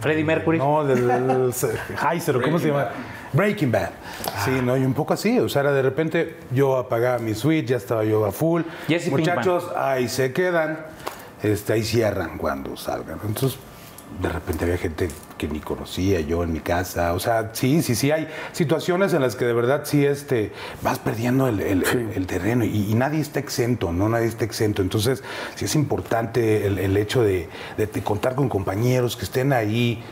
Freddie 0.00 0.24
Mercury. 0.24 0.58
no, 0.58 0.84
del 0.84 1.52
Heiser, 2.10 2.40
¿cómo 2.44 2.58
se 2.58 2.68
llama? 2.68 2.90
Breaking 3.32 3.72
Bad. 3.72 3.90
Sí, 4.44 4.50
no, 4.62 4.76
y 4.76 4.84
un 4.84 4.94
poco 4.94 5.14
así, 5.14 5.38
o 5.38 5.48
sea, 5.48 5.62
era 5.62 5.72
de 5.72 5.82
repente 5.82 6.36
yo 6.52 6.76
apagaba 6.76 7.18
mi 7.18 7.34
switch, 7.34 7.66
ya 7.66 7.76
estaba 7.76 8.04
yo 8.04 8.24
a 8.24 8.32
full. 8.32 8.62
Jesse 8.88 9.10
Muchachos, 9.10 9.70
ahí 9.76 10.08
se 10.08 10.32
quedan, 10.32 10.78
este, 11.42 11.72
ahí 11.74 11.82
cierran 11.84 12.38
cuando 12.38 12.76
salgan. 12.76 13.18
Entonces, 13.26 13.58
de 14.22 14.28
repente 14.28 14.64
había 14.64 14.78
gente 14.78 15.08
que 15.36 15.48
ni 15.48 15.58
conocía 15.60 16.20
yo 16.20 16.42
en 16.44 16.52
mi 16.52 16.60
casa. 16.60 17.12
O 17.12 17.18
sea, 17.18 17.50
sí, 17.52 17.82
sí, 17.82 17.94
sí, 17.94 18.10
hay 18.12 18.28
situaciones 18.52 19.12
en 19.12 19.20
las 19.20 19.36
que 19.36 19.44
de 19.44 19.52
verdad 19.52 19.82
sí 19.84 20.06
este, 20.06 20.52
vas 20.80 20.98
perdiendo 21.00 21.48
el, 21.48 21.60
el- 21.60 21.84
el 22.14 22.26
terreno 22.26 22.64
y, 22.64 22.90
y 22.90 22.94
nadie 22.94 23.20
está 23.20 23.40
exento, 23.40 23.92
¿no? 23.92 24.08
Nadie 24.08 24.26
está 24.28 24.44
exento. 24.44 24.80
Entonces, 24.80 25.22
sí 25.56 25.64
es 25.66 25.74
importante 25.74 26.66
el, 26.66 26.78
el 26.78 26.96
hecho 26.96 27.22
de, 27.22 27.48
de- 27.76 27.86
de 27.86 28.02
contar 28.02 28.34
con 28.36 28.48
compañeros 28.48 29.16
que 29.16 29.24
estén 29.24 29.52
ahí 29.52 30.02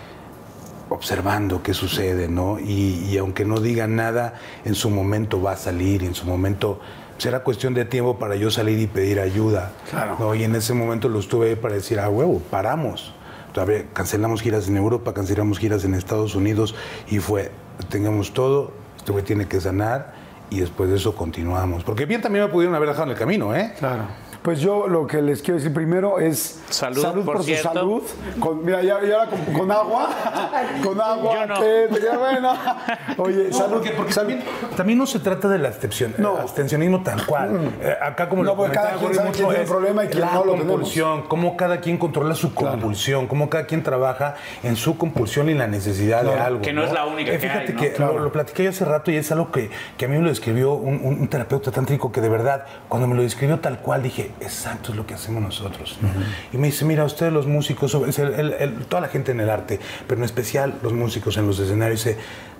observando 0.95 1.63
qué 1.63 1.75
sucede, 1.75 2.29
¿no? 2.29 2.59
Y, 2.59 3.07
y 3.11 3.19
aunque 3.19 3.45
no 3.45 3.61
digan 3.61 3.97
nada, 3.97 4.35
en 4.65 4.75
su 4.75 4.91
momento 4.91 5.43
va 5.43 5.53
a 5.53 5.57
salir, 5.57 6.03
y 6.03 6.07
en 6.07 6.15
su 6.15 6.27
momento 6.27 6.81
será 7.19 7.41
cuestión 7.41 7.75
de 7.75 7.85
tiempo 7.85 8.19
para 8.19 8.37
yo 8.37 8.51
salir 8.51 8.79
y 8.79 8.87
pedir 8.87 9.21
ayuda. 9.21 9.73
Claro. 9.91 10.17
¿no? 10.19 10.35
Y 10.35 10.45
en 10.45 10.55
ese 10.55 10.75
momento 10.75 11.09
lo 11.09 11.19
estuve 11.21 11.51
ahí 11.51 11.57
para 11.57 11.75
decir, 11.75 11.99
ah, 12.01 12.09
huevo, 12.09 12.41
paramos. 12.51 13.15
Todavía 13.53 13.85
cancelamos 13.93 14.43
giras 14.43 14.69
en 14.69 14.77
Europa, 14.77 15.15
cancelamos 15.15 15.59
giras 15.59 15.85
en 15.85 15.95
Estados 15.95 16.35
Unidos 16.35 16.75
y 17.09 17.21
fue, 17.21 17.53
tengamos 17.89 18.33
todo, 18.33 18.73
este 18.97 19.13
güey 19.13 19.25
tiene 19.25 19.47
que 19.47 19.61
sanar 19.61 20.13
y 20.51 20.61
después 20.61 20.91
de 20.91 20.97
eso 20.97 21.15
continuamos. 21.15 21.85
Porque 21.85 22.05
bien 22.05 22.21
también 22.21 22.47
me 22.47 22.51
pudieron 22.51 22.75
haber 22.75 22.89
dejado 22.89 23.05
en 23.05 23.13
el 23.13 23.19
camino, 23.19 23.55
¿eh? 23.55 23.73
Claro. 23.79 24.05
Pues 24.45 24.61
yo 24.61 24.89
lo 24.89 25.07
que 25.07 25.23
les 25.23 25.41
quiero 25.41 25.57
decir 25.57 25.73
primero 25.73 26.19
es 26.21 26.61
Salud, 26.69 27.25
por 27.25 27.39
su 27.39 27.45
cierto. 27.45 27.73
salud. 27.73 28.03
Con, 28.39 28.63
mira, 28.63 28.83
ya, 28.83 29.01
ya 29.03 29.15
ahora 29.23 29.31
con, 29.31 29.41
con 29.55 29.73
agua. 29.73 30.11
con 30.85 31.01
agua. 31.01 31.35
Yo 31.35 31.47
no. 31.47 32.19
bueno. 32.19 32.53
Oye, 33.17 33.49
No, 33.51 33.57
salud. 33.57 33.73
porque, 33.77 33.91
porque 33.93 34.13
salud. 34.13 34.33
también, 34.35 34.77
también 34.77 34.99
no 34.99 35.07
se 35.07 35.19
trata 35.21 35.49
del 35.49 35.65
abstención, 35.65 36.15
No. 36.19 36.37
abstencionismo 36.37 37.03
tal 37.03 37.25
cual. 37.25 37.73
Eh, 37.81 37.95
acá 38.03 38.29
como 38.29 38.43
No, 38.43 38.51
lo 38.51 38.57
porque 38.57 38.75
cada 38.75 38.97
quien 38.99 39.15
sabe 39.15 39.29
mucho, 39.29 39.39
quién 39.39 39.49
tiene 39.49 39.65
es 39.65 39.71
problema 39.71 40.05
y 40.05 40.09
quién 40.09 40.21
la 40.21 40.27
no 40.35 40.45
lo 40.45 40.53
tenemos. 40.53 40.67
compulsión, 40.73 41.23
cómo 41.23 41.57
cada 41.57 41.81
quien 41.81 41.97
controla 41.97 42.35
su 42.35 42.53
compulsión, 42.53 43.27
cómo 43.27 43.49
cada 43.49 43.65
quien 43.65 43.83
trabaja 43.83 44.35
en 44.63 44.77
su 44.77 44.99
compulsión 44.99 45.49
y 45.49 45.55
la 45.55 45.69
necesidad 45.69 46.23
de 46.23 46.35
algo. 46.35 46.61
que 46.61 46.75
no 46.75 46.85
es 46.85 46.93
la 46.93 47.07
única 47.07 47.31
Eh, 47.31 47.35
que 47.35 47.39
Fíjate 47.39 47.67
hay, 47.69 47.73
¿no? 47.73 47.81
que 47.81 47.93
Claro. 47.93 48.19
lo, 48.19 48.25
lo 48.25 48.33
platiqué 48.33 48.65
yo 48.65 48.69
hace 48.71 48.85
rato 48.85 49.11
y 49.11 49.17
es 49.17 49.33
algo 49.33 49.51
que, 49.51 49.71
que 49.97 50.05
a 50.05 50.09
mí 50.09 50.17
me 50.19 50.23
lo 50.23 50.29
describió 50.29 50.75
un, 50.75 50.97
un- 51.03 51.19
un 51.21 51.29
terapeuta 51.29 51.71
tántrico 51.71 52.13
que 52.13 52.21
de 52.21 52.29
verdad, 52.29 52.67
cuando 52.91 53.09
me 53.09 53.15
lo 53.15 53.23
describió 53.23 53.59
tal 53.61 53.79
cual, 53.79 54.03
dije, 54.03 54.33
exacto 54.41 54.91
es 54.93 54.97
lo 54.97 55.07
que 55.07 55.15
hacemos 55.15 55.43
nosotros. 55.43 55.99
¿no? 56.01 56.09
Y 56.53 56.57
me 56.59 56.69
dice, 56.69 56.85
mira, 56.85 57.05
ustedes 57.05 57.33
los 57.33 57.47
músicos, 57.47 57.95
es 58.07 58.19
el- 58.19 58.35
el- 58.35 58.53
el- 58.55 58.87
toda 58.87 59.01
la 59.03 59.09
gente 59.09 59.33
en 59.33 59.41
el 59.41 59.51
arte, 59.51 59.81
pero 60.07 60.19
en 60.21 60.25
especial 60.25 60.79
los 60.83 60.93
músicos 60.93 61.37
en 61.37 61.47
los 61.47 61.59
escenarios, 61.59 62.07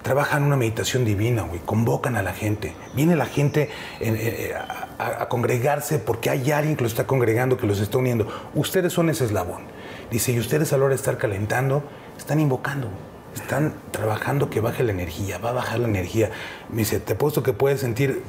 trabajan 0.03 0.43
una 0.43 0.57
meditación 0.57 1.05
divina, 1.05 1.43
güey, 1.43 1.61
convocan 1.65 2.17
a 2.17 2.23
la 2.23 2.33
gente. 2.35 2.75
Viene 2.95 3.17
la 3.17 3.27
gente 3.27 3.71
eh, 4.01 4.51
eh, 4.51 4.55
a, 4.55 5.03
a- 5.03 5.23
a 5.23 5.29
congregarse 5.29 5.99
porque 5.99 6.29
hay 6.31 6.51
alguien 6.53 6.77
que 6.77 6.83
los 6.83 6.93
está 6.93 7.07
congregando, 7.07 7.57
que 7.57 7.67
los 7.67 7.81
está 7.81 7.99
uniendo. 7.99 8.29
Ustedes 8.55 8.93
son 8.93 9.09
ese 9.11 9.25
eslabón. 9.25 9.63
Dice, 10.11 10.33
y 10.33 10.39
ustedes 10.39 10.73
a 10.73 10.79
la 10.79 10.85
hora 10.85 10.91
de 10.95 10.97
estar 10.97 11.17
calentando, 11.17 11.83
están 12.19 12.39
invocando. 12.41 12.89
Están 13.35 13.75
trabajando 13.91 14.49
que 14.51 14.61
baje 14.61 14.85
la 14.85 14.93
energía, 14.93 15.39
va 15.39 15.51
a 15.51 15.53
bajar 15.55 15.81
la 15.81 15.89
energía. 15.89 16.31
Me 16.71 16.79
dice, 16.79 17.01
te 17.01 17.15
apuesto 17.15 17.43
que 17.43 17.53
puedes 17.53 17.81
sentir 17.81 18.23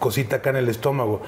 cosita 0.00 0.36
acá 0.36 0.50
en 0.50 0.56
el 0.56 0.68
estómago. 0.68 1.20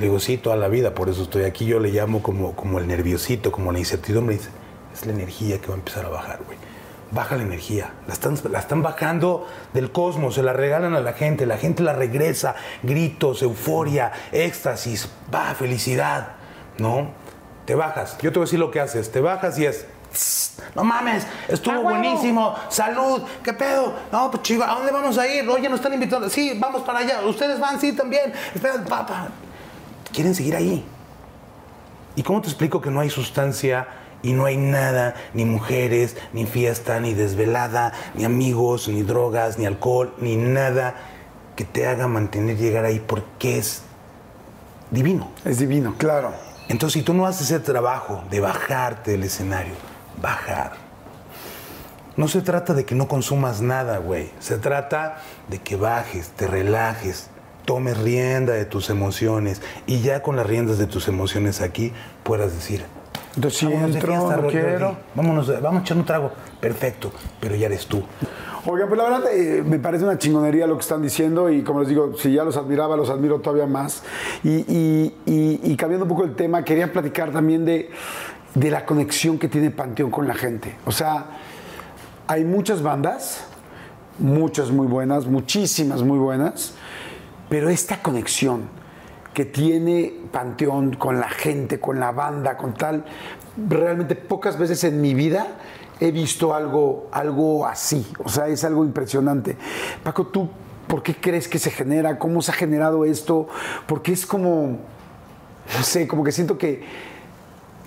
Le 0.00 0.06
digo, 0.06 0.18
sí, 0.18 0.38
toda 0.38 0.56
la 0.56 0.68
vida, 0.68 0.94
por 0.94 1.10
eso 1.10 1.24
estoy 1.24 1.44
aquí. 1.44 1.66
Yo 1.66 1.78
le 1.78 1.90
llamo 1.90 2.22
como, 2.22 2.56
como 2.56 2.78
el 2.78 2.86
nerviosito, 2.88 3.52
como 3.52 3.70
la 3.70 3.78
incertidumbre. 3.80 4.36
Dice, 4.38 4.48
es 4.94 5.04
la 5.04 5.12
energía 5.12 5.60
que 5.60 5.66
va 5.66 5.74
a 5.74 5.76
empezar 5.76 6.06
a 6.06 6.08
bajar, 6.08 6.40
güey. 6.46 6.56
Baja 7.10 7.36
la 7.36 7.42
energía. 7.42 7.92
La 8.06 8.14
están, 8.14 8.38
la 8.50 8.60
están 8.60 8.80
bajando 8.82 9.46
del 9.74 9.92
cosmos, 9.92 10.36
se 10.36 10.42
la 10.42 10.54
regalan 10.54 10.94
a 10.94 11.00
la 11.00 11.12
gente. 11.12 11.44
La 11.44 11.58
gente 11.58 11.82
la 11.82 11.92
regresa. 11.92 12.54
Gritos, 12.82 13.42
euforia, 13.42 14.10
éxtasis, 14.32 15.06
va, 15.34 15.54
felicidad. 15.54 16.28
¿No? 16.78 17.10
Te 17.66 17.74
bajas. 17.74 18.16
Yo 18.22 18.32
te 18.32 18.38
voy 18.38 18.44
a 18.44 18.46
decir 18.46 18.58
lo 18.58 18.70
que 18.70 18.80
haces. 18.80 19.12
Te 19.12 19.20
bajas 19.20 19.58
y 19.58 19.66
es. 19.66 19.84
"Tss, 20.14 20.62
No 20.74 20.82
mames, 20.82 21.26
estuvo 21.46 21.82
buenísimo. 21.82 22.54
Salud, 22.70 23.22
¿qué 23.44 23.52
pedo? 23.52 23.92
No, 24.10 24.30
pues 24.30 24.42
chico, 24.44 24.64
¿a 24.64 24.74
dónde 24.76 24.92
vamos 24.92 25.18
a 25.18 25.28
ir? 25.28 25.46
Oye, 25.46 25.68
nos 25.68 25.80
están 25.80 25.92
invitando. 25.92 26.30
Sí, 26.30 26.56
vamos 26.58 26.82
para 26.84 27.00
allá. 27.00 27.20
Ustedes 27.26 27.60
van, 27.60 27.78
sí, 27.78 27.92
también. 27.92 28.32
Espera, 28.54 28.82
papá. 28.88 29.28
Quieren 30.12 30.34
seguir 30.34 30.56
ahí. 30.56 30.84
¿Y 32.16 32.22
cómo 32.22 32.40
te 32.40 32.48
explico 32.48 32.80
que 32.80 32.90
no 32.90 33.00
hay 33.00 33.10
sustancia 33.10 33.88
y 34.22 34.32
no 34.32 34.44
hay 34.44 34.56
nada, 34.56 35.14
ni 35.32 35.44
mujeres, 35.44 36.16
ni 36.32 36.44
fiesta, 36.44 37.00
ni 37.00 37.14
desvelada, 37.14 37.92
ni 38.14 38.24
amigos, 38.24 38.88
ni 38.88 39.02
drogas, 39.02 39.58
ni 39.58 39.66
alcohol, 39.66 40.14
ni 40.18 40.36
nada 40.36 40.94
que 41.56 41.64
te 41.64 41.86
haga 41.86 42.08
mantener 42.08 42.56
llegar 42.56 42.84
ahí 42.84 43.00
porque 43.00 43.58
es 43.58 43.82
divino? 44.90 45.30
Es 45.44 45.58
divino, 45.58 45.94
claro. 45.96 46.32
Entonces, 46.68 47.00
si 47.00 47.02
tú 47.02 47.14
no 47.14 47.26
haces 47.26 47.50
ese 47.50 47.60
trabajo 47.60 48.22
de 48.30 48.40
bajarte 48.40 49.12
del 49.12 49.24
escenario, 49.24 49.74
bajar. 50.20 50.72
No 52.16 52.28
se 52.28 52.42
trata 52.42 52.74
de 52.74 52.84
que 52.84 52.94
no 52.94 53.08
consumas 53.08 53.62
nada, 53.62 53.98
güey. 53.98 54.30
Se 54.40 54.58
trata 54.58 55.22
de 55.48 55.58
que 55.58 55.76
bajes, 55.76 56.28
te 56.30 56.46
relajes, 56.46 57.30
tomes 57.64 57.98
rienda 57.98 58.52
de 58.54 58.64
tus 58.64 58.90
emociones 58.90 59.62
y 59.86 60.00
ya 60.00 60.22
con 60.22 60.36
las 60.36 60.46
riendas 60.46 60.78
de 60.78 60.86
tus 60.86 61.08
emociones 61.08 61.60
aquí 61.60 61.92
puedas 62.22 62.52
decir, 62.52 62.84
Entonces, 63.36 63.58
si 63.60 63.66
vámonos 63.66 63.94
entro, 63.96 64.36
no 64.42 64.46
quiero. 64.48 64.96
vámonos, 65.14 65.62
vamos 65.62 65.80
a 65.80 65.82
echar 65.84 65.96
un 65.96 66.04
trago. 66.04 66.32
Perfecto, 66.60 67.12
pero 67.40 67.54
ya 67.54 67.66
eres 67.66 67.86
tú. 67.86 68.02
Oigan, 68.66 68.88
pues 68.88 68.98
la 68.98 69.04
verdad 69.08 69.32
eh, 69.32 69.62
me 69.64 69.78
parece 69.78 70.04
una 70.04 70.18
chingonería 70.18 70.66
lo 70.66 70.74
que 70.76 70.82
están 70.82 71.00
diciendo 71.00 71.48
y 71.50 71.62
como 71.62 71.80
les 71.80 71.88
digo, 71.88 72.12
si 72.18 72.32
ya 72.32 72.44
los 72.44 72.58
admiraba, 72.58 72.94
los 72.96 73.08
admiro 73.08 73.40
todavía 73.40 73.66
más. 73.66 74.02
Y, 74.44 74.50
y- 74.50 75.14
y- 75.24 75.60
y 75.72 75.76
cambiando 75.76 76.04
un 76.04 76.10
poco 76.10 76.24
el 76.24 76.34
tema, 76.34 76.62
quería 76.62 76.92
platicar 76.92 77.30
también 77.30 77.64
de, 77.64 77.90
de 78.54 78.70
la 78.70 78.84
conexión 78.84 79.38
que 79.38 79.48
tiene 79.48 79.70
Panteón 79.70 80.10
con 80.10 80.28
la 80.28 80.34
gente. 80.34 80.74
O 80.84 80.92
sea, 80.92 81.24
hay 82.26 82.44
muchas 82.44 82.82
bandas, 82.82 83.44
muchas 84.18 84.70
muy 84.70 84.86
buenas, 84.86 85.24
muchísimas 85.26 86.02
muy 86.02 86.18
buenas, 86.18 86.74
pero 87.50 87.68
esta 87.68 88.00
conexión 88.00 88.70
que 89.34 89.44
tiene 89.44 90.14
Panteón 90.32 90.94
con 90.94 91.20
la 91.20 91.28
gente, 91.28 91.78
con 91.78 92.00
la 92.00 92.12
banda, 92.12 92.56
con 92.56 92.74
tal, 92.74 93.04
realmente 93.68 94.14
pocas 94.14 94.58
veces 94.58 94.84
en 94.84 95.00
mi 95.00 95.12
vida 95.14 95.48
he 96.00 96.12
visto 96.12 96.54
algo, 96.54 97.08
algo 97.12 97.66
así. 97.66 98.10
O 98.24 98.28
sea, 98.28 98.46
es 98.48 98.64
algo 98.64 98.84
impresionante. 98.84 99.56
Paco, 100.02 100.28
¿tú 100.28 100.48
por 100.86 101.02
qué 101.02 101.14
crees 101.16 101.48
que 101.48 101.58
se 101.58 101.70
genera? 101.70 102.18
¿Cómo 102.18 102.40
se 102.40 102.52
ha 102.52 102.54
generado 102.54 103.04
esto? 103.04 103.48
Porque 103.86 104.12
es 104.12 104.24
como, 104.26 104.78
no 105.76 105.84
sé, 105.84 106.08
como 106.08 106.24
que 106.24 106.32
siento 106.32 106.56
que 106.56 106.84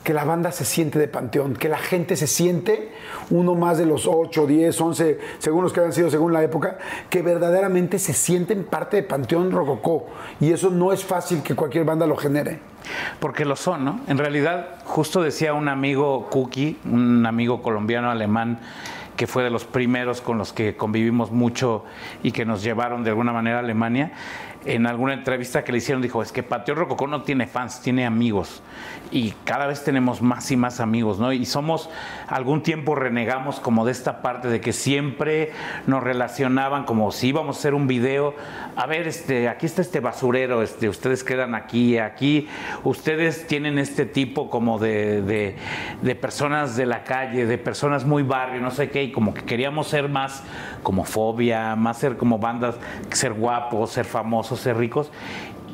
que 0.03 0.13
la 0.13 0.25
banda 0.25 0.51
se 0.51 0.65
siente 0.65 0.99
de 0.99 1.07
Panteón, 1.07 1.55
que 1.55 1.69
la 1.69 1.77
gente 1.77 2.15
se 2.15 2.27
siente 2.27 2.91
uno 3.29 3.55
más 3.55 3.77
de 3.77 3.85
los 3.85 4.05
8, 4.05 4.45
10, 4.45 4.81
11, 4.81 5.19
según 5.39 5.63
los 5.63 5.73
que 5.73 5.79
han 5.79 5.93
sido 5.93 6.09
según 6.09 6.33
la 6.33 6.43
época, 6.43 6.77
que 7.09 7.21
verdaderamente 7.21 7.99
se 7.99 8.13
sienten 8.13 8.65
parte 8.65 8.97
de 8.97 9.03
Panteón 9.03 9.51
Rococó. 9.51 10.07
Y 10.39 10.51
eso 10.51 10.69
no 10.69 10.91
es 10.91 11.03
fácil 11.03 11.41
que 11.41 11.55
cualquier 11.55 11.85
banda 11.85 12.05
lo 12.05 12.17
genere. 12.17 12.59
Porque 13.19 13.45
lo 13.45 13.55
son, 13.55 13.85
¿no? 13.85 14.01
En 14.07 14.17
realidad, 14.17 14.79
justo 14.83 15.21
decía 15.21 15.53
un 15.53 15.69
amigo 15.69 16.27
Cookie, 16.29 16.77
un 16.85 17.25
amigo 17.25 17.61
colombiano 17.61 18.11
alemán, 18.11 18.59
que 19.15 19.27
fue 19.27 19.43
de 19.43 19.49
los 19.49 19.63
primeros 19.63 20.21
con 20.21 20.37
los 20.37 20.53
que 20.53 20.75
convivimos 20.75 21.31
mucho 21.31 21.85
y 22.23 22.31
que 22.31 22.45
nos 22.45 22.63
llevaron 22.63 23.03
de 23.03 23.11
alguna 23.11 23.31
manera 23.31 23.57
a 23.57 23.59
Alemania, 23.59 24.11
en 24.65 24.87
alguna 24.87 25.13
entrevista 25.13 25.63
que 25.63 25.71
le 25.71 25.79
hicieron 25.79 26.01
dijo, 26.01 26.21
es 26.21 26.31
que 26.31 26.43
Patio 26.43 26.75
Rococó 26.75 27.07
no 27.07 27.23
tiene 27.23 27.47
fans, 27.47 27.81
tiene 27.81 28.05
amigos. 28.05 28.61
Y 29.11 29.33
cada 29.43 29.67
vez 29.67 29.83
tenemos 29.83 30.21
más 30.21 30.49
y 30.51 30.57
más 30.57 30.79
amigos, 30.79 31.19
¿no? 31.19 31.33
Y 31.33 31.45
somos, 31.45 31.89
algún 32.27 32.63
tiempo 32.63 32.95
renegamos 32.95 33.59
como 33.59 33.85
de 33.85 33.91
esta 33.91 34.21
parte 34.21 34.47
de 34.47 34.61
que 34.61 34.73
siempre 34.73 35.51
nos 35.85 36.01
relacionaban 36.01 36.85
como 36.85 37.11
si 37.11 37.27
íbamos 37.27 37.57
a 37.57 37.59
hacer 37.59 37.73
un 37.73 37.87
video, 37.87 38.33
a 38.75 38.87
ver, 38.87 39.07
este, 39.07 39.49
aquí 39.49 39.65
está 39.65 39.81
este 39.81 39.99
basurero, 39.99 40.63
este, 40.63 40.89
ustedes 40.89 41.23
quedan 41.23 41.53
aquí, 41.53 41.97
aquí, 41.97 42.47
ustedes 42.83 43.45
tienen 43.45 43.77
este 43.77 44.05
tipo 44.05 44.49
como 44.49 44.79
de, 44.79 45.21
de, 45.21 45.55
de 46.01 46.15
personas 46.15 46.75
de 46.75 46.85
la 46.85 47.03
calle, 47.03 47.45
de 47.45 47.57
personas 47.57 48.05
muy 48.05 48.23
barrio, 48.23 48.61
no 48.61 48.71
sé 48.71 48.89
qué, 48.89 49.03
y 49.03 49.11
como 49.11 49.33
que 49.33 49.43
queríamos 49.43 49.87
ser 49.87 50.09
más 50.09 50.43
como 50.81 51.05
fobia, 51.05 51.75
más 51.75 51.97
ser 51.97 52.17
como 52.17 52.39
bandas, 52.39 52.75
ser 53.11 53.33
guapos, 53.33 53.91
ser 53.91 54.05
famosos, 54.05 54.52
ser 54.55 54.77
ricos. 54.77 55.11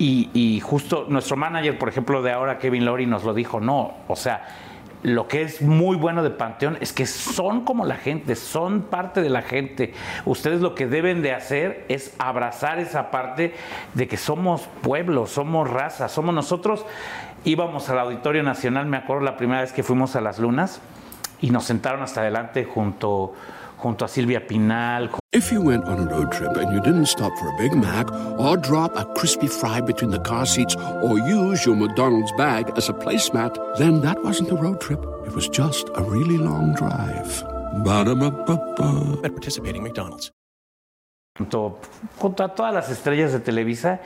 Y, 0.02 0.62
justo 0.64 1.08
nuestro 1.10 1.36
manager, 1.36 1.78
por 1.78 1.90
ejemplo, 1.90 2.22
de 2.22 2.32
ahora, 2.32 2.58
Kevin 2.58 2.86
Lori, 2.86 3.06
nos 3.06 3.26
lo 3.26 3.34
dijo, 3.34 3.60
no, 3.60 3.96
o 4.08 4.16
sea, 4.16 4.48
lo 5.04 5.28
que 5.28 5.42
es 5.42 5.62
muy 5.62 5.98
bueno 5.98 6.24
de 6.24 6.30
Panteón 6.30 6.78
es 6.80 6.94
que 6.94 7.06
son 7.06 7.66
como 7.66 7.86
la 7.86 7.96
gente, 7.96 8.36
son 8.36 8.84
parte 8.84 9.22
de 9.22 9.30
la 9.30 9.42
gente. 9.42 9.94
Ustedes 10.26 10.62
lo 10.62 10.74
que 10.74 10.88
deben 10.88 11.22
de 11.22 11.34
hacer 11.34 11.86
es 11.90 12.14
abrazar 12.18 12.80
esa 12.80 13.12
parte 13.12 13.54
de 13.94 14.08
que 14.08 14.18
somos 14.18 14.70
pueblo, 14.82 15.28
somos 15.28 15.70
raza, 15.70 16.08
somos 16.08 16.34
nosotros. 16.34 16.86
Íbamos 17.44 17.90
al 17.90 18.00
Auditorio 18.00 18.44
Nacional, 18.44 18.86
me 18.86 18.98
acuerdo 18.98 19.24
la 19.24 19.38
primera 19.38 19.62
vez 19.62 19.74
que 19.74 19.84
fuimos 19.84 20.16
a 20.16 20.22
las 20.22 20.40
lunas 20.40 20.82
y 21.42 21.52
nos 21.52 21.66
sentaron 21.66 22.02
hasta 22.02 22.22
adelante 22.22 22.66
junto, 22.66 23.34
junto 23.82 24.06
a 24.06 24.08
Silvia 24.08 24.42
Pinal, 24.42 25.10
If 25.32 25.52
you 25.52 25.62
went 25.62 25.86
on 25.86 26.00
a 26.00 26.12
road 26.12 26.32
trip 26.32 26.58
and 26.58 26.72
you 26.74 26.82
didn't 26.82 27.06
stop 27.06 27.32
for 27.38 27.48
a 27.50 27.58
Big 27.58 27.76
Mac 27.76 28.12
or 28.40 28.58
drop 28.58 28.96
a 28.96 29.06
crispy 29.14 29.48
fry 29.48 29.80
between 29.80 30.12
the 30.12 30.20
car 30.20 30.46
seats 30.46 30.76
or 31.04 31.20
use 31.20 31.66
your 31.66 31.76
McDonald's 31.76 32.32
bag 32.34 32.72
as 32.76 32.90
a 32.90 32.94
placemat, 32.94 33.56
then 33.78 34.02
that 34.02 34.24
wasn't 34.24 34.52
a 34.52 34.56
road 34.56 34.82
trip. 34.82 35.00
It 35.28 35.34
was 35.34 35.48
just 35.48 35.88
a 35.96 36.04
really 36.04 36.38
long 36.38 36.74
drive. 36.74 37.44
Ba-da-ba-ba-ba. 37.84 39.22
At 39.24 39.32
participating 39.32 39.84
McDonald's. 39.84 40.32
junto, 41.40 41.80
junto 42.18 42.44
a 42.44 42.50
todas 42.50 42.74
las 42.74 42.90
estrellas 42.90 43.32
de 43.32 43.40
Televisa 43.40 44.02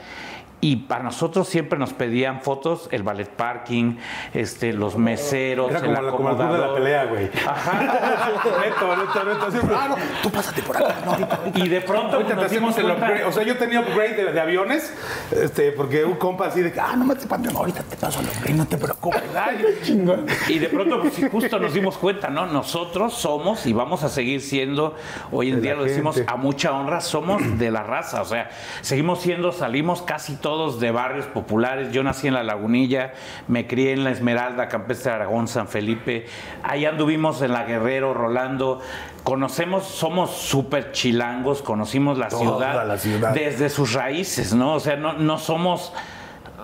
y 0.60 0.76
para 0.76 1.04
nosotros 1.04 1.48
siempre 1.48 1.78
nos 1.78 1.92
pedían 1.92 2.40
fotos 2.40 2.88
el 2.90 3.02
ballet 3.02 3.28
parking, 3.28 3.96
este, 4.32 4.72
los 4.72 4.96
meseros, 4.96 5.70
Era 5.70 5.80
el 5.80 5.84
como, 5.84 5.94
la, 5.94 6.00
el 6.00 6.06
club 6.06 6.18
de 6.18 6.34
la 6.34 6.38
acomodador. 6.38 6.74
pelea, 6.74 7.04
güey. 7.04 7.30
Ajá. 7.46 7.82
neto, 8.64 8.96
neto, 8.96 9.24
neto. 9.24 9.50
Siempre, 9.50 9.76
ah, 9.78 9.88
no, 9.88 9.96
tú 10.22 10.30
pásate 10.30 10.62
por 10.62 10.76
acá. 10.76 10.94
No. 11.04 11.62
Y 11.62 11.68
de 11.68 11.80
pronto 11.82 12.16
Ahorita 12.16 12.36
te 12.36 12.42
nos 12.42 12.50
dimos 12.50 12.78
el 12.78 12.90
upgrade. 12.90 13.24
O 13.24 13.32
sea, 13.32 13.42
yo 13.42 13.56
tenía 13.58 13.80
upgrade 13.80 14.14
de, 14.14 14.32
de 14.32 14.40
aviones, 14.40 14.92
este, 15.32 15.72
porque 15.72 16.04
un 16.04 16.14
compa 16.14 16.46
así 16.46 16.62
de 16.62 16.72
que, 16.72 16.80
ah, 16.80 16.94
no 16.96 17.04
me 17.04 17.14
te 17.14 17.26
ahorita 17.28 17.82
te 17.82 17.96
paso 17.96 18.20
el 18.20 18.26
upgrade, 18.26 18.54
no 18.54 18.66
te 18.66 18.76
preocupes. 18.76 19.22
Ay, 19.36 19.64
chingón. 19.82 20.26
Y 20.48 20.58
de 20.58 20.68
pronto, 20.68 21.00
pues, 21.00 21.14
justo 21.30 21.58
nos 21.58 21.74
dimos 21.74 21.98
cuenta, 21.98 22.28
¿no? 22.28 22.46
Nosotros 22.46 23.14
somos 23.14 23.66
y 23.66 23.72
vamos 23.72 24.02
a 24.02 24.08
seguir 24.08 24.40
siendo, 24.40 24.94
hoy 25.30 25.50
en 25.50 25.56
De 25.56 25.60
día 25.62 25.72
la 25.72 25.78
lo 25.78 25.84
decimos 25.84 26.20
a 26.26 26.36
mucha 26.36 26.72
honra, 26.72 27.00
somos 27.00 27.58
de 27.58 27.70
la 27.70 27.82
raza, 27.82 28.22
o 28.22 28.24
sea, 28.24 28.50
seguimos 28.80 29.20
siendo, 29.20 29.52
salimos 29.52 30.02
casi 30.02 30.36
todos 30.44 30.78
de 30.78 30.90
barrios 30.90 31.24
populares. 31.24 31.90
Yo 31.90 32.02
nací 32.02 32.26
en 32.28 32.34
La 32.34 32.42
Lagunilla, 32.42 33.14
me 33.48 33.66
crié 33.66 33.92
en 33.92 34.04
La 34.04 34.10
Esmeralda, 34.10 34.68
Campestre 34.68 35.10
Aragón, 35.10 35.48
San 35.48 35.68
Felipe. 35.68 36.26
Ahí 36.62 36.84
anduvimos 36.84 37.40
en 37.40 37.54
La 37.54 37.64
Guerrero, 37.64 38.12
Rolando. 38.12 38.82
Conocemos, 39.22 39.84
somos 39.84 40.32
súper 40.32 40.92
chilangos, 40.92 41.62
conocimos 41.62 42.18
la 42.18 42.28
ciudad, 42.28 42.86
la 42.86 42.98
ciudad. 42.98 43.32
desde 43.32 43.70
sus 43.70 43.94
raíces, 43.94 44.52
¿no? 44.52 44.74
O 44.74 44.80
sea, 44.80 44.96
no, 44.96 45.14
no 45.14 45.38
somos 45.38 45.94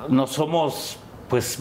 no 0.09 0.27
somos 0.27 0.99
pues 1.31 1.59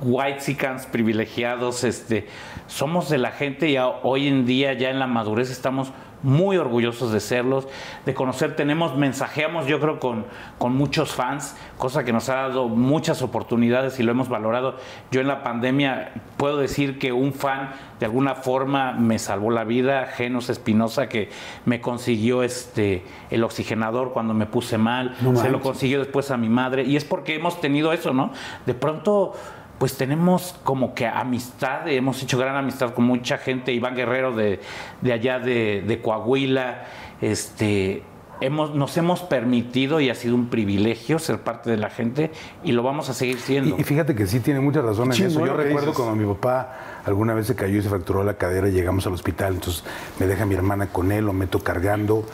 white 0.00 0.56
privilegiados, 0.90 1.84
este, 1.84 2.26
somos 2.66 3.10
de 3.10 3.18
la 3.18 3.30
gente 3.30 3.68
y 3.68 3.76
hoy 4.02 4.26
en 4.26 4.44
día 4.44 4.72
ya 4.72 4.90
en 4.90 4.98
la 4.98 5.06
madurez 5.06 5.50
estamos 5.50 5.92
muy 6.22 6.56
orgullosos 6.56 7.12
de 7.12 7.20
serlos, 7.20 7.66
de 8.06 8.14
conocer, 8.14 8.56
tenemos, 8.56 8.96
mensajeamos 8.96 9.66
yo 9.66 9.80
creo 9.80 9.98
con, 10.00 10.26
con 10.58 10.74
muchos 10.74 11.12
fans, 11.12 11.56
cosa 11.78 12.04
que 12.04 12.12
nos 12.12 12.28
ha 12.28 12.36
dado 12.36 12.68
muchas 12.68 13.22
oportunidades 13.22 13.98
y 14.00 14.02
lo 14.02 14.12
hemos 14.12 14.28
valorado. 14.28 14.76
Yo 15.10 15.20
en 15.20 15.28
la 15.28 15.42
pandemia 15.42 16.12
puedo 16.36 16.58
decir 16.58 16.98
que 16.98 17.12
un 17.12 17.32
fan 17.32 17.70
de 17.98 18.06
alguna 18.06 18.34
forma 18.34 18.92
me 18.92 19.18
salvó 19.18 19.50
la 19.50 19.64
vida, 19.64 20.06
Genos 20.06 20.48
Espinosa, 20.48 21.08
que 21.08 21.30
me 21.64 21.80
consiguió 21.80 22.42
este, 22.42 23.04
el 23.30 23.44
oxigenador 23.44 24.12
cuando 24.12 24.34
me 24.34 24.46
puse 24.46 24.78
mal, 24.78 25.16
No 25.20 25.36
se 25.36 25.50
lo 25.50 25.60
consiguió 25.60 25.98
después 25.98 26.30
a 26.30 26.36
mi 26.36 26.48
madre, 26.48 26.84
y 26.84 26.96
es 26.96 27.04
porque 27.04 27.34
hemos 27.34 27.60
tenido 27.60 27.92
eso, 27.92 28.12
¿no? 28.12 28.30
De 28.66 28.74
pronto, 28.74 29.34
pues 29.80 29.96
tenemos 29.96 30.54
como 30.62 30.94
que 30.94 31.06
amistad, 31.06 31.88
hemos 31.88 32.22
hecho 32.22 32.36
gran 32.36 32.54
amistad 32.54 32.92
con 32.92 33.06
mucha 33.06 33.38
gente, 33.38 33.72
Iván 33.72 33.96
Guerrero 33.96 34.36
de, 34.36 34.60
de 35.00 35.12
allá 35.14 35.38
de, 35.38 35.82
de 35.86 36.02
Coahuila, 36.02 36.84
este. 37.22 38.02
Hemos, 38.42 38.74
nos 38.74 38.96
hemos 38.96 39.20
permitido 39.20 40.00
y 40.00 40.08
ha 40.08 40.14
sido 40.14 40.34
un 40.34 40.48
privilegio 40.48 41.18
ser 41.18 41.40
parte 41.40 41.68
de 41.68 41.76
la 41.76 41.90
gente 41.90 42.30
y 42.64 42.72
lo 42.72 42.82
vamos 42.82 43.10
a 43.10 43.14
seguir 43.14 43.38
siendo. 43.38 43.76
Y, 43.76 43.80
y 43.82 43.84
fíjate 43.84 44.14
que 44.14 44.26
sí 44.26 44.40
tiene 44.40 44.60
mucha 44.60 44.80
razón 44.80 45.12
en 45.12 45.26
eso. 45.26 45.44
Yo 45.44 45.54
recuerdo 45.54 45.92
cuando 45.92 46.16
mi 46.16 46.24
papá 46.24 47.02
alguna 47.04 47.34
vez 47.34 47.46
se 47.48 47.54
cayó 47.54 47.78
y 47.78 47.82
se 47.82 47.90
fracturó 47.90 48.24
la 48.24 48.34
cadera 48.34 48.70
y 48.70 48.72
llegamos 48.72 49.06
al 49.06 49.12
hospital, 49.12 49.54
entonces 49.54 49.84
me 50.18 50.26
deja 50.26 50.46
mi 50.46 50.54
hermana 50.54 50.86
con 50.86 51.12
él, 51.12 51.26
lo 51.26 51.34
meto 51.34 51.58
cargando 51.58 52.24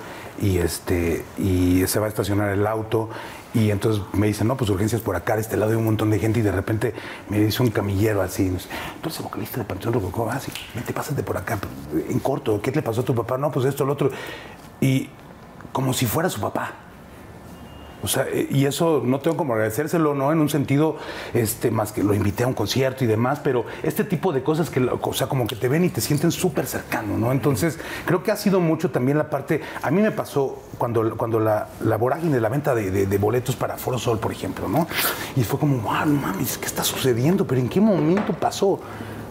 y 0.41 0.59
este 0.59 1.25
y 1.39 1.83
se 1.87 1.99
va 1.99 2.07
a 2.07 2.09
estacionar 2.09 2.51
el 2.51 2.67
auto 2.69 3.09
y 3.57 3.71
entonces 3.71 4.03
me 4.13 4.27
dicen, 4.27 4.49
no, 4.49 4.57
pues 4.57 4.69
urgencias 4.69 5.01
por 5.01 5.17
acá, 5.17 5.35
de 5.35 5.41
este 5.41 5.57
lado 5.57 5.73
hay 5.73 5.79
un 5.79 5.87
montón 5.87 6.11
de 6.11 6.19
gente 6.19 6.41
y 6.41 6.43
de 6.43 6.53
repente 6.53 6.93
me 7.31 7.41
dice 7.41 7.63
un 7.63 7.71
camillero 7.71 8.21
así, 8.21 8.55
tú 9.01 9.09
eres 9.09 9.23
vocalista 9.23 9.57
de 9.59 9.65
Panteón 9.65 9.95
Rococó, 9.95 10.29
ah, 10.31 10.39
vete, 10.75 10.93
pásate 10.93 11.23
por 11.23 11.39
acá, 11.39 11.59
en 12.07 12.19
corto, 12.19 12.61
¿qué 12.61 12.71
le 12.71 12.83
pasó 12.83 13.01
a 13.01 13.05
tu 13.05 13.15
papá? 13.15 13.39
No, 13.39 13.51
pues 13.51 13.65
esto, 13.65 13.87
lo 13.87 13.95
otro. 13.95 14.11
Y 14.79 15.09
como 15.73 15.95
si 15.95 16.05
fuera 16.05 16.29
su 16.29 16.39
papá. 16.39 16.86
O 18.03 18.09
sea, 18.09 18.27
eh, 18.31 18.47
y 18.51 18.67
eso 18.67 19.03
no 19.05 19.21
tengo 19.21 19.37
como 19.37 19.55
agradecérselo, 19.55 20.15
¿no? 20.15 20.31
En 20.33 20.41
un 20.41 20.49
sentido, 20.49 20.97
este, 21.35 21.71
más 21.71 21.93
que 21.93 22.03
lo 22.03 22.15
invité 22.15 22.45
a 22.45 22.47
un 22.47 22.55
concierto 22.55 23.05
y 23.05 23.07
demás, 23.07 23.41
pero 23.43 23.65
este 23.83 24.05
tipo 24.05 24.33
de 24.33 24.43
cosas 24.43 24.71
que, 24.71 24.81
o 24.81 25.13
sea, 25.15 25.27
como 25.29 25.47
que 25.47 25.57
te 25.57 25.69
ven 25.69 25.85
y 25.85 25.89
te 25.89 26.01
sienten 26.01 26.31
súper 26.31 26.67
cercano, 26.67 27.17
¿no? 27.17 27.33
Entonces, 27.33 27.79
creo 28.05 28.23
que 28.23 28.31
ha 28.31 28.37
sido 28.37 28.61
mucho 28.61 28.91
también 28.91 29.19
la 29.19 29.31
parte, 29.31 29.61
a 29.83 29.91
mí 29.91 30.03
me 30.03 30.13
pasó 30.13 30.63
cuando, 30.79 31.17
cuando 31.17 31.41
la, 31.41 31.69
vorágine 31.99 32.35
de 32.35 32.41
la 32.41 32.49
venta 32.49 32.75
de, 32.75 32.91
de- 33.07 33.19
boletos 33.19 33.57
para 33.57 33.77
Foro 33.77 33.99
Sol, 33.99 34.19
por 34.19 34.31
ejemplo, 34.31 34.69
¿no? 34.69 34.87
Y 35.35 35.43
fue 35.43 35.59
como, 35.59 35.79
wow, 35.79 36.07
mames, 36.07 36.59
¿qué 36.59 36.67
está 36.67 36.85
sucediendo? 36.85 37.47
¿Pero 37.47 37.61
en 37.61 37.69
qué 37.69 37.81
momento 37.81 38.35
pasó? 38.35 38.79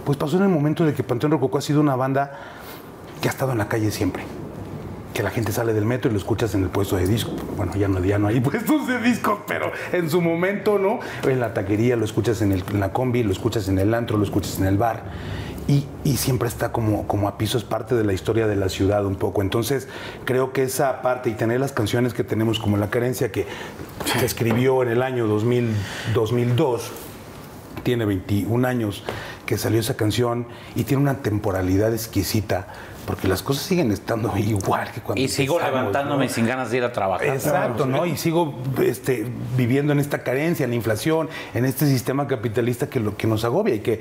Pues 0.04 0.18
pasó 0.18 0.38
en 0.38 0.44
el 0.44 0.50
momento 0.50 0.84
de 0.86 0.94
que 0.94 1.04
Panteón 1.04 1.32
Rococó 1.32 1.60
ha 1.60 1.62
sido 1.62 1.82
una 1.82 1.96
banda 1.96 2.32
que 3.22 3.28
ha 3.28 3.32
estado 3.32 3.52
en 3.52 3.60
la 3.60 3.68
calle 3.68 3.92
siempre 3.92 4.24
que 5.16 5.24
la 5.24 5.32
gente 5.32 5.52
sale 5.54 5.74
del 5.74 5.86
metro 5.86 6.10
y 6.10 6.14
lo 6.14 6.20
escuchas 6.20 6.54
en 6.56 6.64
el 6.64 6.70
puesto 6.70 6.98
de 6.98 7.08
disco. 7.08 7.32
Bueno, 7.56 7.74
ya 7.76 7.88
no, 7.88 8.04
ya 8.04 8.20
no 8.20 8.28
hay 8.28 8.40
puestos 8.42 8.86
de 8.86 9.00
discos, 9.00 9.40
pero 9.48 9.72
en 9.94 10.10
su 10.10 10.22
momento, 10.22 10.78
¿no? 10.78 11.00
En 11.28 11.40
la 11.40 11.54
taquería, 11.54 11.96
lo 11.96 12.04
escuchas 12.04 12.42
en, 12.42 12.52
el- 12.52 12.64
en 12.70 12.82
la 12.82 12.92
combi, 12.92 13.24
lo 13.24 13.32
escuchas 13.32 13.70
en 13.70 13.80
el 13.80 13.94
antro, 13.94 14.18
lo 14.18 14.26
escuchas 14.26 14.60
en 14.60 14.66
el 14.66 14.78
bar. 14.78 15.04
Y, 15.70 15.86
y 16.04 16.18
siempre 16.18 16.48
está 16.50 16.72
como, 16.74 17.08
como 17.08 17.28
a 17.30 17.38
piso, 17.38 17.58
es 17.58 17.64
parte 17.64 17.96
de 17.96 18.04
la 18.04 18.12
historia 18.14 18.46
de 18.46 18.58
la 18.58 18.68
ciudad 18.70 19.06
un 19.06 19.16
poco. 19.16 19.42
Entonces, 19.42 19.88
creo 20.26 20.52
que 20.54 20.64
esa 20.64 21.02
parte 21.02 21.30
y 21.30 21.34
tener 21.34 21.60
las 21.62 21.72
canciones 21.72 22.14
que 22.14 22.24
tenemos, 22.26 22.60
como 22.60 22.76
La 22.78 22.90
Carencia, 22.90 23.32
que 23.32 23.48
se 24.20 24.24
escribió 24.26 24.84
en 24.84 24.90
el 24.90 25.02
año 25.02 25.26
2000, 25.28 25.70
2002, 26.14 26.92
tiene 27.84 28.06
21 28.06 28.68
años 28.68 29.04
que 29.46 29.58
salió 29.58 29.80
esa 29.80 29.96
canción 29.96 30.46
y 30.76 30.84
tiene 30.84 31.02
una 31.02 31.20
temporalidad 31.20 31.94
exquisita, 31.94 32.68
porque 33.06 33.28
las 33.28 33.42
cosas 33.42 33.64
siguen 33.64 33.92
estando 33.92 34.32
igual 34.38 34.92
que 34.92 35.02
cuando 35.02 35.22
Y 35.22 35.28
sigo 35.28 35.56
empezamos, 35.56 35.80
levantándome 35.80 36.26
¿no? 36.26 36.32
sin 36.32 36.46
ganas 36.48 36.72
de 36.72 36.78
ir 36.78 36.84
a 36.84 36.92
trabajar. 36.92 37.28
Exacto, 37.28 37.86
¿no? 37.86 38.06
Y 38.06 38.18
sigo 38.18 38.56
este, 38.84 39.26
viviendo 39.58 39.94
en 39.94 40.00
esta 40.00 40.24
carencia, 40.24 40.64
en 40.64 40.72
la 40.72 40.76
inflación, 40.76 41.30
en 41.54 41.66
este 41.66 41.86
sistema 41.86 42.28
capitalista 42.28 42.90
que, 42.90 43.00
lo, 43.00 43.16
que 43.16 43.28
nos 43.28 43.44
agobia 43.46 43.76
y 43.76 43.80
que 43.80 44.00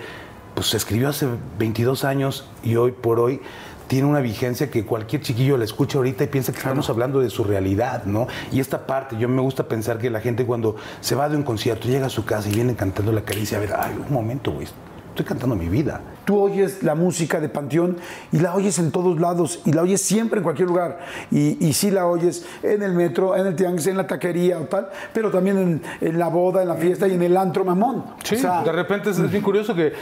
pues, 0.54 0.68
se 0.68 0.76
escribió 0.76 1.08
hace 1.08 1.26
22 1.58 2.04
años 2.04 2.48
y 2.62 2.76
hoy 2.76 2.92
por 2.92 3.20
hoy 3.20 3.40
tiene 3.86 4.08
una 4.08 4.20
vigencia 4.20 4.70
que 4.70 4.84
cualquier 4.84 5.22
chiquillo 5.22 5.56
la 5.58 5.64
escucha 5.64 5.98
ahorita 5.98 6.24
y 6.24 6.26
piensa 6.28 6.52
que 6.52 6.58
estamos 6.58 6.88
hablando 6.88 7.20
de 7.20 7.28
su 7.28 7.44
realidad, 7.44 8.04
¿no? 8.04 8.26
Y 8.50 8.60
esta 8.60 8.86
parte, 8.86 9.16
yo 9.18 9.28
me 9.28 9.42
gusta 9.42 9.68
pensar 9.68 9.98
que 9.98 10.10
la 10.10 10.20
gente 10.20 10.46
cuando 10.46 10.76
se 11.00 11.14
va 11.14 11.28
de 11.28 11.36
un 11.36 11.42
concierto, 11.42 11.86
llega 11.88 12.06
a 12.06 12.10
su 12.10 12.24
casa 12.24 12.48
y 12.48 12.54
viene 12.54 12.74
cantando 12.74 13.12
la 13.12 13.22
caricia, 13.22 13.58
a 13.58 13.60
ver, 13.60 13.74
ay, 13.78 13.94
un 14.08 14.12
momento, 14.12 14.52
güey, 14.52 14.66
estoy 15.14 15.24
cantando 15.24 15.54
mi 15.54 15.68
vida. 15.68 16.00
Tú 16.24 16.40
oyes 16.40 16.82
la 16.82 16.96
música 16.96 17.40
de 17.40 17.48
Panteón 17.48 17.98
y 18.32 18.38
la 18.40 18.54
oyes 18.54 18.80
en 18.80 18.90
todos 18.90 19.20
lados 19.20 19.60
y 19.64 19.72
la 19.72 19.82
oyes 19.82 20.02
siempre 20.02 20.38
en 20.38 20.42
cualquier 20.42 20.68
lugar. 20.68 20.98
Y, 21.30 21.64
y 21.64 21.72
sí 21.72 21.92
la 21.92 22.06
oyes 22.06 22.44
en 22.64 22.82
el 22.82 22.94
metro, 22.94 23.36
en 23.36 23.46
el 23.46 23.54
tianguis, 23.54 23.86
en 23.86 23.96
la 23.96 24.08
taquería 24.08 24.58
o 24.58 24.64
tal, 24.64 24.88
pero 25.12 25.30
también 25.30 25.58
en, 25.58 25.82
en 26.00 26.18
la 26.18 26.26
boda, 26.28 26.62
en 26.62 26.68
la 26.68 26.74
fiesta 26.74 27.06
y 27.06 27.14
en 27.14 27.22
el 27.22 27.36
antro 27.36 27.64
mamón. 27.64 28.04
Sí, 28.24 28.34
O 28.34 28.38
sea, 28.38 28.62
de 28.64 28.72
repente 28.72 29.10
es, 29.10 29.18
es 29.18 29.30
bien 29.30 29.42
curioso 29.42 29.72
que 29.74 29.92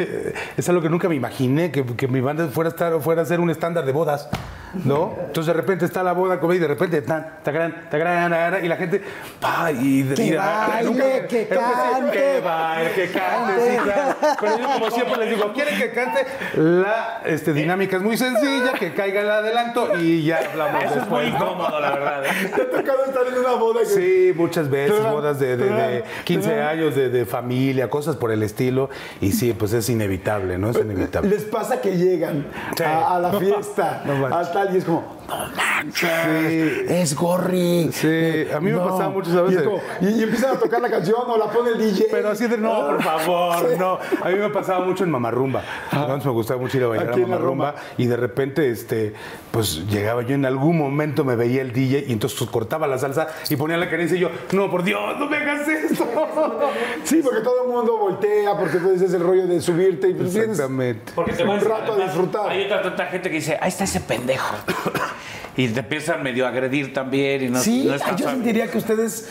es 0.56 0.68
algo 0.68 0.82
que 0.82 0.90
nunca 0.90 1.08
me 1.08 1.14
imaginé, 1.14 1.70
que, 1.70 1.84
que 1.84 2.08
mi 2.08 2.20
banda 2.20 2.48
fuera 2.48 2.70
a, 2.70 2.72
estar, 2.72 3.00
fuera 3.00 3.22
a 3.22 3.24
ser 3.24 3.38
un 3.38 3.50
estándar 3.50 3.86
de 3.86 3.92
bodas, 3.92 4.28
¿no? 4.84 5.14
Entonces 5.26 5.46
de 5.46 5.52
repente 5.60 5.84
está 5.84 6.02
la 6.02 6.12
boda 6.12 6.38
con 6.40 6.54
y 6.54 6.58
de 6.58 6.68
repente 6.68 7.02
tan, 7.02 7.38
tacarán, 7.42 7.88
tacarán, 7.90 8.64
y 8.64 8.68
la 8.68 8.76
gente, 8.76 9.02
pa, 9.40 9.70
y, 9.72 10.02
de- 10.02 10.14
Que 10.14 10.24
y- 10.26 10.34
baile, 10.36 10.84
nunca- 10.90 11.26
que 11.28 11.48
cante. 11.48 12.10
que 12.18 12.40
baile, 12.44 12.90
que 12.92 13.10
cante, 13.10 13.70
sí, 13.70 13.76
claro. 13.82 14.16
Pero 14.40 14.58
yo 14.58 14.66
como 14.66 14.90
siempre 14.90 15.16
les 15.26 15.30
digo, 15.36 15.52
quieren 15.52 15.78
que 15.78 15.90
cante, 15.92 16.26
la 16.54 17.20
este, 17.24 17.52
dinámica 17.52 17.96
es 17.96 18.02
muy 18.02 18.16
sencilla, 18.16 18.72
que 18.78 18.92
caiga 18.94 19.20
el 19.20 19.30
adelanto 19.30 19.96
y 19.98 20.24
ya 20.24 20.40
hablamos 20.50 20.84
Eso 20.84 20.98
es 21.00 21.08
muy 21.08 21.24
incómodo, 21.26 21.80
la 21.80 21.90
verdad. 21.90 22.24
¿eh? 22.26 22.52
¿Te 22.54 22.62
ha 22.62 22.70
tocado 22.70 23.04
estar 23.04 23.22
en 23.26 23.38
una 23.38 23.52
boda? 23.54 23.80
que- 23.80 23.86
Sí, 23.86 24.32
muchas 24.34 24.68
veces, 24.70 25.00
bodas 25.10 25.38
de, 25.38 25.56
de- 25.56 25.64
de 25.68 25.70
pero- 26.02 26.04
15 26.24 26.48
pero- 26.50 26.66
años, 26.68 26.94
de, 26.94 27.08
de 27.08 27.26
familia, 27.26 27.88
cosas 27.90 28.16
por 28.16 28.30
el 28.32 28.42
estilo. 28.42 28.90
Y 29.20 29.32
sí, 29.32 29.52
pues 29.52 29.72
es 29.72 29.88
inevitable, 29.88 30.58
¿no? 30.58 30.70
Es 30.70 30.76
inevitable. 30.78 31.30
Les 31.30 31.44
pasa 31.44 31.80
que 31.80 31.96
llegan 31.96 32.46
Sí. 32.76 32.82
a, 32.84 33.16
a 33.16 33.18
la 33.18 33.32
fiesta, 33.32 34.02
No 34.06 34.14
manches. 34.16 34.38
Y 34.72 34.76
es 34.78 34.84
como, 34.84 35.15
no 35.28 35.48
manches, 35.56 36.90
es 36.90 37.14
Gorri. 37.14 37.90
Sí, 37.92 38.46
a 38.54 38.60
mí 38.60 38.70
me 38.72 38.78
pasaba 38.78 39.08
mucho, 39.10 39.32
¿sabes? 39.32 39.52
Y, 39.52 39.56
es 39.56 39.62
como- 39.62 39.80
y- 40.00 40.08
y 40.08 40.22
empiezan 40.22 40.56
a 40.56 40.58
tocar 40.58 40.80
la 40.80 40.90
canción 40.90 41.16
o 41.26 41.36
la 41.36 41.46
pone 41.46 41.70
el 41.70 41.78
DJ. 41.78 42.06
Pero 42.10 42.30
así 42.30 42.46
de, 42.46 42.58
no, 42.58 42.86
por 42.88 43.02
favor, 43.02 43.78
no. 43.78 43.98
A 44.22 44.28
mí 44.28 44.34
me 44.36 44.48
pasaba 44.50 44.84
mucho 44.84 45.04
en 45.04 45.10
Mamarrumba. 45.10 45.62
Antes 45.90 46.24
me 46.26 46.32
gustaba 46.32 46.60
mucho 46.60 46.76
ir 46.78 46.84
a 46.84 46.88
bailar 46.88 47.10
Aquí 47.10 47.22
a 47.22 47.26
Mamarrumba. 47.26 47.74
Y 47.98 48.06
de 48.06 48.16
repente, 48.16 48.70
este, 48.70 49.14
pues 49.50 49.86
llegaba 49.88 50.22
yo 50.22 50.34
en 50.34 50.44
algún 50.46 50.78
momento, 50.78 51.24
me 51.24 51.36
veía 51.36 51.62
el 51.62 51.72
DJ 51.72 52.04
y 52.08 52.12
entonces 52.12 52.38
pues, 52.38 52.50
cortaba 52.50 52.86
la 52.86 52.98
salsa 52.98 53.28
y 53.48 53.56
ponía 53.56 53.76
la 53.76 53.88
carencia 53.90 54.16
y 54.16 54.20
yo, 54.20 54.30
no, 54.52 54.70
por 54.70 54.82
Dios, 54.82 55.18
no 55.18 55.26
me 55.28 55.36
hagas 55.36 55.66
esto. 55.68 56.06
Sí, 57.04 57.20
porque 57.22 57.40
todo 57.40 57.64
el 57.64 57.68
mundo 57.72 57.96
voltea, 57.98 58.56
porque 58.58 58.78
pues, 58.78 59.00
es 59.00 59.12
el 59.14 59.22
rollo 59.22 59.46
de 59.46 59.60
subirte 59.60 60.08
y 60.08 60.14
pues 60.14 60.30
tienes 60.32 60.50
Exactamente. 60.50 61.12
Porque 61.14 61.32
te 61.32 61.44
un 61.44 61.50
a 61.50 61.60
rato 61.60 61.92
a 61.94 61.96
disfrutar. 61.96 62.50
Hay 62.50 62.64
otra 62.64 62.82
tanta 62.82 63.06
gente 63.06 63.30
que 63.30 63.36
dice, 63.36 63.58
ahí 63.60 63.68
está 63.68 63.84
ese 63.84 64.00
pendejo. 64.00 64.54
Y 65.56 65.68
te 65.68 65.80
empiezan 65.80 66.22
medio 66.22 66.44
a 66.46 66.50
agredir 66.50 66.92
también 66.92 67.42
y 67.44 67.48
no, 67.48 67.58
Sí, 67.60 67.84
no 67.84 67.96
yo 68.16 68.28
sentiría 68.28 68.70
que 68.70 68.76
ustedes, 68.78 69.28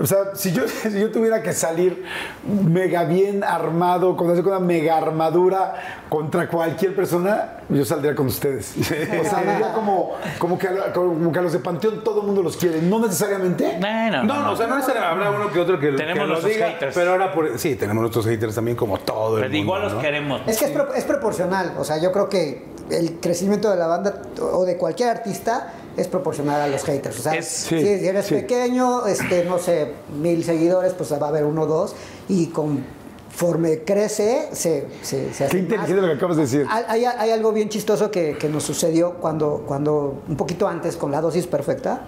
o 0.00 0.06
sea, 0.06 0.34
si 0.34 0.52
yo, 0.52 0.62
si 0.68 1.00
yo 1.00 1.10
tuviera 1.10 1.42
que 1.42 1.52
salir 1.52 2.04
mega 2.46 3.04
bien 3.04 3.42
armado, 3.42 4.16
con, 4.16 4.28
con 4.36 4.46
una 4.46 4.60
mega 4.60 4.96
armadura 4.96 5.74
contra 6.08 6.46
cualquier 6.48 6.94
persona, 6.94 7.54
yo 7.68 7.84
saldría 7.84 8.14
con 8.14 8.26
ustedes. 8.26 8.74
O 9.24 9.24
sea, 9.24 9.72
como, 9.74 10.12
como, 10.38 10.58
que, 10.58 10.68
a, 10.68 10.92
como 10.92 11.32
que 11.32 11.38
a 11.38 11.42
los 11.42 11.52
de 11.52 11.58
Panteón 11.58 12.04
todo 12.04 12.20
el 12.20 12.26
mundo 12.26 12.42
los 12.42 12.56
quiere, 12.56 12.80
no 12.82 13.00
necesariamente. 13.00 13.78
No, 13.80 14.10
no, 14.10 14.22
No, 14.22 14.42
no, 14.42 14.52
o 14.52 14.56
sea, 14.56 14.66
no 14.66 14.76
necesariamente 14.76 15.24
habrá 15.24 15.30
uno 15.40 15.50
que 15.52 15.58
otro 15.60 15.78
que, 15.80 15.88
Tenemos 15.92 16.14
que 16.14 16.20
lo 16.20 16.26
nuestros 16.28 16.52
diga, 16.54 16.68
haters. 16.70 16.94
pero 16.94 17.10
ahora 17.12 17.32
por, 17.32 17.58
sí, 17.58 17.74
tenemos 17.74 18.00
nuestros 18.02 18.26
haters 18.26 18.54
también 18.54 18.76
como 18.76 18.98
todo 18.98 19.38
el 19.38 19.42
Pero 19.42 19.52
mundo, 19.52 19.64
igual 19.64 19.82
los 19.82 19.94
¿no? 19.94 20.00
queremos. 20.00 20.40
Es 20.46 20.58
que 20.58 20.66
es, 20.66 20.70
pro- 20.70 20.94
es 20.94 21.04
proporcional. 21.04 21.72
O 21.78 21.84
sea, 21.84 22.00
yo 22.00 22.12
creo 22.12 22.28
que 22.28 22.62
el 22.90 23.20
crecimiento 23.20 23.70
de 23.70 23.76
la 23.76 23.86
banda 23.86 24.22
o 24.52 24.64
de 24.64 24.76
cualquier 24.76 25.08
artista 25.10 25.72
es 25.96 26.08
proporcional 26.08 26.60
a 26.60 26.66
los 26.68 26.82
haters. 26.84 27.18
O 27.18 27.22
sea, 27.22 27.34
Es- 27.34 27.46
si 27.46 27.80
sí, 27.80 27.88
eres 28.06 28.26
sí. 28.26 28.34
pequeño, 28.34 29.06
este, 29.06 29.44
no 29.44 29.58
sé, 29.58 29.92
mil 30.20 30.42
seguidores, 30.44 30.92
pues 30.92 31.12
va 31.12 31.26
a 31.26 31.28
haber 31.28 31.44
uno 31.44 31.62
o 31.62 31.66
dos. 31.66 31.94
Y 32.28 32.46
conforme 32.48 33.82
crece, 33.84 34.48
se, 34.52 34.86
se, 35.02 35.32
se 35.32 35.44
hace 35.44 35.48
Qué 35.52 35.58
inteligente 35.58 35.94
más. 35.94 36.02
lo 36.02 36.08
que 36.08 36.16
acabas 36.16 36.36
de 36.36 36.42
decir. 36.42 36.66
Hay, 36.70 36.84
hay- 36.88 37.04
hay 37.04 37.30
algo 37.30 37.52
bien 37.52 37.68
chistoso 37.68 38.10
que, 38.10 38.36
que 38.38 38.48
nos 38.48 38.64
sucedió 38.64 39.14
cuando, 39.14 39.64
cuando, 39.66 40.22
un 40.28 40.36
poquito 40.36 40.66
antes, 40.68 40.96
con 40.96 41.10
la 41.12 41.20
dosis 41.20 41.46
perfecta, 41.46 42.02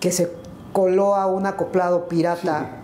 que 0.00 0.12
se 0.12 0.30
coló 0.72 1.14
a 1.16 1.26
un 1.26 1.46
acoplado 1.46 2.08
pirata. 2.08 2.76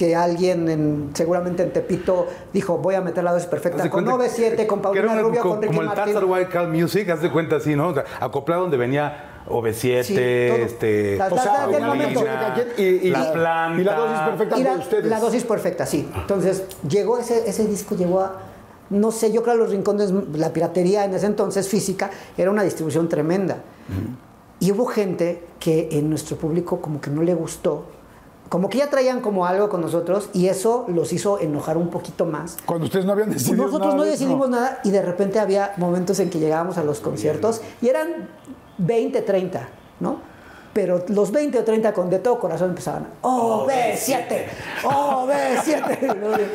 Que 0.00 0.16
alguien, 0.16 0.66
en- 0.70 1.10
seguramente 1.12 1.62
en 1.62 1.74
Tepito, 1.74 2.26
dijo: 2.54 2.78
Voy 2.78 2.94
a 2.94 3.02
meter 3.02 3.22
la 3.22 3.32
dosis 3.32 3.46
perfecta 3.48 3.82
con 3.90 4.02
cuenta 4.06 4.12
9-7, 4.24 4.66
con 4.66 4.78
que 4.78 4.82
Paulina 4.82 5.20
Rubio, 5.20 5.42
como, 5.42 5.52
con 5.56 5.62
Ricky 5.62 5.66
como 5.74 5.80
el 5.82 5.86
Martin. 5.88 6.14
Tarzan 6.14 6.30
White 6.30 6.48
Cal 6.50 6.68
Music, 6.68 7.10
haz 7.10 7.20
de 7.20 7.30
cuenta 7.30 7.56
así, 7.56 7.76
¿no? 7.76 7.88
O 7.88 7.92
sea, 7.92 8.04
acoplado 8.18 8.62
donde 8.62 8.78
venía 8.78 9.42
OV7, 9.46 10.02
Sí, 10.02 10.14
este... 10.16 11.16
La- 11.18 11.26
O 11.26 11.36
sea, 11.38 11.66
la- 11.66 11.78
la- 11.78 11.94
la- 11.94 12.54
quien 12.54 12.68
y, 12.78 13.08
y- 13.08 13.10
la 13.10 13.28
y 13.28 13.32
planta. 13.32 13.82
la 13.82 13.94
dosis 13.98 14.20
perfecta 14.20 14.58
Y 14.58 14.62
de 14.62 14.68
la, 14.70 14.74
ustedes. 14.76 15.04
la 15.04 15.20
dosis 15.20 15.44
perfecta, 15.44 15.84
sí. 15.84 16.08
Entonces, 16.16 16.64
llegó 16.88 17.18
ese, 17.18 17.46
ese 17.46 17.66
disco, 17.66 17.94
llegó 17.94 18.20
a, 18.20 18.40
no 18.88 19.10
sé, 19.10 19.32
yo 19.32 19.42
creo 19.42 19.52
a 19.54 19.58
los 19.58 19.68
rincones, 19.70 20.14
la 20.32 20.50
piratería 20.54 21.04
en 21.04 21.12
ese 21.14 21.26
entonces 21.26 21.68
física 21.68 22.08
era 22.38 22.50
una 22.50 22.62
distribución 22.62 23.06
tremenda. 23.10 23.58
Y 24.60 24.72
hubo 24.72 24.86
gente 24.86 25.42
que 25.58 25.90
en 25.92 26.08
nuestro 26.08 26.38
público 26.38 26.80
como 26.80 27.02
que 27.02 27.10
no 27.10 27.20
le 27.22 27.34
gustó, 27.34 27.84
como 28.50 28.68
que 28.68 28.78
ya 28.78 28.90
traían 28.90 29.20
como 29.20 29.46
algo 29.46 29.68
con 29.68 29.80
nosotros 29.80 30.28
y 30.34 30.48
eso 30.48 30.84
los 30.88 31.12
hizo 31.12 31.38
enojar 31.38 31.78
un 31.78 31.88
poquito 31.88 32.26
más. 32.26 32.58
Cuando 32.66 32.86
ustedes 32.86 33.06
no 33.06 33.12
habían 33.12 33.30
decidido 33.30 33.64
Nosotros 33.64 33.94
nada 33.94 33.96
no 33.96 34.02
de 34.02 34.12
eso. 34.12 34.18
decidimos 34.24 34.50
nada 34.50 34.80
y 34.82 34.90
de 34.90 35.02
repente 35.02 35.38
había 35.38 35.72
momentos 35.76 36.18
en 36.18 36.30
que 36.30 36.40
llegábamos 36.40 36.76
a 36.76 36.82
los 36.82 36.98
conciertos 36.98 37.62
y 37.80 37.88
eran 37.88 38.28
20, 38.78 39.22
30, 39.22 39.68
¿no? 40.00 40.18
Pero 40.80 41.04
los 41.08 41.30
20 41.30 41.58
o 41.58 41.62
30 41.62 41.92
con 41.92 42.08
de 42.08 42.20
todo 42.20 42.38
corazón 42.38 42.70
empezaban, 42.70 43.06
¡Oh, 43.20 43.66
B7! 43.68 44.44
¡Oh, 44.84 45.28
B7! 45.28 45.98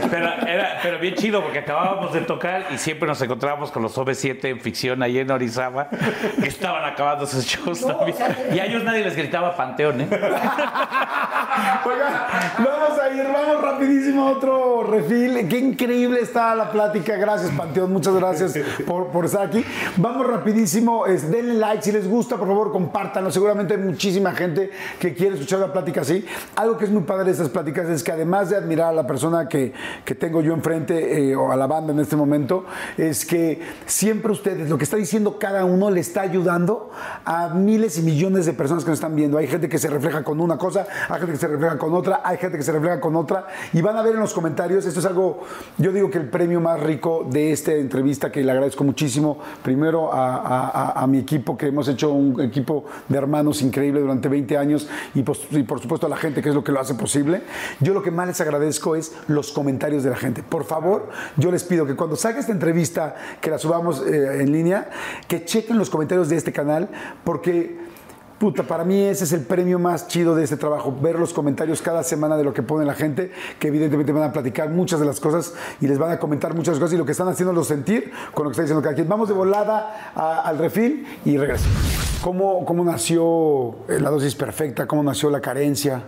Pero 0.10 0.26
era 0.48 0.80
pero 0.82 0.98
bien 1.00 1.14
chido 1.14 1.44
porque 1.44 1.60
acabábamos 1.60 2.12
de 2.12 2.22
tocar 2.22 2.66
y 2.74 2.80
siempre 2.80 3.08
nos 3.08 3.22
encontrábamos 3.22 3.72
con 3.72 3.84
los 3.84 3.96
OV7 3.96 4.46
en 4.46 4.62
ficción 4.62 5.04
ahí 5.04 5.20
en 5.20 5.30
Orizaba 5.30 5.90
que 5.90 6.48
estaban 6.48 6.84
acabando 6.86 7.28
sus 7.28 7.46
shows 7.46 7.82
No, 7.82 7.96
también. 7.96 8.16
o 8.16 8.18
sea, 8.18 8.36
Y 8.52 8.60
a 8.60 8.66
ellos 8.66 8.84
nadie 8.84 9.04
les 9.04 9.16
gritaba 9.16 9.56
Panteón, 9.56 10.02
¿eh? 10.02 10.08
Oigan, 11.86 12.14
vamos 12.60 13.00
a 13.00 13.10
ir, 13.10 13.24
vamos 13.32 13.62
rapidísimo 13.62 14.28
a 14.28 14.32
otro 14.32 14.84
refil. 14.84 15.48
Qué 15.48 15.58
increíble 15.60 16.20
está 16.22 16.56
la 16.56 16.72
plática. 16.72 17.16
Gracias, 17.16 17.52
Panteón. 17.52 17.94
Muchas 17.94 18.16
gracias 18.16 18.58
por, 18.86 19.08
por 19.08 19.26
estar 19.26 19.48
aquí. 19.48 19.64
Vamos 19.98 20.28
rapidísimo. 20.28 21.06
Es, 21.06 21.30
denle 21.32 21.54
like 21.56 21.84
si 21.84 21.92
les 21.92 22.08
gusta, 22.08 22.38
por 22.38 22.48
favor, 22.48 22.72
compártanlo. 22.72 23.32
Seguramente 23.32 23.76
hay 23.76 23.80
muchísima 24.16 24.32
gente 24.34 24.70
que 25.00 25.14
quiere 25.14 25.34
escuchar 25.36 25.60
una 25.60 25.74
plática 25.74 26.02
así. 26.02 26.26
Algo 26.56 26.78
que 26.78 26.86
es 26.86 26.92
muy 26.92 27.04
padre 27.04 27.26
de 27.26 27.32
estas 27.32 27.50
pláticas 27.50 27.90
es 27.90 28.02
que 28.02 28.12
además 28.14 28.50
de 28.50 28.56
admirar 28.56 28.88
a 28.90 28.94
la 28.94 29.06
persona 29.06 29.50
que, 29.50 29.74
que 30.06 30.16
tengo 30.16 30.42
yo 30.42 30.54
enfrente 30.54 31.32
eh, 31.32 31.36
o 31.36 31.52
a 31.52 31.56
la 31.58 31.68
banda 31.68 31.92
en 31.92 32.00
este 32.00 32.16
momento, 32.16 32.64
es 32.98 33.26
que 33.26 33.60
siempre 33.86 34.32
ustedes, 34.32 34.70
lo 34.70 34.78
que 34.78 34.86
está 34.86 34.96
diciendo 34.96 35.38
cada 35.38 35.66
uno, 35.66 35.92
le 35.92 36.00
está 36.00 36.22
ayudando 36.22 36.92
a 37.26 37.50
miles 37.50 37.98
y 37.98 38.04
millones 38.04 38.46
de 38.46 38.54
personas 38.54 38.86
que 38.86 38.92
nos 38.92 39.00
están 39.00 39.16
viendo. 39.18 39.38
Hay 39.38 39.48
gente 39.48 39.68
que 39.68 39.78
se 39.80 39.90
refleja 39.90 40.24
con 40.24 40.40
una 40.40 40.58
cosa, 40.58 40.88
hay 41.10 41.18
gente 41.20 41.34
que 41.34 41.40
se 41.40 41.48
refleja 41.48 41.78
con 41.78 41.94
otra, 41.94 42.22
hay 42.24 42.38
gente 42.38 42.58
que 42.58 42.64
se 42.64 42.72
refleja 42.72 43.02
con 43.02 43.16
otra. 43.18 43.48
Y 43.74 43.82
van 43.82 43.98
a 43.98 44.02
ver 44.02 44.14
en 44.16 44.22
los 44.22 44.34
comentarios, 44.34 44.86
esto 44.86 45.02
es 45.02 45.06
algo, 45.06 45.42
yo 45.78 45.92
digo 45.92 46.10
que 46.10 46.20
el 46.20 46.30
premio 46.30 46.62
más 46.62 46.80
rico 46.80 47.28
de 47.30 47.52
esta 47.52 47.74
entrevista, 47.74 48.32
que 48.32 48.44
le 48.46 48.52
agradezco 48.52 48.86
muchísimo, 48.86 49.38
primero 49.62 50.14
a, 50.14 50.36
a- 50.38 50.70
a- 50.70 51.02
a 51.04 51.08
mi 51.08 51.18
equipo, 51.20 51.58
que 51.58 51.68
hemos 51.68 51.90
hecho 51.90 52.12
un 52.14 52.40
equipo 52.40 52.86
de 53.10 53.18
hermanos 53.18 53.62
increíble 53.62 53.95
durante 54.02 54.30
20 54.30 54.58
años, 54.58 54.88
y, 55.14 55.24
pues, 55.24 55.40
y 55.52 55.64
por 55.64 55.82
supuesto 55.82 56.08
a 56.08 56.10
la 56.10 56.18
gente, 56.18 56.42
que 56.42 56.50
es 56.50 56.56
lo 56.56 56.64
que 56.64 56.72
lo 56.72 56.80
hace 56.80 56.96
posible. 56.96 57.42
Yo 57.80 57.94
lo 57.94 58.04
que 58.04 58.12
más 58.12 58.28
les 58.28 58.42
agradezco 58.42 58.96
es 58.96 59.14
los 59.28 59.52
comentarios 59.52 60.04
de 60.04 60.10
la 60.10 60.18
gente. 60.18 60.44
Por 60.44 60.66
favor, 60.66 61.10
yo 61.38 61.52
les 61.52 61.64
pido 61.64 61.86
que 61.86 61.96
cuando 61.96 62.16
salga 62.16 62.40
esta 62.40 62.52
entrevista, 62.52 63.16
que 63.42 63.50
la 63.50 63.58
subamos 63.58 64.02
eh, 64.06 64.42
en 64.42 64.52
línea, 64.52 64.90
que 65.28 65.46
chequen 65.46 65.78
los 65.78 65.90
comentarios 65.90 66.30
de 66.30 66.38
este 66.38 66.52
canal, 66.52 66.90
porque 67.24 67.95
Puta, 68.40 68.64
para 68.64 68.84
mí 68.84 69.00
ese 69.02 69.24
es 69.24 69.32
el 69.32 69.42
premio 69.42 69.80
más 69.80 70.08
chido 70.08 70.36
de 70.36 70.44
este 70.44 70.58
trabajo, 70.58 70.94
ver 71.02 71.18
los 71.18 71.34
comentarios 71.34 71.82
cada 71.82 72.04
semana 72.04 72.36
de 72.36 72.44
lo 72.44 72.54
que 72.54 72.64
pone 72.64 72.86
la 72.86 72.94
gente, 72.94 73.32
que 73.60 73.70
evidentemente 73.70 74.12
van 74.12 74.24
a 74.24 74.34
platicar 74.34 74.70
muchas 74.70 75.00
de 75.00 75.06
las 75.06 75.22
cosas 75.22 75.54
y 75.80 75.88
les 75.88 75.98
van 75.98 76.12
a 76.12 76.20
comentar 76.20 76.54
muchas 76.54 76.78
cosas 76.78 76.94
y 76.94 76.98
lo 76.98 77.06
que 77.06 77.14
están 77.14 77.30
haciendo 77.30 77.64
sentir 77.64 78.12
con 78.34 78.44
lo 78.44 78.50
que 78.50 78.54
está 78.54 78.64
diciendo 78.64 78.82
cada 78.82 78.94
quien. 78.94 79.08
Vamos 79.08 79.30
de 79.30 79.36
volada 79.36 80.12
al 80.44 80.58
refil 80.58 81.08
y 81.24 81.38
regresamos. 81.38 81.78
¿Cómo, 82.22 82.66
¿Cómo 82.66 82.84
nació 82.84 83.76
eh, 83.88 84.00
la 84.00 84.10
dosis 84.10 84.36
perfecta? 84.36 84.88
¿Cómo 84.88 85.04
nació 85.04 85.30
la 85.30 85.42
carencia? 85.42 86.02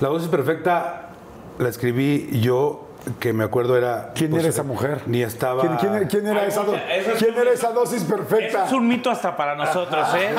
La 0.00 0.08
dosis 0.08 0.28
perfecta 0.28 1.10
la 1.58 1.68
escribí 1.68 2.40
yo, 2.40 2.83
que 3.20 3.32
me 3.32 3.44
acuerdo 3.44 3.76
era... 3.76 4.12
¿Quién 4.14 4.30
pues, 4.30 4.42
era 4.42 4.50
esa 4.50 4.62
mujer? 4.62 5.02
Ni 5.06 5.22
estaba... 5.22 5.60
¿Quién, 5.62 5.76
quién- 5.76 6.08
quién 6.08 6.26
era, 6.26 6.46
esa, 6.46 6.62
do- 6.62 6.74
es 6.74 7.06
¿quién 7.18 7.34
era 7.36 7.50
esa 7.52 7.70
dosis 7.72 8.02
Eso 8.02 8.14
perfecta? 8.16 8.64
es 8.66 8.72
un 8.72 8.88
mito 8.88 9.10
hasta 9.10 9.36
para 9.36 9.54
nosotros, 9.54 10.06
¿eh? 10.16 10.30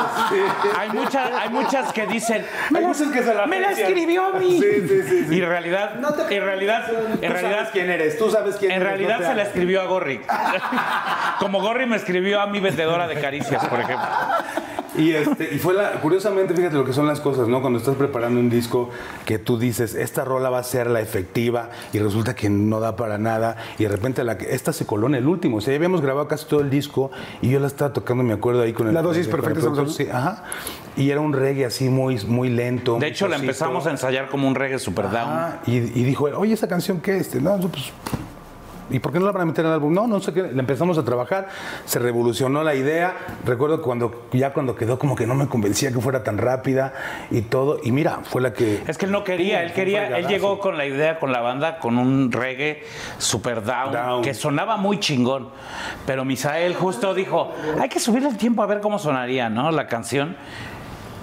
Hay, 0.78 0.90
muchas, 0.90 1.32
hay 1.32 1.50
muchas 1.50 1.94
que 1.94 2.08
dicen, 2.08 2.46
me, 2.72 2.80
Hay 2.80 2.84
la, 2.84 2.88
muchas 2.90 3.12
que 3.12 3.24
se 3.24 3.34
la 3.36 3.46
me 3.46 3.60
la 3.60 3.68
aprecian". 3.68 3.90
escribió 3.92 4.26
a 4.26 4.32
mí. 4.40 4.60
Sí, 4.60 4.88
sí, 4.88 5.02
sí, 5.08 5.26
sí. 5.30 5.36
Y 5.36 5.42
en 5.42 5.48
realidad, 5.50 5.92
en 5.96 6.44
realidad, 6.44 6.86
en 6.90 7.16
Tú 7.22 7.28
realidad, 7.28 7.52
sabes 7.58 7.70
quién 7.72 7.90
eres, 7.90 8.18
tú 8.18 8.30
sabes 8.32 8.56
quién 8.56 8.72
en 8.72 8.78
eres. 8.82 8.88
realidad 8.90 9.16
no 9.16 9.22
te 9.22 9.28
se 9.28 9.36
la 9.36 9.44
escribió 9.44 9.82
a 9.82 9.86
Gorri. 9.86 10.22
Como 11.40 11.62
Gorri 11.62 11.86
me 11.86 11.96
escribió 11.98 12.42
a 12.42 12.48
mi 12.48 12.60
vendedora 12.60 13.08
de 13.08 13.20
caricias, 13.20 13.66
por 13.68 13.80
ejemplo. 13.80 14.08
Y, 14.98 15.12
este, 15.12 15.54
y 15.54 15.60
fue 15.60 15.74
la, 15.74 15.92
curiosamente, 16.00 16.54
fíjate 16.54 16.76
lo 16.76 16.86
que 16.86 16.94
son 16.94 17.06
las 17.06 17.20
cosas, 17.20 17.50
¿no? 17.50 17.60
Cuando 17.60 17.80
estás 17.80 17.96
preparando 17.96 18.40
un 18.40 18.50
disco 18.50 18.90
que 19.26 19.38
tú 19.38 19.60
dices, 19.60 19.94
esta 19.94 20.24
rola 20.24 20.50
va 20.50 20.60
a 20.60 20.64
ser 20.64 20.88
la 20.90 21.02
efectiva 21.02 21.70
y 21.92 22.00
resulta 22.00 22.34
que 22.34 22.50
no 22.56 22.80
da 22.80 22.96
para 22.96 23.18
nada 23.18 23.58
y 23.78 23.84
de 23.84 23.90
repente 23.90 24.24
la, 24.24 24.38
que- 24.38 24.54
esta 24.54 24.74
se 24.74 24.86
coló 24.86 25.08
en 25.08 25.16
el 25.16 25.28
último. 25.28 25.58
O 25.58 25.62
sea, 25.62 25.72
ya 25.74 25.78
habíamos 25.78 26.02
grabado 26.02 26.28
casi 26.28 26.46
todo 26.48 26.62
el 26.62 26.70
disco 26.70 27.12
y 27.42 27.50
yo 27.50 27.60
la 27.60 27.68
estaba 27.68 27.94
tocando, 27.94 28.24
me 28.24 28.34
acuerdo 28.34 28.62
ahí 28.62 28.74
con 28.74 28.88
el... 28.88 28.94
La 28.94 29.02
dosis 29.02 29.28
perfecta, 29.28 29.70
sí, 29.88 30.08
ajá. 30.12 30.44
Y 30.98 31.10
era 31.10 31.20
un 31.22 31.34
reggae 31.34 31.66
así 31.66 31.90
muy, 31.90 32.24
muy 32.26 32.50
lento. 32.50 32.94
De 32.94 33.00
muy 33.00 33.08
hecho, 33.08 33.28
la 33.28 33.36
empezamos 33.36 33.86
a 33.86 33.92
ensayar 33.92 34.30
como 34.30 34.48
un 34.48 34.56
reggae 34.56 34.80
super 34.80 35.06
down. 35.12 35.28
Ah, 35.30 35.60
y, 35.68 35.76
y 35.78 36.04
dijo, 36.04 36.26
oye, 36.26 36.54
¿esa 36.54 36.68
canción 36.68 37.02
qué? 37.02 37.18
Este, 37.18 37.42
no, 37.42 37.58
no, 37.58 37.68
pues, 37.68 37.92
¿y 38.90 39.00
por 39.00 39.12
qué 39.12 39.20
no 39.20 39.26
la 39.26 39.32
van 39.32 39.44
a 39.44 39.46
meter 39.46 39.66
en 39.66 39.72
el 39.72 39.76
álbum? 39.76 39.94
No, 39.94 40.08
no 40.08 40.20
sé 40.20 40.34
qué. 40.34 40.44
La 40.44 40.60
empezamos 40.60 40.98
a 40.98 41.04
trabajar, 41.04 41.48
se 41.86 42.00
revolucionó 42.00 42.64
la 42.64 42.76
idea. 42.76 43.16
Recuerdo 43.46 43.82
cuando 43.82 44.28
ya 44.32 44.54
cuando 44.54 44.76
quedó 44.76 45.00
como 45.00 45.16
que 45.16 45.28
no 45.28 45.36
me 45.36 45.48
convencía 45.48 45.92
que 45.92 46.00
fuera 46.00 46.24
tan 46.24 46.38
rápida 46.38 46.94
y 47.32 47.42
todo. 47.42 47.80
Y 47.84 47.92
mira, 47.92 48.20
fue 48.24 48.42
la 48.42 48.54
que... 48.54 48.84
Es 48.88 48.98
que 48.98 49.06
él 49.06 49.12
no 49.12 49.24
quería, 49.24 49.64
él 49.64 49.74
quería, 49.74 50.18
él 50.18 50.28
llegó 50.28 50.60
con 50.60 50.78
la 50.78 50.86
idea 50.86 51.20
con 51.20 51.32
la 51.32 51.42
banda 51.42 51.80
con 51.80 51.98
un 51.98 52.32
reggae 52.32 52.84
super 53.18 53.64
down, 53.64 53.94
Down. 53.94 54.22
que 54.22 54.34
sonaba 54.34 54.78
muy 54.78 55.00
chingón. 55.00 55.50
Pero 56.06 56.26
Misael 56.26 56.76
justo 56.76 57.14
dijo, 57.14 57.52
hay 57.80 57.90
que 57.90 58.00
subir 58.00 58.24
el 58.24 58.38
tiempo 58.38 58.64
a 58.64 58.66
ver 58.66 58.82
cómo 58.82 59.00
sonaría, 59.00 59.50
¿no? 59.50 59.72
La 59.72 59.88
canción. 59.88 60.36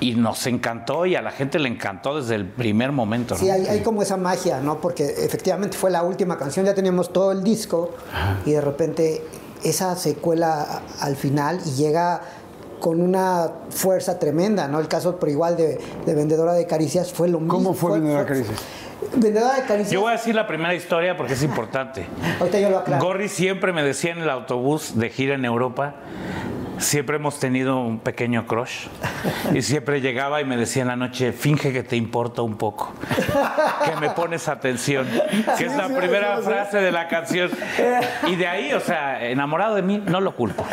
Y 0.03 0.15
nos 0.15 0.47
encantó 0.47 1.07
y 1.07 1.15
a 1.15 1.23
la 1.23 1.31
gente 1.31 1.59
le 1.59 1.69
encantó 1.69 2.21
desde 2.21 2.35
el 2.35 2.47
primer 2.47 2.93
momento. 2.93 3.35
¿no? 3.35 3.41
Sí, 3.41 3.51
hay, 3.51 3.67
hay 3.67 3.81
como 3.81 4.03
esa 4.03 4.17
magia, 4.17 4.61
¿no? 4.61 4.81
Porque 4.81 5.05
efectivamente 5.05 5.77
fue 5.77 5.91
la 5.91 6.03
última 6.03 6.37
canción, 6.39 6.67
ya 6.67 6.75
teníamos 6.75 7.13
todo 7.13 7.33
el 7.33 7.43
disco 7.43 7.95
y 8.45 8.53
de 8.53 8.61
repente 8.61 9.23
esa 9.65 9.95
secuela 9.97 10.83
al 11.01 11.17
final 11.17 11.61
y 11.65 11.71
llega 11.71 12.21
con 12.81 13.01
una 13.01 13.49
fuerza 13.71 14.19
tremenda, 14.19 14.67
¿no? 14.67 14.81
El 14.81 14.89
caso, 14.89 15.17
por 15.21 15.29
igual, 15.29 15.57
de, 15.57 15.79
de 16.05 16.15
Vendedora 16.15 16.53
de 16.53 16.67
Caricias 16.67 17.13
fue 17.13 17.29
lo 17.29 17.39
mismo. 17.39 17.55
¿Cómo 17.55 17.75
fue 17.75 17.93
Vendedora 17.93 18.23
de 18.23 18.27
Caricias? 18.27 18.59
Vendedora 19.15 19.55
de 19.55 19.63
Caricias. 19.63 19.93
Yo 19.93 20.01
voy 20.01 20.11
a 20.11 20.17
decir 20.17 20.35
la 20.35 20.49
primera 20.49 20.75
historia 20.75 21.17
porque 21.17 21.35
es 21.35 21.43
importante. 21.45 22.07
Ahorita 22.41 22.59
yo 22.59 22.71
lo 22.71 22.79
aclaro. 22.79 23.05
Gorry 23.05 23.29
siempre 23.29 23.73
me 23.73 23.85
decía 23.85 24.11
en 24.11 24.19
el 24.19 24.31
autobús 24.31 24.99
de 24.99 25.11
gira 25.11 25.35
en 25.35 25.45
Europa, 25.45 25.95
siempre 26.83 27.17
hemos 27.17 27.39
tenido 27.39 27.81
un 27.81 27.99
pequeño 28.01 28.47
crush. 28.47 28.89
Y 29.53 29.63
siempre 29.63 30.01
llegaba 30.01 30.41
y 30.41 30.45
me 30.45 30.57
decía 30.57 30.83
en 30.83 30.89
la 30.89 30.97
noche, 30.97 31.33
finge 31.33 31.73
que 31.73 31.83
te 31.83 31.97
importa 31.97 32.43
un 32.43 32.57
poco, 32.57 32.93
que 33.85 33.97
me 34.01 34.11
pones 34.11 34.49
atención, 34.49 35.07
que 35.57 35.67
es 35.67 35.77
la 35.77 35.89
primera 35.89 36.39
frase 36.39 36.79
de 36.79 36.93
la 36.93 37.09
canción. 37.09 37.51
Y 38.27 38.37
de 38.37 38.47
ahí, 38.47 38.73
o 38.73 38.81
sea, 38.81 39.25
enamorado 39.25 39.75
de 39.75 39.83
mí, 39.83 40.03
no 40.05 40.21
lo 40.21 40.35
culpo. 40.37 40.65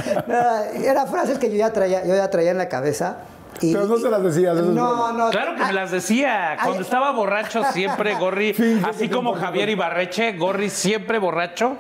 Eran 0.76 1.08
frases 1.08 1.38
que 1.38 1.50
yo 1.50 1.58
ya 1.58 1.72
traía, 1.72 2.06
yo 2.06 2.16
ya 2.16 2.30
traía 2.30 2.52
en 2.52 2.58
la 2.58 2.70
cabeza. 2.70 3.20
Y, 3.62 3.74
Pero 3.74 3.88
no 3.88 3.98
se 3.98 4.10
las 4.10 4.24
decías, 4.24 4.58
eso 4.58 4.72
No, 4.72 5.12
no. 5.12 5.30
Claro 5.32 5.56
que 5.56 5.66
me 5.66 5.74
las 5.74 5.92
decía. 5.92 6.56
Cuando 6.62 6.80
Ay. 6.80 6.84
estaba 6.86 7.12
borracho, 7.12 7.62
siempre 7.74 8.16
Gorri, 8.16 8.56
así 8.88 9.10
como 9.10 9.34
Javier 9.34 9.70
Ibarreche, 9.70 10.34
Gorri 10.38 10.70
siempre 10.70 11.20
borracho, 11.20 11.76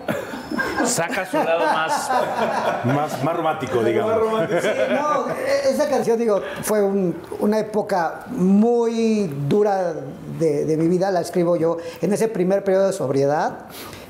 saca 0.86 1.26
su 1.26 1.38
lado 1.38 1.66
más 1.66 2.10
Más, 2.86 3.24
más 3.24 3.36
romántico, 3.38 3.82
digamos. 3.84 4.14
Sí, 4.50 4.68
no, 4.92 5.30
e- 5.30 5.70
esa 5.70 5.88
canción, 5.88 6.18
digo, 6.18 6.42
fue 6.64 6.82
un- 6.84 7.16
una 7.40 7.60
época 7.60 8.26
muy 8.28 9.28
dura 9.48 9.94
de, 10.38 10.66
de 10.66 10.76
mi 10.78 10.88
vida, 10.90 11.12
la 11.12 11.22
escribo 11.22 11.56
yo 11.56 11.78
en 12.02 12.12
ese 12.12 12.28
primer 12.28 12.64
periodo 12.66 12.88
de 12.88 12.94
sobriedad, 12.94 13.68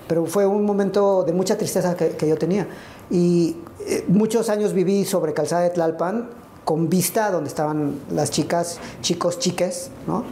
pero 0.08 0.26
fue 0.26 0.48
un 0.48 0.66
momento 0.66 1.24
de 1.24 1.34
mucha 1.34 1.56
tristeza 1.58 1.96
que, 1.96 2.12
que 2.12 2.28
yo 2.28 2.36
tenía. 2.36 2.68
Y 3.12 3.58
eh, 3.86 4.06
muchos 4.08 4.50
años 4.50 4.74
viví 4.74 5.06
sobre 5.06 5.34
Calzada 5.34 5.62
de 5.62 5.70
Tlalpan, 5.70 6.30
con 6.70 6.88
vista 6.88 7.32
donde 7.32 7.48
estaban 7.48 7.96
las 8.12 8.30
chicas, 8.30 8.78
chicos, 9.02 9.40
chiques, 9.40 9.90
¿no? 10.06 10.24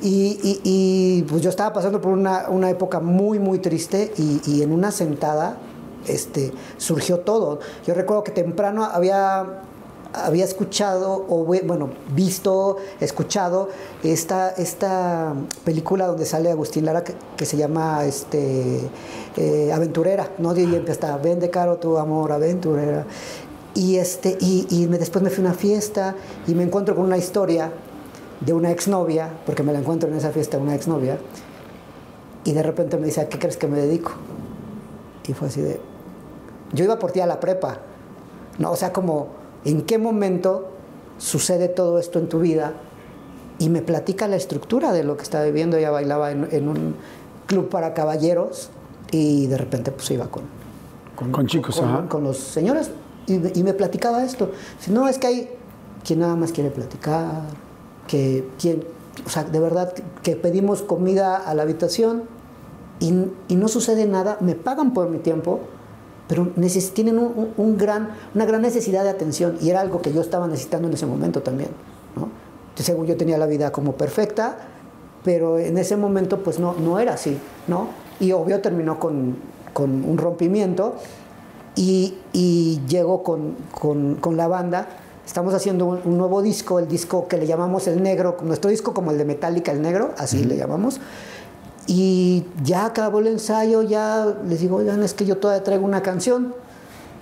Y, 0.00 0.38
y- 0.40 0.60
y, 0.62 1.22
pues 1.24 1.42
yo 1.42 1.50
estaba 1.50 1.72
pasando 1.72 2.00
por 2.00 2.12
una, 2.12 2.48
una 2.48 2.70
época 2.70 3.00
muy, 3.00 3.40
muy 3.40 3.58
triste 3.58 4.12
y, 4.16 4.40
y 4.46 4.62
en 4.62 4.70
una 4.70 4.92
sentada 4.92 5.56
este, 6.06 6.52
surgió 6.76 7.18
todo. 7.20 7.58
Yo 7.84 7.94
recuerdo 7.94 8.22
que 8.22 8.30
temprano 8.30 8.84
había, 8.84 9.62
había 10.12 10.44
escuchado, 10.44 11.26
o 11.28 11.42
bueno, 11.44 11.90
visto, 12.14 12.76
escuchado 13.00 13.68
esta, 14.04 14.50
esta 14.50 15.34
película 15.64 16.06
donde 16.06 16.24
sale 16.24 16.52
Agustín 16.52 16.84
Lara 16.84 17.02
que, 17.02 17.14
que 17.36 17.46
se 17.46 17.56
llama 17.56 18.04
este, 18.04 18.78
eh, 19.36 19.72
Aventurera, 19.72 20.30
¿no? 20.38 20.56
Y 20.56 20.62
empieza, 20.76 21.16
vende 21.16 21.50
caro 21.50 21.78
tu 21.78 21.98
amor, 21.98 22.30
aventurera. 22.30 23.06
Y, 23.74 23.96
este, 23.96 24.36
y, 24.40 24.66
y 24.70 24.86
me- 24.86 24.98
después 24.98 25.22
me 25.22 25.30
fui 25.30 25.44
a 25.44 25.48
una 25.48 25.54
fiesta 25.56 26.14
y 26.46 26.54
me 26.54 26.62
encuentro 26.62 26.94
con 26.94 27.04
una 27.04 27.16
historia 27.18 27.72
de 28.40 28.52
una 28.52 28.70
exnovia, 28.70 29.30
porque 29.46 29.62
me 29.62 29.72
la 29.72 29.78
encuentro 29.80 30.08
en 30.08 30.14
esa 30.16 30.30
fiesta, 30.30 30.58
una 30.58 30.74
exnovia, 30.74 31.18
y 32.44 32.52
de 32.52 32.62
repente 32.62 32.96
me 32.98 33.06
dice, 33.06 33.22
¿a 33.22 33.28
qué 33.28 33.38
crees 33.38 33.56
que 33.56 33.66
me 33.66 33.78
dedico? 33.78 34.12
Y 35.26 35.32
fue 35.32 35.48
así 35.48 35.60
de, 35.60 35.80
yo 36.72 36.84
iba 36.84 36.98
por 36.98 37.10
ti 37.12 37.20
a 37.20 37.26
la 37.26 37.40
prepa, 37.40 37.78
¿no? 38.58 38.70
O 38.70 38.76
sea, 38.76 38.92
como, 38.92 39.28
¿en 39.64 39.82
qué 39.82 39.98
momento 39.98 40.68
sucede 41.18 41.68
todo 41.68 41.98
esto 41.98 42.18
en 42.18 42.28
tu 42.28 42.40
vida? 42.40 42.74
Y 43.58 43.70
me 43.70 43.80
platica 43.82 44.28
la 44.28 44.36
estructura 44.36 44.92
de 44.92 45.04
lo 45.04 45.16
que 45.16 45.22
estaba 45.22 45.44
viviendo, 45.44 45.76
ella 45.76 45.90
bailaba 45.90 46.30
en, 46.32 46.48
en 46.50 46.68
un 46.68 46.96
club 47.46 47.68
para 47.70 47.94
caballeros 47.94 48.68
y 49.10 49.46
de 49.46 49.56
repente 49.56 49.90
pues 49.92 50.10
iba 50.10 50.26
con, 50.28 50.42
Con 51.32 51.46
chicos, 51.46 51.76
con, 51.80 51.88
ajá. 51.88 52.08
con 52.08 52.24
los 52.24 52.36
señores 52.36 52.90
y, 53.26 53.38
me- 53.38 53.52
y 53.54 53.62
me 53.62 53.74
platicaba 53.74 54.24
esto. 54.24 54.50
No, 54.88 55.08
es 55.08 55.18
que 55.18 55.26
hay 55.26 55.48
quien 56.04 56.20
nada 56.20 56.36
más 56.36 56.52
quiere 56.52 56.70
platicar, 56.70 57.42
que 58.06 58.46
quien, 58.60 58.84
o 59.26 59.30
sea, 59.30 59.44
de 59.44 59.58
verdad, 59.60 59.92
que, 60.22 60.36
pedimos 60.36 60.82
comida 60.82 61.36
a 61.36 61.54
la 61.54 61.62
habitación 61.62 62.24
y, 63.00 63.12
y 63.48 63.56
no 63.56 63.68
sucede 63.68 64.06
nada, 64.06 64.36
me 64.40 64.54
pagan 64.54 64.92
por 64.92 65.08
mi 65.08 65.18
tiempo, 65.18 65.60
pero 66.28 66.48
tienen 66.94 67.18
un, 67.18 67.50
un- 67.56 67.76
gran, 67.78 68.10
una 68.34 68.44
gran 68.44 68.62
necesidad 68.62 69.04
de 69.04 69.10
atención 69.10 69.56
y 69.60 69.70
era 69.70 69.80
algo 69.80 70.00
que 70.02 70.12
yo 70.12 70.20
estaba 70.20 70.46
necesitando 70.46 70.88
en 70.88 70.94
ese 70.94 71.06
momento 71.06 71.42
también. 71.42 71.70
¿no? 72.16 72.28
Según 72.76 73.06
yo 73.06 73.16
tenía 73.16 73.38
la 73.38 73.46
vida 73.46 73.72
como 73.72 73.92
perfecta, 73.92 74.56
pero 75.22 75.58
en 75.58 75.78
ese 75.78 75.96
momento 75.96 76.42
pues 76.42 76.58
no, 76.58 76.74
no 76.74 76.98
era 76.98 77.14
así, 77.14 77.38
¿no? 77.66 77.88
Y 78.20 78.32
obvio 78.32 78.60
terminó 78.60 78.98
con, 78.98 79.36
con 79.72 80.04
un 80.04 80.18
rompimiento 80.18 80.96
y, 81.76 82.14
y 82.32 82.80
llego 82.88 83.22
con, 83.22 83.56
con- 83.72 84.14
con 84.16 84.36
la 84.36 84.48
banda. 84.48 84.86
Estamos 85.26 85.54
haciendo 85.54 85.86
un, 85.86 86.00
un 86.04 86.18
nuevo 86.18 86.42
disco, 86.42 86.78
el 86.78 86.86
disco 86.88 87.26
que 87.28 87.36
le 87.38 87.46
llamamos 87.46 87.86
El 87.88 88.02
Negro, 88.02 88.36
nuestro 88.42 88.70
disco 88.70 88.92
como 88.92 89.10
el 89.10 89.18
de 89.18 89.24
Metallica, 89.24 89.72
El 89.72 89.80
Negro, 89.82 90.10
así 90.18 90.44
le 90.44 90.56
llamamos. 90.56 91.00
Y 91.86 92.44
ya 92.62 92.86
acabó 92.86 93.18
el 93.20 93.26
ensayo, 93.28 93.82
ya 93.82 94.26
les 94.46 94.60
digo, 94.60 94.76
oigan, 94.76 95.02
es 95.02 95.12
que 95.14 95.24
yo 95.26 95.36
todavía 95.38 95.62
traigo 95.64 95.84
una 95.84 96.02
canción. 96.02 96.54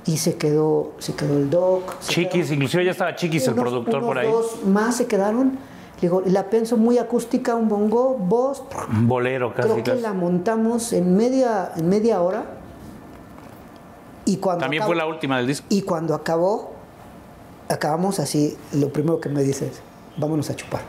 Y 0.05 0.17
se 0.17 0.35
quedó, 0.35 0.93
se 0.99 1.15
quedó 1.15 1.37
el 1.37 1.49
doc. 1.49 1.99
Chiquis, 2.01 2.47
quedó- 2.47 2.55
inclusive 2.55 2.85
ya 2.85 2.91
estaba 2.91 3.15
Chiquis, 3.15 3.47
el 3.47 3.53
unos- 3.55 3.63
productor 3.65 3.95
unos 3.99 4.07
por 4.09 4.19
ahí. 4.19 4.29
dos 4.31 4.65
más 4.67 4.97
se 4.97 5.07
quedaron. 5.07 5.59
Digo, 6.01 6.23
la 6.27 6.51
pienso 6.51 6.77
muy 6.77 6.99
acústica, 6.99 7.55
un 7.55 7.69
bongo, 7.69 8.17
voz. 8.19 8.65
Un 8.91 9.07
bolero 9.07 9.55
casi, 9.55 9.69
Creo 9.69 9.77
que 9.85 9.91
casi. 9.93 10.03
la 10.03 10.13
montamos 10.13 10.93
en 10.93 11.17
media, 11.17 11.71
en 11.77 11.89
media 11.89 12.21
hora. 12.21 12.45
Y 14.25 14.37
cuando 14.37 14.61
También 14.61 14.83
acabó- 14.83 14.89
fue 14.91 14.97
la 14.97 15.07
última 15.07 15.37
del 15.39 15.47
disco. 15.49 15.67
Y 15.69 15.83
cuando 15.83 16.15
acabó, 16.15 16.73
acabamos 17.69 18.19
así, 18.21 18.57
lo 18.73 18.93
primero 18.93 19.21
que 19.21 19.29
me 19.29 19.43
dices, 19.43 19.81
vámonos 20.17 20.51
a 20.51 20.57
chupar. 20.57 20.83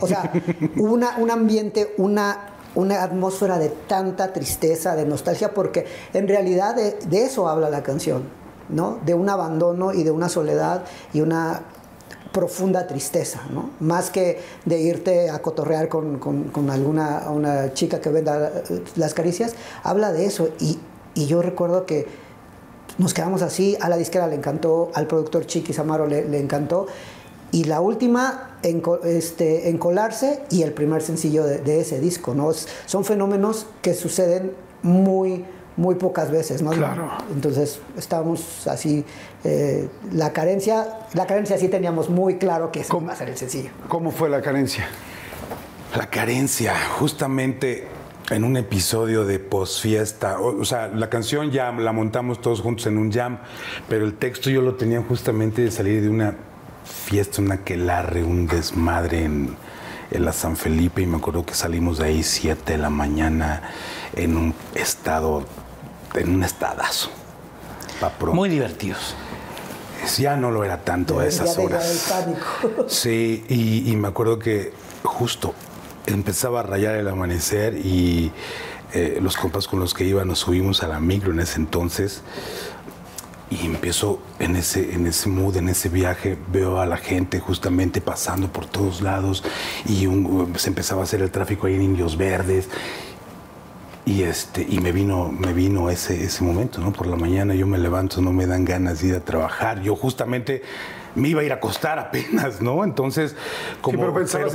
O 0.00 0.06
sea, 0.06 0.30
hubo 0.76 0.92
una, 0.92 1.16
un 1.18 1.30
ambiente, 1.30 1.94
una, 1.98 2.50
una 2.74 3.02
atmósfera 3.02 3.58
de 3.58 3.68
tanta 3.68 4.32
tristeza, 4.32 4.96
de 4.96 5.04
nostalgia, 5.06 5.52
porque 5.54 5.86
en 6.12 6.28
realidad 6.28 6.74
de, 6.74 6.92
de 7.06 7.24
eso 7.24 7.48
habla 7.48 7.70
la 7.70 7.82
canción, 7.82 8.24
¿no? 8.68 8.98
De 9.04 9.14
un 9.14 9.28
abandono 9.28 9.92
y 9.92 10.02
de 10.04 10.10
una 10.10 10.28
soledad 10.28 10.84
y 11.12 11.20
una 11.20 11.62
profunda 12.32 12.86
tristeza, 12.88 13.42
¿no? 13.52 13.70
Más 13.78 14.10
que 14.10 14.40
de 14.64 14.80
irte 14.80 15.30
a 15.30 15.40
cotorrear 15.40 15.88
con, 15.88 16.18
con- 16.18 16.44
con 16.44 16.68
alguna 16.70 17.30
una 17.30 17.72
chica 17.74 18.00
que 18.00 18.10
venda 18.10 18.50
las 18.96 19.14
caricias, 19.14 19.54
habla 19.84 20.12
de 20.12 20.26
eso. 20.26 20.48
Y, 20.58 20.80
y 21.14 21.26
yo 21.26 21.42
recuerdo 21.42 21.86
que 21.86 22.23
nos 22.98 23.12
quedamos 23.14 23.42
así, 23.42 23.76
a 23.80 23.88
la 23.88 23.96
disquera 23.96 24.26
le 24.26 24.36
encantó, 24.36 24.90
al 24.94 25.06
productor 25.06 25.46
Chiquis 25.46 25.78
Amaro 25.78 26.06
le, 26.06 26.28
le 26.28 26.38
encantó. 26.40 26.86
Y 27.52 27.64
la 27.64 27.80
última 27.80 28.56
en, 28.62 28.82
este, 29.04 29.68
en 29.68 29.78
colarse 29.78 30.42
y 30.50 30.62
el 30.62 30.72
primer 30.72 31.02
sencillo 31.02 31.44
de, 31.44 31.58
de 31.58 31.80
ese 31.80 32.00
disco, 32.00 32.34
¿no? 32.34 32.50
Es- 32.50 32.66
son 32.86 33.04
fenómenos 33.04 33.66
que 33.80 33.94
suceden 33.94 34.52
muy, 34.82 35.44
muy 35.76 35.94
pocas 35.94 36.30
veces, 36.32 36.62
¿no? 36.62 36.70
Claro. 36.70 37.10
Entonces 37.32 37.78
estábamos 37.96 38.66
así, 38.66 39.04
eh, 39.44 39.88
la 40.12 40.32
carencia, 40.32 40.98
la 41.14 41.26
carencia 41.26 41.56
sí 41.58 41.68
teníamos 41.68 42.10
muy 42.10 42.38
claro 42.38 42.72
que 42.72 42.84
iba 42.88 43.12
a 43.12 43.16
ser 43.16 43.28
el 43.28 43.36
sencillo. 43.36 43.70
¿Cómo 43.88 44.10
fue 44.10 44.28
la 44.28 44.42
carencia? 44.42 44.86
La 45.96 46.10
carencia, 46.10 46.74
justamente 46.98 47.86
en 48.30 48.44
un 48.44 48.56
episodio 48.56 49.24
de 49.24 49.38
posfiesta. 49.38 50.38
O, 50.38 50.60
o 50.60 50.64
sea, 50.64 50.88
la 50.88 51.08
canción 51.10 51.50
ya 51.50 51.72
la 51.72 51.92
montamos 51.92 52.40
todos 52.40 52.60
juntos 52.60 52.86
en 52.86 52.98
un 52.98 53.12
jam, 53.12 53.38
pero 53.88 54.04
el 54.04 54.14
texto 54.14 54.50
yo 54.50 54.62
lo 54.62 54.74
tenía 54.74 55.02
justamente 55.02 55.62
de 55.62 55.70
salir 55.70 56.02
de 56.02 56.08
una 56.08 56.34
fiesta, 56.84 57.40
una 57.42 57.58
quelarre, 57.58 58.22
un 58.24 58.46
desmadre 58.46 59.24
en, 59.24 59.56
en 60.10 60.24
la 60.24 60.32
San 60.32 60.56
Felipe 60.56 61.02
y 61.02 61.06
me 61.06 61.16
acuerdo 61.16 61.44
que 61.44 61.54
salimos 61.54 61.98
de 61.98 62.06
ahí 62.06 62.22
7 62.22 62.72
de 62.72 62.78
la 62.78 62.90
mañana 62.90 63.62
en 64.14 64.36
un 64.36 64.54
estado, 64.74 65.44
en 66.14 66.34
un 66.34 66.44
estadazo. 66.44 67.10
Muy 68.34 68.48
divertidos. 68.48 69.14
Ya 70.18 70.36
no 70.36 70.50
lo 70.50 70.64
era 70.64 70.82
tanto 70.82 71.20
a 71.20 71.26
esas 71.26 71.56
ya 71.56 71.62
horas. 71.62 72.06
pánico. 72.10 72.86
Sí, 72.88 73.44
y, 73.48 73.90
y 73.90 73.96
me 73.96 74.08
acuerdo 74.08 74.38
que 74.38 74.72
justo 75.02 75.54
empezaba 76.06 76.60
a 76.60 76.62
rayar 76.62 76.96
el 76.96 77.08
amanecer 77.08 77.74
y 77.76 78.30
eh, 78.92 79.18
los 79.22 79.36
compas 79.36 79.66
con 79.66 79.80
los 79.80 79.94
que 79.94 80.04
iba 80.04 80.24
nos 80.24 80.40
subimos 80.40 80.82
a 80.82 80.88
la 80.88 81.00
micro 81.00 81.32
en 81.32 81.40
ese 81.40 81.58
entonces 81.58 82.22
y 83.50 83.66
empiezo 83.66 84.20
en 84.38 84.56
ese, 84.56 84.94
en 84.94 85.06
ese 85.06 85.28
mood, 85.28 85.56
en 85.56 85.68
ese 85.68 85.88
viaje, 85.88 86.36
veo 86.52 86.80
a 86.80 86.86
la 86.86 86.96
gente 86.96 87.38
justamente 87.40 88.00
pasando 88.00 88.48
por 88.52 88.66
todos 88.66 89.00
lados 89.00 89.44
y 89.86 90.06
un- 90.06 90.54
se 90.56 90.68
empezaba 90.70 91.02
a 91.02 91.04
hacer 91.04 91.22
el 91.22 91.30
tráfico 91.30 91.66
ahí 91.66 91.74
en 91.74 91.82
Indios 91.82 92.16
Verdes. 92.16 92.68
Y 94.06 94.22
este, 94.22 94.66
y 94.68 94.80
me 94.80 94.92
vino, 94.92 95.30
me 95.32 95.52
vino 95.54 95.88
ese, 95.88 96.24
ese 96.24 96.44
momento, 96.44 96.78
¿no? 96.80 96.92
Por 96.92 97.06
la 97.06 97.16
mañana 97.16 97.54
yo 97.54 97.66
me 97.66 97.78
levanto, 97.78 98.20
no 98.20 98.32
me 98.32 98.46
dan 98.46 98.64
ganas 98.66 99.00
de 99.00 99.08
ir 99.08 99.14
a 99.14 99.20
trabajar. 99.20 99.80
Yo 99.82 99.96
justamente 99.96 100.62
me 101.14 101.28
iba 101.28 101.40
a 101.40 101.44
ir 101.44 101.52
a 101.52 101.56
acostar 101.56 101.98
apenas, 101.98 102.60
¿no? 102.60 102.84
Entonces, 102.84 103.36
como 103.80 103.98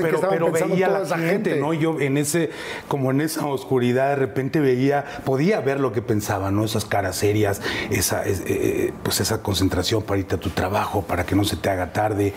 pero 0.03 0.15
estaban 0.17 0.37
pensando 0.51 0.75
veía 0.75 0.87
a 0.87 0.99
la 0.99 1.17
gente, 1.17 1.49
gente. 1.51 1.55
¿no? 1.61 1.73
Yo 1.73 1.99
en 1.99 2.17
ese, 2.17 2.49
como 2.87 3.11
en 3.11 3.21
esa 3.21 3.45
oscuridad, 3.45 4.09
de 4.09 4.15
repente 4.17 4.59
veía, 4.59 5.05
podía 5.25 5.59
ver 5.61 5.79
lo 5.79 5.91
que 5.93 6.01
pensaba, 6.01 6.51
¿no? 6.51 6.65
Esas 6.65 6.85
caras 6.85 7.15
serias, 7.15 7.61
esa, 7.89 8.23
es- 8.25 8.43
eh, 8.45 8.93
pues 9.03 9.19
esa 9.21 9.41
concentración 9.41 10.03
para 10.03 10.19
irte 10.19 10.35
a 10.35 10.39
tu 10.39 10.49
trabajo, 10.49 11.01
para 11.03 11.25
que 11.25 11.35
no 11.35 11.43
se 11.43 11.55
te 11.55 11.69
haga 11.69 11.93
tarde. 11.93 12.33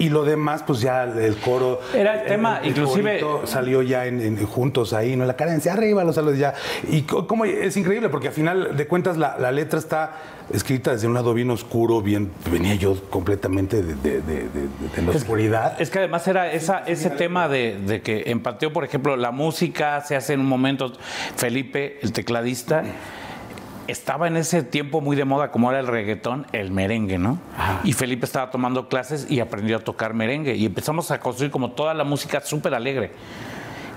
Y 0.00 0.08
lo 0.08 0.24
demás, 0.24 0.64
pues 0.66 0.80
ya 0.80 1.04
el 1.04 1.36
coro. 1.36 1.80
Era 1.94 2.22
el 2.22 2.26
tema, 2.26 2.60
inclusive- 2.64 3.20
corito 3.20 3.46
salió 3.46 3.82
ya 3.82 4.06
en, 4.06 4.20
en- 4.20 4.44
juntos 4.46 4.92
ahí, 4.94 5.14
¿no? 5.14 5.24
La 5.26 5.36
cadencia 5.36 5.74
arriba, 5.74 6.02
los 6.04 6.14
saludos 6.16 6.38
ya. 6.38 6.54
Y 6.90 7.02
co- 7.02 7.26
como 7.26 7.44
es 7.44 7.76
increíble, 7.76 8.08
porque 8.08 8.28
al 8.28 8.34
final 8.34 8.76
de 8.76 8.86
cuentas 8.88 9.16
la, 9.16 9.36
la 9.38 9.52
letra 9.52 9.78
está 9.78 10.12
escrita 10.52 10.90
desde 10.92 11.06
un 11.06 11.14
lado 11.14 11.32
bien 11.34 11.50
oscuro, 11.50 12.00
bien. 12.02 12.30
Venía 12.50 12.74
yo 12.74 12.96
completamente 13.10 13.82
de, 13.82 13.94
de- 13.94 14.20
de- 14.22 14.48
de- 14.48 15.02
la 15.04 15.10
oscuridad. 15.10 15.80
Es 15.80 15.90
que 15.90 15.98
además 15.98 16.26
era 16.26 16.50
esa, 16.50 16.78
ese 16.86 17.10
tema 17.10 17.48
de, 17.48 17.78
de 17.86 18.00
que 18.00 18.24
en 18.26 18.40
Pateo, 18.40 18.72
por 18.72 18.84
ejemplo, 18.84 19.16
la 19.16 19.30
música 19.30 20.00
se 20.00 20.16
hace 20.16 20.32
en 20.32 20.40
un 20.40 20.46
momento. 20.46 20.92
Felipe, 21.36 21.98
el 22.02 22.12
tecladista, 22.12 22.82
estaba 23.86 24.28
en 24.28 24.36
ese 24.36 24.62
tiempo 24.62 25.00
muy 25.00 25.16
de 25.16 25.24
moda, 25.24 25.50
como 25.50 25.70
era 25.70 25.80
el 25.80 25.86
reggaetón, 25.86 26.46
el 26.52 26.70
merengue, 26.70 27.18
¿no? 27.18 27.38
Y 27.84 27.92
Felipe 27.92 28.24
estaba 28.26 28.50
tomando 28.50 28.88
clases 28.88 29.26
y 29.30 29.40
aprendió 29.40 29.76
a 29.76 29.80
tocar 29.80 30.14
merengue. 30.14 30.54
Y 30.54 30.66
empezamos 30.66 31.10
a 31.10 31.20
construir 31.20 31.50
como 31.50 31.72
toda 31.72 31.94
la 31.94 32.04
música 32.04 32.40
súper 32.40 32.74
alegre. 32.74 33.12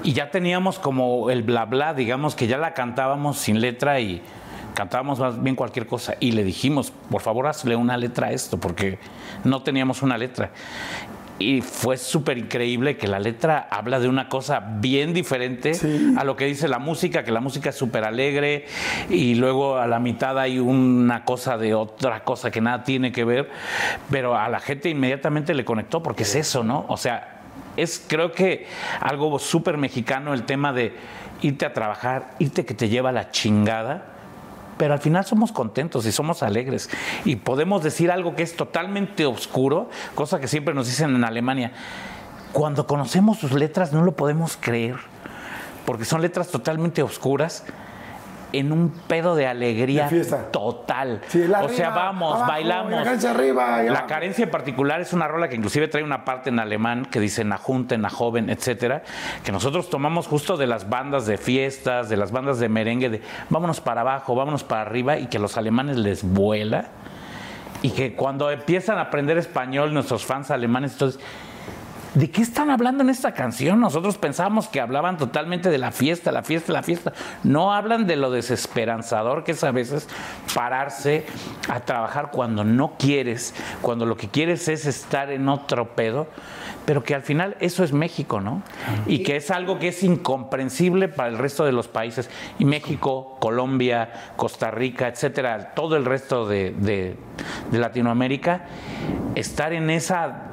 Y 0.03 0.14
ya 0.14 0.31
teníamos 0.31 0.80
como 0.80 1.30
el 1.30 1.43
bla 1.43 1.65
bla, 1.65 1.93
digamos 1.93 2.35
que 2.35 2.47
ya 2.47 2.57
la 2.57 2.73
cantábamos 2.73 3.38
sin 3.38 3.61
letra 3.61 3.99
y 3.99 4.22
cantábamos 4.73 5.19
más 5.19 5.41
bien 5.41 5.55
cualquier 5.55 5.88
cosa. 5.88 6.15
Y 6.19 6.31
le 6.31 6.43
dijimos, 6.43 6.91
por 7.10 7.22
favor, 7.22 7.47
hazle 7.47 7.76
una 7.76 7.95
letra 7.95 8.27
a 8.27 8.31
esto, 8.31 8.60
porque 8.60 8.99
no 9.43 9.64
teníamos 9.64 10.01
una 10.01 10.18
letra. 10.18 10.51
Y 11.44 11.61
fue 11.61 11.98
súper 11.98 12.38
increíble 12.38 12.95
que 12.95 13.07
la 13.07 13.20
letra 13.20 13.68
habla 13.70 13.99
de 13.99 14.07
una 14.07 14.30
cosa 14.30 14.61
bien 14.61 15.14
diferente 15.14 15.74
a 16.18 16.24
lo 16.24 16.38
que 16.38 16.45
dice 16.45 16.70
la 16.70 16.80
música, 16.80 17.24
que 17.26 17.32
la 17.32 17.41
música 17.41 17.72
es 17.72 17.76
súper 17.76 18.06
alegre 18.06 18.65
y 19.10 19.36
luego 19.36 19.78
a 19.78 19.86
la 19.88 19.99
mitad 19.99 20.40
hay 20.40 20.60
una 20.60 21.26
cosa 21.26 21.57
de 21.57 21.74
otra 21.74 22.24
cosa 22.24 22.49
que 22.49 22.61
nada 22.61 22.86
tiene 22.86 23.11
que 23.11 23.26
ver, 23.26 23.49
pero 24.10 24.38
a 24.38 24.48
la 24.48 24.61
gente 24.61 24.90
inmediatamente 24.90 25.53
le 25.53 25.65
conectó 25.65 26.02
porque 26.02 26.24
es 26.24 26.36
eso, 26.36 26.64
¿no? 26.64 26.86
O 26.88 26.95
sea, 26.95 27.41
es 27.76 28.03
creo 28.07 28.32
que 28.32 28.65
algo 29.02 29.38
súper 29.38 29.78
mexicano 29.78 30.34
el 30.34 30.44
tema 30.44 30.72
de 30.72 30.94
irte 31.41 31.65
a 31.65 31.74
trabajar, 31.74 32.36
irte 32.40 32.65
que 32.65 32.74
te 32.74 32.88
lleva 32.88 33.11
la 33.11 33.32
chingada, 33.32 34.12
pero 34.77 34.93
al 34.93 34.99
final 34.99 35.25
somos 35.25 35.51
contentos 35.51 36.05
y 36.05 36.11
somos 36.11 36.43
alegres. 36.43 36.89
Y 37.25 37.37
podemos 37.37 37.83
decir 37.83 38.11
algo 38.11 38.35
que 38.35 38.43
es 38.43 38.55
totalmente 38.55 39.25
oscuro, 39.25 39.89
cosa 40.15 40.39
que 40.39 40.47
siempre 40.47 40.73
nos 40.73 40.87
dicen 40.87 41.15
en 41.15 41.23
Alemania. 41.23 41.71
Cuando 42.51 42.85
conocemos 42.87 43.39
sus 43.39 43.51
letras 43.51 43.93
no 43.93 44.03
lo 44.03 44.13
podemos 44.13 44.57
creer, 44.59 44.97
porque 45.85 46.05
son 46.05 46.21
letras 46.21 46.49
totalmente 46.49 47.03
oscuras 47.03 47.63
en 48.53 48.71
un 48.71 48.89
pedo 49.07 49.35
de 49.35 49.47
alegría 49.47 50.07
De 50.07 50.23
total. 50.51 51.21
Sí, 51.27 51.43
o 51.43 51.69
sea, 51.69 51.89
vamos, 51.89 52.35
abajo, 52.35 52.51
bailamos. 52.51 52.91
la 52.91 53.03
carencia 53.03 53.31
arriba, 53.31 53.84
y 53.84 53.85
La 53.88 53.91
abajo. 53.91 54.07
carencia 54.07 54.43
en 54.43 54.51
particular 54.51 55.01
es 55.01 55.11
una 55.11 55.27
rola 55.27 55.49
que 55.49 55.55
inclusive 55.55 55.88
trae 55.88 56.03
una 56.03 56.23
parte 56.23 56.49
en 56.49 56.59
alemán 56.59 57.05
que 57.05 57.19
dice 57.19 57.43
na 57.43 57.57
junta, 57.57 57.97
na 57.97 58.09
joven, 58.09 58.49
etcétera, 58.49 59.03
que 59.43 59.51
nosotros 59.51 59.89
tomamos 59.89 60.27
justo 60.27 60.55
de 60.55 60.67
las 60.67 60.88
bandas 60.89 61.25
de 61.25 61.38
fiestas, 61.38 62.09
de 62.09 62.15
las 62.17 62.31
bandas 62.31 62.59
de 62.59 62.69
merengue, 62.69 63.09
de 63.09 63.21
vámonos 63.49 63.81
para 63.81 64.01
abajo, 64.01 64.35
vámonos 64.35 64.63
para 64.63 64.81
arriba, 64.81 65.17
y 65.17 65.27
que 65.27 65.38
a 65.38 65.39
los 65.41 65.57
alemanes 65.57 65.97
les 65.97 66.23
vuela. 66.23 66.85
Y 67.81 67.89
que 67.89 68.13
cuando 68.15 68.49
empiezan 68.49 68.97
a 68.97 69.01
aprender 69.01 69.38
español, 69.38 69.93
nuestros 69.93 70.23
fans 70.25 70.51
alemanes, 70.51 70.93
entonces, 70.93 71.19
¿de 72.14 72.30
qué 72.30 72.41
están 72.41 72.69
hablando 72.69 73.03
en 73.03 73.10
esta 73.10 73.34
canción? 73.34 73.80
Nosotros 73.80 74.18
pensábamos 74.18 74.68
que 74.68 74.80
hablaban 74.80 75.18
totalmente 75.18 75.69
de 75.69 75.77
la 75.77 75.91
fiesta, 75.91 76.31
la 76.31 76.44
fiesta, 76.44 76.72
la 76.73 76.84
fiesta. 76.84 77.14
No 77.44 77.73
hablan 77.73 78.06
de 78.07 78.15
lo 78.15 78.30
desesperanzador 78.31 79.44
que 79.44 79.53
es 79.53 79.64
a 79.64 79.72
veces 79.72 80.07
pararse 80.53 81.26
a 81.69 81.80
trabajar 81.81 82.30
cuando 82.31 82.64
no 82.64 82.94
quieres, 82.98 83.53
cuando 83.81 84.06
lo 84.06 84.15
que 84.18 84.27
quieres 84.30 84.68
es 84.68 84.85
estar 84.85 85.31
en 85.31 85.49
otro 85.49 85.95
pedo, 85.95 86.27
pero 86.85 87.03
que 87.03 87.15
al 87.15 87.23
final 87.23 87.56
eso 87.60 87.84
es 87.84 87.94
México, 87.94 88.41
¿no? 88.41 88.61
Y 89.07 89.23
que 89.23 89.38
es 89.38 89.49
algo 89.52 89.80
que 89.80 89.88
es 89.90 90.03
incomprensible 90.03 91.07
para 91.07 91.30
el 91.30 91.38
resto 91.38 91.64
de 91.65 91.72
los 91.72 91.88
países. 91.88 92.30
Y 92.60 92.65
México, 92.65 93.38
Colombia, 93.40 94.11
Costa 94.35 94.69
Rica, 94.69 95.07
etcétera, 95.07 95.73
todo 95.76 95.95
el 95.95 96.06
resto 96.06 96.45
de, 96.48 96.72
de- 96.77 97.15
de 97.72 97.80
Latinoamérica, 97.80 98.65
estar 99.35 99.73
en 99.73 99.90
esa 99.90 100.49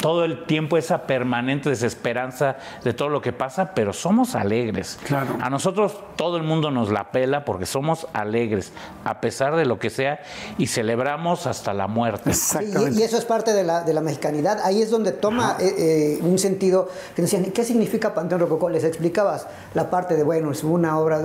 todo 0.00 0.24
el 0.24 0.44
tiempo 0.46 0.76
esa 0.76 1.02
permanente 1.02 1.68
desesperanza 1.68 2.56
de 2.84 2.94
todo 2.94 3.08
lo 3.08 3.20
que 3.20 3.32
pasa, 3.32 3.74
pero 3.74 3.92
somos 3.92 4.34
alegres. 4.34 4.98
Claro. 5.04 5.36
A 5.40 5.50
nosotros 5.50 5.98
todo 6.16 6.36
el 6.36 6.42
mundo 6.42 6.70
nos 6.70 6.90
la 6.90 7.10
pela 7.10 7.44
porque 7.44 7.66
somos 7.66 8.06
alegres, 8.12 8.72
a 9.04 9.20
pesar 9.20 9.56
de 9.56 9.66
lo 9.66 9.78
que 9.78 9.90
sea, 9.90 10.20
y 10.58 10.66
celebramos 10.66 11.46
hasta 11.46 11.74
la 11.74 11.86
muerte. 11.86 12.30
Exactamente. 12.30 12.98
Y, 12.98 13.00
y 13.00 13.02
eso 13.02 13.18
es 13.18 13.24
parte 13.24 13.52
de 13.52 13.64
la, 13.64 13.82
de 13.82 13.92
la 13.92 14.00
mexicanidad. 14.00 14.60
Ahí 14.64 14.82
es 14.82 14.90
donde 14.90 15.12
toma 15.12 15.56
eh, 15.60 15.74
eh, 15.76 16.18
un 16.22 16.38
sentido 16.38 16.88
que 17.14 17.22
decían, 17.22 17.44
¿qué 17.44 17.64
significa 17.64 18.14
Panteón 18.14 18.40
Rococó? 18.40 18.68
Les 18.70 18.84
explicabas 18.84 19.46
la 19.74 19.90
parte 19.90 20.16
de, 20.16 20.22
bueno, 20.22 20.50
es 20.52 20.64
una 20.64 20.98
obra 20.98 21.20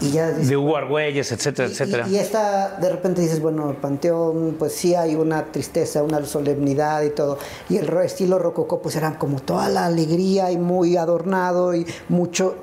y 0.00 0.10
ya... 0.10 0.30
dices, 0.30 0.48
De 0.48 0.56
Hugo 0.56 0.76
Argüelles, 0.76 1.30
etcétera, 1.32 1.68
y- 1.68 1.72
etcétera. 1.72 2.08
Y, 2.08 2.14
y 2.14 2.18
esta, 2.18 2.76
de 2.78 2.88
repente 2.90 3.20
dices, 3.20 3.40
bueno, 3.40 3.70
el 3.70 3.76
Panteón, 3.76 4.56
pues 4.58 4.72
sí 4.72 4.94
hay 4.94 5.14
una 5.14 5.44
tristeza, 5.52 6.02
una 6.02 6.24
solemnidad 6.24 7.02
y 7.02 7.10
todo. 7.10 7.38
Y 7.68 7.76
el 7.78 7.88
estilo 7.98 8.38
rococó, 8.38 8.80
pues 8.80 8.96
era 8.96 9.18
como 9.18 9.40
toda 9.40 9.68
la 9.68 9.86
alegría 9.86 10.50
y 10.52 10.58
muy 10.58 10.96
adornado 10.96 11.74
y 11.74 11.86
mucho, 12.08 12.56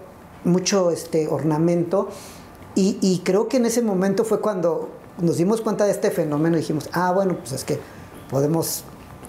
mucho 0.44 0.92
este, 0.92 1.28
ornamento. 1.28 2.10
Y, 2.76 2.98
y 3.02 3.20
creo 3.24 3.48
que 3.48 3.58
en 3.58 3.66
ese 3.66 3.82
momento 3.82 4.24
fue 4.24 4.40
cuando 4.42 4.90
nos 5.20 5.38
dimos 5.38 5.62
cuenta 5.62 5.86
de 5.86 5.92
este 5.92 6.10
fenómeno 6.12 6.58
y 6.58 6.62
dijimos, 6.62 6.90
ah, 6.94 7.12
bueno, 7.14 7.38
pues 7.38 7.52
es 7.52 7.64
que 7.64 7.80
podemos 8.30 8.84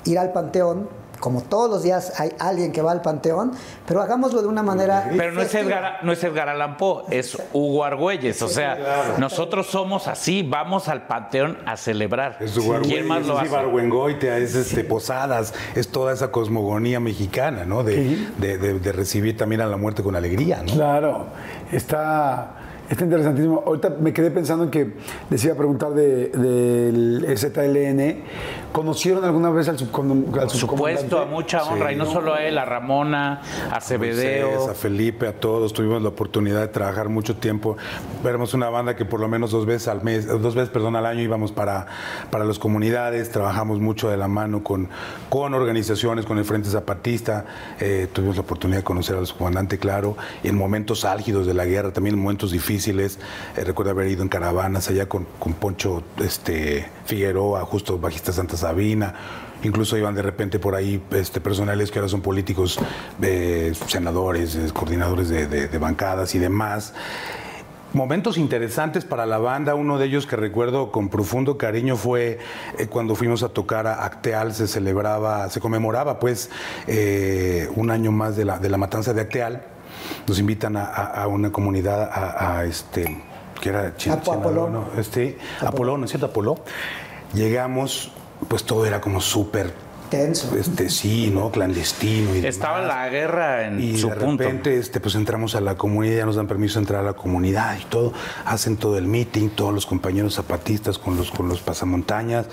ir 0.05 0.18
al 0.18 0.32
Panteón. 0.32 0.89
Como 1.24 1.40
todos 1.40 1.70
los 1.70 1.82
días 1.82 2.20
hay 2.20 2.32
alguien 2.38 2.70
que 2.70 2.82
va 2.82 2.92
al 2.92 3.01
Panteón, 3.01 3.52
pero 3.88 4.02
hagámoslo 4.02 4.42
de 4.42 4.48
una 4.48 4.62
manera. 4.62 5.09
Pero 5.16 5.32
no 5.32 5.40
es. 5.40 5.55
Edgar, 5.55 6.01
no 6.02 6.12
es 6.12 6.22
Edgar 6.22 6.51
Allan 6.51 6.76
Poe, 6.76 7.05
es 7.09 7.38
Hugo 7.55 7.82
Argüelles. 7.82 8.42
O 8.42 8.48
sea, 8.48 9.14
nosotros 9.16 9.68
somos 9.68 10.06
así, 10.06 10.42
vamos 10.42 10.86
al 10.88 11.06
panteón 11.06 11.56
a 11.64 11.78
celebrar. 11.78 12.36
Es 12.40 12.55
Uruguay, 12.59 12.82
¿Quién 12.82 13.09
más 13.09 13.26
lo 13.26 13.36
es 13.36 13.40
hace? 13.40 13.48
Ibargüengoitia, 13.48 14.36
es 14.36 14.55
este, 14.55 14.84
Posadas, 14.84 15.55
es 15.74 15.88
toda 15.88 16.12
esa 16.12 16.30
cosmogonía 16.30 17.01
mexicana, 17.01 17.64
¿no? 17.64 17.84
De, 17.84 18.18
de- 18.36 18.59
de- 18.59 18.78
de 18.78 18.92
recibir 18.92 19.34
también 19.38 19.62
a 19.62 19.66
la 19.66 19.78
muerte 19.78 20.02
con 20.02 20.14
alegría, 20.16 20.62
¿no? 20.62 20.74
Claro, 20.74 21.24
está, 21.72 22.51
está 22.89 23.05
interesantísimo. 23.05 23.62
Ahorita 23.66 23.90
me 24.01 24.12
quedé 24.12 24.31
pensando 24.31 24.65
en 24.65 24.70
que 24.70 24.93
les 25.31 25.44
iba 25.44 25.55
a 25.55 25.56
preguntar 25.56 25.90
de- 25.94 26.28
del 26.28 27.24
ZLN. 27.39 28.23
¿Conocieron 28.73 29.24
alguna 29.24 29.51
vez 29.51 29.69
al, 29.69 29.77
subcom- 29.78 30.27
al 30.35 30.47
Por 30.48 30.51
supuesto, 30.51 31.19
a 31.20 31.27
mucha 31.27 31.62
honra, 31.62 31.93
y 31.93 31.97
no 31.97 32.06
solo 32.06 32.35
a 32.35 32.43
él, 32.43 32.59
a 32.59 32.65
Ramona, 32.65 33.40
a 33.70 33.81
Cebedeo. 33.81 34.48
Moisés, 34.51 34.69
a 34.70 34.74
Felipe, 34.74 35.28
a 35.28 35.32
todos, 35.32 35.73
tuvimos 35.73 36.02
la 36.02 36.09
oportunidad 36.09 36.61
de 36.61 36.69
trabajar 36.69 37.09
mucho 37.09 37.36
tiempo. 37.36 37.77
Éramos 38.24 38.52
una 38.52 38.69
banda 38.70 38.97
que 38.97 39.05
por 39.05 39.20
lo 39.20 39.28
menos 39.28 39.52
dos 39.52 39.65
veces 39.65 39.86
al 39.89 40.02
mes, 40.02 40.27
dos 40.27 40.55
veces, 40.56 40.70
perdón, 40.70 40.97
al 40.97 41.06
año 41.06 41.20
íbamos 41.20 41.52
para, 41.52 41.86
para 42.31 42.44
las 42.44 42.59
comunidades, 42.59 43.31
trabajamos 43.31 43.78
mucho 43.78 44.11
de 44.11 44.16
la 44.16 44.27
mano 44.27 44.65
con, 44.65 44.89
con 45.28 45.55
organizaciones, 45.55 46.27
con 46.27 46.39
el 46.39 46.44
Frente 46.44 46.69
Zapatista, 46.69 47.44
eh, 47.78 48.09
tuvimos 48.12 48.35
la 48.36 48.43
oportunidad 48.43 48.78
de 48.81 48.85
conocer 48.85 49.16
al 49.16 49.32
comandante 49.32 49.78
Claro, 49.78 50.16
en 50.43 50.56
momentos 50.56 51.05
álgidos 51.05 51.47
de 51.47 51.55
la 51.55 51.65
guerra, 51.65 51.93
también 51.93 52.16
en 52.16 52.20
momentos 52.23 52.51
difíciles 52.51 52.73
Eh, 52.74 53.64
recuerdo 53.64 53.92
haber 53.92 54.09
ido 54.09 54.22
en 54.22 54.28
caravanas 54.28 54.88
allá 54.88 55.06
con, 55.06 55.26
con 55.38 55.52
Poncho 55.55 56.02
este, 56.22 56.88
Figueroa, 57.05 57.64
justo 57.64 57.98
bajista 57.98 58.32
Santa 58.32 58.56
Sabina. 58.56 59.14
Incluso 59.62 59.96
iban 59.96 60.14
de 60.14 60.22
repente 60.22 60.59
por 60.59 60.74
ahí 60.74 61.01
este, 61.12 61.40
personales 61.40 61.90
que 61.90 61.98
ahora 61.98 62.09
son 62.09 62.20
políticos, 62.20 62.78
eh, 63.22 63.72
senadores, 63.86 64.56
eh, 64.56 64.70
coordinadores 64.72 65.28
de, 65.28 65.78
bancadas 65.78 66.34
y 66.34 66.38
demás. 66.38 66.94
Momentos 67.92 68.38
interesantes 68.38 69.05
para 69.05 69.24
la 69.24 69.38
banda, 69.38 69.76
uno 69.76 69.98
de 69.98 70.06
ellos 70.06 70.26
que 70.26 70.34
recuerdo 70.34 70.90
con 70.90 71.09
profundo 71.09 71.56
cariño 71.56 71.96
fue 71.96 72.40
cuando 72.90 73.14
fuimos 73.14 73.44
a 73.44 73.51
tocar 73.51 73.86
a 73.86 74.05
Acteal, 74.05 74.52
se 74.52 74.66
celebraba, 74.66 75.48
se 75.48 75.60
conmemoraba 75.60 76.18
pues 76.18 76.51
un 77.76 77.92
año 77.92 78.10
más 78.10 78.36
de 78.36 78.44
la, 78.44 78.59
de 78.59 78.68
la 78.68 78.78
matanza 78.78 79.14
de 79.14 79.20
Acteal. 79.20 79.73
Nos 80.26 80.39
invitan 80.39 80.76
a, 80.76 80.85
a- 80.85 81.22
a 81.22 81.26
una 81.26 81.51
comunidad, 81.52 82.02
a, 82.12 82.59
a 82.59 82.64
este, 82.64 83.22
que 83.60 83.68
era 83.70 83.97
Chin- 83.97 84.12
Apo- 84.12 84.32
Sinaloa, 84.32 84.40
Apolón. 84.68 84.72
¿no? 84.72 85.01
Este, 85.01 85.39
Apolón, 85.60 86.01
¿no 86.01 86.05
es 86.06 86.10
cierto? 86.10 86.26
Apolón. 86.26 86.59
Llegamos, 87.32 88.12
pues 88.48 88.64
todo 88.64 88.86
era 88.86 89.01
como 89.01 89.20
súper, 89.20 89.72
Tenso. 90.10 90.56
este, 90.56 90.89
sí, 90.90 91.31
¿no? 91.35 91.51
Clandestino 91.51 92.36
y 92.36 92.47
Estaba 92.47 92.81
demás. 92.81 92.94
la 92.97 93.09
guerra 93.09 93.66
en 93.66 93.81
Y 93.82 93.98
su 93.98 94.09
de 94.10 94.16
punto. 94.16 94.44
repente, 94.44 94.78
este, 94.78 95.01
pues 95.01 95.14
entramos 95.16 95.55
a 95.56 95.60
la 95.60 95.74
comunidad, 95.76 96.18
ya 96.18 96.26
nos 96.26 96.36
dan 96.36 96.47
permiso 96.47 96.78
de 96.78 96.82
entrar 96.85 97.01
a 97.01 97.05
la 97.05 97.14
comunidad 97.14 97.76
y 97.81 97.85
todo. 97.86 98.12
Hacen 98.44 98.76
todo 98.76 98.98
el 98.98 99.06
meeting, 99.09 99.48
todos 99.48 99.74
los 99.74 99.86
compañeros 99.86 100.35
zapatistas 100.36 100.98
con 100.98 101.16
los, 101.16 101.31
con 101.32 101.48
los 101.48 101.60
pasamontañas. 101.60 102.47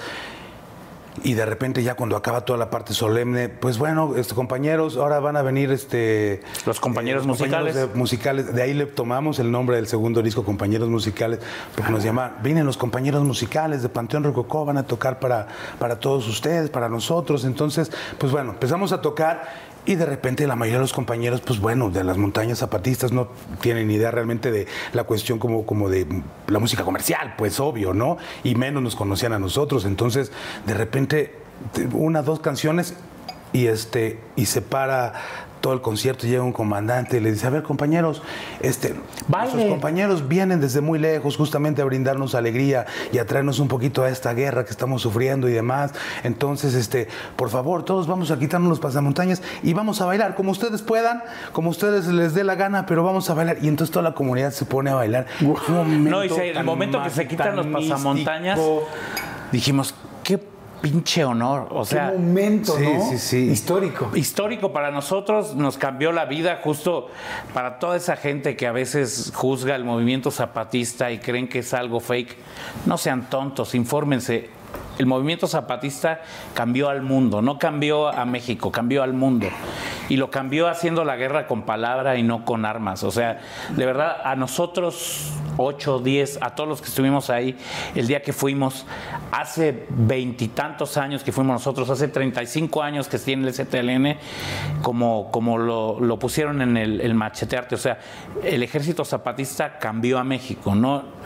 Y 1.23 1.33
de 1.33 1.45
repente 1.45 1.83
ya 1.83 1.95
cuando 1.95 2.15
acaba 2.15 2.41
toda 2.45 2.57
la 2.57 2.69
parte 2.69 2.93
solemne, 2.93 3.49
pues 3.49 3.77
bueno, 3.77 4.13
este, 4.15 4.33
compañeros, 4.33 4.97
ahora 4.97 5.19
van 5.19 5.35
a 5.35 5.41
venir 5.41 5.71
este 5.71 6.41
Los 6.65 6.79
compañeros 6.79 7.27
musicales. 7.27 7.75
de, 7.75 7.87
musicales. 7.87 8.53
De 8.53 8.61
ahí 8.61 8.73
le 8.73 8.85
tomamos 8.85 9.39
el 9.39 9.51
nombre 9.51 9.75
del 9.75 9.87
segundo 9.87 10.21
disco, 10.21 10.43
Compañeros 10.43 10.89
Musicales, 10.89 11.39
porque 11.75 11.91
nos 11.91 12.03
llaman, 12.03 12.37
vienen 12.41 12.65
los 12.65 12.77
compañeros 12.77 13.23
musicales 13.23 13.81
de 13.81 13.89
Panteón 13.89 14.23
Rococó, 14.23 14.65
van 14.65 14.77
a 14.77 14.83
tocar 14.83 15.19
para, 15.19 15.47
para 15.79 15.99
todos 15.99 16.27
ustedes, 16.27 16.69
para 16.69 16.89
nosotros. 16.89 17.43
Entonces, 17.43 17.91
pues 18.17 18.31
bueno, 18.31 18.51
empezamos 18.51 18.91
a 18.91 19.01
tocar 19.01 19.70
y 19.85 19.95
de 19.95 20.05
repente 20.05 20.45
la 20.47 20.55
mayoría 20.55 20.77
de 20.77 20.83
los 20.83 20.93
compañeros, 20.93 21.41
pues 21.41 21.59
bueno, 21.59 21.89
de 21.89 22.03
las 22.03 22.17
montañas 22.17 22.59
zapatistas 22.59 23.11
no 23.11 23.29
tienen 23.61 23.89
idea 23.89 24.11
realmente 24.11 24.51
de 24.51 24.67
la 24.93 25.03
cuestión 25.05 25.39
como, 25.39 25.65
como 25.65 25.89
de 25.89 26.05
la 26.47 26.59
música 26.59 26.83
comercial, 26.83 27.33
pues 27.37 27.59
obvio, 27.59 27.93
¿no? 27.93 28.17
Y 28.43 28.55
menos 28.55 28.83
nos 28.83 28.95
conocían 28.95 29.33
a 29.33 29.39
nosotros. 29.39 29.85
Entonces, 29.85 30.31
de 30.67 30.73
repente, 30.75 31.35
te- 31.73 31.87
una, 31.87 32.21
dos 32.21 32.39
canciones 32.41 32.95
y 33.53 33.65
este 33.67 34.19
y 34.35 34.45
se 34.45 34.61
para 34.61 35.13
todo 35.61 35.73
el 35.73 35.81
concierto 35.81 36.27
llega 36.27 36.43
un 36.43 36.51
comandante 36.53 37.17
y 37.17 37.19
le 37.21 37.31
dice 37.31 37.47
a 37.47 37.51
ver 37.51 37.63
compañeros 37.63 38.21
este 38.61 38.95
nuestros 39.53 39.63
compañeros 39.69 40.27
vienen 40.27 40.59
desde 40.59 40.81
muy 40.81 40.99
lejos 40.99 41.37
justamente 41.37 41.81
a 41.81 41.85
brindarnos 41.85 42.35
alegría 42.35 42.85
y 43.13 43.19
a 43.19 43.25
traernos 43.25 43.59
un 43.59 43.67
poquito 43.67 44.03
a 44.03 44.09
esta 44.09 44.33
guerra 44.33 44.65
que 44.65 44.71
estamos 44.71 45.01
sufriendo 45.01 45.47
y 45.47 45.53
demás. 45.53 45.93
Entonces 46.23 46.73
este 46.73 47.07
por 47.35 47.49
favor 47.49 47.83
todos 47.85 48.07
vamos 48.07 48.31
a 48.31 48.39
quitarnos 48.39 48.69
los 48.69 48.79
pasamontañas 48.79 49.41
y 49.63 49.73
vamos 49.73 50.01
a 50.01 50.05
bailar 50.05 50.35
como 50.35 50.51
ustedes 50.51 50.81
puedan 50.81 51.23
como 51.53 51.69
ustedes 51.69 52.07
les 52.07 52.33
dé 52.33 52.43
la 52.43 52.55
gana 52.55 52.85
pero 52.85 53.03
vamos 53.03 53.29
a 53.29 53.33
bailar 53.35 53.57
y 53.61 53.67
entonces 53.67 53.91
toda 53.93 54.03
la 54.03 54.13
comunidad 54.15 54.51
se 54.51 54.65
pone 54.65 54.89
a 54.89 54.95
bailar. 54.95 55.27
No, 56.09 56.23
y 56.25 56.29
se- 56.29 56.49
el 56.49 56.63
momento 56.63 57.01
que 57.03 57.09
se 57.11 57.27
quitan 57.27 57.55
los 57.55 57.67
pasamontañas, 57.67 58.59
dijimos, 59.51 59.93
pinche 60.81 61.23
honor. 61.23 61.67
O 61.71 61.85
sea, 61.85 62.11
Qué 62.11 62.17
momento, 62.17 62.75
sí, 62.77 62.83
¿no? 62.83 63.09
sí, 63.09 63.17
sí. 63.17 63.37
Histórico. 63.51 64.11
histórico 64.15 64.73
para 64.73 64.91
nosotros, 64.91 65.55
nos 65.55 65.77
cambió 65.77 66.11
la 66.11 66.25
vida 66.25 66.59
justo 66.63 67.07
para 67.53 67.79
toda 67.79 67.97
esa 67.97 68.15
gente 68.15 68.55
que 68.55 68.67
a 68.67 68.71
veces 68.71 69.31
juzga 69.33 69.75
el 69.75 69.83
movimiento 69.83 70.31
zapatista 70.31 71.11
y 71.11 71.19
creen 71.19 71.47
que 71.47 71.59
es 71.59 71.73
algo 71.73 71.99
fake. 71.99 72.35
No 72.85 72.97
sean 72.97 73.29
tontos, 73.29 73.75
infórmense. 73.75 74.60
El 75.01 75.07
movimiento 75.07 75.47
zapatista 75.47 76.21
cambió 76.53 76.87
al 76.87 77.01
mundo, 77.01 77.41
no 77.41 77.57
cambió 77.57 78.07
a 78.07 78.23
México, 78.23 78.71
cambió 78.71 79.01
al 79.01 79.13
mundo. 79.13 79.47
Y 80.09 80.17
lo 80.17 80.29
cambió 80.29 80.67
haciendo 80.67 81.03
la 81.03 81.15
guerra 81.15 81.47
con 81.47 81.63
palabra 81.63 82.17
y 82.17 82.21
no 82.21 82.45
con 82.45 82.65
armas. 82.65 83.03
O 83.03 83.09
sea, 83.09 83.41
de 83.75 83.83
verdad, 83.83 84.17
a 84.23 84.35
nosotros, 84.35 85.31
8, 85.57 86.01
10, 86.01 86.37
a 86.43 86.51
todos 86.53 86.69
los 86.69 86.81
que 86.81 86.89
estuvimos 86.89 87.31
ahí, 87.31 87.57
el 87.95 88.05
día 88.05 88.21
que 88.21 88.31
fuimos, 88.31 88.85
hace 89.31 89.87
veintitantos 89.89 90.97
años 90.97 91.23
que 91.23 91.31
fuimos 91.31 91.55
nosotros, 91.55 91.89
hace 91.89 92.07
35 92.07 92.83
años 92.83 93.07
que 93.07 93.17
tiene 93.17 93.47
el 93.47 93.55
STLN, 93.55 94.17
como, 94.83 95.31
como 95.31 95.57
lo, 95.57 96.19
pusieron 96.19 96.61
en 96.61 96.77
el 96.77 97.15
machetearte. 97.15 97.73
O 97.73 97.79
sea, 97.79 97.97
el 98.43 98.61
ejército 98.61 99.03
zapatista 99.03 99.79
cambió 99.79 100.19
a 100.19 100.23
México, 100.23 100.75
no, 100.75 101.20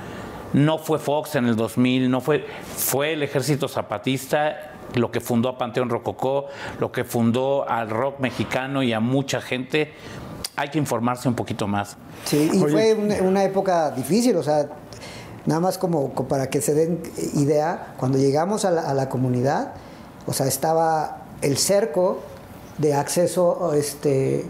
no 0.56 0.78
fue 0.78 1.00
Fox 1.00 1.36
en 1.36 1.48
el 1.48 1.58
2000, 1.58 2.10
no 2.10 2.22
fue, 2.22 2.46
fue 2.78 3.12
el 3.14 3.24
ejército 3.24 3.68
zapatista 3.68 4.72
lo 4.94 5.12
que 5.12 5.20
fundó 5.20 5.50
a 5.50 5.58
Panteón 5.58 5.90
Rococó, 5.90 6.46
lo 6.80 6.94
que 6.94 7.04
fundó 7.04 7.68
al 7.68 7.90
rock 7.90 8.20
mexicano 8.20 8.82
y 8.82 8.94
a 8.94 9.02
mucha 9.02 9.42
gente. 9.42 9.92
Hay 10.56 10.70
que 10.70 10.78
informarse 10.78 11.28
un 11.28 11.36
poquito 11.36 11.68
más. 11.68 11.98
Sí, 12.24 12.50
y 12.54 12.60
fue 12.60 12.94
una, 12.94 13.16
una 13.22 13.44
época 13.44 13.92
difícil, 13.92 14.38
o 14.38 14.44
sea, 14.44 14.70
nada 15.46 15.60
más 15.60 15.78
como, 15.78 16.14
como 16.14 16.30
para 16.30 16.50
que 16.50 16.62
se 16.62 16.74
den 16.74 17.02
idea, 17.34 17.94
cuando 17.98 18.18
llegamos 18.18 18.64
a 18.64 18.72
la, 18.72 18.82
a 18.84 18.94
la 18.94 19.10
comunidad, 19.10 19.74
o 20.26 20.32
sea, 20.32 20.48
estaba 20.48 21.24
el 21.42 21.58
cerco 21.58 22.22
de 22.78 22.94
acceso, 22.94 23.74
este, 23.74 24.46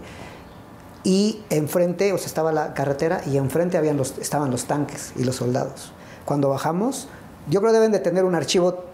y 1.02 1.42
enfrente, 1.50 2.12
o 2.12 2.18
sea, 2.18 2.28
estaba 2.28 2.52
la 2.52 2.74
carretera 2.74 3.22
y 3.26 3.36
enfrente 3.36 3.76
habían 3.76 3.96
los, 3.96 4.16
estaban 4.18 4.52
los 4.52 4.66
tanques 4.66 5.12
y 5.16 5.24
los 5.24 5.34
soldados. 5.34 5.92
Cuando 6.26 6.50
bajamos, 6.50 7.08
yo 7.48 7.60
creo 7.60 7.72
que 7.72 7.78
deben 7.78 7.92
de 7.92 8.00
tener 8.00 8.24
un 8.24 8.34
archivo 8.34 8.84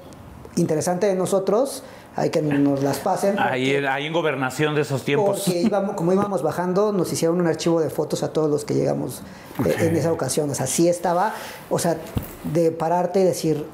interesante 0.55 1.07
de 1.07 1.15
nosotros, 1.17 1.83
hay 2.15 2.29
que 2.31 2.43
nos 2.43 2.83
las 2.83 2.99
pasen. 2.99 3.39
Ahí, 3.39 3.73
porque- 3.73 3.89
ahí 3.89 4.07
en 4.07 4.13
gobernación 4.13 4.75
de 4.75 4.83
esos 4.83 5.03
tiempos. 5.03 5.43
porque 5.45 5.63
íbamos, 5.63 5.97
como 5.97 6.13
íbamos 6.13 6.43
bajando, 6.43 6.93
nos 6.93 7.11
hicieron 7.13 7.41
un 7.41 7.47
archivo 7.47 7.81
de 7.81 7.89
fotos 7.91 8.23
a 8.23 8.33
todos 8.33 8.51
los 8.51 8.65
que 8.67 8.75
llegamos 8.75 9.23
eh, 9.65 9.75
en 9.79 9.97
esa 9.97 10.13
ocasión. 10.13 10.51
O 10.51 10.55
sea, 10.55 10.67
sí 10.67 10.89
estaba, 10.89 11.33
o 11.71 11.79
sea, 11.79 11.97
de 12.45 12.71
pararte 12.71 13.21
y 13.21 13.25
decir, 13.25 13.67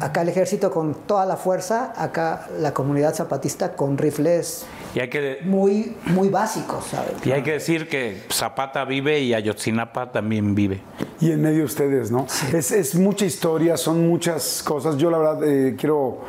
acá 0.00 0.22
el 0.22 0.28
ejército 0.28 0.72
con 0.72 0.94
toda 0.94 1.24
la 1.26 1.36
fuerza, 1.36 1.92
acá 1.96 2.48
la 2.58 2.74
comunidad 2.74 3.14
zapatista 3.14 3.76
con 3.76 3.96
rifles 3.98 4.64
Y 4.94 5.00
hay 5.00 5.08
que, 5.08 5.38
muy, 5.44 5.96
muy 6.06 6.28
básicos, 6.28 6.84
¿sabes? 6.86 7.14
y 7.24 7.32
hay 7.32 7.42
que 7.42 7.52
decir 7.52 7.88
que 7.88 8.22
Zapata 8.32 8.84
vive 8.84 9.20
y 9.20 9.34
Ayotzinapa 9.34 10.10
también 10.12 10.54
vive. 10.54 10.80
Y 11.20 11.32
en 11.32 11.42
medio 11.42 11.58
de 11.58 11.64
ustedes, 11.64 12.10
¿no? 12.10 12.26
Es, 12.52 12.70
es 12.70 12.94
mucha 12.94 13.24
historia, 13.24 13.76
son 13.76 14.06
muchas 14.08 14.62
cosas. 14.62 14.96
Yo 14.96 15.10
la 15.10 15.18
verdad 15.18 15.44
eh, 15.44 15.74
quiero 15.76 16.20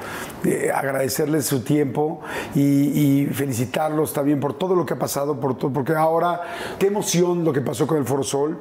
eh, 0.43 0.71
agradecerles 0.73 1.45
su 1.45 1.61
tiempo 1.63 2.21
y, 2.55 2.61
y 2.61 3.25
felicitarlos 3.27 4.13
también 4.13 4.39
por 4.39 4.57
todo 4.57 4.75
lo 4.75 4.85
que 4.85 4.95
ha 4.95 4.99
pasado, 4.99 5.39
por 5.39 5.57
todo, 5.57 5.71
porque 5.71 5.93
ahora, 5.93 6.41
qué 6.79 6.87
emoción 6.87 7.43
lo 7.43 7.53
que 7.53 7.61
pasó 7.61 7.85
con 7.85 7.97
el 7.97 8.05
Foro 8.05 8.23
Sol. 8.23 8.59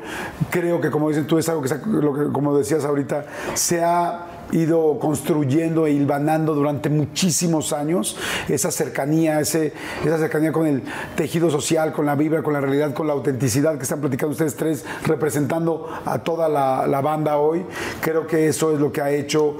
Creo 0.50 0.80
que, 0.80 0.90
como 0.90 1.08
dicen 1.08 1.26
tú, 1.26 1.38
es 1.38 1.48
algo 1.48 1.62
que, 1.62 1.74
lo 1.86 2.14
que 2.14 2.32
como 2.32 2.56
decías 2.56 2.84
ahorita, 2.84 3.24
se 3.54 3.82
ha 3.82 4.37
ido 4.52 4.98
construyendo 4.98 5.86
e 5.86 5.92
hilvanando 5.92 6.54
durante 6.54 6.88
muchísimos 6.88 7.72
años 7.72 8.16
esa 8.48 8.70
cercanía, 8.70 9.40
ese, 9.40 9.72
esa 10.04 10.18
cercanía 10.18 10.52
con 10.52 10.66
el 10.66 10.82
tejido 11.16 11.50
social, 11.50 11.92
con 11.92 12.06
la 12.06 12.14
vibra, 12.14 12.42
con 12.42 12.52
la 12.54 12.60
realidad, 12.60 12.94
con 12.94 13.06
la 13.06 13.12
autenticidad 13.12 13.76
que 13.76 13.82
están 13.82 14.00
platicando 14.00 14.32
ustedes 14.32 14.56
tres, 14.56 14.84
representando 15.04 15.88
a 16.04 16.18
toda 16.20 16.48
la, 16.48 16.86
la 16.86 17.00
banda 17.00 17.38
hoy. 17.38 17.64
Creo 18.00 18.26
que 18.26 18.48
eso 18.48 18.72
es 18.72 18.80
lo 18.80 18.90
que 18.92 19.00
ha 19.02 19.10
hecho 19.10 19.56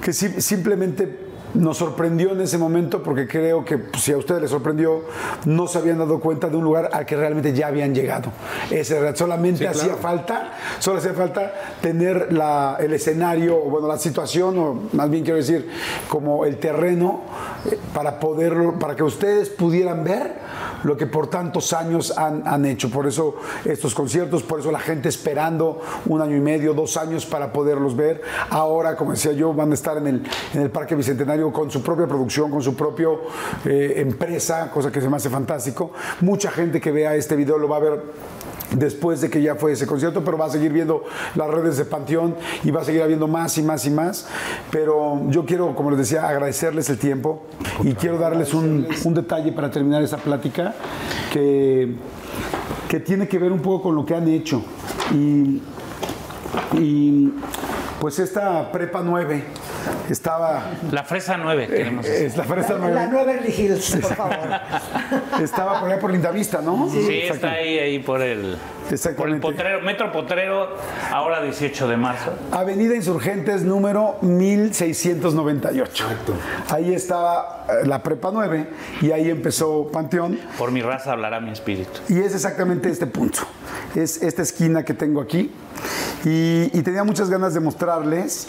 que 0.00 0.12
sim- 0.12 0.38
simplemente 0.40 1.25
nos 1.56 1.78
sorprendió 1.78 2.32
en 2.32 2.40
ese 2.40 2.58
momento 2.58 3.02
porque 3.02 3.26
creo 3.26 3.64
que 3.64 3.78
pues, 3.78 4.02
si 4.02 4.12
a 4.12 4.16
ustedes 4.18 4.42
les 4.42 4.50
sorprendió, 4.50 5.02
no 5.44 5.66
se 5.66 5.78
habían 5.78 5.98
dado 5.98 6.20
cuenta 6.20 6.48
de 6.48 6.56
un 6.56 6.64
lugar 6.64 6.90
al 6.92 7.04
que 7.06 7.16
realmente 7.16 7.52
ya 7.52 7.68
habían 7.68 7.94
llegado. 7.94 8.30
Ese 8.70 9.14
solamente 9.16 9.66
hacía 9.68 9.94
falta, 9.96 10.52
solo 10.78 10.98
hacía 10.98 11.14
falta 11.14 11.52
tener 11.80 12.32
la- 12.32 12.76
el 12.80 12.92
escenario, 12.92 13.56
o 13.56 13.70
bueno, 13.70 13.88
la 13.88 13.98
situación, 13.98 14.58
o 14.58 14.82
más 14.92 15.10
bien 15.10 15.24
quiero 15.24 15.38
decir, 15.38 15.68
como 16.08 16.44
el 16.44 16.58
terreno 16.58 17.22
eh, 17.70 17.78
para 17.94 18.20
poderlo, 18.20 18.78
para 18.78 18.94
que 18.96 19.02
ustedes 19.02 19.48
pudieran 19.48 20.04
ver 20.04 20.34
lo 20.86 20.96
que 20.96 21.06
por 21.06 21.26
tantos 21.26 21.72
años 21.72 22.16
han, 22.16 22.46
han 22.46 22.64
hecho. 22.64 22.90
Por 22.90 23.06
eso 23.06 23.34
estos 23.64 23.94
conciertos, 23.94 24.44
por 24.44 24.60
eso 24.60 24.70
la 24.70 24.78
gente 24.78 25.08
esperando 25.08 25.82
un 26.06 26.20
año 26.20 26.36
y 26.36 26.40
medio, 26.40 26.74
dos 26.74 26.96
años 26.96 27.26
para 27.26 27.52
poderlos 27.52 27.96
ver. 27.96 28.22
Ahora, 28.50 28.96
como 28.96 29.10
decía 29.10 29.32
yo, 29.32 29.52
van 29.52 29.72
a 29.72 29.74
estar 29.74 29.96
en 29.96 30.06
el, 30.06 30.22
en 30.54 30.62
el 30.62 30.70
Parque 30.70 30.94
Bicentenario 30.94 31.52
con 31.52 31.70
su 31.70 31.82
propia 31.82 32.06
producción, 32.06 32.50
con 32.50 32.62
su 32.62 32.76
propia 32.76 33.08
empresa, 33.64 34.70
cosa 34.70 34.92
que 34.92 35.00
se 35.00 35.08
me 35.08 35.16
hace 35.16 35.28
fantástico. 35.28 35.90
Mucha 36.20 36.50
gente 36.50 36.80
que 36.80 36.92
vea 36.92 37.16
este 37.16 37.34
video 37.34 37.58
lo 37.58 37.68
va 37.68 37.76
a 37.76 37.80
ver 37.80 38.02
después 38.72 39.20
de 39.20 39.30
que 39.30 39.42
ya 39.42 39.54
fue 39.54 39.72
ese 39.72 39.86
concierto, 39.86 40.24
pero 40.24 40.38
va 40.38 40.46
a 40.46 40.50
seguir 40.50 40.72
viendo 40.72 41.04
las 41.34 41.48
redes 41.48 41.76
de 41.76 41.84
Panteón 41.84 42.34
y 42.64 42.70
va 42.70 42.82
a 42.82 42.84
seguir 42.84 43.02
habiendo 43.02 43.28
más 43.28 43.56
y 43.58 43.62
más 43.62 43.86
y 43.86 43.90
más. 43.90 44.26
Pero 44.70 45.22
yo 45.28 45.44
quiero, 45.44 45.74
como 45.74 45.90
les 45.90 45.98
decía, 45.98 46.28
agradecerles 46.28 46.88
el 46.90 46.98
tiempo 46.98 47.46
y 47.82 47.94
quiero 47.94 48.18
darles 48.18 48.54
un, 48.54 48.86
detalle 49.14 49.52
para 49.52 49.70
terminar 49.70 50.02
esta 50.02 50.18
plática 50.18 50.74
que, 51.32 51.96
que 52.88 53.00
tiene 53.00 53.28
que 53.28 53.38
ver 53.38 53.52
un 53.52 53.60
poco 53.60 53.84
con 53.84 53.94
lo 53.94 54.04
que 54.04 54.14
han 54.14 54.28
hecho. 54.28 54.62
Y, 55.12 55.62
y 56.72 57.32
pues 58.00 58.18
esta 58.18 58.70
prepa 58.72 59.02
9 59.02 59.65
estaba... 60.10 60.62
La 60.90 61.04
fresa 61.04 61.36
9, 61.36 61.66
queremos 61.68 62.04
decir. 62.04 62.26
Es 62.26 62.36
la 62.36 62.44
fresa 62.44 62.74
La 62.74 62.78
9. 62.78 63.08
nueva 63.10 63.24
Beverly 63.24 63.52
Hills, 63.52 63.96
por 63.96 64.14
favor. 64.14 64.36
Estaba 65.42 65.80
por 65.80 65.90
allá 65.90 66.00
por 66.00 66.10
Lindavista, 66.10 66.60
¿no? 66.60 66.88
Sí, 66.90 67.22
está 67.22 67.52
ahí, 67.52 67.78
ahí 67.78 67.98
por 67.98 68.20
el, 68.22 68.56
por 69.16 69.28
el 69.28 69.40
potrero, 69.40 69.80
Metro 69.82 70.12
Potrero, 70.12 70.76
ahora 71.10 71.42
18 71.42 71.88
de 71.88 71.96
marzo. 71.96 72.32
Avenida 72.52 72.94
Insurgentes 72.94 73.62
número 73.62 74.16
1698. 74.22 76.04
Ahí 76.70 76.94
estaba 76.94 77.64
eh, 77.68 77.86
la 77.86 78.02
prepa 78.02 78.30
9 78.32 78.68
y 79.02 79.10
ahí 79.10 79.30
empezó 79.30 79.88
Panteón. 79.92 80.38
Por 80.58 80.70
mi 80.70 80.82
raza 80.82 81.12
hablará 81.12 81.40
mi 81.40 81.50
espíritu. 81.50 82.00
Y 82.08 82.20
es 82.20 82.34
exactamente 82.34 82.88
este 82.90 83.06
punto. 83.06 83.40
Es 83.94 84.22
esta 84.22 84.42
esquina 84.42 84.84
que 84.84 84.94
tengo 84.94 85.20
aquí. 85.20 85.52
Y, 86.24 86.70
y 86.72 86.82
tenía 86.82 87.04
muchas 87.04 87.30
ganas 87.30 87.54
de 87.54 87.60
mostrarles, 87.60 88.48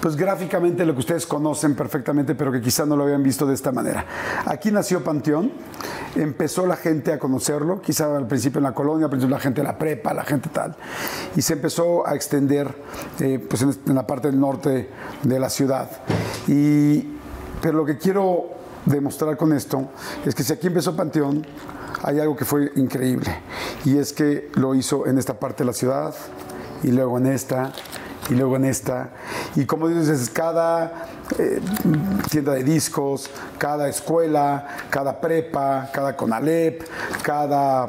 pues 0.00 0.16
gráficamente 0.16 0.86
lo 0.86 0.94
que 0.94 1.00
ustedes 1.00 1.26
conocen 1.26 1.74
perfectamente, 1.74 2.34
pero 2.34 2.52
que 2.52 2.60
quizá 2.60 2.86
no 2.86 2.96
lo 2.96 3.04
habían 3.04 3.22
visto 3.22 3.46
de 3.46 3.54
esta 3.54 3.72
manera. 3.72 4.04
Aquí 4.46 4.70
nació 4.70 5.02
Panteón. 5.02 5.52
Empezó 6.14 6.66
la 6.66 6.76
gente 6.76 7.12
a 7.12 7.18
conocerlo, 7.18 7.80
quizá 7.80 8.16
al 8.16 8.26
principio 8.26 8.58
en 8.58 8.64
la 8.64 8.72
colonia, 8.72 9.04
al 9.06 9.10
principio 9.10 9.36
la 9.36 9.40
gente 9.40 9.60
de 9.60 9.66
la 9.66 9.78
prepa, 9.78 10.14
la 10.14 10.24
gente 10.24 10.48
tal. 10.48 10.74
Y 11.36 11.42
se 11.42 11.54
empezó 11.54 12.06
a 12.06 12.14
extender 12.14 12.74
eh, 13.20 13.38
pues 13.38 13.62
en, 13.62 13.74
en 13.86 13.94
la 13.94 14.06
parte 14.06 14.28
del 14.28 14.40
norte 14.40 14.88
de 15.22 15.38
la 15.38 15.50
ciudad. 15.50 15.90
Y, 16.46 17.04
pero 17.60 17.78
lo 17.78 17.84
que 17.84 17.98
quiero 17.98 18.50
demostrar 18.86 19.36
con 19.36 19.52
esto 19.52 19.90
es 20.24 20.34
que 20.34 20.42
si 20.42 20.52
aquí 20.52 20.68
empezó 20.68 20.96
Panteón, 20.96 21.46
hay 22.02 22.20
algo 22.20 22.36
que 22.36 22.44
fue 22.44 22.70
increíble. 22.76 23.28
Y 23.84 23.98
es 23.98 24.12
que 24.12 24.50
lo 24.54 24.74
hizo 24.74 25.06
en 25.06 25.18
esta 25.18 25.34
parte 25.34 25.64
de 25.64 25.66
la 25.66 25.72
ciudad, 25.72 26.14
y 26.82 26.92
luego 26.92 27.18
en 27.18 27.26
esta, 27.26 27.72
y 28.30 28.34
luego 28.34 28.56
en 28.56 28.64
esta. 28.64 29.10
Y 29.56 29.64
como 29.64 29.88
dices, 29.88 30.30
cada 30.30 31.06
eh, 31.38 31.60
tienda 32.30 32.52
de 32.54 32.64
discos, 32.64 33.30
cada 33.58 33.88
escuela, 33.88 34.66
cada 34.90 35.20
prepa, 35.20 35.90
cada 35.92 36.16
Conalep, 36.16 36.82
cada 37.22 37.88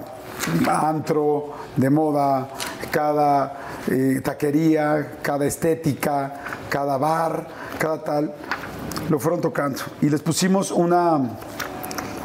antro 0.67 1.53
de 1.75 1.89
moda, 1.89 2.49
cada 2.91 3.53
eh, 3.87 4.21
taquería, 4.23 5.17
cada 5.21 5.45
estética, 5.45 6.33
cada 6.69 6.97
bar, 6.97 7.47
cada 7.77 8.03
tal, 8.03 8.33
lo 9.09 9.19
fueron 9.19 9.41
tocando. 9.41 9.81
Y 10.01 10.09
les 10.09 10.21
pusimos 10.21 10.71
una, 10.71 11.19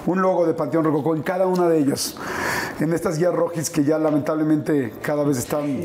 un 0.07 0.23
logo 0.23 0.47
de 0.47 0.55
Panteón 0.55 0.85
Rococó 0.85 1.15
en 1.15 1.23
cada 1.23 1.47
una 1.47 1.69
de 1.69 1.78
ellas. 1.78 2.16
En 2.80 2.92
estas 2.92 3.18
guías 3.18 3.32
rojis 3.32 3.70
que 3.70 3.84
ya 3.84 3.98
lamentablemente 3.98 4.92
cada 5.01 5.22
vez 5.24 5.38
están 5.38 5.84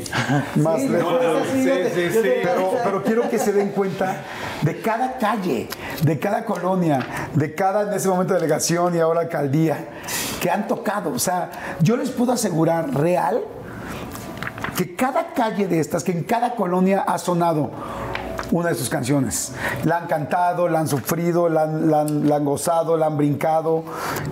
más 0.56 0.80
Sí, 0.80 0.88
lejos. 0.88 1.12
no, 1.12 1.44
sí, 1.52 1.64
te- 1.64 2.40
Pero, 2.42 2.72
pero 2.82 3.02
quiero 3.04 3.30
que 3.30 3.38
se 3.38 3.52
den 3.52 3.68
cuenta 3.70 4.22
de 4.62 4.80
cada 4.80 5.16
calle, 5.18 5.68
de 6.02 6.18
cada 6.18 6.44
colonia, 6.44 7.06
de 7.34 7.54
cada 7.54 7.82
en 7.88 7.94
ese 7.94 8.08
momento 8.08 8.34
delegación 8.34 8.96
y 8.96 8.98
ahora 8.98 9.20
alcaldía 9.20 9.86
que 10.40 10.50
han 10.50 10.66
tocado. 10.66 11.10
O 11.12 11.18
sea, 11.18 11.50
yo 11.80 11.96
les 11.96 12.10
puedo 12.10 12.32
asegurar 12.32 12.92
real 12.94 13.40
que 14.76 14.96
cada 14.96 15.32
calle 15.32 15.68
de 15.68 15.78
estas, 15.80 16.02
que 16.02 16.12
en 16.12 16.24
cada 16.24 16.54
colonia 16.56 17.02
ha 17.06 17.18
sonado 17.18 17.70
una 18.52 18.70
de 18.70 18.74
sus 18.74 18.88
canciones. 18.88 19.52
La 19.84 19.98
han 19.98 20.06
cantado, 20.06 20.68
la 20.68 20.80
han 20.80 20.88
sufrido, 20.88 21.48
la 21.48 21.62
han, 21.62 22.44
gozado, 22.44 22.96
la 22.96 23.06
han 23.06 23.16
brincado. 23.16 23.84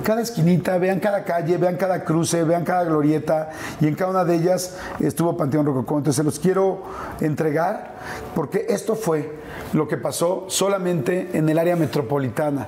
Cada 0.02 0.20
esquinita, 0.20 0.78
vean 0.78 1.00
cada 1.00 1.24
calle, 1.24 1.56
vean 1.56 1.76
cada 1.76 2.04
cruce, 2.04 2.44
vean 2.44 2.64
cada 2.64 2.84
glorieta. 2.84 3.50
Y 3.80 3.86
en 3.86 3.94
cada 3.94 4.10
una 4.10 4.24
de 4.24 4.36
ellas 4.36 4.76
estuvo 5.00 5.36
Panteón 5.36 5.66
Rococó. 5.66 5.98
Entonces 5.98 6.16
se 6.16 6.24
los 6.24 6.38
quiero 6.38 6.82
entregar 7.20 7.96
porque 8.34 8.66
esto 8.68 8.94
fue 8.94 9.38
lo 9.72 9.88
que 9.88 9.96
pasó 9.96 10.46
solamente 10.48 11.30
en 11.34 11.48
el 11.48 11.58
área 11.58 11.76
metropolitana. 11.76 12.66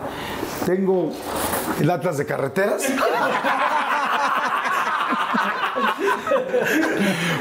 Tengo 0.67 1.11
el 1.81 1.91
Atlas 1.91 2.19
de 2.19 2.27
Carreteras. 2.27 2.83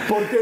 Porque 0.08 0.38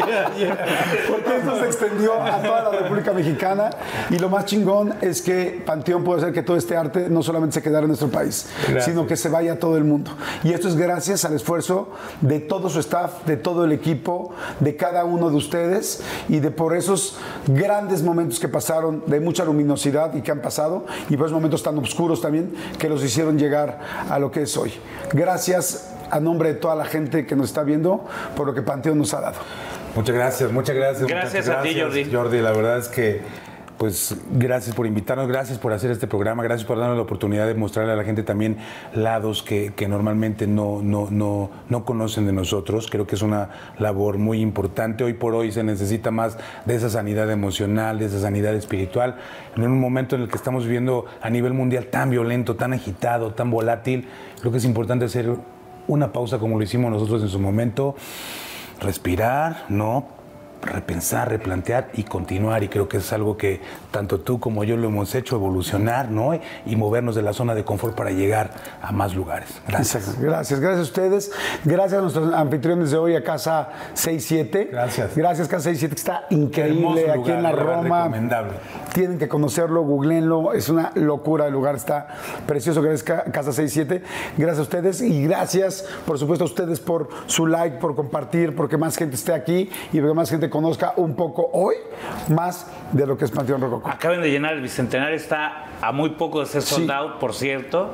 porque 1.08 1.36
esto 1.36 1.58
se 1.58 1.66
extendió 1.66 2.14
a 2.14 2.42
toda 2.42 2.62
la 2.64 2.70
República 2.70 3.12
Mexicana 3.12 3.70
y 4.10 4.18
lo 4.18 4.28
más 4.28 4.46
chingón 4.46 4.94
es 5.00 5.22
que 5.22 5.62
Panteón 5.64 6.04
puede 6.04 6.20
hacer 6.20 6.32
que 6.32 6.42
todo 6.42 6.56
este 6.56 6.76
arte 6.76 7.08
no 7.08 7.22
solamente 7.22 7.54
se 7.54 7.62
quedara 7.62 7.82
en 7.82 7.88
nuestro 7.88 8.08
país, 8.08 8.48
sino 8.80 9.06
que 9.06 9.16
se 9.16 9.28
vaya 9.28 9.54
a 9.54 9.58
todo 9.58 9.76
el 9.76 9.84
mundo. 9.84 10.10
Y 10.44 10.52
esto 10.52 10.68
es 10.68 10.76
gracias 10.76 11.24
al 11.24 11.34
esfuerzo 11.34 11.90
de 12.20 12.40
todo 12.40 12.68
su 12.68 12.80
staff, 12.80 13.24
de 13.24 13.36
todo 13.36 13.64
el 13.64 13.72
equipo, 13.72 14.34
de 14.60 14.76
cada 14.76 15.04
uno 15.04 15.30
de 15.30 15.36
ustedes 15.36 16.02
y 16.28 16.40
de 16.40 16.50
por 16.50 16.76
esos 16.76 17.18
grandes 17.46 18.02
momentos 18.02 18.38
que 18.40 18.48
pasaron, 18.48 19.02
de 19.06 19.20
mucha 19.20 19.44
luminosidad 19.44 20.14
y 20.14 20.22
que 20.22 20.30
han 20.30 20.40
pasado, 20.40 20.86
y 21.08 21.16
por 21.16 21.26
esos 21.26 21.34
momentos 21.34 21.62
tan 21.62 21.78
oscuros 21.78 22.20
también, 22.20 22.54
que 22.78 22.88
los 22.88 23.02
hicieron 23.02 23.38
llegar 23.38 23.80
a 24.08 24.18
lo 24.18 24.30
que 24.30 24.42
es 24.42 24.56
hoy. 24.56 24.72
Gracias 25.12 25.90
a 26.10 26.20
nombre 26.20 26.50
de 26.50 26.54
toda 26.54 26.74
la 26.74 26.84
gente 26.84 27.26
que 27.26 27.36
nos 27.36 27.46
está 27.46 27.62
viendo 27.62 28.04
por 28.36 28.46
lo 28.46 28.54
que 28.54 28.62
Panteón 28.62 28.98
nos 28.98 29.12
ha 29.14 29.20
dado. 29.20 29.36
Muchas 29.96 30.14
gracias, 30.14 30.52
muchas 30.52 30.76
gracias. 30.76 31.08
Gracias 31.08 31.46
muchas 31.46 31.58
a 31.58 31.62
ti, 31.62 31.80
Jordi. 31.80 32.04
Jordi, 32.12 32.40
la 32.42 32.52
verdad 32.52 32.76
es 32.76 32.88
que, 32.88 33.22
pues, 33.78 34.14
gracias 34.30 34.76
por 34.76 34.86
invitarnos, 34.86 35.26
gracias 35.26 35.58
por 35.58 35.72
hacer 35.72 35.90
este 35.90 36.06
programa, 36.06 36.42
gracias 36.42 36.66
por 36.66 36.78
darnos 36.78 36.98
la 36.98 37.02
oportunidad 37.02 37.46
de 37.46 37.54
mostrarle 37.54 37.94
a 37.94 37.96
la 37.96 38.04
gente 38.04 38.22
también 38.22 38.58
lados 38.92 39.42
que, 39.42 39.72
que 39.74 39.88
normalmente 39.88 40.46
no, 40.46 40.82
no, 40.82 41.08
no, 41.10 41.50
no 41.70 41.84
conocen 41.86 42.26
de 42.26 42.34
nosotros. 42.34 42.88
Creo 42.90 43.06
que 43.06 43.14
es 43.14 43.22
una 43.22 43.48
labor 43.78 44.18
muy 44.18 44.42
importante. 44.42 45.02
Hoy 45.02 45.14
por 45.14 45.34
hoy 45.34 45.50
se 45.50 45.62
necesita 45.62 46.10
más 46.10 46.36
de 46.66 46.74
esa 46.74 46.90
sanidad 46.90 47.30
emocional, 47.30 47.98
de 47.98 48.04
esa 48.04 48.20
sanidad 48.20 48.54
espiritual. 48.54 49.16
En 49.56 49.62
un 49.62 49.80
momento 49.80 50.14
en 50.14 50.22
el 50.22 50.28
que 50.28 50.36
estamos 50.36 50.64
viviendo 50.64 51.06
a 51.22 51.30
nivel 51.30 51.54
mundial 51.54 51.86
tan 51.86 52.10
violento, 52.10 52.54
tan 52.54 52.74
agitado, 52.74 53.32
tan 53.32 53.50
volátil, 53.50 54.06
creo 54.40 54.52
que 54.52 54.58
es 54.58 54.64
importante 54.66 55.06
hacer 55.06 55.30
una 55.88 56.12
pausa 56.12 56.38
como 56.38 56.58
lo 56.58 56.64
hicimos 56.64 56.90
nosotros 56.90 57.22
en 57.22 57.28
su 57.28 57.38
momento 57.38 57.96
respirar, 58.80 59.64
¿no? 59.68 60.15
Repensar, 60.62 61.28
replantear 61.30 61.88
y 61.94 62.02
continuar. 62.04 62.62
Y 62.62 62.68
creo 62.68 62.88
que 62.88 62.98
es 62.98 63.12
algo 63.12 63.36
que 63.36 63.60
tanto 63.90 64.20
tú 64.20 64.40
como 64.40 64.64
yo 64.64 64.76
lo 64.76 64.88
hemos 64.88 65.14
hecho, 65.14 65.36
evolucionar, 65.36 66.10
¿no? 66.10 66.32
Y 66.66 66.76
movernos 66.76 67.14
de 67.14 67.22
la 67.22 67.32
zona 67.32 67.54
de 67.54 67.64
confort 67.64 67.94
para 67.94 68.10
llegar 68.10 68.50
a 68.82 68.92
más 68.92 69.14
lugares. 69.14 69.60
Gracias. 69.66 70.04
Exacto. 70.04 70.20
Gracias, 70.22 70.60
gracias 70.60 70.80
a 70.80 70.82
ustedes. 70.82 71.32
Gracias 71.64 71.98
a 71.98 72.02
nuestros 72.02 72.34
anfitriones 72.34 72.90
de 72.90 72.96
hoy, 72.96 73.14
a 73.16 73.22
Casa 73.24 73.68
67. 73.94 74.68
Gracias. 74.72 75.16
Gracias, 75.16 75.48
Casa 75.48 75.64
67, 75.64 75.94
que 75.94 75.98
está 76.00 76.26
increíble 76.30 77.10
aquí 77.10 77.30
en 77.30 77.42
la 77.42 77.52
Roma. 77.52 77.98
recomendable. 78.04 78.52
Tienen 78.92 79.18
que 79.18 79.28
conocerlo, 79.28 79.82
googleenlo. 79.82 80.52
Es 80.52 80.68
una 80.68 80.92
locura 80.94 81.46
el 81.46 81.52
lugar, 81.52 81.74
está 81.76 82.08
precioso. 82.46 82.82
Gracias, 82.82 83.02
Ca- 83.02 83.24
Casa 83.32 83.52
67. 83.52 84.02
Gracias 84.36 84.58
a 84.58 84.62
ustedes 84.62 85.00
y 85.02 85.24
gracias, 85.24 85.84
por 86.06 86.18
supuesto, 86.18 86.44
a 86.44 86.46
ustedes 86.46 86.80
por 86.80 87.08
su 87.26 87.46
like, 87.46 87.78
por 87.78 87.94
compartir, 87.94 88.54
porque 88.54 88.76
más 88.76 88.96
gente 88.96 89.16
esté 89.16 89.32
aquí 89.32 89.70
y 89.92 90.00
porque 90.00 90.14
más 90.14 90.30
gente 90.30 90.45
conozca 90.50 90.94
un 90.96 91.14
poco 91.14 91.48
hoy 91.52 91.74
más 92.28 92.66
de 92.92 93.06
lo 93.06 93.16
que 93.16 93.24
es 93.24 93.30
Panteón 93.30 93.60
Rococó. 93.60 93.88
Acaban 93.90 94.20
de 94.22 94.30
llenar 94.30 94.54
el 94.54 94.60
bicentenario, 94.62 95.16
está 95.16 95.66
a 95.80 95.92
muy 95.92 96.10
poco 96.10 96.40
de 96.40 96.46
ser 96.46 96.62
Sí. 96.62 96.74
sold 96.76 96.90
out, 96.90 97.18
por 97.18 97.34
cierto. 97.34 97.90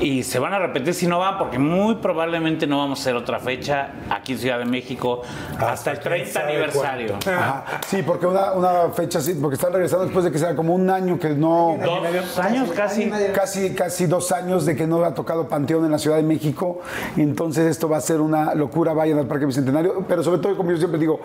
Y 0.00 0.24
se 0.24 0.40
van 0.40 0.52
a 0.52 0.58
repetir 0.58 0.94
si 0.94 1.06
no 1.06 1.20
van, 1.20 1.38
porque 1.38 1.60
muy 1.60 1.94
probablemente 1.96 2.66
no 2.66 2.78
vamos 2.78 2.98
a 2.98 3.02
hacer 3.02 3.14
otra 3.14 3.38
fecha 3.38 3.90
aquí 4.10 4.32
en 4.32 4.38
Ciudad 4.38 4.58
de 4.58 4.64
México 4.64 5.22
hasta, 5.60 5.92
el 5.92 5.98
quién 6.00 6.14
30 6.24 6.32
sabe 6.32 6.52
aniversario. 6.54 7.18
Ajá. 7.24 7.64
Sí, 7.86 8.02
porque 8.02 8.26
una, 8.26 8.52
una 8.52 8.72
fecha 8.92 9.20
así, 9.20 9.34
porque 9.34 9.54
están 9.54 9.72
regresando 9.72 10.04
después 10.04 10.24
de 10.24 10.32
que 10.32 10.38
sea 10.38 10.56
como 10.56 10.74
un 10.74 10.90
año 10.90 11.20
que 11.20 11.28
no. 11.30 11.76
Dos 11.80 12.38
años 12.38 12.70
casi. 12.74 13.12
Casi, 13.32 13.74
casi 13.74 14.06
dos 14.06 14.32
años 14.32 14.66
de 14.66 14.74
que 14.74 14.88
no 14.88 15.04
ha 15.04 15.14
tocado 15.14 15.46
Panteón 15.46 15.84
en 15.84 15.92
la 15.92 15.98
Ciudad 15.98 16.16
de 16.16 16.24
México. 16.24 16.80
Entonces 17.16 17.66
esto 17.70 17.88
va 17.88 17.98
a 17.98 18.00
ser 18.00 18.20
una 18.20 18.56
locura. 18.56 18.94
Vayan 18.94 19.18
al 19.20 19.26
Parque 19.28 19.46
Bicentenario. 19.46 20.04
Pero 20.08 20.24
sobre 20.24 20.40
todo, 20.40 20.56
como 20.56 20.72
yo 20.72 20.78
siempre 20.78 20.98
digo, 20.98 21.20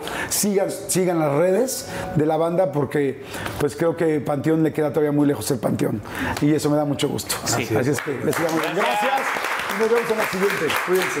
sigan, 0.48 0.70
sigan 0.70 1.18
las 1.18 1.32
redes 1.32 1.86
de 2.16 2.26
la 2.26 2.36
banda 2.36 2.72
porque 2.72 3.22
pues 3.60 3.76
creo 3.76 3.96
que 3.96 4.20
Panteón 4.20 4.62
le 4.62 4.72
queda 4.72 4.90
todavía 4.92 5.12
muy 5.12 5.26
lejos 5.26 5.50
el 5.50 5.58
Panteón. 5.58 6.00
Y 6.40 6.54
eso 6.54 6.70
me 6.70 6.76
da 6.76 6.84
mucho 6.84 7.08
gusto. 7.08 7.34
Sí. 7.44 7.68
Así 7.76 7.90
es 7.90 8.00
que 8.00 8.12
les 8.24 8.34
sigamos. 8.34 8.60
Gracias. 8.74 9.20
Y 9.76 9.80
nos 9.80 9.90
vemos 9.90 10.10
en 10.10 10.18
la 10.18 10.26
siguiente. 10.26 10.66
Cuídense. 10.86 11.20